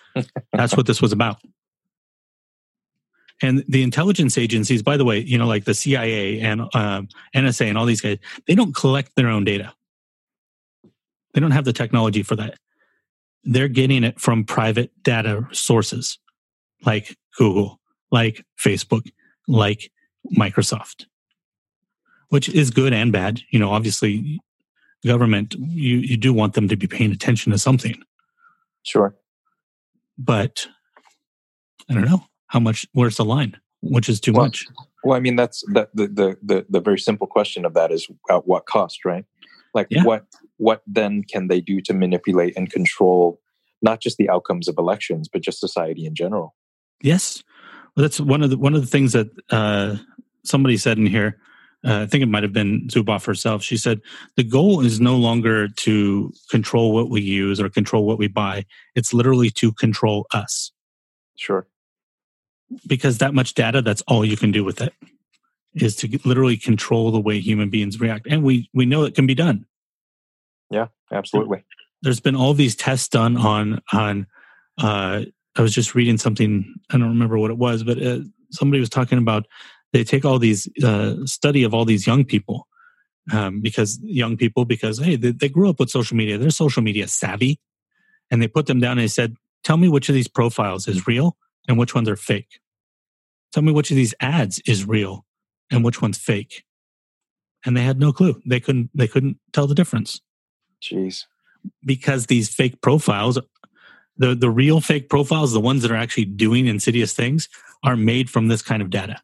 That's 0.52 0.76
what 0.76 0.86
this 0.86 1.00
was 1.00 1.12
about. 1.12 1.38
And 3.42 3.64
the 3.68 3.82
intelligence 3.82 4.38
agencies, 4.38 4.82
by 4.82 4.96
the 4.96 5.04
way, 5.04 5.18
you 5.18 5.36
know, 5.36 5.46
like 5.46 5.64
the 5.64 5.74
CIA 5.74 6.40
and 6.40 6.62
um, 6.74 7.08
NSA 7.34 7.66
and 7.66 7.76
all 7.76 7.84
these 7.84 8.00
guys, 8.00 8.18
they 8.46 8.54
don't 8.54 8.74
collect 8.74 9.14
their 9.14 9.28
own 9.28 9.44
data. 9.44 9.74
They 11.34 11.40
don't 11.40 11.50
have 11.50 11.66
the 11.66 11.72
technology 11.72 12.22
for 12.22 12.34
that. 12.36 12.58
they're 13.44 13.68
getting 13.68 14.04
it 14.04 14.20
from 14.20 14.44
private 14.44 14.90
data 15.02 15.46
sources 15.52 16.18
like 16.84 17.16
Google, 17.38 17.80
like 18.10 18.44
Facebook, 18.62 19.10
like 19.48 19.90
Microsoft, 20.36 21.06
which 22.28 22.48
is 22.48 22.70
good 22.70 22.92
and 22.92 23.12
bad. 23.12 23.40
You 23.50 23.58
know, 23.58 23.70
obviously, 23.70 24.40
government, 25.04 25.54
you, 25.58 25.98
you 25.98 26.16
do 26.16 26.32
want 26.32 26.54
them 26.54 26.68
to 26.68 26.76
be 26.76 26.86
paying 26.86 27.12
attention 27.12 27.52
to 27.52 27.58
something, 27.58 27.94
Sure. 28.82 29.14
but 30.18 30.66
I 31.88 31.94
don't 31.94 32.04
know 32.04 32.24
how 32.48 32.60
much, 32.60 32.86
where's 32.92 33.16
the 33.16 33.24
line? 33.24 33.56
Which 33.82 34.08
is 34.08 34.20
too 34.20 34.32
Well, 34.32 34.46
much. 34.46 34.66
Well, 35.04 35.16
I 35.16 35.20
mean, 35.20 35.36
that's 35.36 35.62
that 35.74 35.90
the, 35.94 36.08
the 36.08 36.36
the 36.42 36.66
the 36.68 36.80
very 36.80 36.98
simple 36.98 37.28
question 37.28 37.64
of 37.64 37.74
that 37.74 37.92
is 37.92 38.08
at 38.28 38.46
what 38.48 38.66
cost, 38.66 39.04
right? 39.04 39.24
Like, 39.74 39.86
Yeah. 39.90 40.02
what 40.02 40.24
what 40.56 40.82
then 40.86 41.22
can 41.22 41.46
they 41.46 41.60
do 41.60 41.80
to 41.82 41.92
manipulate 41.94 42.56
and 42.56 42.68
control 42.72 43.40
not 43.82 44.00
just 44.00 44.16
the 44.16 44.28
outcomes 44.28 44.66
of 44.66 44.76
elections, 44.78 45.28
but 45.28 45.42
just 45.42 45.60
society 45.60 46.06
in 46.06 46.14
general? 46.16 46.56
Yes, 47.02 47.44
that's 47.96 48.20
one 48.20 48.42
of 48.42 48.50
the 48.50 48.58
one 48.58 48.74
of 48.74 48.80
the 48.80 48.86
things 48.86 49.12
that 49.12 49.28
uh, 49.50 49.96
somebody 50.44 50.76
said 50.76 50.98
in 50.98 51.06
here. 51.06 51.38
Uh, 51.86 52.02
I 52.02 52.06
think 52.06 52.22
it 52.22 52.26
might 52.26 52.42
have 52.42 52.52
been 52.52 52.88
Zuboff 52.88 53.24
herself. 53.26 53.62
She 53.62 53.76
said 53.76 54.00
the 54.36 54.42
goal 54.42 54.80
is 54.84 55.00
no 55.00 55.16
longer 55.16 55.68
to 55.68 56.32
control 56.50 56.92
what 56.92 57.10
we 57.10 57.20
use 57.20 57.60
or 57.60 57.68
control 57.68 58.06
what 58.06 58.18
we 58.18 58.26
buy. 58.28 58.64
It's 58.94 59.12
literally 59.14 59.50
to 59.50 59.70
control 59.72 60.26
us 60.32 60.72
Sure. 61.36 61.66
because 62.86 63.18
that 63.18 63.34
much 63.34 63.54
data. 63.54 63.82
That's 63.82 64.02
all 64.08 64.24
you 64.24 64.36
can 64.36 64.50
do 64.50 64.64
with 64.64 64.80
it 64.80 64.92
is 65.74 65.94
to 65.96 66.18
literally 66.24 66.56
control 66.56 67.10
the 67.10 67.20
way 67.20 67.38
human 67.38 67.68
beings 67.70 68.00
react, 68.00 68.26
and 68.28 68.42
we 68.42 68.68
we 68.72 68.86
know 68.86 69.04
it 69.04 69.14
can 69.14 69.26
be 69.26 69.34
done. 69.34 69.66
Yeah. 70.70 70.88
Absolutely. 71.12 71.62
there's 72.02 72.18
been 72.20 72.34
all 72.34 72.52
these 72.54 72.74
tests 72.74 73.08
done 73.08 73.36
on 73.36 73.80
on 73.92 74.26
uh 74.78 75.22
i 75.56 75.62
was 75.62 75.74
just 75.74 75.94
reading 75.94 76.18
something 76.18 76.74
i 76.90 76.98
don't 76.98 77.08
remember 77.08 77.38
what 77.38 77.50
it 77.50 77.58
was 77.58 77.82
but 77.82 78.02
uh, 78.02 78.20
somebody 78.50 78.80
was 78.80 78.90
talking 78.90 79.18
about 79.18 79.46
they 79.92 80.04
take 80.04 80.24
all 80.24 80.38
these 80.38 80.68
uh 80.84 81.14
study 81.24 81.62
of 81.62 81.74
all 81.74 81.84
these 81.84 82.06
young 82.06 82.24
people 82.24 82.66
um 83.32 83.60
because 83.60 83.98
young 84.02 84.36
people 84.36 84.64
because 84.64 84.98
hey 84.98 85.16
they, 85.16 85.32
they 85.32 85.48
grew 85.48 85.68
up 85.68 85.80
with 85.80 85.90
social 85.90 86.16
media 86.16 86.38
they're 86.38 86.50
social 86.50 86.82
media 86.82 87.08
savvy 87.08 87.58
and 88.30 88.42
they 88.42 88.48
put 88.48 88.66
them 88.66 88.80
down 88.80 88.92
and 88.92 89.00
they 89.00 89.08
said 89.08 89.34
tell 89.62 89.76
me 89.76 89.88
which 89.88 90.08
of 90.08 90.14
these 90.14 90.28
profiles 90.28 90.86
is 90.86 91.06
real 91.06 91.36
and 91.68 91.78
which 91.78 91.94
ones 91.94 92.08
are 92.08 92.16
fake. 92.16 92.60
Tell 93.52 93.62
me 93.62 93.72
which 93.72 93.90
of 93.90 93.96
these 93.96 94.14
ads 94.20 94.60
is 94.66 94.86
real 94.86 95.24
and 95.70 95.84
which 95.84 96.00
one's 96.00 96.18
fake. 96.18 96.64
And 97.64 97.76
they 97.76 97.82
had 97.82 97.98
no 97.98 98.12
clue. 98.12 98.40
They 98.46 98.60
couldn't 98.60 98.90
they 98.94 99.08
couldn't 99.08 99.38
tell 99.52 99.66
the 99.66 99.74
difference. 99.74 100.20
Jeez. 100.82 101.24
because 101.84 102.26
these 102.26 102.48
fake 102.54 102.80
profiles 102.82 103.38
the 104.18 104.34
the 104.34 104.50
real 104.50 104.80
fake 104.80 105.08
profiles 105.08 105.52
the 105.52 105.60
ones 105.60 105.82
that 105.82 105.90
are 105.90 105.96
actually 105.96 106.24
doing 106.24 106.66
insidious 106.66 107.12
things 107.12 107.48
are 107.82 107.96
made 107.96 108.28
from 108.30 108.48
this 108.48 108.62
kind 108.62 108.82
of 108.82 108.90
data 108.90 109.20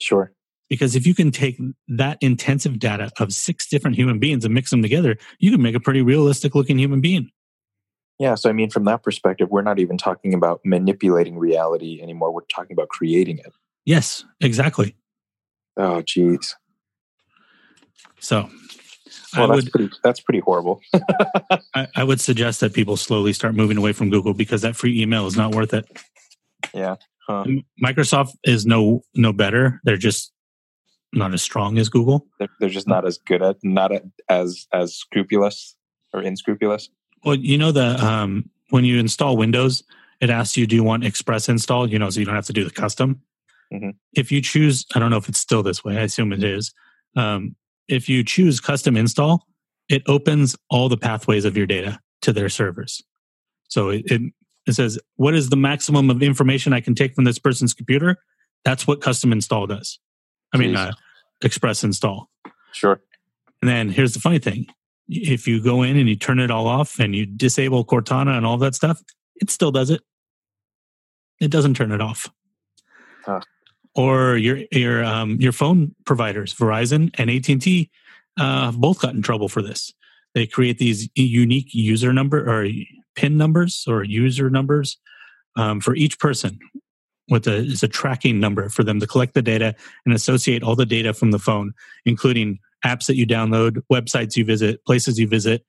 Sure. 0.00 0.32
because 0.68 0.96
if 0.96 1.06
you 1.06 1.14
can 1.14 1.30
take 1.30 1.58
that 1.88 2.16
intensive 2.20 2.78
data 2.78 3.10
of 3.18 3.32
six 3.32 3.68
different 3.68 3.96
human 3.96 4.18
beings 4.18 4.44
and 4.44 4.54
mix 4.54 4.70
them 4.70 4.82
together 4.82 5.16
you 5.38 5.50
can 5.50 5.62
make 5.62 5.74
a 5.74 5.80
pretty 5.80 6.02
realistic 6.02 6.54
looking 6.54 6.78
human 6.78 7.00
being 7.00 7.30
Yeah. 8.18 8.34
So 8.36 8.50
I 8.50 8.52
mean, 8.52 8.68
from 8.70 8.84
that 8.84 9.02
perspective, 9.02 9.48
we're 9.50 9.62
not 9.62 9.78
even 9.78 9.96
talking 9.96 10.34
about 10.34 10.60
manipulating 10.64 11.38
reality 11.38 12.00
anymore. 12.02 12.30
We're 12.32 12.42
talking 12.54 12.74
about 12.76 12.88
creating 12.88 13.38
it. 13.38 13.52
yes 13.84 14.24
exactly 14.40 14.94
Oh, 15.76 16.02
geez. 16.02 16.54
so 18.18 18.48
Well, 19.36 19.50
I 19.50 19.54
that's 19.54 19.64
would 19.64 19.72
pretty. 19.72 19.90
That's 20.02 20.20
pretty 20.20 20.40
horrible. 20.40 20.80
I, 21.74 21.86
I 21.96 22.04
would 22.04 22.20
suggest 22.20 22.60
that 22.60 22.72
people 22.74 22.96
slowly 22.96 23.32
start 23.32 23.54
moving 23.54 23.76
away 23.76 23.92
from 23.92 24.10
Google 24.10 24.34
because 24.34 24.62
that 24.62 24.76
free 24.76 25.00
email 25.00 25.26
is 25.26 25.36
not 25.36 25.54
worth 25.54 25.74
it. 25.74 25.86
yeah. 26.74 26.96
Huh. 27.26 27.44
Microsoft 27.82 28.34
is 28.44 28.66
no 28.66 29.02
no 29.14 29.32
better. 29.32 29.80
They're 29.84 29.96
just 29.96 30.32
not 31.12 31.32
as 31.34 31.42
strong 31.42 31.78
as 31.78 31.88
Google. 31.88 32.26
They're, 32.38 32.48
they're 32.58 32.68
just 32.68 32.88
not 32.88 33.06
as 33.06 33.18
good 33.18 33.42
at, 33.42 33.56
not 33.62 33.92
as 34.28 34.66
as 34.72 34.94
scrupulous 34.94 35.76
or 36.12 36.22
inscrupulous. 36.22 36.88
Well, 37.24 37.36
you 37.36 37.58
know 37.58 37.70
the 37.72 38.04
um, 38.04 38.50
when 38.70 38.84
you 38.84 38.98
install 38.98 39.36
Windows, 39.36 39.84
it 40.20 40.30
asks 40.30 40.56
you, 40.56 40.66
"Do 40.66 40.74
you 40.76 40.82
want 40.84 41.04
Express 41.04 41.48
installed?" 41.48 41.92
You 41.92 41.98
know, 41.98 42.10
so 42.10 42.18
you 42.20 42.26
don't 42.26 42.34
have 42.34 42.46
to 42.46 42.52
do 42.52 42.64
the 42.64 42.70
custom. 42.70 43.22
Mhm. 43.72 43.94
If 44.14 44.32
you 44.32 44.40
choose, 44.42 44.84
I 44.94 44.98
don't 44.98 45.10
know 45.10 45.16
if 45.18 45.28
it's 45.28 45.38
still 45.38 45.62
this 45.62 45.84
way. 45.84 45.96
I 45.98 46.02
assume 46.02 46.32
it 46.32 46.42
is. 46.42 46.72
Um, 47.16 47.54
if 47.90 48.08
you 48.08 48.24
choose 48.24 48.60
custom 48.60 48.96
install, 48.96 49.46
it 49.88 50.02
opens 50.06 50.56
all 50.70 50.88
the 50.88 50.96
pathways 50.96 51.44
of 51.44 51.56
your 51.56 51.66
data 51.66 51.98
to 52.22 52.32
their 52.32 52.48
servers. 52.48 53.02
So 53.68 53.90
it, 53.90 54.02
it 54.06 54.32
it 54.66 54.72
says, 54.74 54.98
"What 55.16 55.34
is 55.34 55.48
the 55.48 55.56
maximum 55.56 56.10
of 56.10 56.22
information 56.22 56.72
I 56.72 56.80
can 56.80 56.94
take 56.94 57.14
from 57.14 57.24
this 57.24 57.38
person's 57.38 57.74
computer?" 57.74 58.16
That's 58.64 58.86
what 58.86 59.00
custom 59.00 59.32
install 59.32 59.66
does. 59.66 59.98
I 60.52 60.58
mean, 60.58 60.76
uh, 60.76 60.92
Express 61.42 61.82
install. 61.84 62.28
Sure. 62.72 63.00
And 63.62 63.68
then 63.68 63.88
here's 63.88 64.12
the 64.12 64.20
funny 64.20 64.38
thing. 64.38 64.66
If 65.08 65.48
you 65.48 65.62
go 65.62 65.82
in 65.82 65.96
and 65.96 66.08
you 66.08 66.16
turn 66.16 66.38
it 66.38 66.50
all 66.50 66.66
off 66.66 66.98
and 66.98 67.16
you 67.16 67.26
disable 67.26 67.84
Cortana 67.84 68.36
and 68.36 68.44
all 68.46 68.58
that 68.58 68.74
stuff, 68.74 69.02
it 69.36 69.50
still 69.50 69.72
does 69.72 69.90
it. 69.90 70.02
It 71.40 71.50
doesn't 71.50 71.74
turn 71.74 71.92
it 71.92 72.00
off. 72.00 72.28
Huh. 73.24 73.40
Or 73.94 74.36
your 74.36 74.60
your 74.70 75.04
um, 75.04 75.36
your 75.40 75.52
phone 75.52 75.94
providers, 76.06 76.54
Verizon 76.54 77.10
and 77.18 77.28
AT 77.28 77.48
and 77.48 77.60
T, 77.60 77.90
uh, 78.38 78.66
have 78.66 78.76
both 78.80 79.00
got 79.00 79.14
in 79.14 79.22
trouble 79.22 79.48
for 79.48 79.62
this. 79.62 79.92
They 80.34 80.46
create 80.46 80.78
these 80.78 81.08
unique 81.16 81.74
user 81.74 82.12
number 82.12 82.38
or 82.38 82.68
PIN 83.16 83.36
numbers 83.36 83.84
or 83.88 84.04
user 84.04 84.48
numbers 84.48 84.96
um, 85.56 85.80
for 85.80 85.94
each 85.96 86.18
person. 86.18 86.58
With 87.28 87.46
a 87.46 87.78
a 87.82 87.88
tracking 87.88 88.40
number 88.40 88.68
for 88.68 88.82
them 88.82 88.98
to 88.98 89.06
collect 89.06 89.34
the 89.34 89.42
data 89.42 89.76
and 90.04 90.14
associate 90.14 90.64
all 90.64 90.74
the 90.74 90.86
data 90.86 91.14
from 91.14 91.30
the 91.30 91.38
phone, 91.38 91.74
including 92.04 92.58
apps 92.84 93.06
that 93.06 93.16
you 93.16 93.26
download, 93.26 93.82
websites 93.92 94.36
you 94.36 94.44
visit, 94.44 94.84
places 94.84 95.18
you 95.18 95.28
visit. 95.28 95.64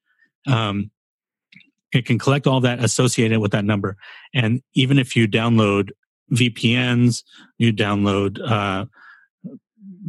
Um, 0.47 0.89
it 1.91 2.05
can 2.05 2.17
collect 2.17 2.47
all 2.47 2.61
that 2.61 2.83
associated 2.83 3.39
with 3.39 3.51
that 3.51 3.65
number. 3.65 3.97
And 4.33 4.61
even 4.73 4.97
if 4.97 5.15
you 5.15 5.27
download 5.27 5.91
VPNs, 6.33 7.23
you 7.57 7.73
download 7.73 8.39
uh, 8.41 8.85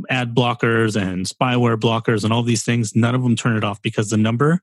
ad 0.09 0.35
blockers 0.35 1.01
and 1.01 1.27
spyware 1.27 1.77
blockers 1.77 2.25
and 2.25 2.33
all 2.33 2.43
these 2.43 2.65
things, 2.65 2.95
none 2.95 3.15
of 3.15 3.23
them 3.23 3.37
turn 3.37 3.57
it 3.57 3.65
off 3.65 3.81
because 3.83 4.11
the 4.11 4.17
number 4.17 4.61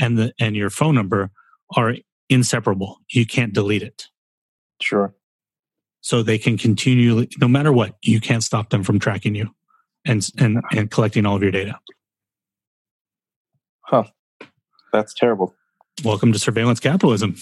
and 0.00 0.18
the 0.18 0.32
and 0.40 0.56
your 0.56 0.70
phone 0.70 0.94
number 0.94 1.30
are 1.76 1.96
inseparable. 2.28 2.98
You 3.10 3.26
can't 3.26 3.52
delete 3.52 3.82
it. 3.82 4.08
Sure. 4.80 5.14
So 6.00 6.22
they 6.22 6.38
can 6.38 6.58
continually, 6.58 7.28
no 7.40 7.46
matter 7.46 7.72
what, 7.72 7.94
you 8.02 8.20
can't 8.20 8.42
stop 8.42 8.70
them 8.70 8.82
from 8.82 8.98
tracking 8.98 9.34
you 9.34 9.54
and 10.04 10.26
and 10.38 10.62
and 10.72 10.90
collecting 10.90 11.26
all 11.26 11.36
of 11.36 11.42
your 11.42 11.52
data. 11.52 11.78
Huh. 13.82 14.04
That's 14.92 15.14
terrible. 15.14 15.54
Welcome 16.04 16.32
to 16.32 16.38
surveillance 16.38 16.80
capitalism. 16.80 17.36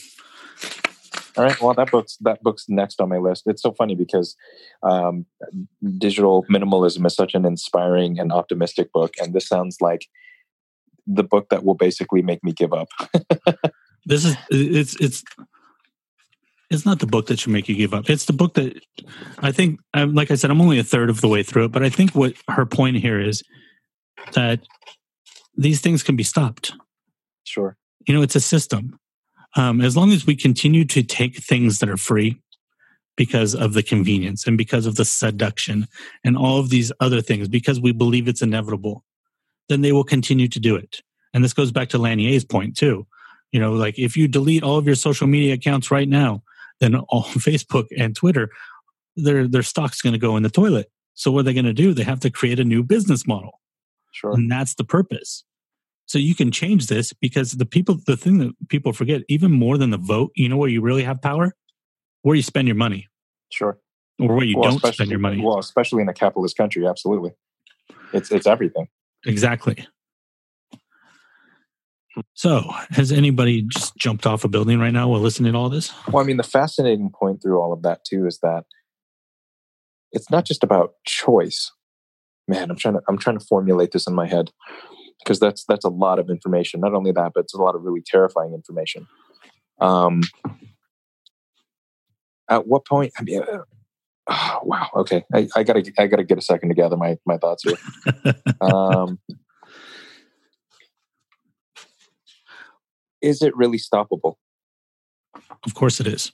All 1.36 1.44
right. 1.44 1.61
Well, 1.61 1.74
that 1.74 1.90
book's 1.90 2.16
that 2.19 2.43
book's 2.43 2.66
next 2.69 3.01
on 3.01 3.09
my 3.09 3.19
list. 3.19 3.44
It's 3.47 3.62
so 3.62 3.73
funny 3.73 3.94
because 3.94 4.36
um, 4.82 5.27
digital 5.98 6.44
minimalism 6.51 7.07
is 7.07 7.15
such 7.15 7.35
an 7.35 7.44
inspiring 7.44 8.19
and 8.19 8.32
optimistic 8.32 8.93
book, 8.93 9.15
and 9.20 9.32
this 9.32 9.47
sounds 9.47 9.78
like 9.81 10.07
the 11.07 11.23
book 11.23 11.48
that 11.51 11.65
will 11.65 11.74
basically 11.74 12.23
make 12.23 12.43
me 12.44 12.52
give 12.52 12.73
up. 12.73 12.89
This 14.07 14.24
is 14.24 14.36
it's 14.51 14.97
it's 15.01 15.24
it's 16.70 16.86
not 16.86 17.01
the 17.01 17.07
book 17.07 17.27
that 17.27 17.39
should 17.39 17.52
make 17.52 17.69
you 17.69 17.74
give 17.74 17.93
up. 17.93 18.09
It's 18.09 18.24
the 18.24 18.32
book 18.32 18.55
that 18.55 18.81
I 19.40 19.52
think. 19.52 19.81
I'm, 19.93 20.15
like 20.15 20.31
I 20.31 20.36
said, 20.36 20.51
I'm 20.51 20.61
only 20.61 20.78
a 20.78 20.85
third 20.85 21.11
of 21.11 21.20
the 21.20 21.28
way 21.28 21.43
through 21.43 21.66
it, 21.66 21.73
but 21.73 21.82
I 21.82 21.90
think 21.90 22.12
what 22.12 22.35
her 22.48 22.65
point 22.65 22.97
here 22.97 23.20
is 23.20 23.43
that 24.32 24.61
these 25.57 25.81
things 25.81 26.02
can 26.02 26.16
be 26.16 26.23
stopped. 26.23 26.73
Sure. 27.44 27.77
You 28.07 28.15
know, 28.15 28.23
it's 28.23 28.36
a 28.36 28.40
system. 28.40 28.98
Um, 29.57 29.81
as 29.81 29.97
long 29.97 30.13
as 30.13 30.27
we 30.27 30.37
continue 30.37 30.85
to 30.87 31.03
take 31.03 31.37
things 31.37 31.79
that 31.79 31.89
are 31.89 31.97
free 31.97 32.41
because 33.17 33.55
of 33.55 33.73
the 33.75 33.83
convenience 33.83 34.47
and 34.47 34.57
because 34.57 34.87
of 34.87 34.97
the 34.97 35.05
seduction 35.05 35.87
and 36.25 36.37
all 36.37 36.59
of 36.59 36.71
these 36.71 36.93
other 37.01 37.21
things, 37.21 37.49
because 37.49 37.81
we 37.81 37.93
believe 37.93 38.29
it's 38.29 38.43
inevitable, 38.43 39.05
then 39.69 39.81
they 39.81 39.93
will 39.93 40.05
continue 40.05 40.49
to 40.49 40.61
do 40.61 40.77
it. 40.77 41.03
And 41.35 41.45
this 41.45 41.53
goes 41.53 41.73
back 41.73 41.89
to 41.91 41.99
Lanier's 41.99 42.45
point 42.45 42.77
too. 42.77 43.07
You 43.53 43.61
know, 43.61 43.73
like 43.73 43.99
if 43.99 44.17
you 44.17 44.29
delete 44.29 44.63
all 44.63 44.79
of 44.79 44.87
your 44.87 44.95
social 44.95 45.27
media 45.27 45.55
accounts 45.55 45.91
right 45.91 46.09
now, 46.09 46.43
then 46.79 46.95
all 46.95 47.25
Facebook 47.25 47.87
and 47.97 48.15
Twitter, 48.15 48.51
their 49.17 49.49
their 49.49 49.63
stock's 49.63 50.01
going 50.01 50.13
to 50.13 50.19
go 50.19 50.37
in 50.37 50.43
the 50.43 50.51
toilet. 50.51 50.91
So 51.15 51.31
what 51.31 51.41
are 51.41 51.43
they 51.45 51.55
going 51.55 51.65
to 51.65 51.73
do? 51.73 51.93
They 51.93 52.05
have 52.05 52.21
to 52.21 52.31
create 52.31 52.61
a 52.61 52.65
new 52.65 52.83
business 52.83 53.27
model. 53.27 53.61
Sure. 54.13 54.33
And 54.33 54.51
that's 54.51 54.75
the 54.75 54.85
purpose. 54.85 55.45
So 56.11 56.19
you 56.19 56.35
can 56.35 56.51
change 56.51 56.89
this 56.89 57.12
because 57.12 57.53
the 57.53 57.65
people, 57.65 57.97
the 58.05 58.16
thing 58.16 58.39
that 58.39 58.51
people 58.69 58.93
forget, 58.93 59.23
even 59.28 59.53
more 59.53 59.78
than 59.78 59.91
the 59.91 59.97
vote, 59.97 60.32
you 60.35 60.49
know 60.49 60.57
where 60.57 60.69
you 60.69 60.81
really 60.81 61.05
have 61.05 61.23
power? 61.23 61.55
Where 62.23 62.35
you 62.35 62.43
spend 62.43 62.66
your 62.66 62.74
money 62.74 63.07
Sure. 63.53 63.78
or 64.19 64.35
where 64.35 64.45
you 64.45 64.59
Well, 64.59 64.77
don't 64.77 64.93
spend 64.93 65.09
your 65.09 65.20
money. 65.20 65.41
Well, 65.41 65.61
especially 65.61 66.03
in 66.03 66.09
a 66.09 66.12
capitalist 66.12 66.57
country, 66.57 66.85
absolutely. 66.85 67.31
It's 68.12 68.32
it's 68.32 68.49
everything. 68.49 68.89
Exactly. 69.24 69.87
So, 72.35 72.62
has 72.91 73.12
anybody 73.12 73.62
just 73.62 73.95
jumped 73.97 74.27
off 74.27 74.43
a 74.43 74.49
building 74.49 74.81
right 74.81 74.93
now 74.93 75.09
while 75.11 75.20
listening 75.20 75.53
to 75.53 75.59
all 75.61 75.70
this? 75.70 75.93
Well, 76.09 76.24
I 76.24 76.27
mean, 76.27 76.39
the 76.39 76.43
fascinating 76.43 77.11
point 77.11 77.41
through 77.41 77.61
all 77.61 77.73
of 77.73 77.82
that 77.82 78.05
too 78.05 78.27
is 78.27 78.41
that 78.43 78.65
it's 80.11 80.28
not 80.28 80.45
just 80.45 80.65
about 80.65 80.95
choice. 81.07 81.70
Man, 82.49 82.69
I'm 82.69 82.77
trying 82.77 82.95
to 82.95 83.01
I'm 83.09 83.16
trying 83.16 83.39
to 83.39 83.45
formulate 83.45 83.93
this 83.93 84.09
in 84.09 84.15
my 84.15 84.27
head 84.27 84.51
because 85.23 85.39
that's 85.39 85.65
that's 85.65 85.85
a 85.85 85.89
lot 85.91 86.19
of 86.19 86.31
information. 86.31 86.81
Not 86.81 86.95
only 86.95 87.13
that, 87.13 87.33
but 87.35 87.45
it's 87.45 87.55
a 87.55 87.59
lot 87.61 87.75
of 87.75 87.83
really 87.83 88.03
terrifying 88.05 88.53
information. 88.55 89.07
Um, 89.81 90.23
at 92.49 92.67
what 92.67 92.85
point? 92.85 93.13
I 93.19 93.23
mean, 93.23 93.43
oh, 94.29 94.61
wow. 94.63 94.89
Okay, 94.97 95.25
I, 95.35 95.49
I 95.57 95.63
gotta 95.63 95.91
I 95.99 96.07
gotta 96.07 96.25
get 96.25 96.39
a 96.39 96.43
second 96.43 96.71
to 96.71 96.75
gather 96.75 96.97
my 96.97 97.19
my 97.27 97.39
thoughts 97.39 97.65
here. 97.65 98.35
Um, 98.61 99.19
is 103.23 103.43
it 103.43 103.57
really 103.57 103.79
stoppable? 103.79 104.35
Of 105.65 105.75
course 105.75 106.01
it 106.01 106.07
is. 106.07 106.33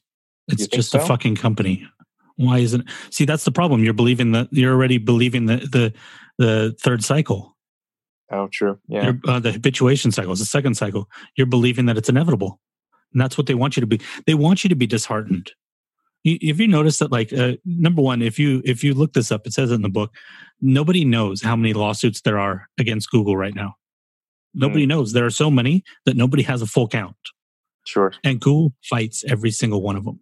It's 0.49 0.67
just 0.69 0.95
a 0.95 1.01
fucking 1.01 1.37
company. 1.37 1.87
Why 2.37 2.59
isn't 2.59 2.83
it? 2.83 2.87
See, 3.11 3.25
that's 3.25 3.45
the 3.45 3.51
problem. 3.51 3.83
You're 3.83 3.95
believing 3.95 4.33
that 4.33 4.49
you're 4.51 4.73
already 4.73 4.99
believing 4.99 5.47
the 5.47 5.57
the 5.57 5.93
the 6.39 6.77
third 6.81 7.03
cycle. 7.03 7.56
Oh, 8.31 8.49
true. 8.53 8.79
Yeah. 8.89 9.13
Uh, 9.27 9.39
the 9.39 9.53
habituation 9.53 10.11
cycle 10.11 10.33
is 10.33 10.41
the 10.41 10.45
second 10.47 10.75
cycle. 10.77 11.09
You're 11.37 11.47
believing 11.47 11.87
that 11.87 11.97
it's 11.97 12.09
inevitable, 12.09 12.61
and 13.13 13.21
that's 13.21 13.39
what 13.39 13.47
they 13.47 13.55
want 13.55 13.77
you 13.77 13.81
to 13.83 13.87
be. 13.87 14.01
They 14.27 14.35
want 14.35 14.65
you 14.65 14.69
to 14.69 14.75
be 14.77 14.87
disheartened. 14.87 15.53
You- 16.25 16.39
If 16.41 16.59
you 16.59 16.67
notice 16.67 16.99
that, 16.99 17.13
like 17.13 17.33
uh, 17.33 17.53
number 17.65 18.03
one, 18.03 18.23
if 18.23 18.39
you 18.39 18.63
if 18.65 18.83
you 18.83 18.95
look 18.95 19.13
this 19.13 19.31
up, 19.31 19.47
it 19.47 19.53
says 19.53 19.71
it 19.71 19.75
in 19.75 19.83
the 19.83 19.89
book. 19.89 20.13
Nobody 20.61 21.05
knows 21.05 21.41
how 21.43 21.55
many 21.55 21.73
lawsuits 21.73 22.23
there 22.23 22.39
are 22.39 22.69
against 22.79 23.11
Google 23.11 23.37
right 23.37 23.55
now. 23.55 23.77
Nobody 24.55 24.87
knows. 24.87 25.13
There 25.13 25.27
are 25.27 25.31
so 25.31 25.51
many 25.51 25.85
that 26.07 26.17
nobody 26.17 26.43
has 26.45 26.63
a 26.63 26.67
full 26.67 26.89
count. 26.89 27.17
Sure. 27.85 28.13
And 28.25 28.41
Google 28.41 28.73
fights 28.83 29.23
every 29.29 29.51
single 29.53 29.83
one 29.83 29.95
of 29.97 30.05
them. 30.05 30.19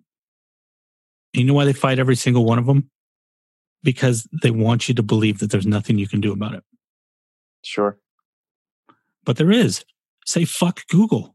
And 1.32 1.42
you 1.42 1.46
know 1.46 1.54
why 1.54 1.64
they 1.64 1.72
fight 1.72 1.98
every 1.98 2.16
single 2.16 2.44
one 2.44 2.58
of 2.58 2.66
them? 2.66 2.90
Because 3.82 4.26
they 4.42 4.50
want 4.50 4.88
you 4.88 4.94
to 4.96 5.02
believe 5.02 5.38
that 5.38 5.50
there's 5.50 5.66
nothing 5.66 5.98
you 5.98 6.08
can 6.08 6.20
do 6.20 6.32
about 6.32 6.54
it. 6.54 6.64
Sure. 7.64 7.98
But 9.24 9.36
there 9.36 9.50
is. 9.50 9.84
Say 10.26 10.44
fuck 10.44 10.86
Google. 10.88 11.34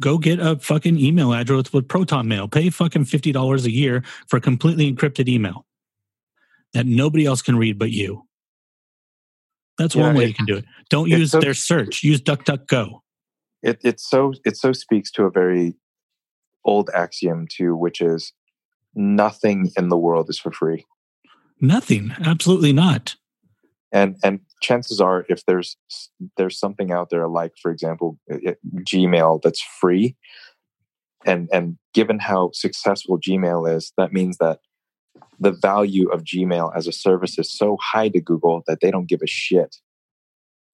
Go 0.00 0.18
get 0.18 0.40
a 0.40 0.56
fucking 0.56 0.98
email 0.98 1.32
address 1.32 1.72
with 1.72 1.86
Proton 1.88 2.26
Mail. 2.26 2.48
Pay 2.48 2.70
fucking 2.70 3.04
$50 3.04 3.64
a 3.64 3.70
year 3.70 4.02
for 4.28 4.36
a 4.36 4.40
completely 4.40 4.92
encrypted 4.92 5.28
email 5.28 5.66
that 6.72 6.86
nobody 6.86 7.26
else 7.26 7.42
can 7.42 7.56
read 7.56 7.78
but 7.78 7.90
you. 7.90 8.26
That's 9.78 9.94
Yeah, 9.94 10.02
one 10.08 10.16
way 10.16 10.24
it- 10.24 10.28
you 10.28 10.34
can 10.34 10.46
do 10.46 10.56
it. 10.56 10.64
Don't 10.90 11.08
use 11.08 11.30
so- 11.32 11.40
their 11.40 11.54
search. 11.54 12.02
Use 12.02 12.20
DuckDuckGo. 12.20 13.00
it 13.62 13.78
it 13.84 14.00
so 14.00 14.32
it 14.44 14.56
so 14.56 14.72
speaks 14.72 15.08
to 15.12 15.22
a 15.24 15.30
very 15.30 15.74
old 16.64 16.90
axiom 16.94 17.46
too, 17.48 17.76
which 17.76 18.00
is 18.00 18.32
nothing 18.94 19.70
in 19.76 19.88
the 19.88 19.96
world 19.96 20.28
is 20.28 20.38
for 20.38 20.50
free. 20.50 20.84
Nothing. 21.60 22.12
Absolutely 22.24 22.72
not. 22.72 23.14
And 23.92 24.16
and 24.24 24.40
chances 24.62 25.00
are, 25.00 25.26
if 25.28 25.44
there's 25.46 25.76
there's 26.36 26.58
something 26.58 26.92
out 26.92 27.10
there 27.10 27.28
like, 27.28 27.52
for 27.60 27.70
example, 27.70 28.18
Gmail 28.30 29.42
that's 29.42 29.62
free, 29.80 30.16
and 31.26 31.48
and 31.52 31.76
given 31.92 32.18
how 32.18 32.50
successful 32.54 33.18
Gmail 33.18 33.74
is, 33.74 33.92
that 33.98 34.12
means 34.12 34.38
that 34.38 34.60
the 35.38 35.52
value 35.52 36.08
of 36.08 36.24
Gmail 36.24 36.74
as 36.74 36.86
a 36.86 36.92
service 36.92 37.38
is 37.38 37.52
so 37.52 37.76
high 37.80 38.08
to 38.08 38.20
Google 38.20 38.62
that 38.66 38.80
they 38.80 38.90
don't 38.90 39.08
give 39.08 39.20
a 39.22 39.26
shit 39.26 39.76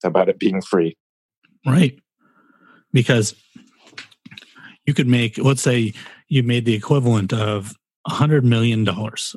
about 0.04 0.28
it 0.28 0.38
being 0.38 0.60
free. 0.60 0.96
Right. 1.66 1.98
Because 2.92 3.34
you 4.86 4.94
could 4.94 5.08
make, 5.08 5.38
let's 5.38 5.62
say 5.62 5.92
you 6.28 6.42
made 6.42 6.64
the 6.64 6.74
equivalent 6.74 7.32
of 7.32 7.74
$100 8.08 8.42
million 8.42 8.88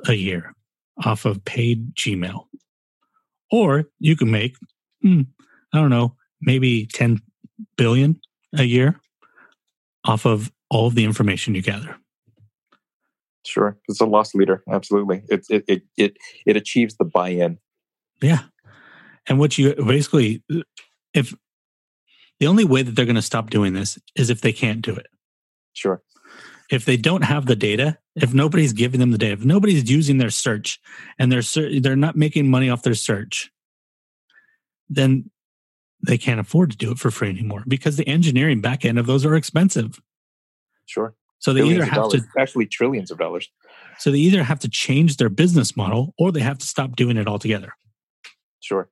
a 0.07 0.13
year 0.13 0.53
off 1.03 1.25
of 1.25 1.43
paid 1.45 1.95
Gmail. 1.95 2.45
Or 3.51 3.85
you 3.99 4.15
can 4.15 4.31
make, 4.31 4.55
hmm, 5.01 5.21
I 5.73 5.79
don't 5.79 5.89
know, 5.89 6.15
maybe 6.41 6.87
10 6.87 7.21
billion 7.77 8.19
a 8.57 8.63
year 8.63 8.99
off 10.05 10.25
of 10.25 10.51
all 10.69 10.87
of 10.87 10.95
the 10.95 11.03
information 11.03 11.55
you 11.55 11.61
gather. 11.61 11.97
Sure, 13.45 13.77
it's 13.87 14.01
a 14.01 14.05
loss 14.05 14.35
leader. 14.35 14.63
Absolutely, 14.71 15.23
it 15.27 15.45
it 15.49 15.63
it 15.67 15.81
it, 15.97 16.17
it 16.45 16.55
achieves 16.55 16.95
the 16.95 17.05
buy-in. 17.05 17.57
Yeah. 18.21 18.43
And 19.27 19.39
what 19.39 19.57
you 19.57 19.73
basically, 19.75 20.43
if 21.13 21.35
the 22.39 22.47
only 22.47 22.65
way 22.65 22.83
that 22.83 22.95
they're 22.95 23.05
going 23.05 23.15
to 23.15 23.21
stop 23.21 23.49
doing 23.49 23.73
this 23.73 23.97
is 24.15 24.29
if 24.29 24.41
they 24.41 24.53
can't 24.53 24.81
do 24.81 24.95
it. 24.95 25.07
Sure, 25.73 26.03
if 26.71 26.85
they 26.85 26.97
don't 26.97 27.23
have 27.23 27.47
the 27.47 27.55
data, 27.55 27.97
if 28.15 28.33
nobody's 28.33 28.73
giving 28.73 28.99
them 28.99 29.11
the 29.11 29.17
data, 29.17 29.33
if 29.33 29.45
nobody's 29.45 29.89
using 29.89 30.17
their 30.17 30.29
search 30.29 30.79
and 31.17 31.31
they're 31.31 31.41
ser- 31.41 31.79
they're 31.79 31.95
not 31.95 32.15
making 32.15 32.49
money 32.49 32.69
off 32.69 32.83
their 32.83 32.93
search, 32.95 33.51
then 34.89 35.29
they 36.05 36.17
can't 36.17 36.39
afford 36.39 36.71
to 36.71 36.77
do 36.77 36.91
it 36.91 36.99
for 36.99 37.11
free 37.11 37.29
anymore 37.29 37.63
because 37.67 37.95
the 37.95 38.07
engineering 38.07 38.59
back 38.59 38.83
end 38.83 38.99
of 38.99 39.05
those 39.05 39.25
are 39.25 39.35
expensive. 39.35 40.01
sure. 40.85 41.15
So 41.39 41.53
they 41.53 41.61
Billions 41.61 41.87
either 41.87 41.91
have 41.91 42.09
to 42.09 42.21
actually 42.37 42.67
trillions 42.67 43.09
of 43.09 43.17
dollars. 43.17 43.49
so 43.97 44.11
they 44.11 44.19
either 44.19 44.43
have 44.43 44.59
to 44.59 44.69
change 44.69 45.17
their 45.17 45.29
business 45.29 45.75
model 45.75 46.13
or 46.19 46.31
they 46.31 46.39
have 46.41 46.59
to 46.59 46.67
stop 46.67 46.95
doing 46.95 47.17
it 47.17 47.27
altogether. 47.27 47.73
Sure, 48.59 48.91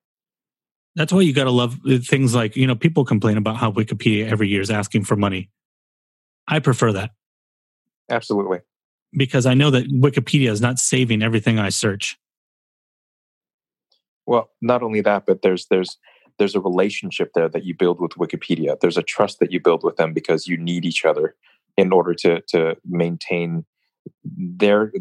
That's 0.96 1.14
why 1.14 1.22
you 1.22 1.32
got 1.32 1.44
to 1.44 1.52
love 1.52 1.78
uh, 1.88 2.00
things 2.04 2.34
like, 2.34 2.56
you 2.56 2.66
know, 2.66 2.76
people 2.76 3.06
complain 3.06 3.38
about 3.38 3.58
how 3.58 3.72
Wikipedia 3.72 4.32
every 4.32 4.50
year 4.50 4.62
is 4.62 4.72
asking 4.72 5.04
for 5.04 5.16
money. 5.16 5.52
I 6.48 6.58
prefer 6.58 6.92
that 6.94 7.12
absolutely. 8.10 8.60
Because 9.14 9.46
I 9.46 9.54
know 9.54 9.72
that 9.72 9.92
Wikipedia 9.92 10.50
is 10.50 10.62
not 10.62 10.80
saving 10.80 11.22
everything 11.22 11.60
I 11.60 11.70
search. 11.70 12.18
Well, 14.26 14.50
not 14.62 14.84
only 14.84 15.02
that, 15.02 15.26
but 15.26 15.42
there's 15.42 15.66
there's 15.68 15.98
there's 16.38 16.56
a 16.56 16.60
relationship 16.60 17.32
there 17.34 17.50
that 17.50 17.66
you 17.66 17.76
build 17.76 18.00
with 18.00 18.12
Wikipedia. 18.12 18.80
There's 18.80 18.98
a 18.98 19.04
trust 19.04 19.40
that 19.40 19.52
you 19.52 19.60
build 19.60 19.84
with 19.84 19.98
them 19.98 20.14
because 20.14 20.48
you 20.48 20.58
need 20.58 20.86
each 20.86 21.04
other 21.04 21.36
in 21.78 21.92
order 21.92 22.14
to 22.16 22.42
to 22.50 22.78
maintain 22.88 23.66
their 24.24 24.92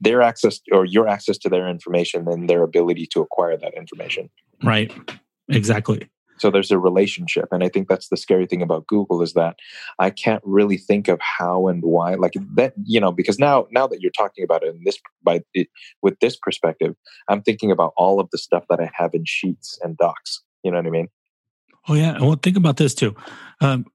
their 0.00 0.22
access 0.22 0.60
or 0.72 0.84
your 0.84 1.08
access 1.08 1.38
to 1.38 1.48
their 1.48 1.68
information 1.68 2.28
and 2.28 2.48
their 2.48 2.62
ability 2.62 3.06
to 3.06 3.20
acquire 3.20 3.56
that 3.56 3.74
information. 3.74 4.30
Right. 4.62 4.92
Exactly. 5.48 6.08
So 6.40 6.50
there's 6.50 6.70
a 6.70 6.78
relationship, 6.78 7.48
and 7.52 7.62
I 7.62 7.68
think 7.68 7.88
that's 7.88 8.08
the 8.08 8.16
scary 8.16 8.46
thing 8.46 8.62
about 8.62 8.86
Google 8.86 9.22
is 9.22 9.34
that 9.34 9.56
I 9.98 10.10
can't 10.10 10.42
really 10.44 10.78
think 10.78 11.08
of 11.08 11.20
how 11.20 11.68
and 11.68 11.82
why. 11.82 12.14
Like 12.14 12.34
that, 12.54 12.72
you 12.84 13.00
know, 13.00 13.12
because 13.12 13.38
now 13.38 13.66
now 13.70 13.86
that 13.86 14.00
you're 14.00 14.10
talking 14.12 14.42
about 14.42 14.62
it 14.62 14.74
in 14.74 14.82
this 14.84 14.98
by 15.22 15.42
it, 15.54 15.68
with 16.02 16.18
this 16.20 16.36
perspective, 16.36 16.94
I'm 17.28 17.42
thinking 17.42 17.70
about 17.70 17.92
all 17.96 18.20
of 18.20 18.28
the 18.32 18.38
stuff 18.38 18.64
that 18.70 18.80
I 18.80 18.90
have 18.94 19.14
in 19.14 19.24
sheets 19.26 19.78
and 19.82 19.96
docs. 19.96 20.42
You 20.62 20.70
know 20.70 20.78
what 20.78 20.86
I 20.86 20.90
mean? 20.90 21.08
Oh 21.88 21.94
yeah. 21.94 22.18
Well, 22.20 22.38
think 22.42 22.56
about 22.56 22.76
this 22.76 22.94
too. 22.94 23.14
Um, 23.60 23.86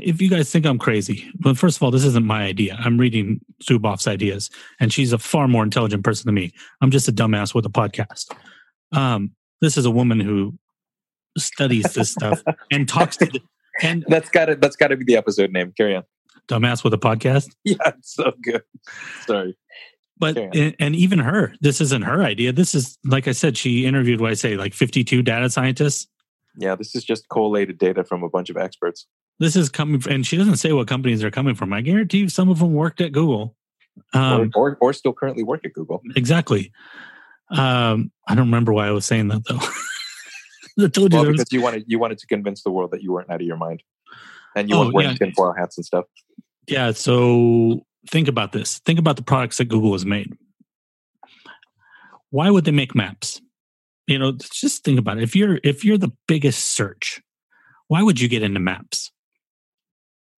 if 0.00 0.20
you 0.22 0.30
guys 0.30 0.50
think 0.50 0.66
I'm 0.66 0.78
crazy, 0.78 1.30
well, 1.44 1.54
first 1.54 1.76
of 1.76 1.82
all, 1.82 1.90
this 1.90 2.04
isn't 2.04 2.24
my 2.26 2.44
idea. 2.44 2.76
I'm 2.78 2.98
reading 2.98 3.40
Zuboff's 3.62 4.06
ideas, 4.06 4.50
and 4.80 4.92
she's 4.92 5.12
a 5.12 5.18
far 5.18 5.48
more 5.48 5.64
intelligent 5.64 6.04
person 6.04 6.26
than 6.26 6.34
me. 6.34 6.52
I'm 6.80 6.90
just 6.90 7.08
a 7.08 7.12
dumbass 7.12 7.54
with 7.54 7.66
a 7.66 7.70
podcast. 7.70 8.34
Um, 8.92 9.32
this 9.60 9.76
is 9.76 9.84
a 9.84 9.90
woman 9.90 10.20
who 10.20 10.58
studies 11.38 11.92
this 11.94 12.12
stuff 12.12 12.42
and 12.70 12.88
talks 12.88 13.16
to 13.18 13.26
the 13.26 13.40
and 13.82 14.04
That's 14.08 14.28
got 14.28 14.46
to 14.46 14.56
that's 14.56 14.76
got 14.76 14.88
to 14.88 14.96
be 14.96 15.04
the 15.04 15.16
episode 15.16 15.50
name. 15.50 15.72
Carry 15.76 15.96
on. 15.96 16.04
dumbass 16.48 16.84
with 16.84 16.94
a 16.94 16.98
podcast. 16.98 17.54
Yeah, 17.64 17.76
it's 17.86 18.14
so 18.14 18.32
good. 18.42 18.62
Sorry. 19.26 19.56
But 20.18 20.36
and, 20.36 20.76
and 20.78 20.94
even 20.94 21.18
her, 21.18 21.54
this 21.60 21.80
isn't 21.80 22.02
her 22.02 22.22
idea. 22.22 22.52
This 22.52 22.74
is 22.74 22.98
like 23.04 23.26
I 23.26 23.32
said, 23.32 23.56
she 23.56 23.86
interviewed 23.86 24.20
what 24.20 24.30
I 24.30 24.34
say, 24.34 24.56
like 24.56 24.74
52 24.74 25.22
data 25.22 25.50
scientists. 25.50 26.06
Yeah, 26.58 26.76
this 26.76 26.94
is 26.94 27.02
just 27.02 27.28
collated 27.28 27.78
data 27.78 28.04
from 28.04 28.22
a 28.22 28.28
bunch 28.28 28.50
of 28.50 28.56
experts. 28.56 29.06
This 29.38 29.56
is 29.56 29.70
coming, 29.70 30.00
from, 30.00 30.12
and 30.12 30.26
she 30.26 30.36
doesn't 30.36 30.58
say 30.58 30.72
what 30.72 30.86
companies 30.86 31.22
they're 31.22 31.30
coming 31.30 31.54
from. 31.54 31.72
I 31.72 31.80
guarantee 31.80 32.18
you, 32.18 32.28
some 32.28 32.50
of 32.50 32.58
them 32.58 32.74
worked 32.74 33.00
at 33.00 33.12
Google. 33.12 33.56
Um, 34.12 34.52
or, 34.54 34.70
or 34.72 34.78
or 34.80 34.92
still 34.92 35.12
currently 35.12 35.42
work 35.42 35.64
at 35.64 35.72
Google. 35.72 36.02
exactly. 36.14 36.72
Um, 37.50 38.12
I 38.28 38.34
don't 38.34 38.46
remember 38.46 38.72
why 38.72 38.86
I 38.86 38.90
was 38.92 39.04
saying 39.04 39.28
that 39.28 39.42
though. 39.48 39.58
I 40.78 40.88
told 40.88 41.12
you 41.12 41.20
Well, 41.20 41.30
because 41.32 41.52
you 41.52 41.60
wanted 41.62 41.84
you 41.86 41.98
wanted 41.98 42.18
to 42.18 42.26
convince 42.26 42.62
the 42.62 42.70
world 42.70 42.90
that 42.92 43.02
you 43.02 43.12
weren't 43.12 43.30
out 43.30 43.40
of 43.40 43.46
your 43.46 43.56
mind, 43.56 43.82
and 44.56 44.68
you 44.68 44.76
Oh, 44.76 44.80
weren't 44.82 44.94
wearing 44.94 45.10
yeah. 45.12 45.16
tinfoil 45.26 45.54
hats 45.56 45.76
and 45.78 45.84
stuff. 45.84 46.04
yeah. 46.66 46.92
So 46.92 47.84
think 48.08 48.28
about 48.28 48.52
this. 48.52 48.78
Think 48.80 48.98
about 48.98 49.16
the 49.16 49.22
products 49.22 49.58
that 49.58 49.66
Google 49.66 49.92
has 49.92 50.04
made. 50.06 50.32
Why 52.30 52.50
would 52.50 52.64
they 52.64 52.70
make 52.70 52.94
maps? 52.94 53.40
You 54.06 54.18
know, 54.18 54.32
just 54.32 54.84
think 54.84 54.98
about 54.98 55.18
it. 55.18 55.22
If 55.22 55.36
you're 55.36 55.60
if 55.62 55.84
you're 55.84 55.98
the 55.98 56.12
biggest 56.26 56.64
search, 56.72 57.20
why 57.88 58.02
would 58.02 58.20
you 58.20 58.28
get 58.28 58.42
into 58.42 58.60
maps? 58.60 59.10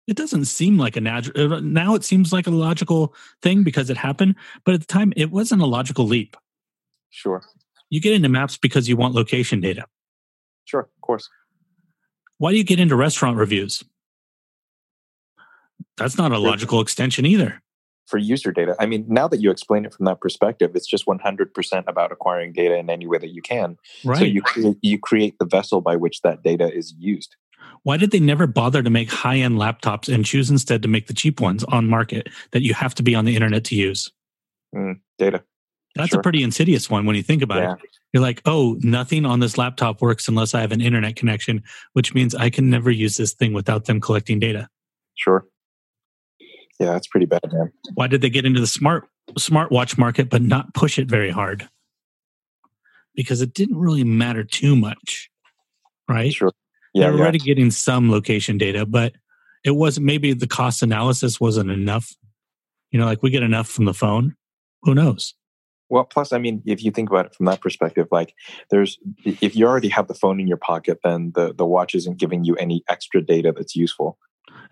It 0.06 0.16
doesn't 0.16 0.44
seem 0.46 0.76
like 0.76 0.96
a 0.96 1.00
natural. 1.00 1.52
Uh, 1.52 1.56
uh, 1.56 1.60
now 1.60 1.94
it 1.94 2.04
seems 2.04 2.30
like 2.32 2.46
a 2.46 2.50
logical 2.50 3.14
thing 3.40 3.62
because 3.62 3.88
it 3.88 3.96
happened, 3.96 4.34
but 4.64 4.74
at 4.74 4.80
the 4.80 4.86
time 4.86 5.12
it 5.16 5.30
wasn't 5.30 5.62
a 5.62 5.66
logical 5.66 6.04
leap. 6.06 6.36
Sure, 7.08 7.42
You 7.90 8.00
get 8.00 8.12
into 8.12 8.28
maps 8.28 8.58
because 8.58 8.88
you 8.88 8.96
want 8.96 9.14
location 9.14 9.60
data. 9.60 9.86
Sure, 10.64 10.80
of 10.80 11.00
course. 11.00 11.28
Why 12.38 12.50
do 12.50 12.58
you 12.58 12.64
get 12.64 12.80
into 12.80 12.96
restaurant 12.96 13.36
reviews? 13.36 13.82
That's 15.96 16.18
not 16.18 16.32
a 16.32 16.38
logical 16.38 16.80
extension 16.80 17.24
either. 17.24 17.62
for 18.06 18.18
user 18.18 18.52
data. 18.52 18.76
I 18.78 18.86
mean, 18.86 19.06
now 19.08 19.28
that 19.28 19.40
you 19.40 19.50
explain 19.50 19.84
it 19.84 19.94
from 19.94 20.04
that 20.06 20.20
perspective, 20.20 20.72
it's 20.74 20.86
just 20.86 21.06
100% 21.06 21.84
about 21.86 22.12
acquiring 22.12 22.52
data 22.52 22.76
in 22.76 22.90
any 22.90 23.06
way 23.06 23.18
that 23.18 23.30
you 23.30 23.42
can. 23.42 23.78
Right. 24.04 24.18
So 24.18 24.24
you 24.24 24.42
create, 24.42 24.76
you 24.82 24.98
create 24.98 25.38
the 25.38 25.46
vessel 25.46 25.80
by 25.80 25.96
which 25.96 26.20
that 26.22 26.42
data 26.42 26.70
is 26.72 26.94
used. 26.98 27.36
Why 27.82 27.96
did 27.96 28.10
they 28.10 28.20
never 28.20 28.46
bother 28.46 28.82
to 28.82 28.90
make 28.90 29.10
high 29.10 29.36
end 29.38 29.56
laptops 29.56 30.12
and 30.12 30.24
choose 30.24 30.50
instead 30.50 30.82
to 30.82 30.88
make 30.88 31.06
the 31.06 31.14
cheap 31.14 31.40
ones 31.40 31.64
on 31.64 31.88
market 31.88 32.28
that 32.52 32.62
you 32.62 32.74
have 32.74 32.94
to 32.96 33.02
be 33.02 33.14
on 33.14 33.24
the 33.24 33.34
internet 33.34 33.64
to 33.64 33.74
use? 33.74 34.10
Mm, 34.74 35.00
data. 35.18 35.42
That's 35.94 36.10
Sure. 36.10 36.20
a 36.20 36.22
pretty 36.22 36.42
insidious 36.42 36.90
one 36.90 37.06
when 37.06 37.14
you 37.16 37.22
think 37.22 37.42
about 37.42 37.62
Yeah. 37.62 37.72
it. 37.74 37.90
You're 38.12 38.22
like, 38.22 38.42
oh, 38.46 38.76
nothing 38.80 39.24
on 39.26 39.40
this 39.40 39.56
laptop 39.58 40.00
works 40.02 40.28
unless 40.28 40.54
I 40.54 40.60
have 40.60 40.72
an 40.72 40.80
internet 40.80 41.16
connection, 41.16 41.62
which 41.92 42.14
means 42.14 42.34
I 42.34 42.50
can 42.50 42.68
never 42.70 42.90
use 42.90 43.16
this 43.16 43.32
thing 43.32 43.52
without 43.52 43.84
them 43.86 44.00
collecting 44.00 44.38
data. 44.38 44.68
Sure. 45.14 45.46
Yeah, 46.80 46.92
that's 46.92 47.06
pretty 47.06 47.26
bad, 47.26 47.40
man. 47.52 47.72
Why 47.94 48.06
did 48.08 48.20
they 48.20 48.30
get 48.30 48.44
into 48.44 48.60
the 48.60 48.66
smart 48.66 49.08
smartwatch 49.38 49.96
market 49.96 50.28
but 50.30 50.42
not 50.42 50.74
push 50.74 50.98
it 50.98 51.08
very 51.08 51.30
hard? 51.30 51.68
Because 53.14 53.40
it 53.40 53.54
didn't 53.54 53.78
really 53.78 54.04
matter 54.04 54.42
too 54.44 54.74
much, 54.74 55.30
right? 56.08 56.32
Sure. 56.32 56.50
Yeah, 56.92 57.06
They're 57.08 57.14
yeah. 57.16 57.22
already 57.22 57.38
getting 57.38 57.70
some 57.70 58.10
location 58.10 58.58
data, 58.58 58.84
but 58.86 59.14
it 59.64 59.72
wasn't 59.72 60.06
maybe 60.06 60.32
the 60.32 60.46
cost 60.48 60.82
analysis 60.82 61.40
wasn't 61.40 61.70
enough. 61.70 62.12
You 62.90 62.98
know, 62.98 63.06
like 63.06 63.22
we 63.22 63.30
get 63.30 63.42
enough 63.42 63.68
from 63.68 63.84
the 63.86 63.94
phone. 63.94 64.34
Who 64.82 64.94
knows? 64.94 65.34
Well, 65.90 66.04
plus, 66.04 66.32
I 66.32 66.38
mean, 66.38 66.62
if 66.64 66.82
you 66.82 66.90
think 66.90 67.10
about 67.10 67.26
it 67.26 67.34
from 67.34 67.46
that 67.46 67.60
perspective, 67.60 68.08
like 68.10 68.34
there's, 68.70 68.98
if 69.24 69.54
you 69.54 69.66
already 69.66 69.88
have 69.88 70.08
the 70.08 70.14
phone 70.14 70.40
in 70.40 70.46
your 70.48 70.56
pocket, 70.56 70.98
then 71.04 71.32
the, 71.34 71.52
the 71.54 71.66
watch 71.66 71.94
isn't 71.94 72.18
giving 72.18 72.44
you 72.44 72.56
any 72.56 72.82
extra 72.88 73.20
data 73.20 73.52
that's 73.54 73.76
useful. 73.76 74.18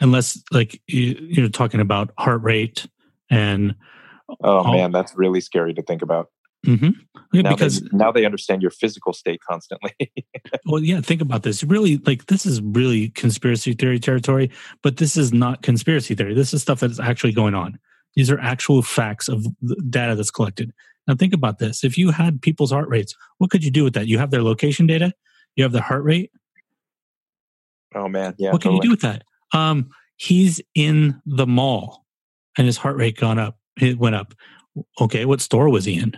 Unless 0.01 0.43
like 0.51 0.81
you, 0.87 1.17
you're 1.21 1.49
talking 1.49 1.81
about 1.81 2.11
heart 2.19 2.43
rate 2.43 2.87
and 3.31 3.75
Oh, 4.43 4.63
Oh. 4.65 4.73
man, 4.73 4.93
that's 4.93 5.13
really 5.15 5.41
scary 5.43 5.75
to 5.75 5.83
think 5.83 6.01
about. 6.01 6.29
Mhm. 6.67 6.95
Yeah, 7.33 7.43
Now 7.43 7.51
because 7.51 7.81
they, 7.81 7.89
now 7.93 8.13
they 8.13 8.25
understand 8.25 8.63
your 8.63 8.71
physical 8.71 9.13
state 9.13 9.41
constantly. 9.47 9.93
well 10.67 10.81
yeah 10.83 11.01
think 11.01 11.21
about 11.21 11.43
this 11.43 11.65
really 11.65 11.97
like 12.07 12.27
this 12.27 12.47
is 12.47 12.61
really 12.63 13.09
conspiracy 13.11 13.73
theory 13.73 13.99
territory 13.99 14.49
but 14.83 14.99
this 14.99 15.17
is 15.17 15.33
not 15.33 15.63
conspiracy 15.63 16.15
theory 16.15 16.35
this 16.35 16.55
is 16.55 16.63
stuff 16.63 16.79
that 16.81 16.91
is 16.93 17.01
actually 17.01 17.33
going 17.33 17.55
on 17.55 17.79
these 18.15 18.31
are 18.31 18.39
actual 18.39 18.81
facts 18.81 19.29
of 19.29 19.45
the 19.61 19.75
data 19.91 20.15
that's 20.15 20.31
collected 20.31 20.73
now 21.07 21.15
think 21.15 21.35
about 21.35 21.59
this. 21.59 21.85
If 21.85 21.99
you 21.99 22.11
had 22.11 22.43
people's 22.43 22.73
heart 22.73 22.89
rates 22.89 23.15
what 23.39 23.51
could 23.51 23.65
you 23.65 23.71
do 23.71 23.85
with 23.85 23.95
that? 23.95 24.07
You 24.07 24.19
have 24.19 24.31
their 24.31 24.43
location 24.43 24.87
data? 24.87 25.13
You 25.57 25.65
have 25.65 25.73
their 25.73 25.83
heart 25.83 26.05
rate? 26.05 26.31
Oh 27.95 28.09
man, 28.09 28.35
yeah. 28.39 28.53
what 28.53 28.63
can 28.63 28.73
you 28.73 28.81
do 28.81 28.91
with 28.91 29.03
that? 29.03 29.25
Um 29.53 29.91
he's 30.17 30.61
in 30.75 31.21
the 31.27 31.47
mall 31.47 32.05
and 32.57 32.67
his 32.67 32.77
heart 32.77 32.97
rate 32.97 33.17
gone 33.17 33.39
up. 33.39 33.59
It 33.81 33.99
went 33.99 34.15
up. 34.15 34.35
Okay 35.01 35.25
what 35.25 35.41
store 35.41 35.69
was 35.69 35.85
he 35.85 35.99
in? 35.99 36.15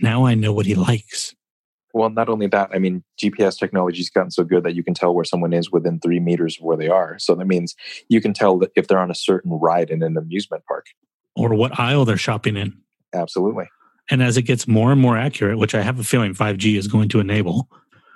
Now 0.00 0.26
i 0.26 0.34
know 0.34 0.52
what 0.52 0.66
he 0.66 0.74
likes. 0.74 1.34
Well, 1.96 2.10
not 2.10 2.28
only 2.28 2.46
that, 2.48 2.68
I 2.74 2.78
mean, 2.78 3.02
GPS 3.18 3.58
technology's 3.58 4.10
gotten 4.10 4.30
so 4.30 4.44
good 4.44 4.64
that 4.64 4.74
you 4.74 4.84
can 4.84 4.92
tell 4.92 5.14
where 5.14 5.24
someone 5.24 5.54
is 5.54 5.72
within 5.72 5.98
three 5.98 6.20
meters 6.20 6.58
of 6.58 6.62
where 6.62 6.76
they 6.76 6.88
are. 6.88 7.18
So 7.18 7.34
that 7.34 7.46
means 7.46 7.74
you 8.10 8.20
can 8.20 8.34
tell 8.34 8.58
that 8.58 8.70
if 8.76 8.86
they're 8.86 8.98
on 8.98 9.10
a 9.10 9.14
certain 9.14 9.52
ride 9.52 9.88
in 9.88 10.02
an 10.02 10.18
amusement 10.18 10.62
park. 10.68 10.88
or 11.34 11.54
what 11.54 11.80
aisle 11.80 12.04
they're 12.04 12.18
shopping 12.18 12.58
in. 12.58 12.76
Absolutely. 13.14 13.64
And 14.10 14.22
as 14.22 14.36
it 14.36 14.42
gets 14.42 14.68
more 14.68 14.92
and 14.92 15.00
more 15.00 15.16
accurate, 15.16 15.58
which 15.58 15.74
I 15.74 15.82
have 15.82 15.98
a 15.98 16.04
feeling 16.04 16.32
5G 16.34 16.76
is 16.76 16.86
going 16.86 17.08
to 17.10 17.20
enable, 17.20 17.68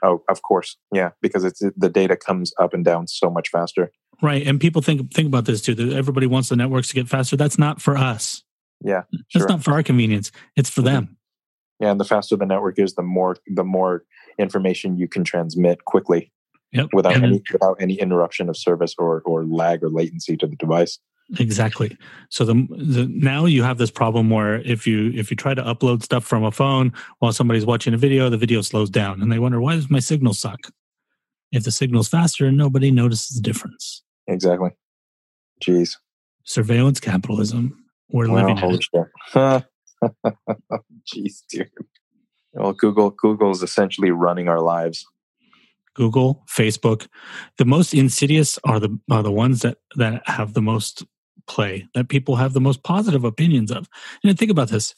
Oh, 0.02 0.22
of 0.30 0.40
course. 0.42 0.76
Yeah, 0.94 1.10
because 1.20 1.44
it's 1.44 1.62
the 1.76 1.90
data 1.90 2.16
comes 2.16 2.54
up 2.58 2.72
and 2.72 2.82
down 2.84 3.06
so 3.06 3.28
much 3.28 3.50
faster. 3.50 3.90
right? 4.22 4.46
And 4.46 4.58
people 4.58 4.80
think 4.80 5.12
think 5.12 5.26
about 5.28 5.44
this 5.44 5.60
too. 5.60 5.74
That 5.74 5.92
everybody 5.92 6.26
wants 6.26 6.48
the 6.48 6.56
networks 6.56 6.88
to 6.88 6.94
get 6.94 7.08
faster. 7.08 7.36
That's 7.36 7.58
not 7.58 7.82
for 7.82 7.96
us. 7.98 8.42
Yeah, 8.82 9.02
That's 9.12 9.24
sure. 9.44 9.48
not 9.48 9.62
for 9.62 9.72
our 9.72 9.82
convenience. 9.82 10.32
It's 10.56 10.70
for 10.70 10.80
mm-hmm. 10.80 10.94
them. 10.94 11.16
Yeah, 11.80 11.90
and 11.90 12.00
the 12.00 12.04
faster 12.06 12.34
the 12.36 12.46
network 12.46 12.78
is, 12.78 12.94
the 12.94 13.02
more 13.02 13.36
the 13.46 13.64
more 13.64 14.04
information 14.38 14.96
you 14.96 15.06
can 15.08 15.22
transmit 15.22 15.84
quickly 15.84 16.32
Yep. 16.72 16.88
without 16.94 17.16
And- 17.16 17.24
any 17.24 17.42
without 17.52 17.76
any 17.78 17.94
interruption 18.00 18.48
of 18.48 18.56
service 18.56 18.94
or 18.96 19.20
or 19.26 19.44
lag 19.44 19.82
or 19.84 19.90
latency 19.90 20.36
to 20.38 20.46
the 20.46 20.56
device. 20.56 20.98
Exactly. 21.38 21.96
So 22.28 22.44
the, 22.44 22.54
the 22.70 23.06
now 23.08 23.44
you 23.44 23.62
have 23.62 23.78
this 23.78 23.90
problem 23.90 24.30
where 24.30 24.56
if 24.62 24.86
you 24.86 25.12
if 25.14 25.30
you 25.30 25.36
try 25.36 25.54
to 25.54 25.62
upload 25.62 26.02
stuff 26.02 26.24
from 26.24 26.42
a 26.42 26.50
phone 26.50 26.92
while 27.20 27.32
somebody's 27.32 27.64
watching 27.66 27.94
a 27.94 27.96
video, 27.96 28.28
the 28.28 28.36
video 28.36 28.62
slows 28.62 28.90
down, 28.90 29.22
and 29.22 29.30
they 29.30 29.38
wonder 29.38 29.60
why 29.60 29.76
does 29.76 29.90
my 29.90 30.00
signal 30.00 30.34
suck? 30.34 30.58
If 31.52 31.64
the 31.64 31.70
signal's 31.70 32.08
faster, 32.08 32.50
nobody 32.50 32.90
notices 32.90 33.36
the 33.36 33.42
difference. 33.42 34.02
Exactly. 34.26 34.70
Jeez. 35.62 35.96
Surveillance 36.44 37.00
capitalism. 37.00 37.84
We're 38.12 38.28
Wow, 38.28 38.34
living 38.36 38.56
in 38.56 38.56
holy 38.56 38.76
it. 38.76 38.84
shit. 38.84 39.64
Jeez, 41.14 41.42
dude. 41.48 41.68
Well, 42.54 42.72
Google 42.72 43.10
Google 43.10 43.50
is 43.52 43.62
essentially 43.62 44.10
running 44.10 44.48
our 44.48 44.60
lives. 44.60 45.06
Google, 45.94 46.44
Facebook. 46.48 47.06
The 47.58 47.64
most 47.64 47.94
insidious 47.94 48.58
are 48.64 48.80
the 48.80 48.98
are 49.10 49.22
the 49.22 49.32
ones 49.32 49.60
that 49.62 49.78
that 49.96 50.22
have 50.26 50.54
the 50.54 50.62
most 50.62 51.04
play, 51.50 51.88
that 51.94 52.08
people 52.08 52.36
have 52.36 52.52
the 52.52 52.60
most 52.60 52.82
positive 52.84 53.24
opinions 53.24 53.70
of. 53.72 53.88
And 54.22 54.38
think 54.38 54.50
about 54.50 54.68
this. 54.68 54.94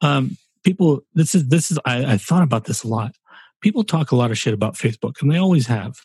Um, 0.00 0.36
people, 0.62 1.02
this 1.14 1.34
is 1.34 1.48
this 1.48 1.70
is 1.70 1.78
I, 1.84 2.12
I 2.14 2.16
thought 2.16 2.42
about 2.44 2.64
this 2.64 2.84
a 2.84 2.88
lot. 2.88 3.12
People 3.60 3.82
talk 3.84 4.12
a 4.12 4.16
lot 4.16 4.30
of 4.30 4.38
shit 4.38 4.54
about 4.54 4.74
Facebook, 4.74 5.20
and 5.20 5.30
they 5.30 5.38
always 5.38 5.66
have. 5.66 5.96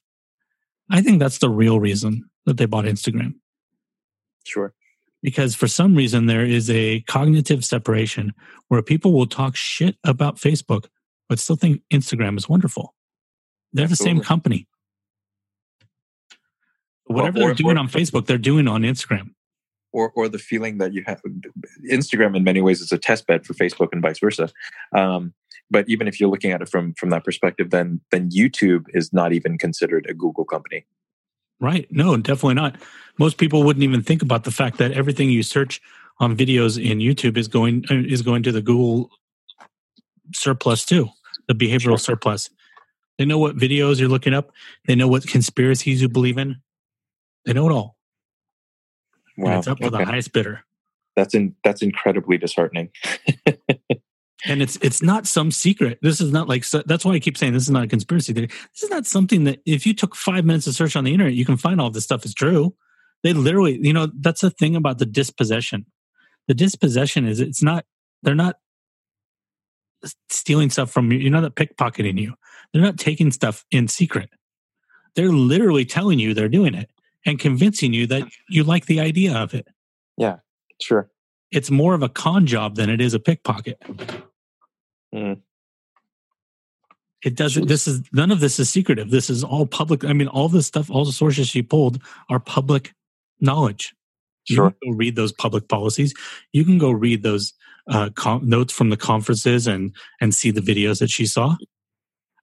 I 0.89 1.01
think 1.01 1.19
that's 1.19 1.37
the 1.37 1.49
real 1.49 1.79
reason 1.79 2.29
that 2.45 2.57
they 2.57 2.65
bought 2.65 2.85
Instagram. 2.85 3.35
Sure. 4.43 4.73
Because 5.21 5.53
for 5.53 5.67
some 5.67 5.95
reason 5.95 6.25
there 6.25 6.45
is 6.45 6.69
a 6.69 7.01
cognitive 7.01 7.63
separation 7.63 8.33
where 8.69 8.81
people 8.81 9.13
will 9.13 9.27
talk 9.27 9.55
shit 9.55 9.95
about 10.03 10.37
Facebook, 10.37 10.87
but 11.29 11.37
still 11.39 11.55
think 11.55 11.81
Instagram 11.93 12.37
is 12.37 12.49
wonderful. 12.49 12.95
They're 13.71 13.87
the 13.87 13.95
same 13.95 14.19
company. 14.21 14.67
Whatever 17.05 17.37
or- 17.37 17.45
they're 17.45 17.53
doing 17.53 17.77
or- 17.77 17.81
on 17.81 17.87
Facebook, 17.87 18.25
they're 18.25 18.37
doing 18.37 18.67
on 18.67 18.81
Instagram. 18.81 19.35
Or 19.93 20.11
or 20.15 20.29
the 20.29 20.39
feeling 20.39 20.77
that 20.77 20.93
you 20.93 21.03
have 21.05 21.21
Instagram 21.91 22.35
in 22.35 22.43
many 22.43 22.61
ways 22.61 22.79
is 22.81 22.91
a 22.91 22.97
test 22.97 23.27
bed 23.27 23.45
for 23.45 23.53
Facebook 23.53 23.89
and 23.91 24.01
vice 24.01 24.19
versa. 24.19 24.49
Um, 24.95 25.33
but 25.69 25.87
even 25.89 26.07
if 26.07 26.19
you're 26.19 26.29
looking 26.29 26.51
at 26.51 26.61
it 26.61 26.69
from 26.69 26.93
from 26.93 27.09
that 27.09 27.23
perspective, 27.25 27.69
then 27.71 28.01
then 28.11 28.29
YouTube 28.29 28.85
is 28.93 29.11
not 29.11 29.33
even 29.33 29.57
considered 29.57 30.05
a 30.09 30.13
Google 30.13 30.45
company. 30.45 30.85
Right. 31.59 31.87
No, 31.91 32.17
definitely 32.17 32.55
not. 32.55 32.75
Most 33.19 33.37
people 33.37 33.63
wouldn't 33.63 33.83
even 33.83 34.01
think 34.01 34.21
about 34.21 34.45
the 34.45 34.51
fact 34.51 34.77
that 34.79 34.91
everything 34.93 35.29
you 35.29 35.43
search 35.43 35.79
on 36.19 36.35
videos 36.35 36.83
in 36.83 36.99
YouTube 36.99 37.37
is 37.37 37.47
going 37.47 37.85
uh, 37.89 37.95
is 37.95 38.21
going 38.21 38.43
to 38.43 38.51
the 38.51 38.61
Google 38.61 39.11
surplus 40.33 40.85
too, 40.85 41.09
the 41.47 41.53
behavioral 41.53 41.81
Sure. 41.81 41.97
surplus. 41.97 42.49
They 43.17 43.25
know 43.25 43.37
what 43.37 43.57
videos 43.57 43.99
you're 43.99 44.09
looking 44.09 44.33
up. 44.33 44.51
They 44.87 44.95
know 44.95 45.07
what 45.07 45.27
conspiracies 45.27 46.01
you 46.01 46.09
believe 46.09 46.37
in. 46.37 46.61
They 47.45 47.53
know 47.53 47.69
it 47.69 47.73
all. 47.73 47.95
Wow. 49.37 49.59
it's 49.59 49.67
up 49.67 49.79
for 49.81 49.89
the 49.89 50.05
highest 50.05 50.33
bidder. 50.33 50.63
That's 51.15 51.33
in 51.33 51.55
that's 51.63 51.81
incredibly 51.81 52.37
disheartening. 52.37 52.89
And 54.45 54.61
it's 54.61 54.77
it's 54.81 55.03
not 55.03 55.27
some 55.27 55.51
secret. 55.51 55.99
This 56.01 56.19
is 56.19 56.31
not 56.31 56.47
like 56.47 56.63
so- 56.63 56.83
that's 56.85 57.05
why 57.05 57.13
I 57.13 57.19
keep 57.19 57.37
saying 57.37 57.53
this 57.53 57.63
is 57.63 57.69
not 57.69 57.83
a 57.83 57.87
conspiracy 57.87 58.33
theory. 58.33 58.47
This 58.47 58.83
is 58.83 58.89
not 58.89 59.05
something 59.05 59.43
that 59.43 59.61
if 59.65 59.85
you 59.85 59.93
took 59.93 60.15
five 60.15 60.45
minutes 60.45 60.65
to 60.65 60.73
search 60.73 60.95
on 60.95 61.03
the 61.03 61.13
internet, 61.13 61.33
you 61.33 61.45
can 61.45 61.57
find 61.57 61.79
all 61.79 61.91
this 61.91 62.03
stuff 62.03 62.25
is 62.25 62.33
true. 62.33 62.73
They 63.23 63.33
literally, 63.33 63.79
you 63.81 63.93
know, 63.93 64.09
that's 64.19 64.41
the 64.41 64.49
thing 64.49 64.75
about 64.75 64.97
the 64.97 65.05
dispossession. 65.05 65.85
The 66.47 66.55
dispossession 66.55 67.27
is 67.27 67.39
it's 67.39 67.61
not 67.61 67.85
they're 68.23 68.33
not 68.33 68.57
stealing 70.29 70.71
stuff 70.71 70.89
from 70.89 71.11
you. 71.11 71.19
You're 71.19 71.31
not 71.31 71.55
pickpocketing 71.55 72.19
you. 72.19 72.33
They're 72.73 72.81
not 72.81 72.97
taking 72.97 73.31
stuff 73.31 73.63
in 73.69 73.87
secret. 73.87 74.29
They're 75.15 75.29
literally 75.29 75.85
telling 75.85 76.17
you 76.17 76.33
they're 76.33 76.49
doing 76.49 76.73
it 76.73 76.89
and 77.25 77.39
convincing 77.39 77.93
you 77.93 78.07
that 78.07 78.23
you 78.49 78.63
like 78.63 78.85
the 78.85 78.99
idea 78.99 79.35
of 79.35 79.53
it. 79.53 79.67
Yeah, 80.17 80.37
sure. 80.81 81.09
It's 81.51 81.69
more 81.71 81.93
of 81.93 82.01
a 82.03 82.09
con 82.09 82.45
job 82.47 82.75
than 82.75 82.89
it 82.89 83.01
is 83.01 83.13
a 83.13 83.19
pickpocket. 83.19 83.81
Mm. 85.13 85.41
It 87.23 87.35
doesn't. 87.35 87.67
This 87.67 87.87
is 87.87 88.01
none 88.13 88.31
of 88.31 88.39
this 88.39 88.59
is 88.59 88.69
secretive. 88.69 89.11
This 89.11 89.29
is 89.29 89.43
all 89.43 89.65
public. 89.67 90.03
I 90.03 90.13
mean, 90.13 90.27
all 90.27 90.47
this 90.49 90.65
stuff, 90.65 90.89
all 90.89 91.05
the 91.05 91.11
sources 91.11 91.47
she 91.47 91.61
pulled 91.61 92.01
are 92.29 92.39
public 92.39 92.93
knowledge. 93.39 93.93
You 94.47 94.55
Sure. 94.55 94.71
can 94.71 94.91
go 94.91 94.97
read 94.97 95.15
those 95.15 95.31
public 95.31 95.67
policies. 95.67 96.13
You 96.51 96.65
can 96.65 96.79
go 96.79 96.89
read 96.91 97.21
those 97.21 97.53
uh, 97.87 98.09
com- 98.15 98.47
notes 98.47 98.73
from 98.73 98.89
the 98.89 98.97
conferences 98.97 99.67
and 99.67 99.93
and 100.19 100.33
see 100.33 100.49
the 100.51 100.61
videos 100.61 100.99
that 100.99 101.11
she 101.11 101.25
saw. 101.27 101.55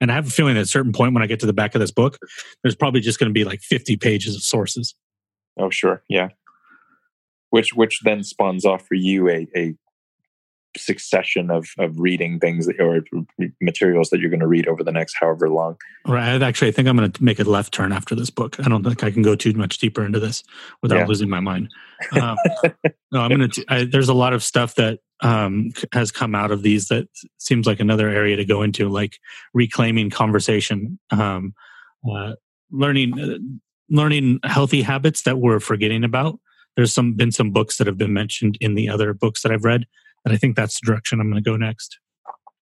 And 0.00 0.10
I 0.12 0.14
have 0.14 0.26
a 0.26 0.30
feeling 0.30 0.56
at 0.56 0.62
a 0.62 0.66
certain 0.66 0.92
point 0.92 1.12
when 1.14 1.22
I 1.22 1.26
get 1.26 1.40
to 1.40 1.46
the 1.46 1.52
back 1.52 1.74
of 1.74 1.80
this 1.80 1.90
book, 1.90 2.18
there's 2.62 2.76
probably 2.76 3.00
just 3.00 3.18
going 3.18 3.30
to 3.30 3.34
be 3.34 3.44
like 3.44 3.60
50 3.62 3.96
pages 3.96 4.36
of 4.36 4.42
sources. 4.42 4.94
Oh, 5.58 5.70
sure. 5.70 6.02
Yeah. 6.08 6.28
Which 7.50 7.72
which 7.74 8.00
then 8.04 8.22
spawns 8.22 8.64
off 8.64 8.86
for 8.86 8.94
you 8.94 9.28
a 9.28 9.46
a 9.56 9.74
succession 10.76 11.50
of 11.50 11.66
of 11.78 11.98
reading 11.98 12.38
things 12.38 12.66
that, 12.66 12.78
or 12.78 13.02
materials 13.60 14.10
that 14.10 14.20
you're 14.20 14.30
going 14.30 14.38
to 14.40 14.46
read 14.46 14.68
over 14.68 14.84
the 14.84 14.92
next 14.92 15.16
however 15.18 15.48
long. 15.48 15.76
Right. 16.06 16.40
I 16.40 16.46
actually, 16.46 16.68
I 16.68 16.72
think 16.72 16.86
I'm 16.88 16.96
going 16.96 17.10
to 17.10 17.24
make 17.24 17.40
a 17.40 17.44
left 17.44 17.72
turn 17.72 17.90
after 17.90 18.14
this 18.14 18.30
book. 18.30 18.60
I 18.60 18.68
don't 18.68 18.84
think 18.84 19.02
I 19.02 19.10
can 19.10 19.22
go 19.22 19.34
too 19.34 19.52
much 19.54 19.78
deeper 19.78 20.04
into 20.04 20.20
this 20.20 20.44
without 20.82 20.98
Yeah. 20.98 21.06
losing 21.06 21.28
my 21.28 21.40
mind. 21.40 21.70
Um, 22.12 22.36
no, 23.10 23.20
I'm 23.22 23.36
going 23.36 23.50
to. 23.50 23.88
There's 23.90 24.08
a 24.08 24.14
lot 24.14 24.32
of 24.32 24.44
stuff 24.44 24.76
that 24.76 25.00
um, 25.20 25.70
has 25.92 26.10
come 26.10 26.34
out 26.34 26.50
of 26.50 26.62
these 26.62 26.88
that 26.88 27.08
seems 27.38 27.66
like 27.66 27.80
another 27.80 28.08
area 28.08 28.36
to 28.36 28.44
go 28.44 28.62
into, 28.62 28.88
like 28.88 29.18
reclaiming 29.54 30.10
conversation, 30.10 30.98
um, 31.10 31.54
uh, 32.10 32.34
learning, 32.70 33.18
uh, 33.18 33.38
learning 33.90 34.40
healthy 34.44 34.82
habits 34.82 35.22
that 35.22 35.38
we're 35.38 35.60
forgetting 35.60 36.04
about. 36.04 36.38
There's 36.76 36.92
some 36.92 37.14
been 37.14 37.32
some 37.32 37.50
books 37.50 37.78
that 37.78 37.86
have 37.86 37.98
been 37.98 38.12
mentioned 38.12 38.56
in 38.60 38.74
the 38.74 38.88
other 38.88 39.12
books 39.12 39.42
that 39.42 39.50
I've 39.50 39.64
read, 39.64 39.86
and 40.24 40.32
I 40.32 40.36
think 40.36 40.54
that's 40.54 40.80
the 40.80 40.86
direction 40.86 41.20
I'm 41.20 41.30
going 41.30 41.42
to 41.42 41.50
go 41.50 41.56
next 41.56 41.98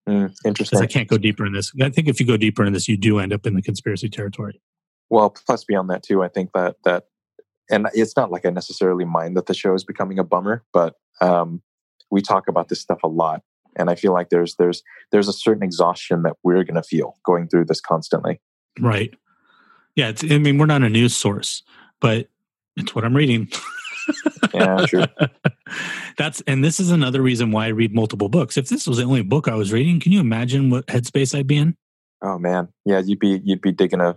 Mm, 0.08 0.28
because 0.28 0.40
interesting. 0.44 0.78
I 0.80 0.86
can't 0.86 1.08
go 1.08 1.18
deeper 1.18 1.44
in 1.44 1.52
this. 1.52 1.72
I 1.82 1.90
think 1.90 2.08
if 2.08 2.20
you 2.20 2.26
go 2.26 2.36
deeper 2.36 2.64
in 2.64 2.72
this, 2.72 2.86
you 2.86 2.96
do 2.96 3.18
end 3.18 3.32
up 3.32 3.46
in 3.46 3.54
the 3.54 3.62
conspiracy 3.62 4.08
territory. 4.08 4.60
Well, 5.10 5.30
plus 5.30 5.64
beyond 5.64 5.90
that 5.90 6.02
too, 6.02 6.22
I 6.22 6.28
think 6.28 6.50
that 6.54 6.76
that, 6.84 7.04
and 7.70 7.88
it's 7.92 8.16
not 8.16 8.30
like 8.30 8.46
I 8.46 8.50
necessarily 8.50 9.04
mind 9.04 9.36
that 9.36 9.46
the 9.46 9.54
show 9.54 9.74
is 9.74 9.84
becoming 9.84 10.18
a 10.18 10.24
bummer, 10.24 10.64
but 10.72 10.94
um, 11.20 11.60
we 12.10 12.22
talk 12.22 12.48
about 12.48 12.68
this 12.68 12.80
stuff 12.80 13.02
a 13.02 13.08
lot, 13.08 13.42
and 13.76 13.90
I 13.90 13.94
feel 13.94 14.12
like 14.12 14.30
there's 14.30 14.56
there's 14.56 14.82
there's 15.12 15.28
a 15.28 15.32
certain 15.32 15.62
exhaustion 15.62 16.22
that 16.22 16.36
we're 16.42 16.64
going 16.64 16.74
to 16.74 16.82
feel 16.82 17.16
going 17.24 17.48
through 17.48 17.66
this 17.66 17.80
constantly. 17.80 18.40
Right. 18.80 19.14
Yeah. 19.94 20.08
It's, 20.08 20.22
I 20.24 20.38
mean, 20.38 20.58
we're 20.58 20.66
not 20.66 20.82
a 20.82 20.88
news 20.90 21.16
source, 21.16 21.62
but 22.00 22.28
it's 22.76 22.94
what 22.94 23.04
I'm 23.04 23.16
reading. 23.16 23.48
Yeah, 24.54 24.86
true. 24.86 25.04
That's 26.18 26.40
and 26.42 26.64
this 26.64 26.80
is 26.80 26.90
another 26.90 27.22
reason 27.22 27.50
why 27.50 27.66
I 27.66 27.68
read 27.68 27.94
multiple 27.94 28.28
books. 28.28 28.56
If 28.56 28.68
this 28.68 28.86
was 28.86 28.98
the 28.98 29.04
only 29.04 29.22
book 29.22 29.48
I 29.48 29.54
was 29.54 29.72
reading, 29.72 30.00
can 30.00 30.12
you 30.12 30.20
imagine 30.20 30.70
what 30.70 30.86
headspace 30.86 31.36
I'd 31.36 31.46
be 31.46 31.56
in? 31.56 31.76
Oh 32.22 32.38
man, 32.38 32.68
yeah, 32.84 33.00
you'd 33.00 33.18
be 33.18 33.40
you'd 33.44 33.60
be 33.60 33.72
digging 33.72 34.00
a 34.00 34.16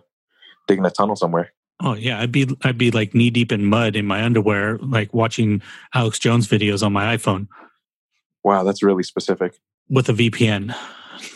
digging 0.68 0.86
a 0.86 0.92
tunnel 0.92 1.16
somewhere. 1.16 1.52
Oh 1.82 1.94
yeah, 1.94 2.20
I'd 2.20 2.32
be 2.32 2.48
I'd 2.64 2.78
be 2.78 2.92
like 2.92 3.14
knee 3.14 3.30
deep 3.30 3.52
in 3.52 3.66
mud 3.66 3.96
in 3.96 4.06
my 4.06 4.24
underwear, 4.24 4.78
like 4.78 5.14
watching 5.14 5.62
Alex 5.94 6.20
Jones 6.20 6.48
videos 6.48 6.86
on 6.86 6.94
my 6.94 7.18
iPhone 7.18 7.48
Wow, 8.50 8.64
that's 8.64 8.82
really 8.82 9.04
specific. 9.04 9.60
with 9.92 10.10
a 10.10 10.12
VPN. 10.12 10.76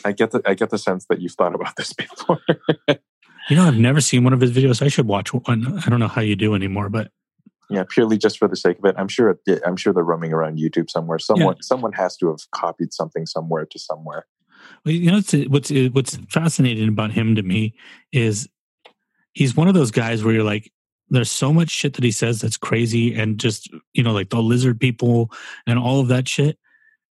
I 0.03 0.13
get 0.13 0.31
the 0.31 0.41
I 0.47 0.55
get 0.55 0.71
the 0.71 0.79
sense 0.79 1.05
that 1.09 1.21
you've 1.21 1.33
thought 1.33 1.53
about 1.53 1.75
this 1.75 1.93
before. 2.03 2.41
You 2.87 3.55
know, 3.55 3.65
I've 3.65 3.77
never 3.77 4.01
seen 4.01 4.23
one 4.23 4.33
of 4.33 4.41
his 4.41 4.51
videos. 4.51 4.81
I 4.81 4.87
should 4.87 5.05
watch 5.05 5.31
one. 5.31 5.79
I 5.85 5.91
don't 5.91 5.99
know 5.99 6.07
how 6.07 6.21
you 6.21 6.35
do 6.35 6.55
anymore, 6.55 6.89
but 6.89 7.11
yeah, 7.69 7.83
purely 7.87 8.17
just 8.17 8.39
for 8.39 8.47
the 8.47 8.55
sake 8.55 8.79
of 8.79 8.85
it. 8.85 8.95
I'm 8.97 9.07
sure 9.07 9.37
it, 9.45 9.61
I'm 9.63 9.77
sure 9.77 9.93
they're 9.93 10.03
roaming 10.03 10.33
around 10.33 10.57
YouTube 10.57 10.89
somewhere. 10.89 11.19
Someone 11.19 11.61
someone 11.61 11.93
has 11.93 12.17
to 12.17 12.29
have 12.29 12.39
copied 12.49 12.93
something 12.93 13.27
somewhere 13.27 13.67
to 13.67 13.77
somewhere. 13.77 14.25
Well, 14.83 14.95
you 14.95 15.11
know 15.11 15.21
what's 15.49 15.69
what's 15.91 16.15
fascinating 16.31 16.87
about 16.89 17.11
him 17.11 17.35
to 17.35 17.43
me 17.43 17.75
is 18.11 18.49
he's 19.33 19.55
one 19.55 19.67
of 19.67 19.75
those 19.75 19.91
guys 19.91 20.23
where 20.23 20.33
you're 20.33 20.43
like 20.43 20.71
there's 21.09 21.29
so 21.29 21.53
much 21.53 21.69
shit 21.69 21.93
that 21.93 22.03
he 22.03 22.11
says 22.11 22.41
that's 22.41 22.57
crazy 22.57 23.13
and 23.13 23.39
just 23.39 23.69
you 23.93 24.01
know 24.01 24.13
like 24.13 24.31
the 24.31 24.41
lizard 24.41 24.79
people 24.79 25.31
and 25.67 25.77
all 25.77 25.99
of 25.99 26.07
that 26.07 26.27
shit 26.27 26.57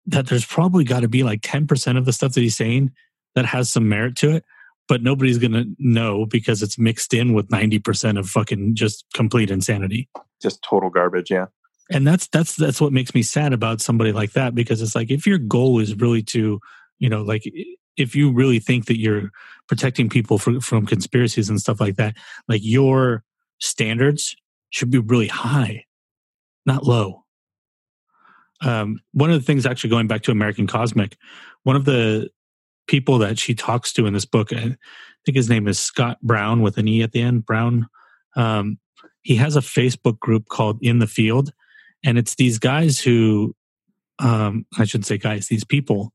that 0.08 0.28
there's 0.28 0.46
probably 0.46 0.84
got 0.84 1.02
to 1.02 1.08
be 1.08 1.24
like 1.24 1.42
10% 1.42 1.98
of 1.98 2.06
the 2.06 2.14
stuff 2.14 2.34
that 2.34 2.42
he's 2.42 2.56
saying 2.56 2.92
that 3.36 3.46
has 3.46 3.70
some 3.70 3.88
merit 3.88 4.16
to 4.18 4.32
it 4.36 4.44
but 4.88 5.04
nobody's 5.04 5.38
going 5.38 5.52
to 5.52 5.66
know 5.80 6.26
because 6.26 6.64
it's 6.64 6.80
mixed 6.80 7.14
in 7.14 7.34
with 7.34 7.50
90% 7.50 8.18
of 8.18 8.30
fucking 8.30 8.76
just 8.76 9.06
complete 9.14 9.52
insanity 9.52 10.10
Just 10.42 10.64
total 10.64 10.90
garbage. 10.90 11.30
Yeah. 11.30 11.48
and 11.92 12.08
that's 12.08 12.28
that's 12.28 12.56
that's 12.56 12.82
what 12.82 12.94
makes 12.94 13.14
me 13.14 13.22
sad 13.22 13.54
about 13.54 13.82
somebody 13.82 14.12
like 14.12 14.32
that 14.34 14.56
because 14.56 14.82
it's 14.82 14.96
like 14.96 15.12
if 15.12 15.28
your 15.28 15.38
goal 15.38 15.80
is 15.80 15.96
really 15.96 16.24
to 16.24 16.60
you 17.00 17.10
know 17.10 17.22
like 17.22 17.44
if 17.96 18.16
you 18.16 18.32
really 18.32 18.60
think 18.60 18.86
that 18.86 19.00
you're 19.00 19.32
protecting 19.68 20.10
people 20.10 20.38
from, 20.38 20.60
from 20.60 20.86
conspiracies 20.86 21.50
and 21.50 21.60
stuff 21.60 21.80
like 21.80 21.96
that 21.96 22.16
like 22.48 22.62
your 22.64 23.24
standards 23.60 24.36
should 24.70 24.92
be 24.92 25.00
really 25.00 25.28
high 25.28 25.86
not 26.66 26.84
low 26.84 27.24
um, 28.62 29.00
one 29.14 29.30
of 29.30 29.40
the 29.40 29.46
things 29.46 29.66
actually 29.66 29.90
going 29.90 30.08
back 30.08 30.22
to 30.24 30.32
american 30.32 30.68
cosmic 30.68 31.18
one 31.64 31.76
of 31.76 31.86
the 31.86 32.30
people 32.88 33.18
that 33.18 33.38
she 33.38 33.54
talks 33.54 33.94
to 33.94 34.06
in 34.06 34.14
this 34.14 34.26
book 34.26 34.54
i 34.54 34.76
think 35.26 35.36
his 35.36 35.50
name 35.50 35.68
is 35.68 35.80
scott 35.80 36.18
brown 36.22 36.62
with 36.62 36.78
an 36.78 36.88
e 36.88 37.02
at 37.02 37.12
the 37.12 37.22
end 37.22 37.46
brown 37.46 37.88
um, 38.36 38.78
he 39.22 39.36
has 39.36 39.56
a 39.56 39.62
facebook 39.62 40.20
group 40.20 40.48
called 40.50 40.78
in 40.82 41.00
the 41.00 41.08
field 41.08 41.52
and 42.04 42.18
it's 42.18 42.36
these 42.36 42.60
guys 42.60 43.00
who 43.00 43.56
um, 44.20 44.66
i 44.78 44.86
shouldn't 44.86 45.06
say 45.06 45.18
guys 45.18 45.48
these 45.48 45.66
people 45.66 46.14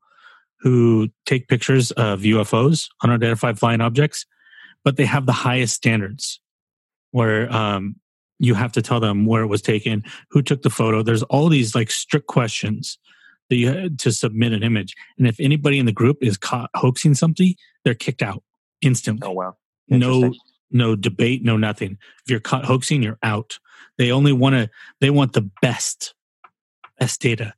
who 0.60 1.09
take 1.27 1.48
pictures 1.48 1.90
of 1.93 2.20
ufos 2.20 2.89
unidentified 3.02 3.59
flying 3.59 3.81
objects 3.81 4.27
but 4.85 4.97
they 4.97 5.06
have 5.06 5.27
the 5.27 5.32
highest 5.32 5.74
standards 5.74 6.40
where 7.12 7.51
um, 7.52 7.97
you 8.43 8.55
have 8.55 8.73
to 8.73 8.82
tell 8.82 8.98
them 8.98 9.24
where 9.24 9.43
it 9.43 9.47
was 9.47 9.62
taken 9.62 10.02
who 10.31 10.43
took 10.43 10.62
the 10.62 10.70
photo. 10.70 11.01
There's 11.02 11.23
all 11.24 11.48
these 11.48 11.77
like 11.77 11.93
strict 11.93 12.27
questions 12.27 12.98
that 13.48 13.56
you 13.56 13.69
had 13.69 14.01
to 14.01 14.10
submit 14.10 14.52
an 14.52 14.64
image. 14.64 14.97
And 15.16 15.28
if 15.28 15.39
anybody 15.39 15.78
in 15.78 15.86
the 15.86 15.93
group 15.93 16.19
is 16.20 16.36
caught 16.36 16.69
hoaxing 16.74 17.14
something 17.14 17.55
they're 17.85 17.94
kicked 17.94 18.20
out 18.20 18.43
instantly. 18.81 19.28
Oh 19.28 19.32
wow. 19.32 19.56
no 19.89 20.35
no 20.73 20.97
debate 20.97 21.44
no 21.44 21.56
nothing. 21.56 21.98
If 22.24 22.31
you're 22.31 22.40
caught 22.40 22.64
hoaxing 22.64 23.02
you're 23.02 23.19
out. 23.23 23.59
They 23.97 24.10
only 24.10 24.32
want 24.32 24.55
to 24.56 24.69
they 25.01 25.10
want 25.10 25.35
the 25.35 25.48
best 25.60 26.14
best 26.98 27.20
data 27.20 27.55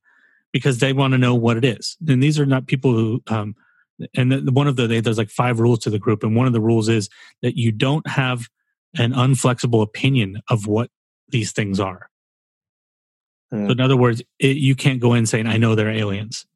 because 0.52 0.80
they 0.80 0.92
want 0.92 1.12
to 1.12 1.18
know 1.18 1.34
what 1.34 1.56
it 1.56 1.64
is. 1.64 1.96
And 2.06 2.22
these 2.22 2.38
are 2.38 2.46
not 2.46 2.66
people 2.66 2.92
who 2.92 3.22
um 3.28 3.54
and 4.14 4.32
the, 4.32 4.52
one 4.52 4.66
of 4.66 4.76
the 4.76 4.86
there's 4.86 5.16
like 5.16 5.30
five 5.30 5.60
rules 5.60 5.78
to 5.80 5.90
the 5.90 5.98
group. 5.98 6.22
And 6.22 6.36
one 6.36 6.46
of 6.46 6.52
the 6.52 6.60
rules 6.60 6.90
is 6.90 7.08
that 7.40 7.56
you 7.56 7.72
don't 7.72 8.06
have 8.06 8.48
an 8.96 9.12
unflexible 9.12 9.82
opinion 9.82 10.40
of 10.48 10.66
what 10.66 10.90
these 11.28 11.52
things 11.52 11.80
are 11.80 12.08
Hmm. 13.52 13.66
so 13.66 13.72
in 13.72 13.80
other 13.80 13.96
words 13.96 14.22
it, 14.38 14.56
you 14.56 14.74
can't 14.74 15.00
go 15.00 15.14
in 15.14 15.26
saying 15.26 15.46
i 15.46 15.56
know 15.56 15.74
they're 15.74 15.90
aliens 15.90 16.46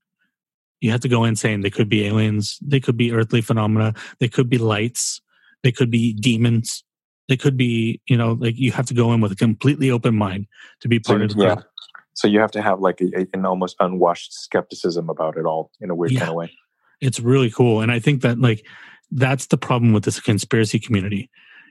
you 0.80 0.90
have 0.90 1.00
to 1.00 1.08
go 1.08 1.24
in 1.24 1.36
saying 1.36 1.60
they 1.60 1.70
could 1.70 1.88
be 1.88 2.04
aliens 2.06 2.58
they 2.62 2.80
could 2.80 2.96
be 2.96 3.12
earthly 3.12 3.40
phenomena 3.40 3.92
they 4.20 4.28
could 4.28 4.48
be 4.48 4.58
lights 4.58 5.20
they 5.62 5.70
could 5.72 5.90
be 5.90 6.12
demons 6.14 6.82
they 7.28 7.36
could 7.36 7.56
be 7.56 8.00
you 8.08 8.16
know 8.16 8.32
like 8.40 8.56
you 8.56 8.72
have 8.72 8.86
to 8.86 8.94
go 8.94 9.12
in 9.12 9.20
with 9.20 9.32
a 9.32 9.36
completely 9.36 9.90
open 9.90 10.14
mind 10.16 10.46
to 10.80 10.88
be 10.88 10.98
So, 11.04 11.12
part 11.12 11.22
of 11.22 11.36
the 11.36 11.42
yeah. 11.44 11.54
group 11.56 11.66
So 12.14 12.26
you 12.26 12.40
have 12.40 12.50
to 12.52 12.62
have 12.62 12.80
like 12.80 13.00
a, 13.00 13.20
a- 13.20 13.28
an 13.34 13.44
almost 13.44 13.76
unwashed 13.80 14.32
skepticism 14.32 15.08
about 15.10 15.36
it 15.36 15.44
all 15.44 15.70
in 15.80 15.90
a 15.90 15.94
weird 15.94 16.12
Yeah. 16.12 16.20
kind 16.20 16.30
of 16.30 16.36
way. 16.36 16.52
it's 17.00 17.20
really 17.20 17.50
cool 17.50 17.80
and 17.82 17.92
i 17.92 17.98
think 18.00 18.22
that 18.22 18.40
like 18.40 18.64
that's 19.10 19.46
the 19.46 19.58
problem 19.58 19.92
with 19.92 20.04
this 20.04 20.20
conspiracy 20.20 20.78
community 20.78 21.28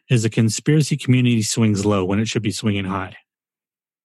is 0.10 0.24
the 0.24 0.30
conspiracy 0.30 0.96
community 0.98 1.42
swings 1.42 1.86
low 1.86 2.04
when 2.06 2.20
it 2.20 2.28
should 2.28 2.42
be 2.44 2.52
swinging 2.52 2.86
high 2.86 3.16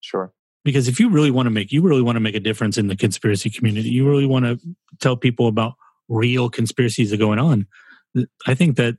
Sure. 0.00 0.32
because 0.64 0.88
if 0.88 0.98
you 0.98 1.08
really 1.08 1.30
want 1.30 1.46
to 1.46 1.50
make 1.50 1.70
you 1.72 1.82
really 1.82 2.02
want 2.02 2.16
to 2.16 2.20
make 2.20 2.34
a 2.34 2.40
difference 2.40 2.76
in 2.78 2.88
the 2.88 2.96
conspiracy 2.96 3.50
community 3.50 3.88
you 3.88 4.08
really 4.08 4.26
want 4.26 4.44
to 4.44 4.58
tell 5.00 5.16
people 5.16 5.46
about 5.46 5.74
real 6.08 6.50
conspiracies 6.50 7.10
that 7.10 7.16
are 7.16 7.24
going 7.24 7.38
on 7.38 7.66
i 8.46 8.54
think 8.54 8.76
that 8.76 8.96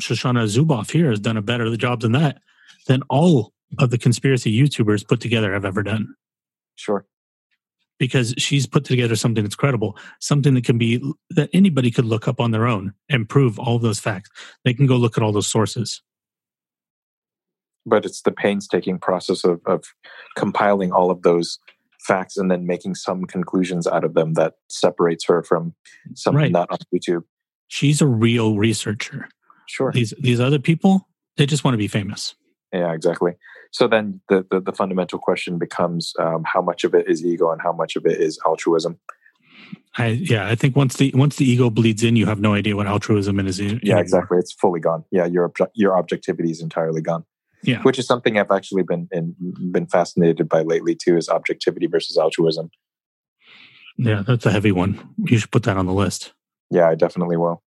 shoshana 0.00 0.44
zuboff 0.46 0.90
here 0.90 1.10
has 1.10 1.20
done 1.20 1.36
a 1.36 1.42
better 1.42 1.76
job 1.76 2.00
than 2.00 2.12
that 2.12 2.38
than 2.86 3.02
all 3.10 3.52
of 3.78 3.90
the 3.90 3.98
conspiracy 3.98 4.50
youtubers 4.56 5.06
put 5.06 5.20
together 5.20 5.52
have 5.52 5.64
ever 5.64 5.82
done 5.82 6.14
Sure. 6.76 7.04
Because 7.98 8.34
she's 8.38 8.66
put 8.66 8.84
together 8.84 9.16
something 9.16 9.42
that's 9.44 9.56
credible 9.56 9.96
something 10.20 10.54
that 10.54 10.64
can 10.64 10.78
be 10.78 11.02
that 11.30 11.50
anybody 11.52 11.90
could 11.90 12.04
look 12.04 12.28
up 12.28 12.40
on 12.40 12.50
their 12.50 12.66
own 12.66 12.92
and 13.08 13.28
prove 13.28 13.58
all 13.58 13.78
those 13.78 14.00
facts 14.00 14.30
they 14.64 14.72
can 14.74 14.86
go 14.86 14.96
look 14.96 15.16
at 15.16 15.22
all 15.22 15.32
those 15.32 15.46
sources 15.46 16.02
But 17.86 18.04
it's 18.04 18.22
the 18.22 18.32
painstaking 18.32 18.98
process 18.98 19.44
of, 19.44 19.60
of 19.66 19.84
compiling 20.36 20.92
all 20.92 21.10
of 21.10 21.22
those 21.22 21.58
facts 22.06 22.36
and 22.36 22.50
then 22.50 22.66
making 22.66 22.94
some 22.94 23.24
conclusions 23.24 23.86
out 23.86 24.04
of 24.04 24.14
them 24.14 24.34
that 24.34 24.54
separates 24.70 25.24
her 25.26 25.42
from 25.42 25.74
something 26.14 26.38
Right. 26.42 26.52
not 26.52 26.70
on 26.70 26.78
YouTube. 26.94 27.22
she's 27.68 28.00
a 28.00 28.06
real 28.06 28.56
researcher 28.56 29.28
Sure. 29.66 29.92
these 29.92 30.14
these 30.20 30.40
other 30.40 30.58
people 30.58 31.06
they 31.36 31.46
just 31.46 31.62
want 31.64 31.74
to 31.74 31.78
be 31.78 31.88
famous 31.88 32.34
Yeah, 32.72 32.92
exactly. 32.92 33.32
So 33.72 33.88
then 33.88 34.20
the, 34.28 34.46
the, 34.50 34.60
the 34.60 34.72
fundamental 34.72 35.18
question 35.18 35.58
becomes 35.58 36.12
um, 36.18 36.44
how 36.44 36.62
much 36.62 36.84
of 36.84 36.94
it 36.94 37.08
is 37.08 37.24
ego 37.24 37.50
and 37.50 37.60
how 37.62 37.72
much 37.72 37.96
of 37.96 38.06
it 38.06 38.20
is 38.20 38.38
altruism. 38.46 38.98
I 39.96 40.06
yeah, 40.08 40.46
I 40.46 40.54
think 40.54 40.76
once 40.76 40.96
the 40.96 41.12
once 41.14 41.36
the 41.36 41.44
ego 41.50 41.68
bleeds 41.70 42.02
in, 42.04 42.14
you 42.16 42.26
have 42.26 42.40
no 42.40 42.54
idea 42.54 42.76
what 42.76 42.86
altruism 42.86 43.40
is. 43.40 43.58
in- 43.58 43.80
Yeah, 43.82 43.98
exactly. 43.98 44.38
It's 44.38 44.52
fully 44.52 44.80
gone. 44.80 45.04
Yeah, 45.10 45.26
your 45.26 45.52
your 45.74 45.98
objectivity 45.98 46.50
is 46.50 46.60
entirely 46.62 47.00
gone. 47.00 47.24
Yeah. 47.64 47.82
which 47.82 47.98
is 47.98 48.06
something 48.06 48.38
I've 48.38 48.52
actually 48.52 48.84
been 48.84 49.08
in, 49.10 49.34
been 49.72 49.88
fascinated 49.88 50.48
by 50.48 50.62
lately 50.62 50.94
too. 50.94 51.16
Is 51.16 51.28
objectivity 51.28 51.88
versus 51.88 52.16
altruism. 52.16 52.70
Yeah, 53.96 54.22
that's 54.24 54.46
a 54.46 54.52
heavy 54.52 54.70
one. 54.70 55.00
You 55.24 55.38
should 55.38 55.50
put 55.50 55.64
that 55.64 55.76
on 55.76 55.86
the 55.86 55.92
list. 55.92 56.32
Yeah, 56.70 56.88
I 56.88 56.94
definitely 56.94 57.36
will. 57.36 57.64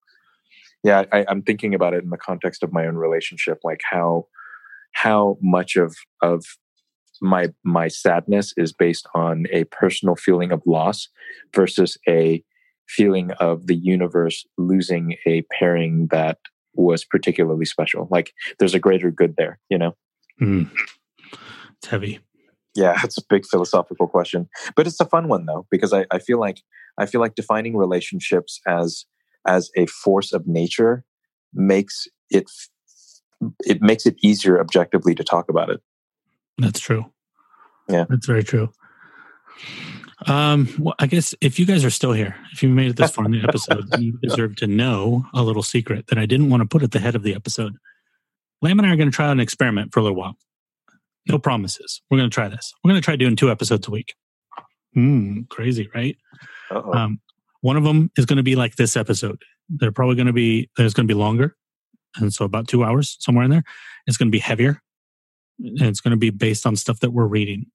Yeah, 0.84 1.04
I, 1.12 1.24
I'm 1.28 1.42
thinking 1.42 1.74
about 1.74 1.92
it 1.94 2.04
in 2.04 2.10
the 2.10 2.16
context 2.16 2.62
of 2.62 2.72
my 2.72 2.86
own 2.86 2.94
relationship, 2.94 3.58
like 3.64 3.80
how 3.82 4.26
how 4.92 5.38
much 5.40 5.76
of 5.76 5.96
of 6.22 6.44
my 7.20 7.48
my 7.64 7.88
sadness 7.88 8.52
is 8.56 8.72
based 8.72 9.06
on 9.14 9.46
a 9.52 9.64
personal 9.64 10.16
feeling 10.16 10.52
of 10.52 10.62
loss 10.66 11.08
versus 11.54 11.98
a 12.08 12.42
feeling 12.88 13.30
of 13.32 13.66
the 13.66 13.76
universe 13.76 14.44
losing 14.58 15.16
a 15.26 15.42
pairing 15.52 16.08
that 16.10 16.38
was 16.74 17.04
particularly 17.04 17.64
special. 17.64 18.08
Like 18.10 18.32
there's 18.58 18.74
a 18.74 18.80
greater 18.80 19.10
good 19.10 19.34
there, 19.36 19.58
you 19.68 19.78
know? 19.78 19.94
Mm. 20.40 20.70
It's 21.78 21.88
heavy. 21.88 22.20
Yeah, 22.74 22.98
it's 23.02 23.18
a 23.18 23.22
big 23.28 23.46
philosophical 23.46 24.06
question, 24.06 24.48
but 24.76 24.86
it's 24.86 25.00
a 25.00 25.04
fun 25.04 25.28
one 25.28 25.46
though 25.46 25.66
because 25.70 25.92
I, 25.92 26.06
I 26.10 26.18
feel 26.18 26.38
like 26.38 26.62
I 26.98 27.06
feel 27.06 27.20
like 27.20 27.34
defining 27.34 27.76
relationships 27.76 28.60
as 28.66 29.06
as 29.46 29.70
a 29.76 29.86
force 29.86 30.32
of 30.32 30.46
nature 30.46 31.04
makes 31.52 32.06
it 32.30 32.50
it 33.60 33.80
makes 33.82 34.06
it 34.06 34.16
easier 34.22 34.60
objectively 34.60 35.14
to 35.14 35.24
talk 35.24 35.48
about 35.48 35.70
it. 35.70 35.80
That's 36.58 36.80
true. 36.80 37.06
Yeah. 37.88 38.04
That's 38.08 38.26
very 38.26 38.44
true. 38.44 38.70
Um, 40.26 40.68
well, 40.78 40.94
I 40.98 41.06
guess 41.06 41.34
if 41.40 41.58
you 41.58 41.64
guys 41.64 41.84
are 41.84 41.90
still 41.90 42.12
here, 42.12 42.36
if 42.52 42.62
you 42.62 42.68
made 42.68 42.90
it 42.90 42.96
this 42.96 43.10
far 43.10 43.24
in 43.24 43.32
the 43.32 43.42
episode, 43.48 43.86
you 43.98 44.18
deserve 44.22 44.56
to 44.56 44.66
know 44.66 45.24
a 45.32 45.42
little 45.42 45.62
secret 45.62 46.08
that 46.08 46.18
I 46.18 46.26
didn't 46.26 46.50
want 46.50 46.62
to 46.62 46.68
put 46.68 46.82
at 46.82 46.90
the 46.90 46.98
head 46.98 47.14
of 47.14 47.22
the 47.22 47.34
episode. 47.34 47.76
Lam 48.62 48.78
and 48.78 48.86
I 48.86 48.92
are 48.92 48.96
going 48.96 49.10
to 49.10 49.14
try 49.14 49.30
an 49.30 49.40
experiment 49.40 49.92
for 49.92 50.00
a 50.00 50.02
little 50.02 50.18
while. 50.18 50.36
No 51.26 51.38
promises. 51.38 52.02
We're 52.10 52.18
going 52.18 52.30
to 52.30 52.34
try 52.34 52.48
this. 52.48 52.74
We're 52.82 52.90
going 52.90 53.00
to 53.00 53.04
try 53.04 53.16
doing 53.16 53.36
two 53.36 53.50
episodes 53.50 53.88
a 53.88 53.90
week. 53.90 54.14
Hmm, 54.94 55.42
crazy, 55.48 55.88
right? 55.94 56.16
Um, 56.70 57.20
one 57.60 57.76
of 57.76 57.84
them 57.84 58.10
is 58.16 58.26
going 58.26 58.38
to 58.38 58.42
be 58.42 58.56
like 58.56 58.76
this 58.76 58.96
episode. 58.96 59.42
They're 59.68 59.92
probably 59.92 60.16
going 60.16 60.26
to 60.26 60.32
be, 60.32 60.68
there's 60.76 60.94
going 60.94 61.06
to 61.06 61.14
be 61.14 61.18
longer. 61.18 61.56
And 62.16 62.32
so 62.32 62.44
about 62.44 62.68
two 62.68 62.84
hours, 62.84 63.16
somewhere 63.20 63.44
in 63.44 63.50
there. 63.50 63.64
It's 64.06 64.16
going 64.16 64.28
to 64.28 64.32
be 64.32 64.40
heavier. 64.40 64.82
And 65.58 65.82
it's 65.82 66.00
going 66.00 66.12
to 66.12 66.16
be 66.16 66.30
based 66.30 66.66
on 66.66 66.76
stuff 66.76 67.00
that 67.00 67.10
we're 67.10 67.26
reading. 67.26 67.66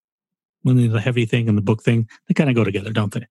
When 0.64 0.92
the 0.92 1.00
heavy 1.00 1.26
thing 1.26 1.48
and 1.48 1.58
the 1.58 1.62
book 1.62 1.84
thing, 1.84 2.10
they 2.28 2.34
kind 2.34 2.50
of 2.50 2.56
go 2.56 2.64
together, 2.64 2.92
don't 2.92 3.14
they? 3.14 3.28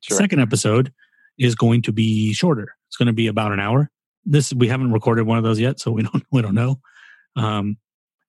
Sure. 0.00 0.16
Second 0.16 0.40
episode 0.40 0.92
is 1.36 1.56
going 1.56 1.82
to 1.82 1.92
be 1.92 2.32
shorter. 2.32 2.76
It's 2.86 2.96
going 2.96 3.06
to 3.06 3.12
be 3.12 3.26
about 3.26 3.52
an 3.52 3.58
hour. 3.58 3.90
This 4.24 4.52
we 4.52 4.68
haven't 4.68 4.92
recorded 4.92 5.26
one 5.26 5.38
of 5.38 5.44
those 5.44 5.58
yet, 5.58 5.80
so 5.80 5.90
we 5.90 6.02
don't 6.12 6.24
we 6.30 6.40
don't 6.40 6.54
know. 6.54 6.80
Um, 7.34 7.78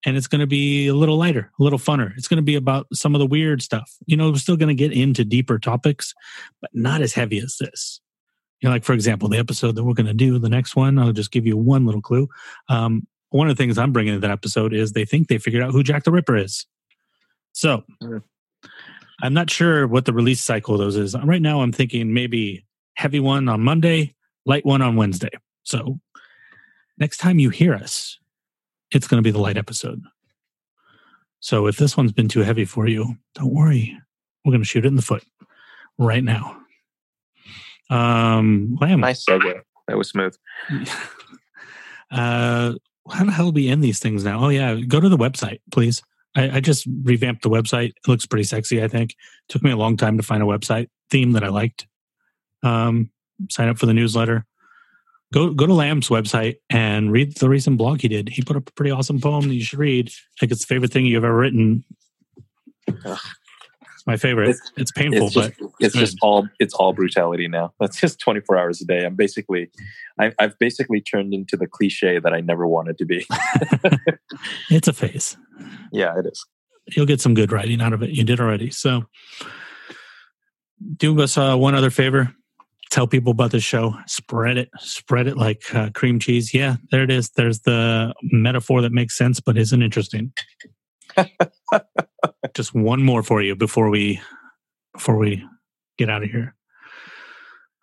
and 0.05 0.15
it's 0.15 0.27
going 0.27 0.39
to 0.39 0.47
be 0.47 0.87
a 0.87 0.93
little 0.93 1.17
lighter, 1.17 1.51
a 1.59 1.63
little 1.63 1.79
funner. 1.79 2.13
It's 2.17 2.27
going 2.27 2.37
to 2.37 2.43
be 2.43 2.55
about 2.55 2.87
some 2.93 3.15
of 3.15 3.19
the 3.19 3.25
weird 3.25 3.61
stuff. 3.61 3.91
You 4.05 4.15
know, 4.15 4.29
we're 4.29 4.37
still 4.37 4.57
going 4.57 4.75
to 4.75 4.75
get 4.75 4.93
into 4.93 5.25
deeper 5.25 5.59
topics, 5.59 6.13
but 6.61 6.71
not 6.73 7.01
as 7.01 7.13
heavy 7.13 7.39
as 7.39 7.57
this. 7.59 7.99
You 8.61 8.69
know, 8.69 8.75
like 8.75 8.83
for 8.83 8.93
example, 8.93 9.29
the 9.29 9.37
episode 9.37 9.75
that 9.75 9.83
we're 9.83 9.93
going 9.93 10.07
to 10.07 10.13
do, 10.13 10.37
the 10.37 10.49
next 10.49 10.75
one, 10.75 10.99
I'll 10.99 11.13
just 11.13 11.31
give 11.31 11.45
you 11.45 11.55
one 11.57 11.85
little 11.85 12.01
clue. 12.01 12.27
Um, 12.67 13.07
one 13.29 13.49
of 13.49 13.55
the 13.55 13.61
things 13.63 13.77
I'm 13.77 13.93
bringing 13.93 14.15
to 14.15 14.19
that 14.19 14.31
episode 14.31 14.73
is 14.73 14.91
they 14.91 15.05
think 15.05 15.27
they 15.27 15.37
figured 15.37 15.63
out 15.63 15.71
who 15.71 15.83
Jack 15.83 16.03
the 16.03 16.11
Ripper 16.11 16.35
is. 16.35 16.65
So 17.53 17.83
Mm. 18.01 18.21
I'm 19.21 19.33
not 19.33 19.49
sure 19.49 19.85
what 19.87 20.05
the 20.05 20.13
release 20.13 20.41
cycle 20.41 20.75
of 20.75 20.79
those 20.79 20.95
is. 20.95 21.15
Right 21.23 21.41
now, 21.41 21.61
I'm 21.61 21.71
thinking 21.73 22.13
maybe 22.13 22.65
heavy 22.95 23.19
one 23.19 23.49
on 23.49 23.61
Monday, 23.61 24.15
light 24.45 24.65
one 24.65 24.81
on 24.81 24.95
Wednesday. 24.95 25.29
So 25.63 25.99
next 26.97 27.17
time 27.17 27.39
you 27.39 27.49
hear 27.49 27.73
us, 27.73 28.17
it's 28.91 29.07
going 29.07 29.21
to 29.21 29.27
be 29.27 29.31
the 29.31 29.41
light 29.41 29.57
episode. 29.57 30.01
So 31.41 31.67
if 31.67 31.77
this 31.77 31.95
one's 31.97 32.11
been 32.11 32.27
too 32.27 32.41
heavy 32.41 32.65
for 32.65 32.87
you, 32.87 33.15
don't 33.35 33.53
worry. 33.53 33.97
We're 34.43 34.51
going 34.51 34.61
to 34.61 34.67
shoot 34.67 34.85
it 34.85 34.87
in 34.87 34.95
the 34.95 35.01
foot 35.01 35.23
right 35.97 36.23
now. 36.23 36.57
Um, 37.89 38.77
Lam, 38.79 38.99
nice 39.01 39.25
segue. 39.25 39.61
That 39.87 39.97
was 39.97 40.09
smooth. 40.09 40.35
uh, 42.11 42.73
how 43.11 43.25
the 43.25 43.31
hell 43.31 43.51
do 43.51 43.55
we 43.55 43.69
end 43.69 43.83
these 43.83 43.99
things 43.99 44.23
now? 44.23 44.45
Oh 44.45 44.49
yeah, 44.49 44.75
go 44.75 44.99
to 44.99 45.09
the 45.09 45.17
website, 45.17 45.59
please. 45.71 46.01
I, 46.35 46.57
I 46.57 46.59
just 46.59 46.87
revamped 47.03 47.41
the 47.41 47.49
website. 47.49 47.89
It 47.89 48.07
looks 48.07 48.25
pretty 48.25 48.43
sexy. 48.43 48.83
I 48.83 48.87
think 48.87 49.15
took 49.47 49.63
me 49.63 49.71
a 49.71 49.77
long 49.77 49.97
time 49.97 50.17
to 50.17 50.23
find 50.23 50.43
a 50.43 50.45
website 50.45 50.87
theme 51.09 51.31
that 51.31 51.43
I 51.43 51.49
liked. 51.49 51.87
Um, 52.61 53.09
sign 53.49 53.69
up 53.69 53.79
for 53.79 53.85
the 53.85 53.93
newsletter. 53.93 54.45
Go 55.33 55.53
go 55.53 55.65
to 55.65 55.73
Lam's 55.73 56.09
website 56.09 56.57
and 56.69 57.11
read 57.11 57.35
the 57.37 57.49
recent 57.49 57.77
blog 57.77 58.01
he 58.01 58.07
did. 58.07 58.29
He 58.29 58.41
put 58.41 58.57
up 58.57 58.69
a 58.69 58.73
pretty 58.73 58.91
awesome 58.91 59.19
poem 59.19 59.47
that 59.47 59.55
you 59.55 59.63
should 59.63 59.79
read. 59.79 60.09
I 60.09 60.35
think 60.39 60.51
it's 60.51 60.61
the 60.61 60.73
favorite 60.73 60.91
thing 60.91 61.05
you've 61.05 61.23
ever 61.23 61.35
written. 61.35 61.83
Ugh. 63.05 63.19
My 64.09 64.17
favorite. 64.17 64.49
It's, 64.49 64.71
It's- 64.71 64.91
painful, 64.91 65.27
It's 65.27 65.35
just, 65.35 65.51
but 65.59 65.69
it's 65.79 65.93
good. 65.93 65.99
just 65.99 66.17
all 66.23 66.47
it's 66.59 66.73
all 66.73 66.93
brutality 66.93 67.47
now. 67.47 67.73
That's 67.79 67.99
just 68.01 68.19
24 68.19 68.57
hours 68.57 68.81
a 68.81 68.85
day. 68.85 69.05
I'm 69.05 69.13
basically, 69.15 69.69
I, 70.19 70.33
I've 70.39 70.57
basically 70.57 70.99
turned 70.99 71.31
into 71.31 71.55
the 71.55 71.67
cliche 71.67 72.17
that 72.17 72.33
I 72.33 72.41
never 72.41 72.65
wanted 72.67 72.97
to 72.97 73.05
be. 73.05 73.23
it's 74.71 74.87
a 74.87 74.93
phase. 74.93 75.37
yeah, 75.91 76.17
it 76.17 76.25
is. 76.25 76.43
you'll 76.95 77.05
get 77.05 77.21
some 77.21 77.35
good 77.35 77.51
writing 77.51 77.81
out 77.81 77.93
of 77.93 78.01
it. 78.01 78.09
You 78.09 78.23
did 78.23 78.39
already. 78.39 78.71
So 78.71 79.03
do 80.97 81.21
us 81.21 81.37
uh, 81.37 81.55
one 81.55 81.75
other 81.75 81.91
favor. 81.91 82.33
Tell 82.89 83.05
people 83.05 83.29
about 83.33 83.51
the 83.51 83.59
show. 83.59 83.93
Spread 84.07 84.57
it. 84.57 84.69
Spread 84.79 85.27
it 85.27 85.37
like 85.37 85.61
uh, 85.75 85.91
cream 85.93 86.17
cheese. 86.17 86.51
Yeah, 86.51 86.77
there 86.89 87.03
it 87.03 87.11
is. 87.11 87.29
There's 87.29 87.59
the 87.59 88.15
metaphor 88.23 88.81
that 88.81 88.91
makes 88.91 89.15
sense 89.15 89.39
but 89.39 89.55
isn't 89.55 89.83
interesting. 89.83 90.33
Just 92.53 92.73
one 92.73 93.03
more 93.03 93.23
for 93.23 93.41
you 93.41 93.55
before 93.55 93.89
we 93.89 94.21
before 94.93 95.17
we 95.17 95.45
get 95.97 96.09
out 96.09 96.23
of 96.23 96.29
here. 96.29 96.55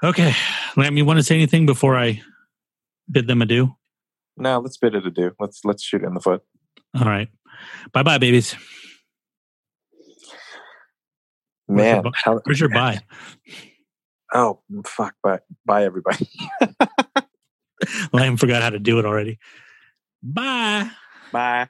Okay, 0.05 0.35
Lam, 0.77 0.97
you 0.97 1.05
want 1.05 1.19
to 1.19 1.23
say 1.23 1.35
anything 1.35 1.67
before 1.67 1.97
I 1.97 2.23
bid 3.11 3.27
them 3.27 3.43
adieu? 3.43 3.75
No, 4.37 4.59
let's 4.59 4.77
bid 4.77 4.95
it 4.95 5.07
adieu. 5.07 5.33
Let's 5.41 5.65
let's 5.65 5.83
shoot 5.83 6.03
it 6.03 6.07
in 6.07 6.15
the 6.15 6.21
foot. 6.21 6.43
All 6.99 7.07
right. 7.07 7.29
Bye 7.93 8.03
bye, 8.03 8.19
babies. 8.19 8.55
Where's 11.67 11.93
your 11.93 12.03
Man, 12.03 12.13
how, 12.15 12.41
Where's 12.45 12.61
your 12.61 12.69
bye? 12.69 13.01
oh 14.35 14.61
fuck! 14.85 15.15
Bye, 15.23 15.41
bye, 15.65 15.85
everybody. 15.85 16.29
Lam 18.13 18.37
forgot 18.37 18.63
how 18.63 18.71
to 18.71 18.79
do 18.79 18.99
it 18.99 19.05
already. 19.05 19.39
Bye. 20.23 20.91
Bye. 21.33 21.69